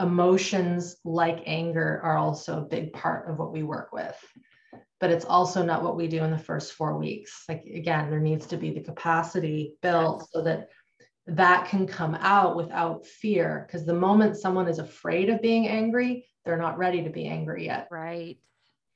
emotions 0.01 0.97
like 1.05 1.43
anger 1.47 2.01
are 2.05 2.17
also 2.17 2.59
a 2.59 2.67
big 2.67 2.93
part 2.93 3.29
of 3.29 3.39
what 3.39 3.53
we 3.53 3.63
work 3.63 3.93
with. 3.93 4.17
but 5.01 5.11
it's 5.11 5.25
also 5.25 5.65
not 5.65 5.83
what 5.83 5.97
we 5.97 6.09
do 6.09 6.25
in 6.25 6.31
the 6.31 6.39
first 6.39 6.73
four 6.73 6.99
weeks. 6.99 7.45
Like 7.49 7.65
again, 7.65 8.11
there 8.11 8.21
needs 8.21 8.47
to 8.47 8.57
be 8.57 8.71
the 8.71 8.81
capacity 8.81 9.75
built 9.81 10.29
so 10.33 10.43
that 10.43 10.69
that 11.27 11.69
can 11.69 11.87
come 11.87 12.17
out 12.17 12.57
without 12.57 13.07
fear. 13.07 13.65
Because 13.67 13.87
the 13.87 13.95
moment 13.95 14.37
someone 14.37 14.67
is 14.67 14.79
afraid 14.79 15.29
of 15.31 15.43
being 15.43 15.69
angry, 15.69 16.27
they're 16.45 16.57
not 16.57 16.79
ready 16.79 17.03
to 17.05 17.11
be 17.11 17.27
angry 17.27 17.67
yet. 17.67 17.89
Right. 17.91 18.39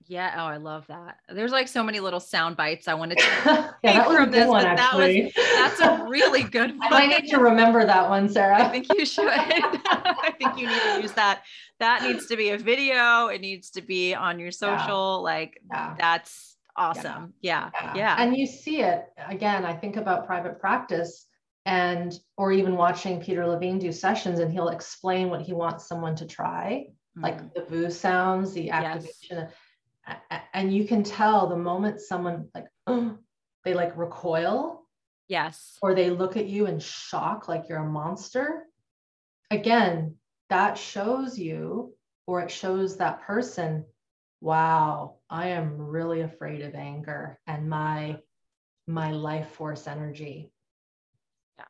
Yeah. 0.07 0.35
Oh, 0.37 0.47
I 0.47 0.57
love 0.57 0.87
that. 0.89 1.19
There's 1.29 1.53
like 1.53 1.69
so 1.69 1.83
many 1.83 2.01
little 2.01 2.21
sound 2.21 2.57
bites 2.57 2.89
I 2.89 2.95
wanted 2.95 3.19
to 3.19 3.25
yeah, 3.83 3.93
that 3.93 4.09
was 4.09 4.17
from 4.17 4.31
this, 4.31 4.49
one, 4.49 4.65
actually. 4.65 5.33
That 5.37 5.37
was, 5.37 5.79
that's 5.79 5.81
a 5.81 6.09
really 6.09 6.43
good 6.59 6.77
one. 6.79 6.93
I 6.93 7.07
need 7.07 7.29
to 7.29 7.39
remember 7.39 7.85
that 7.85 8.09
one, 8.09 8.29
Sarah. 8.29 8.63
I 8.63 8.69
think 8.69 8.87
you 8.93 9.07
should. 9.07 9.29
I 9.29 10.35
think 10.39 10.59
you 10.59 10.67
need 10.67 10.81
to 10.95 11.03
use 11.03 11.13
that. 11.13 11.43
That 11.79 12.03
needs 12.03 12.27
to 12.27 12.37
be 12.37 12.51
a 12.51 12.59
video. 12.59 13.27
It 13.27 13.41
needs 13.41 13.71
to 13.71 13.83
be 13.83 14.15
on 14.15 14.39
your 14.39 14.51
social. 14.51 15.19
Yeah. 15.19 15.33
Like 15.33 15.61
yeah. 15.71 15.95
that's 15.99 16.57
awesome. 16.77 17.35
Yeah. 17.41 17.71
yeah. 17.75 17.95
Yeah. 17.95 18.17
And 18.19 18.37
you 18.37 18.47
see 18.47 18.81
it 18.81 19.07
again. 19.29 19.65
I 19.65 19.75
think 19.75 19.97
about 19.97 20.27
private 20.27 20.59
practice 20.59 21.27
and 21.65 22.19
or 22.37 22.53
even 22.53 22.77
watching 22.77 23.21
Peter 23.21 23.47
Levine 23.47 23.79
do 23.79 23.93
sessions 23.93 24.41
and 24.41 24.53
he'll 24.53 24.69
explain 24.69 25.31
what 25.31 25.43
he 25.43 25.53
wants 25.53 25.87
someone 25.87 26.17
to 26.17 26.27
try, 26.27 26.87
mm-hmm. 27.17 27.23
like 27.23 27.55
the 27.55 27.63
boo 27.63 27.91
sounds, 27.91 28.53
the 28.53 28.71
activation. 28.71 29.39
Yes 29.39 29.53
and 30.53 30.75
you 30.75 30.87
can 30.87 31.03
tell 31.03 31.49
the 31.49 31.57
moment 31.57 32.01
someone 32.01 32.49
like 32.55 32.67
oh, 32.87 33.17
they 33.65 33.75
like 33.75 33.97
recoil 33.97 34.87
yes 35.29 35.79
or 35.83 35.95
they 35.95 36.11
look 36.11 36.37
at 36.37 36.47
you 36.47 36.67
in 36.67 36.79
shock 36.79 37.49
like 37.49 37.69
you're 37.69 37.79
a 37.79 37.89
monster 37.89 38.65
again 39.51 40.17
that 40.51 40.77
shows 40.77 41.39
you 41.39 41.95
or 42.27 42.41
it 42.41 42.51
shows 42.51 42.97
that 42.97 43.23
person 43.23 43.85
wow 44.41 45.17
i 45.31 45.49
am 45.49 45.77
really 45.79 46.23
afraid 46.23 46.63
of 46.63 46.75
anger 46.75 47.39
and 47.47 47.69
my 47.69 48.19
my 48.89 49.13
life 49.13 49.49
force 49.51 49.87
energy 49.87 50.51
yeah 51.57 51.65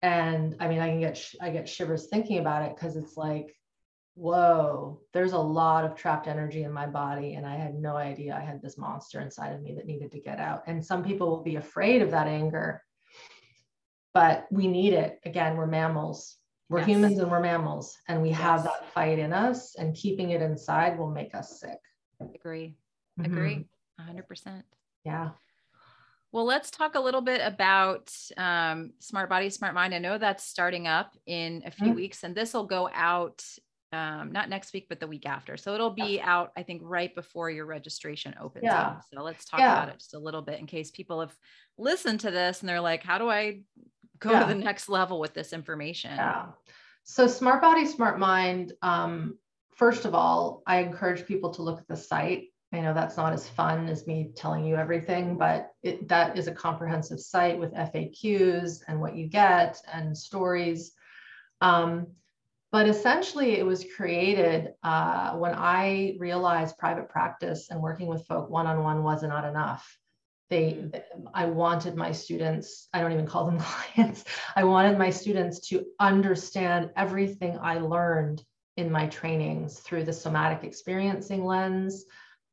and 0.00 0.56
i 0.58 0.66
mean 0.66 0.80
i 0.80 0.88
can 0.88 1.00
get 1.00 1.22
i 1.42 1.50
get 1.50 1.68
shivers 1.68 2.06
thinking 2.06 2.38
about 2.38 2.62
it 2.62 2.74
because 2.74 2.96
it's 2.96 3.18
like 3.18 3.54
whoa, 4.20 5.00
there's 5.14 5.32
a 5.32 5.38
lot 5.38 5.84
of 5.84 5.96
trapped 5.96 6.28
energy 6.28 6.64
in 6.64 6.72
my 6.72 6.86
body. 6.86 7.34
And 7.34 7.46
I 7.46 7.56
had 7.56 7.74
no 7.74 7.96
idea 7.96 8.36
I 8.36 8.44
had 8.44 8.60
this 8.60 8.76
monster 8.76 9.20
inside 9.20 9.54
of 9.54 9.62
me 9.62 9.74
that 9.74 9.86
needed 9.86 10.12
to 10.12 10.20
get 10.20 10.38
out. 10.38 10.62
And 10.66 10.84
some 10.84 11.02
people 11.02 11.30
will 11.30 11.42
be 11.42 11.56
afraid 11.56 12.02
of 12.02 12.10
that 12.10 12.26
anger, 12.26 12.82
but 14.12 14.46
we 14.50 14.68
need 14.68 14.92
it. 14.92 15.20
Again, 15.24 15.56
we're 15.56 15.66
mammals. 15.66 16.36
We're 16.68 16.80
yes. 16.80 16.88
humans 16.88 17.18
and 17.18 17.30
we're 17.30 17.40
mammals, 17.40 17.96
and 18.06 18.22
we 18.22 18.28
yes. 18.28 18.38
have 18.38 18.62
that 18.62 18.88
fight 18.90 19.18
in 19.18 19.32
us, 19.32 19.74
and 19.74 19.92
keeping 19.92 20.30
it 20.30 20.40
inside 20.40 20.96
will 20.96 21.10
make 21.10 21.34
us 21.34 21.58
sick. 21.58 21.80
Agree. 22.20 22.76
Mm-hmm. 23.18 23.32
Agree. 23.32 23.66
100%. 24.00 24.62
Yeah. 25.04 25.30
Well, 26.30 26.44
let's 26.44 26.70
talk 26.70 26.94
a 26.94 27.00
little 27.00 27.22
bit 27.22 27.40
about 27.44 28.14
um, 28.36 28.92
Smart 29.00 29.28
Body, 29.28 29.50
Smart 29.50 29.74
Mind. 29.74 29.94
I 29.94 29.98
know 29.98 30.16
that's 30.16 30.44
starting 30.44 30.86
up 30.86 31.16
in 31.26 31.64
a 31.66 31.72
few 31.72 31.86
mm-hmm. 31.86 31.96
weeks, 31.96 32.22
and 32.22 32.36
this 32.36 32.54
will 32.54 32.66
go 32.66 32.88
out 32.94 33.44
um, 33.92 34.32
not 34.32 34.48
next 34.48 34.72
week, 34.72 34.86
but 34.88 35.00
the 35.00 35.06
week 35.06 35.26
after. 35.26 35.56
So 35.56 35.74
it'll 35.74 35.90
be 35.90 36.16
yeah. 36.16 36.30
out, 36.30 36.52
I 36.56 36.62
think, 36.62 36.82
right 36.84 37.14
before 37.14 37.50
your 37.50 37.66
registration 37.66 38.34
opens. 38.40 38.64
Yeah. 38.64 38.80
Up. 38.80 39.02
So 39.12 39.22
let's 39.22 39.44
talk 39.44 39.60
yeah. 39.60 39.72
about 39.72 39.88
it 39.88 39.98
just 39.98 40.14
a 40.14 40.18
little 40.18 40.42
bit 40.42 40.60
in 40.60 40.66
case 40.66 40.90
people 40.90 41.20
have 41.20 41.34
listened 41.76 42.20
to 42.20 42.30
this 42.30 42.60
and 42.60 42.68
they're 42.68 42.80
like, 42.80 43.02
how 43.02 43.18
do 43.18 43.28
I 43.28 43.62
go 44.18 44.30
yeah. 44.30 44.40
to 44.40 44.46
the 44.46 44.54
next 44.54 44.88
level 44.88 45.18
with 45.18 45.34
this 45.34 45.52
information? 45.52 46.12
Yeah. 46.14 46.46
So 47.04 47.26
Smart 47.26 47.62
Body, 47.62 47.86
Smart 47.86 48.18
Mind. 48.18 48.72
Um, 48.82 49.38
first 49.74 50.04
of 50.04 50.14
all, 50.14 50.62
I 50.66 50.78
encourage 50.78 51.26
people 51.26 51.52
to 51.54 51.62
look 51.62 51.80
at 51.80 51.88
the 51.88 51.96
site. 51.96 52.44
I 52.72 52.80
know 52.80 52.94
that's 52.94 53.16
not 53.16 53.32
as 53.32 53.48
fun 53.48 53.88
as 53.88 54.06
me 54.06 54.30
telling 54.36 54.64
you 54.64 54.76
everything, 54.76 55.36
but 55.36 55.72
it, 55.82 56.06
that 56.06 56.38
is 56.38 56.46
a 56.46 56.52
comprehensive 56.52 57.18
site 57.18 57.58
with 57.58 57.74
FAQs 57.74 58.82
and 58.86 59.00
what 59.00 59.16
you 59.16 59.26
get 59.26 59.80
and 59.92 60.16
stories. 60.16 60.92
Um, 61.60 62.06
but 62.72 62.88
essentially, 62.88 63.58
it 63.58 63.66
was 63.66 63.84
created 63.96 64.74
uh, 64.84 65.32
when 65.32 65.54
I 65.54 66.16
realized 66.18 66.78
private 66.78 67.08
practice 67.08 67.68
and 67.70 67.82
working 67.82 68.06
with 68.06 68.26
folk 68.26 68.48
one 68.48 68.66
on 68.66 68.82
one 68.84 69.02
was 69.02 69.22
not 69.22 69.44
enough. 69.44 69.98
They, 70.50 70.72
mm. 70.72 71.02
I 71.34 71.46
wanted 71.46 71.96
my 71.96 72.12
students, 72.12 72.88
I 72.92 73.00
don't 73.00 73.12
even 73.12 73.26
call 73.26 73.46
them 73.46 73.58
clients, 73.94 74.24
I 74.54 74.64
wanted 74.64 74.98
my 74.98 75.10
students 75.10 75.68
to 75.68 75.84
understand 75.98 76.90
everything 76.96 77.58
I 77.60 77.78
learned 77.78 78.44
in 78.76 78.90
my 78.90 79.06
trainings 79.08 79.80
through 79.80 80.04
the 80.04 80.12
somatic 80.12 80.62
experiencing 80.62 81.44
lens, 81.44 82.04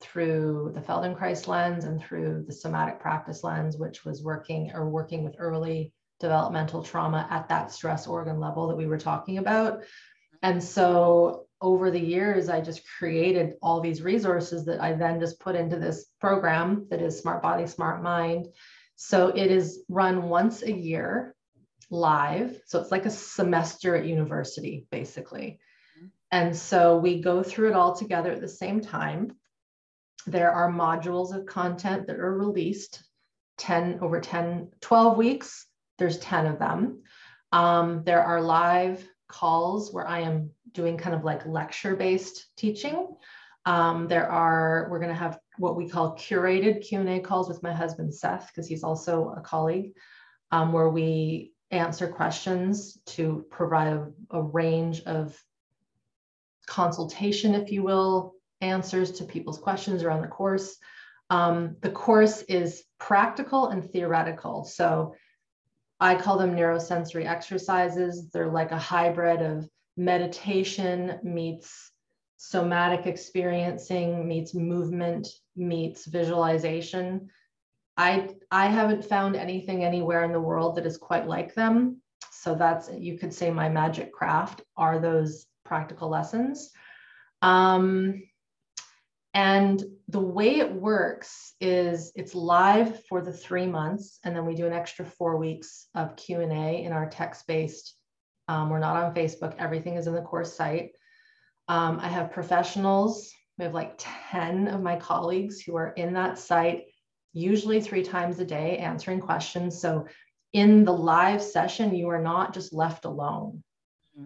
through 0.02 0.72
the 0.74 0.82
Feldenkrais 0.82 1.48
lens, 1.48 1.86
and 1.86 2.02
through 2.02 2.44
the 2.48 2.54
somatic 2.54 3.00
practice 3.00 3.44
lens, 3.44 3.78
which 3.78 4.04
was 4.04 4.24
working 4.24 4.72
or 4.74 4.90
working 4.90 5.24
with 5.24 5.36
early 5.38 5.94
developmental 6.20 6.84
trauma 6.84 7.28
at 7.30 7.50
that 7.50 7.72
stress 7.72 8.08
organ 8.08 8.40
level 8.40 8.68
that 8.68 8.76
we 8.76 8.88
were 8.88 8.98
talking 8.98 9.38
about. 9.38 9.84
And 10.42 10.64
so 10.64 11.46
over 11.62 11.90
the 11.90 12.00
years, 12.00 12.50
I 12.50 12.62
just 12.62 12.88
created 13.00 13.54
all 13.62 13.82
these 13.82 14.02
resources 14.02 14.66
that 14.66 14.82
I 14.82 14.94
then 14.94 15.20
just 15.20 15.40
put 15.40 15.56
into 15.56 15.78
this 15.78 16.06
program 16.20 16.88
that 16.90 17.02
is 17.02 17.20
Smart 17.20 17.42
Body, 17.42 17.66
Smart 17.66 18.04
Mind. 18.04 18.48
So 18.96 19.30
it 19.30 19.52
is 19.52 19.84
run 19.90 20.24
once 20.24 20.62
a 20.64 20.72
year 20.72 21.36
live. 21.90 22.60
So 22.66 22.80
it's 22.80 22.92
like 22.92 23.06
a 23.06 23.12
semester 23.12 23.96
at 23.96 24.06
university, 24.06 24.86
basically. 24.92 25.60
Mm-hmm. 25.98 26.08
And 26.32 26.56
so 26.56 26.98
we 26.98 27.22
go 27.22 27.44
through 27.44 27.70
it 27.70 27.76
all 27.76 27.96
together 27.96 28.32
at 28.32 28.42
the 28.42 28.48
same 28.48 28.82
time. 28.82 29.32
There 30.26 30.52
are 30.52 30.72
modules 30.72 31.34
of 31.34 31.46
content 31.46 32.08
that 32.08 32.20
are 32.20 32.38
released 32.38 33.04
10 33.60 34.00
over 34.02 34.20
10, 34.20 34.72
12 34.82 35.18
weeks. 35.18 35.67
There's 35.98 36.20
10 36.20 36.46
of 36.46 36.60
them. 36.60 37.04
Um, 37.52 38.04
there 38.04 38.24
are 38.24 38.42
live 38.42 39.08
calls 39.28 39.94
where 39.94 40.08
I 40.08 40.22
am 40.22 40.52
doing 40.74 40.98
kind 40.98 41.16
of 41.16 41.24
like 41.24 41.46
lecture 41.46 41.96
based 41.96 42.48
teaching. 42.56 43.08
Um, 43.66 44.08
there 44.08 44.30
are, 44.30 44.88
we're 44.90 45.00
going 45.00 45.14
to 45.14 45.16
have 45.16 45.40
what 45.58 45.76
we 45.76 45.90
call 45.90 46.16
curated 46.16 46.88
Q&A 46.88 47.20
calls 47.20 47.50
with 47.50 47.64
my 47.64 47.74
husband, 47.74 48.14
Seth, 48.14 48.48
because 48.48 48.68
he's 48.68 48.84
also 48.84 49.34
a 49.36 49.42
colleague, 49.42 49.92
um, 50.52 50.72
where 50.72 50.90
we 50.90 51.52
answer 51.72 52.08
questions 52.08 52.98
to 53.08 53.46
provide 53.50 53.88
a, 53.88 54.08
a 54.32 54.42
range 54.42 55.02
of 55.04 55.38
consultation, 56.66 57.56
if 57.56 57.72
you 57.72 57.84
will, 57.84 58.36
answers 58.62 59.12
to 59.12 59.26
people's 59.26 59.58
questions 59.58 60.04
around 60.04 60.22
the 60.22 60.28
course. 60.28 60.78
Um, 61.30 61.76
the 61.82 61.90
course 61.90 62.44
is 62.44 62.84
practical 63.00 63.68
and 63.68 63.84
theoretical. 63.84 64.64
So 64.64 65.16
I 66.00 66.16
call 66.16 66.38
them 66.38 66.56
neurosensory 66.56 67.26
exercises. 67.26 68.30
They're 68.30 68.52
like 68.52 68.72
a 68.72 68.78
hybrid 68.78 69.42
of 69.42 69.68
meditation 69.96 71.20
meets 71.24 71.92
somatic 72.38 73.08
experiencing 73.08 74.28
meets 74.28 74.54
movement 74.54 75.28
meets 75.56 76.06
visualization. 76.06 77.30
I 77.98 78.30
I 78.52 78.68
haven't 78.68 79.06
found 79.06 79.36
anything 79.36 79.84
anywhere 79.84 80.24
in 80.24 80.32
the 80.32 80.40
world 80.40 80.76
that 80.76 80.86
is 80.86 80.98
quite 80.98 81.28
like 81.28 81.56
them. 81.56 82.00
So 82.32 82.54
that's 82.54 82.90
you 82.92 83.18
could 83.18 83.34
say 83.34 83.50
my 83.50 83.70
magic 83.70 84.14
craft 84.14 84.62
are 84.78 85.00
those 85.00 85.48
practical 85.66 86.10
lessons. 86.10 86.72
Um, 87.42 88.22
and 89.38 89.84
the 90.08 90.20
way 90.20 90.58
it 90.58 90.74
works 90.74 91.54
is 91.62 92.12
it's 92.16 92.34
live 92.34 93.06
for 93.06 93.22
the 93.22 93.32
three 93.32 93.68
months, 93.68 94.18
and 94.24 94.36
then 94.36 94.48
we 94.48 94.56
do 94.56 94.66
an 94.66 94.74
extra 94.74 95.06
four 95.06 95.38
weeks 95.38 95.90
of 95.94 96.16
Q 96.16 96.42
and 96.42 96.52
A 96.52 96.84
in 96.84 96.92
our 96.92 97.08
text-based. 97.08 97.94
Um, 98.48 98.72
we're 98.72 98.80
not 98.80 98.98
on 98.98 99.14
Facebook. 99.14 99.54
Everything 99.60 99.96
is 99.96 100.08
in 100.08 100.16
the 100.16 100.24
course 100.24 100.58
site. 100.58 100.94
Um, 101.68 102.00
I 102.00 102.08
have 102.08 102.32
professionals. 102.32 103.32
We 103.60 103.66
have 103.66 103.76
like 103.76 103.94
10 104.00 104.70
of 104.70 104.82
my 104.82 104.96
colleagues 104.96 105.62
who 105.62 105.76
are 105.76 105.90
in 105.90 106.14
that 106.14 106.40
site, 106.40 106.86
usually 107.34 107.80
three 107.80 108.04
times 108.04 108.40
a 108.40 108.46
day, 108.46 108.80
answering 108.80 109.20
questions. 109.20 109.80
So 109.80 110.08
in 110.54 110.84
the 110.84 110.94
live 110.94 111.44
session, 111.44 111.94
you 111.94 112.10
are 112.10 112.24
not 112.24 112.56
just 112.56 112.74
left 112.74 113.06
alone. 113.06 113.64
Mm-hmm. 114.18 114.26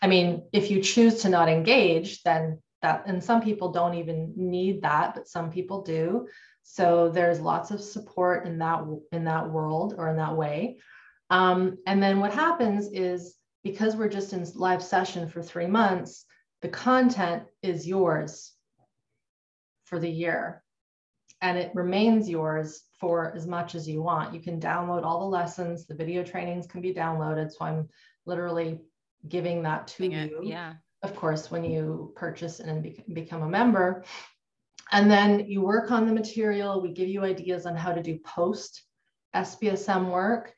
I 0.00 0.06
mean, 0.06 0.44
if 0.52 0.70
you 0.70 0.80
choose 0.80 1.22
to 1.22 1.30
not 1.30 1.48
engage, 1.48 2.22
then 2.22 2.60
that 2.82 3.04
and 3.06 3.22
some 3.22 3.40
people 3.40 3.70
don't 3.72 3.94
even 3.94 4.32
need 4.36 4.82
that 4.82 5.14
but 5.14 5.28
some 5.28 5.50
people 5.50 5.82
do. 5.82 6.28
So 6.62 7.08
there's 7.08 7.40
lots 7.40 7.70
of 7.70 7.80
support 7.80 8.46
in 8.46 8.58
that 8.58 8.84
in 9.12 9.24
that 9.24 9.50
world 9.50 9.94
or 9.96 10.08
in 10.08 10.16
that 10.16 10.36
way. 10.36 10.78
Um, 11.30 11.78
and 11.86 12.02
then 12.02 12.20
what 12.20 12.34
happens 12.34 12.88
is 12.92 13.36
because 13.64 13.96
we're 13.96 14.08
just 14.08 14.32
in 14.32 14.44
live 14.54 14.82
session 14.82 15.28
for 15.28 15.42
three 15.42 15.66
months 15.66 16.26
the 16.62 16.68
content 16.68 17.42
is 17.62 17.86
yours 17.86 18.52
for 19.84 19.98
the 19.98 20.08
year. 20.08 20.62
And 21.42 21.58
it 21.58 21.72
remains 21.74 22.30
yours 22.30 22.82
for 23.00 23.34
as 23.34 23.48
much 23.48 23.74
as 23.74 23.88
you 23.88 24.00
want. 24.00 24.32
You 24.32 24.40
can 24.40 24.60
download 24.60 25.04
all 25.04 25.20
the 25.20 25.26
lessons. 25.26 25.86
The 25.86 25.94
video 25.94 26.22
trainings 26.22 26.68
can 26.68 26.80
be 26.80 26.94
downloaded. 26.94 27.50
So 27.50 27.64
i'm 27.64 27.88
literally 28.24 28.78
giving 29.28 29.62
that 29.64 29.88
to 29.88 30.06
you. 30.06 30.40
yeah 30.44 30.74
of 31.02 31.16
course, 31.16 31.50
when 31.50 31.64
you 31.64 32.12
purchase 32.14 32.60
and 32.60 32.94
become 33.12 33.42
a 33.42 33.48
member. 33.48 34.04
And 34.92 35.10
then 35.10 35.46
you 35.46 35.60
work 35.62 35.90
on 35.90 36.06
the 36.06 36.12
material. 36.12 36.80
We 36.80 36.92
give 36.92 37.08
you 37.08 37.24
ideas 37.24 37.66
on 37.66 37.74
how 37.74 37.92
to 37.92 38.02
do 38.02 38.18
post 38.18 38.84
SBSM 39.34 40.10
work. 40.10 40.54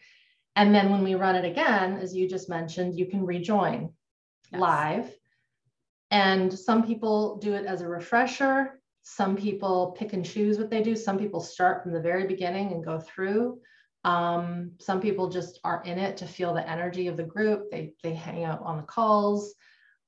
And 0.57 0.75
then 0.75 0.91
when 0.91 1.03
we 1.03 1.15
run 1.15 1.35
it 1.35 1.45
again, 1.45 1.99
as 1.99 2.15
you 2.15 2.29
just 2.29 2.49
mentioned, 2.49 2.99
you 2.99 3.07
can 3.07 3.25
rejoin 3.25 3.91
yes. 4.53 4.61
live. 4.61 5.15
And 6.11 6.53
some 6.53 6.85
people 6.85 7.37
do 7.39 7.55
it 7.55 7.65
as 7.65 7.81
a 7.81 7.89
refresher. 7.89 8.81
Some 9.03 9.37
people 9.37 9.95
pick 9.99 10.13
and 10.13 10.25
choose 10.25 10.59
what 10.59 10.71
they 10.71 10.83
do. 10.83 10.95
Some 10.95 11.19
people 11.19 11.41
start 11.41 11.83
from 11.83 11.93
the 11.93 12.01
very 12.01 12.27
beginning 12.27 12.73
and 12.73 12.85
go 12.85 13.01
through. 13.01 13.61
Um, 14.05 14.73
some 14.79 15.01
people 15.01 15.29
just 15.29 15.59
are 15.65 15.83
in 15.85 15.99
it 15.99 16.19
to 16.19 16.27
feel 16.27 16.53
the 16.55 16.69
energy 16.69 17.09
of 17.09 17.17
the 17.17 17.23
group. 17.23 17.71
They, 17.71 17.95
they 18.03 18.15
hang 18.15 18.45
out 18.45 18.61
on 18.63 18.77
the 18.77 18.83
calls. 18.83 19.55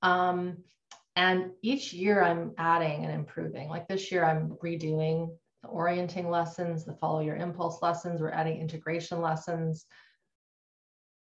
Um, 0.03 0.59
and 1.17 1.51
each 1.63 1.93
year 1.95 2.23
I'm 2.23 2.53
adding 2.59 3.05
and 3.05 3.13
improving. 3.13 3.69
Like 3.69 3.89
this 3.89 4.13
year, 4.13 4.25
I'm 4.25 4.57
redoing 4.63 5.31
the 5.63 5.69
orienting 5.69 6.29
lessons, 6.29 6.85
the 6.85 6.93
follow 6.93 7.21
your 7.21 7.37
impulse 7.37 7.81
lessons. 7.81 8.21
We're 8.21 8.31
adding 8.31 8.61
integration 8.61 9.23
lessons. 9.23 9.87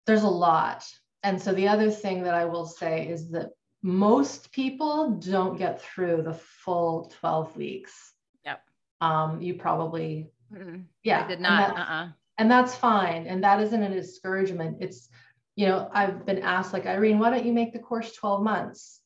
There's 0.06 0.24
a 0.24 0.28
lot. 0.28 0.84
And 1.22 1.40
so 1.40 1.52
the 1.52 1.68
other 1.68 1.90
thing 1.90 2.22
that 2.24 2.34
I 2.34 2.44
will 2.44 2.66
say 2.66 3.08
is 3.08 3.30
that 3.30 3.50
most 3.82 4.52
people 4.52 5.12
don't 5.12 5.56
get 5.56 5.80
through 5.80 6.22
the 6.22 6.34
full 6.34 7.12
12 7.20 7.56
weeks. 7.56 8.12
Yep. 8.44 8.62
Um, 9.00 9.40
you 9.40 9.54
probably, 9.54 10.30
mm 10.52 10.84
yeah. 11.02 11.24
I 11.24 11.28
did 11.28 11.40
not. 11.40 11.70
And, 11.70 11.78
uh-uh. 11.78 12.08
and 12.36 12.50
that's 12.50 12.74
fine. 12.74 13.26
And 13.26 13.42
that 13.42 13.60
isn't 13.60 13.82
a 13.82 13.88
discouragement. 13.88 14.78
It's, 14.80 15.08
you 15.58 15.66
know, 15.66 15.90
I've 15.92 16.24
been 16.24 16.38
asked, 16.38 16.72
like, 16.72 16.86
Irene, 16.86 17.18
why 17.18 17.30
don't 17.30 17.44
you 17.44 17.52
make 17.52 17.72
the 17.72 17.80
course 17.80 18.12
12 18.12 18.44
months 18.44 19.00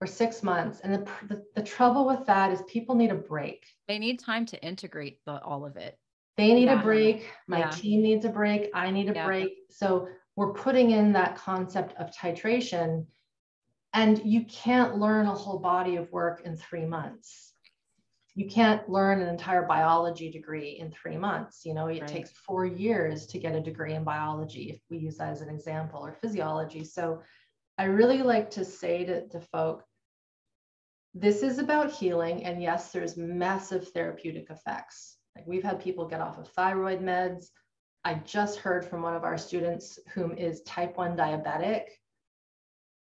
or 0.00 0.06
six 0.06 0.44
months? 0.44 0.78
And 0.84 0.94
the, 0.94 1.10
the, 1.26 1.42
the 1.56 1.62
trouble 1.62 2.06
with 2.06 2.24
that 2.26 2.52
is 2.52 2.62
people 2.68 2.94
need 2.94 3.10
a 3.10 3.16
break. 3.16 3.66
They 3.88 3.98
need 3.98 4.20
time 4.20 4.46
to 4.46 4.64
integrate 4.64 5.18
the, 5.26 5.42
all 5.42 5.66
of 5.66 5.76
it. 5.76 5.98
They 6.36 6.54
need 6.54 6.66
yeah. 6.66 6.78
a 6.80 6.84
break. 6.84 7.28
My 7.48 7.58
yeah. 7.58 7.70
team 7.70 8.02
needs 8.02 8.24
a 8.24 8.28
break. 8.28 8.70
I 8.74 8.92
need 8.92 9.10
a 9.10 9.12
yeah. 9.12 9.26
break. 9.26 9.48
So 9.70 10.06
we're 10.36 10.52
putting 10.52 10.92
in 10.92 11.12
that 11.14 11.34
concept 11.34 11.96
of 11.98 12.12
titration 12.12 13.04
and 13.92 14.24
you 14.24 14.44
can't 14.44 14.98
learn 14.98 15.26
a 15.26 15.34
whole 15.34 15.58
body 15.58 15.96
of 15.96 16.12
work 16.12 16.42
in 16.44 16.56
three 16.56 16.86
months. 16.86 17.54
You 18.38 18.48
can't 18.48 18.88
learn 18.88 19.20
an 19.20 19.28
entire 19.28 19.66
biology 19.66 20.30
degree 20.30 20.78
in 20.78 20.92
three 20.92 21.16
months. 21.16 21.64
You 21.64 21.74
know, 21.74 21.86
it 21.88 22.00
right. 22.00 22.08
takes 22.08 22.30
four 22.30 22.64
years 22.64 23.26
to 23.26 23.38
get 23.38 23.54
a 23.54 23.60
degree 23.60 23.94
in 23.94 24.04
biology, 24.04 24.70
if 24.70 24.80
we 24.90 24.98
use 24.98 25.16
that 25.16 25.30
as 25.30 25.40
an 25.40 25.48
example, 25.48 26.04
or 26.04 26.12
physiology. 26.12 26.84
So 26.84 27.22
I 27.78 27.84
really 27.84 28.22
like 28.22 28.50
to 28.52 28.64
say 28.64 29.04
to, 29.04 29.26
to 29.28 29.40
folk, 29.40 29.84
this 31.14 31.42
is 31.42 31.58
about 31.58 31.90
healing. 31.90 32.44
And 32.44 32.62
yes, 32.62 32.92
there's 32.92 33.16
massive 33.16 33.88
therapeutic 33.88 34.50
effects. 34.50 35.16
Like 35.34 35.46
we've 35.46 35.64
had 35.64 35.80
people 35.80 36.06
get 36.06 36.20
off 36.20 36.38
of 36.38 36.48
thyroid 36.48 37.00
meds. 37.00 37.46
I 38.04 38.14
just 38.14 38.60
heard 38.60 38.84
from 38.86 39.02
one 39.02 39.16
of 39.16 39.24
our 39.24 39.36
students 39.36 39.98
whom 40.14 40.32
is 40.32 40.62
type 40.62 40.96
1 40.96 41.16
diabetic 41.16 41.86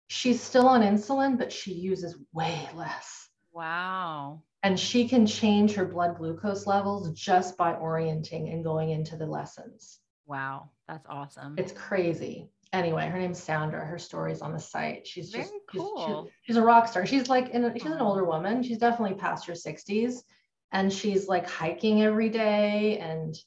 she's 0.07 0.41
still 0.41 0.67
on 0.67 0.81
insulin, 0.81 1.37
but 1.37 1.51
she 1.51 1.73
uses 1.73 2.17
way 2.33 2.69
less. 2.75 3.29
Wow. 3.53 4.43
And 4.65 4.79
she 4.79 5.07
can 5.07 5.27
change 5.27 5.75
her 5.75 5.85
blood 5.85 6.17
glucose 6.17 6.65
levels 6.65 7.11
just 7.11 7.55
by 7.55 7.75
orienting 7.75 8.49
and 8.49 8.63
going 8.63 8.89
into 8.89 9.15
the 9.15 9.27
lessons. 9.27 9.99
Wow, 10.25 10.71
that's 10.87 11.05
awesome. 11.07 11.53
It's 11.59 11.71
crazy. 11.71 12.49
Anyway, 12.73 13.05
her 13.05 13.19
name's 13.19 13.37
Sandra. 13.37 13.85
Her 13.85 13.99
story's 13.99 14.41
on 14.41 14.53
the 14.53 14.59
site. 14.59 15.05
She's 15.05 15.29
Very 15.29 15.43
just 15.43 15.53
cool. 15.69 16.25
She's, 16.25 16.33
she's, 16.47 16.55
a 16.55 16.63
rock 16.63 16.87
star. 16.87 17.05
She's 17.05 17.29
like 17.29 17.49
in, 17.49 17.71
she's 17.75 17.91
an 17.91 18.01
older 18.01 18.25
woman. 18.25 18.63
She's 18.63 18.79
definitely 18.79 19.15
past 19.15 19.45
her 19.45 19.53
60s. 19.53 20.23
And 20.71 20.91
she's 20.91 21.27
like 21.27 21.47
hiking 21.47 22.01
every 22.01 22.29
day 22.29 22.97
and 22.97 23.37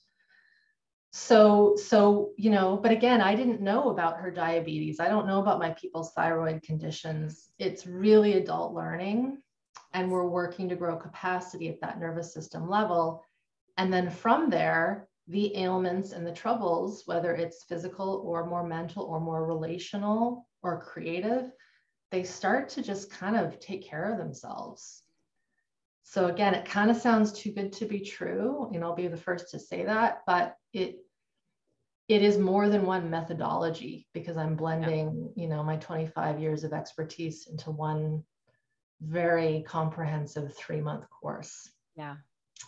so 1.10 1.74
so 1.74 2.32
you 2.36 2.50
know 2.50 2.76
but 2.76 2.92
again 2.92 3.22
i 3.22 3.34
didn't 3.34 3.62
know 3.62 3.88
about 3.88 4.18
her 4.18 4.30
diabetes 4.30 5.00
i 5.00 5.08
don't 5.08 5.26
know 5.26 5.40
about 5.40 5.58
my 5.58 5.70
people's 5.70 6.12
thyroid 6.12 6.62
conditions 6.62 7.48
it's 7.58 7.86
really 7.86 8.34
adult 8.34 8.74
learning 8.74 9.38
and 9.93 10.10
we're 10.10 10.27
working 10.27 10.69
to 10.69 10.77
grow 10.77 10.97
capacity 10.97 11.69
at 11.69 11.81
that 11.81 11.98
nervous 11.98 12.32
system 12.32 12.69
level 12.69 13.24
and 13.77 13.93
then 13.93 14.10
from 14.10 14.51
there 14.51 15.09
the 15.28 15.56
ailments 15.56 16.12
and 16.12 16.27
the 16.27 16.32
troubles 16.32 17.02
whether 17.06 17.35
it's 17.35 17.65
physical 17.65 18.23
or 18.24 18.47
more 18.47 18.66
mental 18.66 19.05
or 19.05 19.20
more 19.20 19.47
relational 19.47 20.47
or 20.62 20.81
creative 20.81 21.51
they 22.10 22.23
start 22.23 22.69
to 22.69 22.82
just 22.82 23.10
kind 23.10 23.36
of 23.36 23.60
take 23.60 23.85
care 23.85 24.10
of 24.10 24.19
themselves 24.19 25.02
so 26.10 26.28
again, 26.28 26.55
it 26.55 26.65
kind 26.65 26.90
of 26.90 26.97
sounds 26.97 27.35
too 27.35 27.52
good 27.52 27.70
to 27.74 27.85
be 27.85 28.01
true, 28.01 28.70
and 28.73 28.82
I'll 28.82 28.94
be 28.94 29.09
the 29.09 29.16
first 29.19 29.51
to 29.51 29.59
say 29.59 29.85
that, 29.85 30.23
but 30.27 30.56
it 30.73 31.01
it 32.09 32.23
is 32.23 32.39
more 32.39 32.70
than 32.70 32.86
one 32.86 33.10
methodology 33.10 34.06
because 34.15 34.39
I'm 34.39 34.56
blending, 34.56 35.31
yeah. 35.36 35.43
you 35.43 35.51
know, 35.51 35.62
my 35.62 35.77
25 35.77 36.40
years 36.40 36.65
of 36.65 36.73
expertise 36.73 37.47
into 37.51 37.70
one 37.70 38.24
very 39.00 39.64
comprehensive 39.66 40.54
three 40.56 40.80
month 40.80 41.04
course. 41.10 41.70
Yeah. 41.96 42.16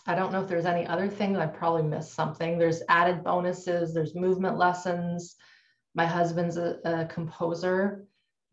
I 0.07 0.15
don't 0.15 0.31
know 0.31 0.41
if 0.41 0.47
there's 0.47 0.65
any 0.65 0.87
other 0.87 1.07
thing 1.07 1.35
I 1.35 1.45
probably 1.45 1.83
missed 1.83 2.13
something. 2.13 2.57
There's 2.57 2.81
added 2.89 3.23
bonuses, 3.23 3.93
there's 3.93 4.15
movement 4.15 4.57
lessons. 4.57 5.35
My 5.93 6.05
husband's 6.05 6.57
a, 6.57 6.77
a 6.85 7.05
composer 7.05 8.05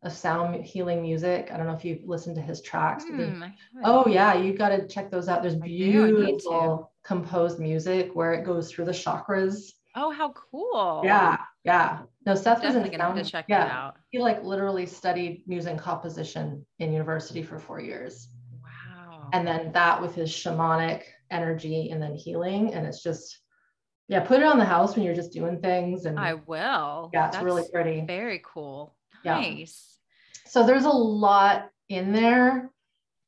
of 0.03 0.13
sound 0.13 0.65
healing 0.65 1.03
music. 1.03 1.51
I 1.53 1.57
don't 1.57 1.67
know 1.67 1.75
if 1.75 1.85
you've 1.85 2.05
listened 2.05 2.37
to 2.37 2.43
his 2.43 2.61
tracks. 2.61 3.05
Mm, 3.05 3.53
oh 3.85 4.07
yeah, 4.07 4.35
you 4.35 4.53
got 4.53 4.71
to 4.71 4.87
check 4.87 5.11
those 5.11 5.29
out. 5.29 5.43
There's 5.43 5.57
beautiful 5.57 6.93
composed 7.05 7.59
music 7.59 8.11
where 8.15 8.35
it 8.35 8.45
goes 8.45 8.71
through 8.71 8.85
the 8.85 8.93
chakras. 8.93 9.73
Oh, 9.95 10.11
how 10.11 10.33
cool! 10.33 11.03
Yeah, 11.05 11.39
yeah. 11.65 12.01
No, 12.27 12.35
Seth 12.35 12.63
was 12.63 12.75
in 12.75 12.93
sound. 12.93 13.17
To 13.17 13.25
check 13.25 13.47
yeah, 13.49 13.65
that 13.65 13.73
out. 13.73 13.97
He 14.11 14.19
like 14.19 14.45
literally 14.45 14.87
studied 14.87 15.43
music 15.47 15.79
composition 15.79 16.65
in 16.79 16.93
university 16.93 17.43
for 17.43 17.59
four 17.59 17.81
years. 17.81 18.29
Wow. 18.63 19.31
And 19.33 19.47
then 19.47 19.73
that 19.73 20.01
with 20.01 20.15
his 20.15 20.31
shamanic 20.31 21.03
energy 21.31 21.91
and 21.91 22.03
then 22.03 22.15
healing, 22.15 22.75
and 22.75 22.87
it's 22.87 23.03
just 23.03 23.41
yeah, 24.09 24.21
put 24.21 24.41
it 24.41 24.47
on 24.47 24.59
the 24.59 24.65
house 24.65 24.97
when 24.97 25.05
you're 25.05 25.15
just 25.15 25.33
doing 25.33 25.61
things. 25.61 26.07
And 26.07 26.19
I 26.19 26.35
will. 26.35 27.11
Yeah, 27.13 27.27
it's 27.27 27.37
That's 27.37 27.45
really 27.45 27.65
pretty. 27.73 28.03
Very 28.07 28.41
cool. 28.45 28.97
Nice. 29.25 29.99
Yeah. 30.45 30.51
So 30.51 30.67
there's 30.67 30.87
a 30.87 30.91
lot 30.91 31.71
in 31.89 32.13
there. 32.13 32.71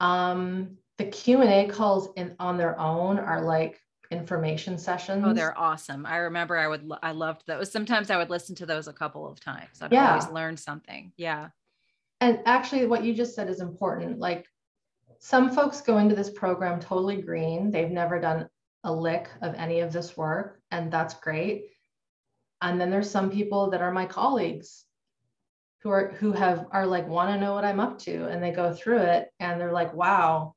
Um, 0.00 0.78
the 0.96 1.04
Q 1.04 1.42
and 1.42 1.50
A 1.50 1.72
calls 1.72 2.08
in 2.16 2.34
on 2.38 2.56
their 2.56 2.78
own 2.78 3.18
are 3.18 3.42
like 3.42 3.78
information 4.10 4.74
oh, 4.74 4.78
sessions. 4.78 5.24
Oh, 5.26 5.32
they're 5.32 5.58
awesome. 5.58 6.06
I 6.06 6.16
remember 6.18 6.56
I 6.56 6.68
would 6.68 6.90
I 7.02 7.12
loved 7.12 7.44
those. 7.46 7.70
Sometimes 7.70 8.10
I 8.10 8.16
would 8.16 8.30
listen 8.30 8.54
to 8.56 8.66
those 8.66 8.88
a 8.88 8.92
couple 8.92 9.28
of 9.28 9.40
times. 9.40 9.80
I'd 9.80 9.92
yeah. 9.92 10.10
always 10.10 10.28
learn 10.28 10.56
something. 10.56 11.12
Yeah. 11.16 11.48
And 12.20 12.40
actually 12.44 12.86
what 12.86 13.04
you 13.04 13.14
just 13.14 13.34
said 13.34 13.48
is 13.48 13.60
important. 13.60 14.18
Like 14.18 14.46
some 15.18 15.50
folks 15.50 15.80
go 15.80 15.98
into 15.98 16.14
this 16.14 16.30
program 16.30 16.80
totally 16.80 17.20
green. 17.20 17.70
They've 17.70 17.90
never 17.90 18.20
done 18.20 18.48
a 18.84 18.92
lick 18.92 19.28
of 19.42 19.54
any 19.54 19.80
of 19.80 19.92
this 19.92 20.16
work, 20.16 20.60
and 20.70 20.90
that's 20.90 21.14
great. 21.14 21.66
And 22.62 22.80
then 22.80 22.90
there's 22.90 23.10
some 23.10 23.30
people 23.30 23.70
that 23.70 23.82
are 23.82 23.92
my 23.92 24.06
colleagues 24.06 24.84
who 25.82 25.90
are 25.90 26.12
who 26.18 26.32
have 26.32 26.66
are 26.72 26.86
like 26.86 27.08
want 27.08 27.30
to 27.30 27.40
know 27.40 27.54
what 27.54 27.64
I'm 27.64 27.80
up 27.80 27.98
to 28.00 28.26
and 28.26 28.42
they 28.42 28.50
go 28.50 28.72
through 28.72 28.98
it 28.98 29.30
and 29.40 29.60
they're 29.60 29.72
like, 29.72 29.94
wow. 29.94 30.54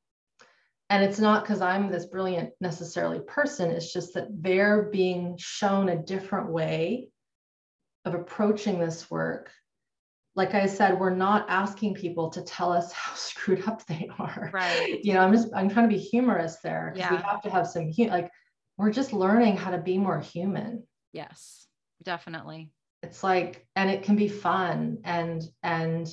And 0.94 1.02
it's 1.02 1.18
not 1.18 1.42
because 1.42 1.60
I'm 1.60 1.90
this 1.90 2.06
brilliant 2.06 2.50
necessarily 2.60 3.18
person, 3.18 3.72
it's 3.72 3.92
just 3.92 4.14
that 4.14 4.28
they're 4.30 4.84
being 4.84 5.34
shown 5.40 5.88
a 5.88 6.00
different 6.00 6.52
way 6.52 7.08
of 8.04 8.14
approaching 8.14 8.78
this 8.78 9.10
work. 9.10 9.50
Like 10.36 10.54
I 10.54 10.66
said, 10.66 11.00
we're 11.00 11.10
not 11.10 11.46
asking 11.48 11.94
people 11.94 12.30
to 12.30 12.42
tell 12.42 12.72
us 12.72 12.92
how 12.92 13.12
screwed 13.16 13.66
up 13.66 13.84
they 13.86 14.08
are. 14.20 14.50
Right. 14.52 15.00
You 15.02 15.14
know, 15.14 15.20
I'm 15.22 15.32
just 15.32 15.48
I'm 15.52 15.68
trying 15.68 15.90
to 15.90 15.96
be 15.96 16.00
humorous 16.00 16.58
there 16.62 16.92
because 16.94 17.10
yeah. 17.10 17.16
we 17.16 17.22
have 17.24 17.42
to 17.42 17.50
have 17.50 17.66
some 17.66 17.90
like 17.98 18.30
we're 18.78 18.92
just 18.92 19.12
learning 19.12 19.56
how 19.56 19.72
to 19.72 19.78
be 19.78 19.98
more 19.98 20.20
human. 20.20 20.84
Yes, 21.12 21.66
definitely 22.04 22.70
it's 23.02 23.24
like 23.24 23.66
and 23.74 23.90
it 23.90 24.04
can 24.04 24.14
be 24.14 24.28
fun 24.28 24.98
and 25.04 25.42
and 25.64 26.08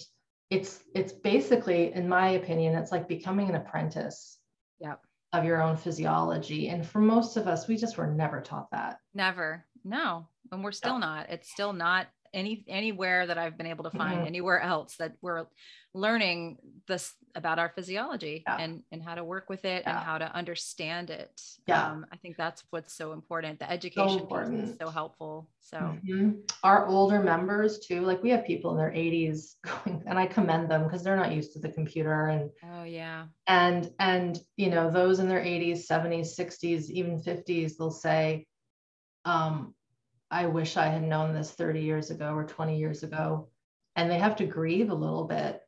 it's 0.49 0.79
it's 0.95 1.13
basically 1.13 1.93
in 1.93 2.09
my 2.09 2.29
opinion 2.31 2.75
it's 2.75 2.91
like 2.91 3.07
becoming 3.07 3.47
an 3.47 3.55
apprentice 3.55 4.40
yep. 4.81 5.01
of 5.33 5.45
your 5.45 5.61
own 5.61 5.77
physiology. 5.77 6.69
And 6.69 6.85
for 6.85 6.99
most 6.99 7.37
of 7.37 7.47
us 7.47 7.67
we 7.67 7.77
just 7.77 7.97
were 7.97 8.07
never 8.07 8.41
taught 8.41 8.71
that. 8.71 8.99
Never. 9.13 9.65
No. 9.83 10.27
And 10.51 10.63
we're 10.63 10.71
still 10.71 10.99
no. 10.99 11.07
not. 11.07 11.29
It's 11.29 11.51
still 11.51 11.73
not 11.73 12.07
any 12.33 12.63
anywhere 12.67 13.27
that 13.27 13.37
I've 13.37 13.57
been 13.57 13.67
able 13.67 13.83
to 13.83 13.91
find 13.91 14.21
Mhm. 14.21 14.27
anywhere 14.27 14.61
else 14.61 14.95
that 14.97 15.15
we're 15.21 15.45
learning 15.93 16.57
this 16.87 17.13
about 17.35 17.59
our 17.59 17.69
physiology 17.69 18.43
Yeah. 18.47 18.57
and 18.57 18.83
and 18.91 19.03
how 19.03 19.15
to 19.15 19.23
work 19.23 19.49
with 19.49 19.65
it 19.65 19.83
and 19.85 19.97
how 19.97 20.17
to 20.17 20.33
understand 20.33 21.09
it. 21.09 21.41
Yeah. 21.67 21.91
Um, 21.91 22.05
I 22.11 22.17
think 22.17 22.37
that's 22.37 22.63
what's 22.69 22.93
so 22.93 23.11
important. 23.13 23.59
The 23.59 23.69
education 23.69 24.27
piece 24.27 24.47
is 24.71 24.77
so 24.77 24.89
helpful. 24.89 25.49
So 25.59 25.79
Mhm. 25.79 26.49
Our 26.63 26.87
older 26.87 27.21
members 27.21 27.79
too, 27.79 28.01
like 28.01 28.21
we 28.23 28.29
have 28.29 28.45
people 28.45 28.71
in 28.71 28.77
their 28.77 28.93
80s 28.93 29.57
going, 29.63 30.03
and 30.05 30.17
I 30.17 30.27
commend 30.27 30.69
them 30.69 30.83
because 30.83 31.03
they're 31.03 31.15
not 31.17 31.33
used 31.33 31.53
to 31.53 31.59
the 31.59 31.69
computer 31.71 32.27
and 32.27 32.49
oh 32.63 32.83
yeah. 32.83 33.27
and 33.47 33.91
and 33.99 34.39
you 34.57 34.69
know 34.69 34.89
those 34.91 35.19
in 35.19 35.27
their 35.27 35.43
80s 35.43 35.87
70s 35.87 36.35
60s 36.35 36.89
even 36.91 37.19
50s 37.19 37.77
they'll 37.77 37.91
say 37.91 38.45
um 39.25 39.73
i 40.31 40.47
wish 40.47 40.77
i 40.77 40.87
had 40.87 41.03
known 41.03 41.33
this 41.33 41.51
30 41.51 41.81
years 41.81 42.09
ago 42.09 42.33
or 42.33 42.45
20 42.45 42.77
years 42.77 43.03
ago. 43.03 43.49
And 43.95 44.09
they 44.09 44.19
have 44.19 44.37
to 44.37 44.45
grieve 44.45 44.89
a 44.89 44.95
little 44.95 45.25
bit. 45.25 45.61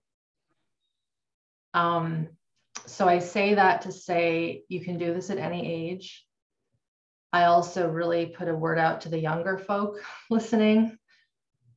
Um 1.73 2.29
so 2.85 3.07
i 3.07 3.19
say 3.19 3.55
that 3.55 3.81
to 3.81 3.91
say 3.91 4.63
you 4.69 4.79
can 4.79 4.97
do 4.97 5.13
this 5.13 5.29
at 5.29 5.37
any 5.37 5.71
age. 5.71 6.25
I 7.31 7.45
also 7.45 7.89
really 7.89 8.27
put 8.27 8.47
a 8.47 8.55
word 8.55 8.79
out 8.79 9.01
to 9.01 9.09
the 9.09 9.19
younger 9.19 9.57
folk 9.57 10.01
listening 10.29 10.97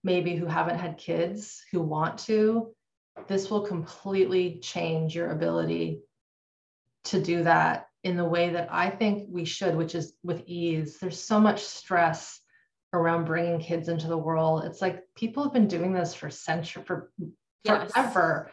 maybe 0.07 0.37
who 0.37 0.47
haven't 0.47 0.79
had 0.79 0.99
kids 0.99 1.65
who 1.73 1.83
want 1.83 2.21
to. 2.21 2.73
This 3.27 3.51
will 3.51 3.63
completely 3.63 4.61
change 4.61 5.17
your 5.17 5.33
ability 5.33 6.03
to 7.07 7.21
do 7.21 7.43
that 7.43 7.89
in 8.05 8.17
the 8.17 8.25
way 8.25 8.51
that 8.51 8.69
I 8.71 8.89
think 8.89 9.27
we 9.29 9.45
should, 9.45 9.75
which 9.75 9.97
is 9.97 10.15
with 10.23 10.45
ease. 10.47 10.99
There's 10.99 11.21
so 11.21 11.41
much 11.41 11.65
stress 11.65 12.41
around 12.93 13.25
bringing 13.25 13.59
kids 13.59 13.89
into 13.89 14.07
the 14.09 14.17
world. 14.19 14.65
It's 14.65 14.81
like 14.81 15.03
people 15.17 15.43
have 15.43 15.53
been 15.53 15.69
doing 15.69 15.93
this 15.93 16.15
for 16.15 16.31
century 16.31 16.83
for 16.85 17.11
Yes. 17.65 17.93
forever. 17.93 18.51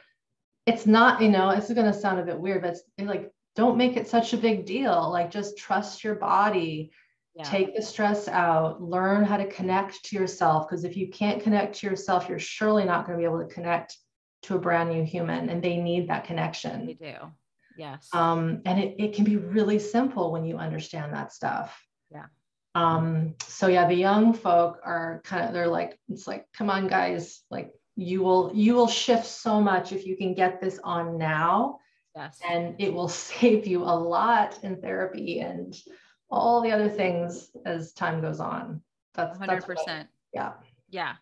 It's 0.65 0.85
not, 0.88 1.22
you 1.22 1.30
know, 1.30 1.49
it's 1.51 1.72
going 1.72 1.91
to 1.91 1.93
sound 1.93 2.19
a 2.19 2.23
bit 2.26 2.39
weird, 2.39 2.61
but 2.64 2.72
it's 2.72 2.84
like 2.99 3.31
don't 3.55 3.77
make 3.77 3.95
it 3.97 4.07
such 4.07 4.34
a 4.34 4.38
big 4.38 4.65
deal. 4.65 5.11
Like 5.11 5.30
just 5.30 5.57
trust 5.57 6.03
your 6.03 6.15
body, 6.15 6.91
Yeah. 7.35 7.43
take 7.43 7.76
the 7.76 7.81
stress 7.81 8.27
out, 8.27 8.81
learn 8.81 9.23
how 9.23 9.38
to 9.38 9.45
connect 9.47 10.03
to 10.05 10.15
yourself. 10.15 10.68
Because 10.68 10.84
if 10.84 10.97
you 10.97 11.10
can't 11.10 11.43
connect 11.43 11.76
to 11.76 11.88
yourself, 11.88 12.27
you're 12.27 12.39
surely 12.39 12.85
not 12.85 13.05
going 13.05 13.18
to 13.18 13.22
be 13.22 13.26
able 13.26 13.47
to 13.47 13.53
connect 13.53 13.97
to 14.43 14.55
a 14.55 14.60
brand 14.60 14.89
new 14.89 15.03
human, 15.03 15.49
and 15.49 15.64
they 15.64 15.77
need 15.77 16.10
that 16.10 16.26
connection. 16.26 16.85
they 16.88 16.93
do. 16.95 17.15
Yes. 17.77 18.10
Um, 18.14 18.61
and 18.65 18.80
it, 18.80 18.95
it 18.99 19.14
can 19.15 19.23
be 19.26 19.38
really 19.38 19.80
simple 19.80 20.31
when 20.31 20.43
you 20.45 20.57
understand 20.57 21.14
that 21.14 21.31
stuff. 21.31 21.80
Yeah. 22.11 22.26
Um, 22.76 23.36
so 23.48 23.68
yeah, 23.68 23.88
the 23.88 23.95
young 23.95 24.34
folk 24.34 24.80
are 24.84 25.22
kind 25.24 25.45
of 25.45 25.54
they're 25.54 25.68
like, 25.68 26.00
it's 26.10 26.28
like, 26.28 26.48
come 26.54 26.70
on, 26.70 26.88
guys, 26.88 27.41
like 27.52 27.74
you 27.95 28.22
will 28.24 28.52
you 28.54 28.74
will 28.74 28.88
shift 28.88 29.26
so 29.26 29.62
much 29.62 29.91
if 29.91 30.06
you 30.06 30.18
can 30.18 30.34
get 30.34 30.60
this 30.60 30.80
on 30.84 31.18
now 31.18 31.78
yes. 32.16 32.40
and 32.48 32.76
it 32.80 32.94
will 32.94 33.10
save 33.10 33.68
you 33.68 33.84
a 33.84 33.95
lot 33.95 34.60
in 34.64 34.82
therapy 34.82 35.40
and 35.40 35.76
all 36.30 36.62
the 36.62 36.72
other 36.72 36.90
things 36.90 37.52
as 37.66 37.94
time 37.94 38.22
goes 38.22 38.40
on. 38.40 38.82
That's 39.14 39.38
hundred 39.38 39.64
that's 39.68 39.68
what. 39.68 40.08
Yeah. 40.34 40.54
Yeah. 40.90 41.14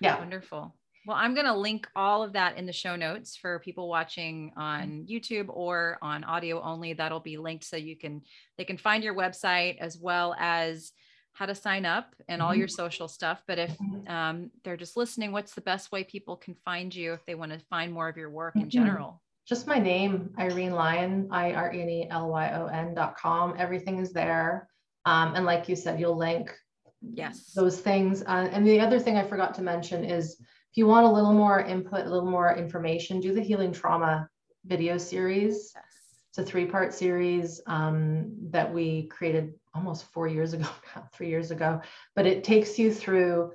Yeah. 0.00 0.18
Wonderful. 0.18 0.74
Well, 1.08 1.16
I'm 1.16 1.32
going 1.32 1.46
to 1.46 1.56
link 1.56 1.88
all 1.96 2.22
of 2.22 2.34
that 2.34 2.58
in 2.58 2.66
the 2.66 2.72
show 2.74 2.94
notes 2.94 3.34
for 3.34 3.60
people 3.60 3.88
watching 3.88 4.52
on 4.58 5.06
YouTube 5.08 5.46
or 5.48 5.96
on 6.02 6.22
audio 6.22 6.60
only. 6.60 6.92
That'll 6.92 7.18
be 7.18 7.38
linked 7.38 7.64
so 7.64 7.78
you 7.78 7.96
can 7.96 8.20
they 8.58 8.64
can 8.64 8.76
find 8.76 9.02
your 9.02 9.14
website 9.14 9.78
as 9.78 9.96
well 9.96 10.36
as 10.38 10.92
how 11.32 11.46
to 11.46 11.54
sign 11.54 11.86
up 11.86 12.14
and 12.28 12.42
all 12.42 12.54
your 12.54 12.68
social 12.68 13.08
stuff. 13.08 13.42
But 13.46 13.58
if 13.58 13.78
Mhm. 13.78 14.10
um, 14.10 14.50
they're 14.64 14.76
just 14.76 14.98
listening, 14.98 15.32
what's 15.32 15.54
the 15.54 15.62
best 15.62 15.90
way 15.90 16.04
people 16.04 16.36
can 16.36 16.54
find 16.56 16.94
you 16.94 17.14
if 17.14 17.24
they 17.24 17.34
want 17.34 17.52
to 17.52 17.58
find 17.70 17.90
more 17.90 18.10
of 18.10 18.18
your 18.18 18.28
work 18.28 18.56
in 18.56 18.68
general? 18.68 19.22
Just 19.46 19.66
my 19.66 19.78
name, 19.78 20.34
Irene 20.38 20.72
Lyon, 20.72 21.28
I 21.30 21.54
R 21.54 21.72
E 21.72 21.80
N 21.80 21.88
E 21.88 22.06
L 22.10 22.28
Y 22.28 22.52
O 22.52 22.66
N 22.66 22.92
dot 22.92 23.16
com. 23.16 23.54
Everything 23.56 23.98
is 23.98 24.12
there. 24.12 24.68
Um, 25.06 25.34
and 25.36 25.46
like 25.46 25.70
you 25.70 25.76
said, 25.76 25.98
you'll 25.98 26.18
link 26.18 26.54
Yes. 27.00 27.54
those 27.54 27.80
things. 27.80 28.22
Uh, 28.24 28.50
and 28.52 28.66
the 28.66 28.78
other 28.78 29.00
thing 29.00 29.16
I 29.16 29.26
forgot 29.26 29.54
to 29.54 29.62
mention 29.62 30.04
is 30.04 30.38
if 30.70 30.76
you 30.76 30.86
want 30.86 31.06
a 31.06 31.10
little 31.10 31.32
more 31.32 31.60
input, 31.60 32.06
a 32.06 32.10
little 32.10 32.30
more 32.30 32.54
information, 32.54 33.20
do 33.20 33.32
the 33.32 33.40
healing 33.40 33.72
trauma 33.72 34.28
video 34.66 34.98
series. 34.98 35.72
Yes. 35.74 35.84
It's 36.30 36.38
a 36.38 36.42
three 36.42 36.66
part 36.66 36.92
series 36.92 37.60
um, 37.66 38.36
that 38.50 38.72
we 38.72 39.06
created 39.06 39.54
almost 39.74 40.04
four 40.12 40.28
years 40.28 40.52
ago, 40.52 40.68
three 41.12 41.30
years 41.30 41.50
ago. 41.50 41.80
But 42.14 42.26
it 42.26 42.44
takes 42.44 42.78
you 42.78 42.92
through 42.92 43.52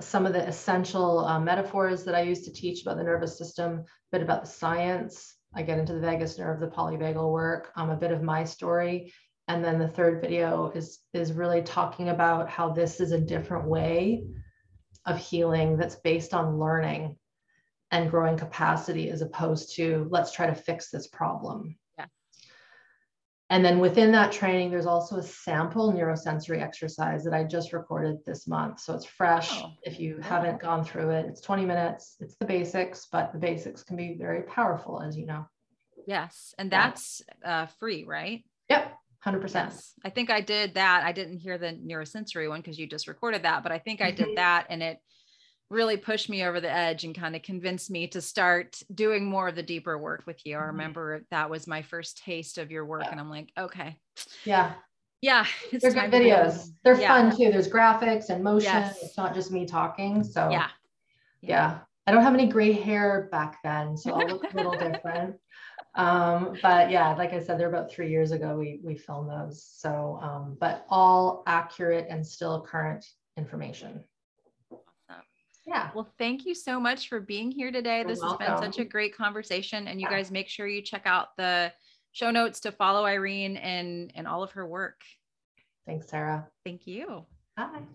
some 0.00 0.26
of 0.26 0.32
the 0.32 0.46
essential 0.46 1.24
uh, 1.24 1.38
metaphors 1.38 2.04
that 2.04 2.16
I 2.16 2.22
use 2.22 2.42
to 2.42 2.52
teach 2.52 2.82
about 2.82 2.96
the 2.96 3.04
nervous 3.04 3.38
system, 3.38 3.78
a 3.78 3.84
bit 4.12 4.22
about 4.22 4.44
the 4.44 4.50
science. 4.50 5.36
I 5.54 5.62
get 5.62 5.78
into 5.78 5.94
the 5.94 6.00
vagus 6.00 6.36
nerve, 6.36 6.60
the 6.60 6.66
polyvagal 6.66 7.32
work, 7.32 7.70
um, 7.76 7.90
a 7.90 7.96
bit 7.96 8.10
of 8.10 8.22
my 8.22 8.44
story. 8.44 9.12
And 9.48 9.64
then 9.64 9.78
the 9.78 9.88
third 9.88 10.20
video 10.20 10.72
is, 10.74 10.98
is 11.14 11.32
really 11.32 11.62
talking 11.62 12.08
about 12.08 12.50
how 12.50 12.70
this 12.70 13.00
is 13.00 13.12
a 13.12 13.20
different 13.20 13.68
way 13.68 14.24
of 15.06 15.18
healing 15.18 15.76
that's 15.76 15.96
based 15.96 16.34
on 16.34 16.58
learning 16.58 17.16
and 17.90 18.10
growing 18.10 18.36
capacity 18.36 19.10
as 19.10 19.22
opposed 19.22 19.74
to 19.76 20.06
let's 20.10 20.32
try 20.32 20.46
to 20.46 20.54
fix 20.54 20.90
this 20.90 21.06
problem. 21.06 21.76
Yeah. 21.96 22.06
And 23.48 23.64
then 23.64 23.78
within 23.78 24.10
that 24.12 24.32
training, 24.32 24.70
there's 24.70 24.86
also 24.86 25.16
a 25.16 25.22
sample 25.22 25.92
neurosensory 25.92 26.60
exercise 26.60 27.22
that 27.24 27.32
I 27.32 27.44
just 27.44 27.72
recorded 27.72 28.18
this 28.26 28.48
month. 28.48 28.80
So 28.80 28.94
it's 28.94 29.06
fresh. 29.06 29.50
Oh, 29.52 29.72
if 29.84 30.00
you 30.00 30.18
haven't 30.20 30.60
gone 30.60 30.84
through 30.84 31.10
it, 31.10 31.26
it's 31.26 31.40
20 31.40 31.64
minutes. 31.64 32.16
It's 32.20 32.36
the 32.36 32.46
basics, 32.46 33.06
but 33.10 33.32
the 33.32 33.38
basics 33.38 33.84
can 33.84 33.96
be 33.96 34.16
very 34.18 34.42
powerful, 34.42 35.00
as 35.00 35.16
you 35.16 35.26
know. 35.26 35.46
Yes. 36.08 36.54
And 36.58 36.70
that's 36.70 37.22
uh, 37.44 37.66
free, 37.66 38.04
right? 38.04 38.44
Yep, 38.68 38.92
100%. 39.26 39.54
Yes. 39.54 39.92
I 40.04 40.10
think 40.10 40.30
I 40.30 40.40
did 40.40 40.74
that. 40.74 41.02
I 41.04 41.12
didn't 41.12 41.38
hear 41.38 41.58
the 41.58 41.72
neurosensory 41.72 42.48
one 42.48 42.60
because 42.60 42.78
you 42.78 42.86
just 42.86 43.08
recorded 43.08 43.42
that, 43.42 43.62
but 43.62 43.72
I 43.72 43.78
think 43.78 44.00
I 44.00 44.10
did 44.12 44.36
that 44.36 44.66
and 44.70 44.82
it 44.82 44.98
really 45.68 45.96
pushed 45.96 46.28
me 46.30 46.44
over 46.44 46.60
the 46.60 46.70
edge 46.70 47.02
and 47.02 47.12
kind 47.12 47.34
of 47.34 47.42
convinced 47.42 47.90
me 47.90 48.06
to 48.06 48.20
start 48.20 48.80
doing 48.94 49.24
more 49.24 49.48
of 49.48 49.56
the 49.56 49.62
deeper 49.64 49.98
work 49.98 50.22
with 50.24 50.40
you. 50.46 50.56
I 50.56 50.60
Mhm. 50.60 50.66
remember 50.68 51.24
that 51.32 51.50
was 51.50 51.66
my 51.66 51.82
first 51.82 52.22
taste 52.22 52.58
of 52.58 52.70
your 52.70 52.84
work 52.84 53.02
Yeah. 53.04 53.10
and 53.10 53.20
I'm 53.20 53.30
like, 53.30 53.50
okay. 53.58 53.98
Yeah, 54.44 54.74
Yeah, 55.22 55.44
it's 55.72 55.82
they're 55.82 55.92
good 55.92 56.12
videos. 56.12 56.70
They're 56.84 57.00
Yeah. 57.00 57.08
fun 57.08 57.36
too. 57.36 57.50
There's 57.50 57.68
graphics 57.68 58.28
and 58.30 58.44
motion. 58.44 58.70
Yes. 58.72 59.02
It's 59.02 59.16
not 59.16 59.34
just 59.34 59.50
me 59.50 59.66
talking. 59.66 60.22
So 60.22 60.50
Yeah. 60.50 60.68
yeah 61.42 61.80
i 62.08 62.12
don't 62.12 62.22
have 62.22 62.34
any 62.34 62.46
gray 62.46 62.70
hair 62.72 63.28
back 63.32 63.58
then 63.64 63.96
so 63.96 64.12
i'll 64.14 64.26
look 64.28 64.44
a 64.52 64.56
little 64.56 64.72
different 64.78 65.36
um, 65.96 66.56
but 66.62 66.90
yeah 66.90 67.14
like 67.16 67.32
i 67.32 67.40
said 67.40 67.58
they're 67.58 67.68
about 67.68 67.90
three 67.90 68.10
years 68.10 68.30
ago 68.32 68.56
we 68.56 68.80
we 68.84 68.96
filmed 68.96 69.28
those 69.30 69.64
so 69.64 70.18
um, 70.22 70.56
but 70.60 70.84
all 70.88 71.42
accurate 71.46 72.06
and 72.10 72.26
still 72.26 72.60
current 72.62 73.04
information 73.36 74.02
Awesome. 74.70 75.22
yeah 75.66 75.90
Well, 75.94 76.08
thank 76.18 76.44
you 76.46 76.54
so 76.54 76.78
much 76.80 77.08
for 77.08 77.20
being 77.20 77.50
here 77.50 77.70
today. 77.72 77.98
You're 78.00 78.08
This 78.08 78.22
has 78.22 78.36
been 78.36 78.56
such 78.58 78.78
a 78.78 78.84
great 78.84 79.16
conversation. 79.16 79.88
And 79.88 80.00
you 80.00 80.06
Yeah. 80.08 80.16
guys 80.16 80.30
make 80.30 80.48
sure 80.48 80.66
you 80.66 80.82
check 80.82 81.02
out 81.06 81.36
the 81.36 81.72
show 82.12 82.30
notes 82.30 82.60
to 82.60 82.72
follow 82.72 83.04
Irene 83.04 83.56
and 83.56 84.12
and 84.14 84.26
all 84.26 84.42
of 84.42 84.52
her 84.52 84.66
work. 84.66 85.00
thanks 85.86 86.08
sarah 86.08 86.48
Thank 86.64 86.86
you. 86.86 87.24
bye 87.56 87.86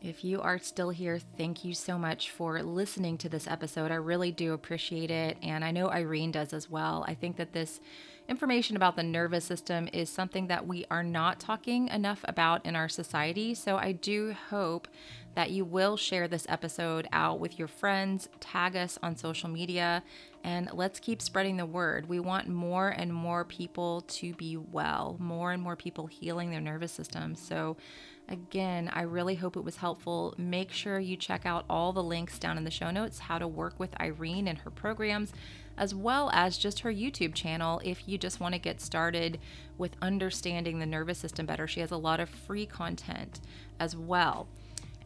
If 0.00 0.22
you 0.22 0.40
are 0.40 0.58
still 0.58 0.90
here, 0.90 1.18
thank 1.36 1.64
you 1.64 1.74
so 1.74 1.98
much 1.98 2.30
for 2.30 2.62
listening 2.62 3.18
to 3.18 3.28
this 3.28 3.48
episode. 3.48 3.90
I 3.90 3.96
really 3.96 4.30
do 4.30 4.52
appreciate 4.52 5.10
it. 5.10 5.36
And 5.42 5.64
I 5.64 5.72
know 5.72 5.88
Irene 5.90 6.30
does 6.30 6.52
as 6.52 6.70
well. 6.70 7.04
I 7.08 7.14
think 7.14 7.36
that 7.36 7.52
this 7.52 7.80
information 8.28 8.76
about 8.76 8.94
the 8.94 9.02
nervous 9.02 9.44
system 9.44 9.88
is 9.92 10.08
something 10.08 10.46
that 10.46 10.68
we 10.68 10.84
are 10.88 11.02
not 11.02 11.40
talking 11.40 11.88
enough 11.88 12.24
about 12.28 12.64
in 12.64 12.76
our 12.76 12.88
society. 12.88 13.54
So 13.54 13.76
I 13.76 13.90
do 13.90 14.36
hope 14.50 14.86
that 15.34 15.50
you 15.50 15.64
will 15.64 15.96
share 15.96 16.28
this 16.28 16.46
episode 16.48 17.08
out 17.12 17.40
with 17.40 17.58
your 17.58 17.68
friends, 17.68 18.28
tag 18.38 18.76
us 18.76 18.98
on 19.02 19.16
social 19.16 19.48
media, 19.48 20.04
and 20.44 20.70
let's 20.72 21.00
keep 21.00 21.20
spreading 21.20 21.56
the 21.56 21.66
word. 21.66 22.08
We 22.08 22.20
want 22.20 22.48
more 22.48 22.88
and 22.88 23.12
more 23.12 23.44
people 23.44 24.02
to 24.02 24.32
be 24.34 24.56
well, 24.56 25.16
more 25.18 25.50
and 25.50 25.62
more 25.62 25.76
people 25.76 26.06
healing 26.06 26.50
their 26.50 26.60
nervous 26.60 26.92
system. 26.92 27.34
So 27.34 27.76
Again, 28.30 28.90
I 28.92 29.02
really 29.02 29.36
hope 29.36 29.56
it 29.56 29.64
was 29.64 29.76
helpful. 29.76 30.34
Make 30.36 30.70
sure 30.70 30.98
you 30.98 31.16
check 31.16 31.46
out 31.46 31.64
all 31.70 31.94
the 31.94 32.02
links 32.02 32.38
down 32.38 32.58
in 32.58 32.64
the 32.64 32.70
show 32.70 32.90
notes 32.90 33.20
how 33.20 33.38
to 33.38 33.48
work 33.48 33.78
with 33.78 33.98
Irene 33.98 34.46
and 34.46 34.58
her 34.58 34.70
programs, 34.70 35.32
as 35.78 35.94
well 35.94 36.28
as 36.34 36.58
just 36.58 36.80
her 36.80 36.92
YouTube 36.92 37.34
channel 37.34 37.80
if 37.84 38.06
you 38.06 38.18
just 38.18 38.38
want 38.38 38.54
to 38.54 38.60
get 38.60 38.82
started 38.82 39.38
with 39.78 39.96
understanding 40.02 40.78
the 40.78 40.84
nervous 40.84 41.18
system 41.18 41.46
better. 41.46 41.66
She 41.66 41.80
has 41.80 41.90
a 41.90 41.96
lot 41.96 42.20
of 42.20 42.28
free 42.28 42.66
content 42.66 43.40
as 43.80 43.96
well. 43.96 44.46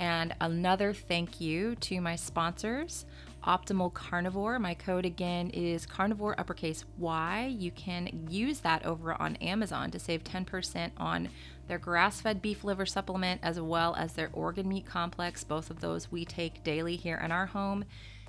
And 0.00 0.34
another 0.40 0.92
thank 0.92 1.40
you 1.40 1.76
to 1.76 2.00
my 2.00 2.16
sponsors 2.16 3.04
Optimal 3.44 3.92
Carnivore. 3.92 4.58
My 4.58 4.74
code 4.74 5.04
again 5.04 5.50
is 5.50 5.84
carnivore 5.84 6.38
uppercase 6.38 6.84
Y. 6.98 7.54
You 7.56 7.70
can 7.72 8.26
use 8.30 8.60
that 8.60 8.86
over 8.86 9.20
on 9.20 9.36
Amazon 9.36 9.90
to 9.90 9.98
save 9.98 10.22
10% 10.24 10.90
on 10.96 11.28
their 11.72 11.78
grass 11.78 12.20
fed 12.20 12.42
beef 12.42 12.64
liver 12.64 12.84
supplement 12.84 13.40
as 13.42 13.58
well 13.58 13.94
as 13.96 14.12
their 14.12 14.28
organ 14.34 14.68
meat 14.68 14.84
complex. 14.84 15.42
Both 15.42 15.70
of 15.70 15.80
those 15.80 16.12
we 16.12 16.26
take 16.26 16.62
daily 16.62 16.96
here 16.96 17.16
in 17.16 17.32
our 17.32 17.46
home. 17.46 17.86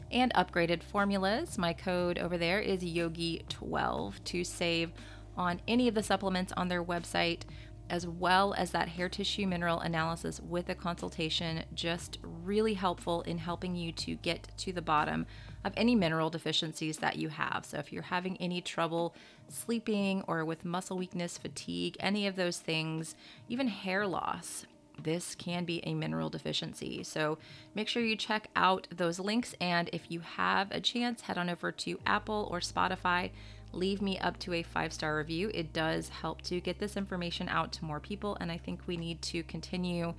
And 0.09 0.33
upgraded 0.33 0.81
formulas. 0.81 1.57
My 1.57 1.73
code 1.73 2.17
over 2.17 2.37
there 2.37 2.61
is 2.61 2.85
Yogi12 2.85 4.23
to 4.23 4.45
save 4.45 4.93
on 5.35 5.59
any 5.67 5.89
of 5.89 5.93
the 5.93 6.01
supplements 6.01 6.53
on 6.55 6.69
their 6.69 6.81
website 6.81 7.41
as 7.89 8.07
well 8.07 8.53
as 8.53 8.71
that 8.71 8.87
hair 8.87 9.09
tissue 9.09 9.45
mineral 9.45 9.81
analysis 9.81 10.39
with 10.39 10.69
a 10.69 10.75
consultation, 10.75 11.65
just 11.73 12.19
really 12.23 12.75
helpful 12.75 13.23
in 13.23 13.39
helping 13.39 13.75
you 13.75 13.91
to 13.91 14.15
get 14.15 14.47
to 14.59 14.71
the 14.71 14.81
bottom 14.81 15.25
of 15.63 15.73
any 15.77 15.95
mineral 15.95 16.29
deficiencies 16.29 16.97
that 16.97 17.17
you 17.17 17.29
have. 17.29 17.65
So, 17.65 17.77
if 17.77 17.91
you're 17.91 18.03
having 18.03 18.37
any 18.37 18.61
trouble 18.61 19.15
sleeping 19.47 20.23
or 20.27 20.43
with 20.45 20.65
muscle 20.65 20.97
weakness, 20.97 21.37
fatigue, 21.37 21.97
any 21.99 22.27
of 22.27 22.35
those 22.35 22.59
things, 22.59 23.15
even 23.49 23.67
hair 23.67 24.07
loss, 24.07 24.65
this 25.01 25.35
can 25.35 25.65
be 25.65 25.83
a 25.85 25.95
mineral 25.95 26.29
deficiency. 26.29 27.03
So 27.03 27.39
make 27.73 27.87
sure 27.87 28.03
you 28.03 28.15
check 28.15 28.47
out 28.55 28.87
those 28.95 29.19
links. 29.19 29.55
And 29.59 29.89
if 29.91 30.03
you 30.09 30.19
have 30.19 30.71
a 30.71 30.79
chance, 30.79 31.21
head 31.21 31.37
on 31.37 31.49
over 31.49 31.71
to 31.71 31.99
Apple 32.05 32.47
or 32.51 32.59
Spotify 32.59 33.31
leave 33.73 34.01
me 34.01 34.17
up 34.19 34.39
to 34.39 34.53
a 34.53 34.63
five 34.63 34.93
star 34.93 35.17
review. 35.17 35.51
It 35.53 35.73
does 35.73 36.09
help 36.09 36.41
to 36.43 36.61
get 36.61 36.79
this 36.79 36.95
information 36.95 37.49
out 37.49 37.71
to 37.73 37.85
more 37.85 37.99
people. 37.99 38.37
And 38.39 38.51
I 38.51 38.57
think 38.57 38.81
we 38.85 38.97
need 38.97 39.21
to 39.23 39.43
continue 39.43 40.13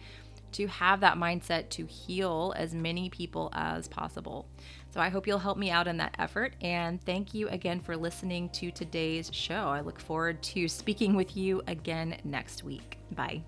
to 0.53 0.66
have 0.66 1.01
that 1.01 1.16
mindset 1.16 1.69
to 1.71 1.87
heal 1.87 2.53
as 2.57 2.75
many 2.75 3.09
people 3.09 3.51
as 3.55 3.89
possible. 3.89 4.47
So 4.95 5.01
I 5.01 5.09
hope 5.09 5.27
you'll 5.27 5.41
help 5.41 5.59
me 5.59 5.73
out 5.73 5.89
in 5.89 5.97
that 5.97 6.15
effort. 6.21 6.55
And 6.61 7.05
thank 7.05 7.35
you 7.35 7.49
again 7.49 7.81
for 7.81 7.97
listening 7.97 8.49
to 8.51 8.71
today's 8.71 9.29
show. 9.33 9.66
I 9.66 9.81
look 9.81 9.99
forward 9.99 10.41
to 10.45 10.69
speaking 10.69 11.16
with 11.16 11.37
you 11.37 11.62
again 11.66 12.16
next 12.23 12.62
week. 12.62 12.99
Bye. 13.11 13.43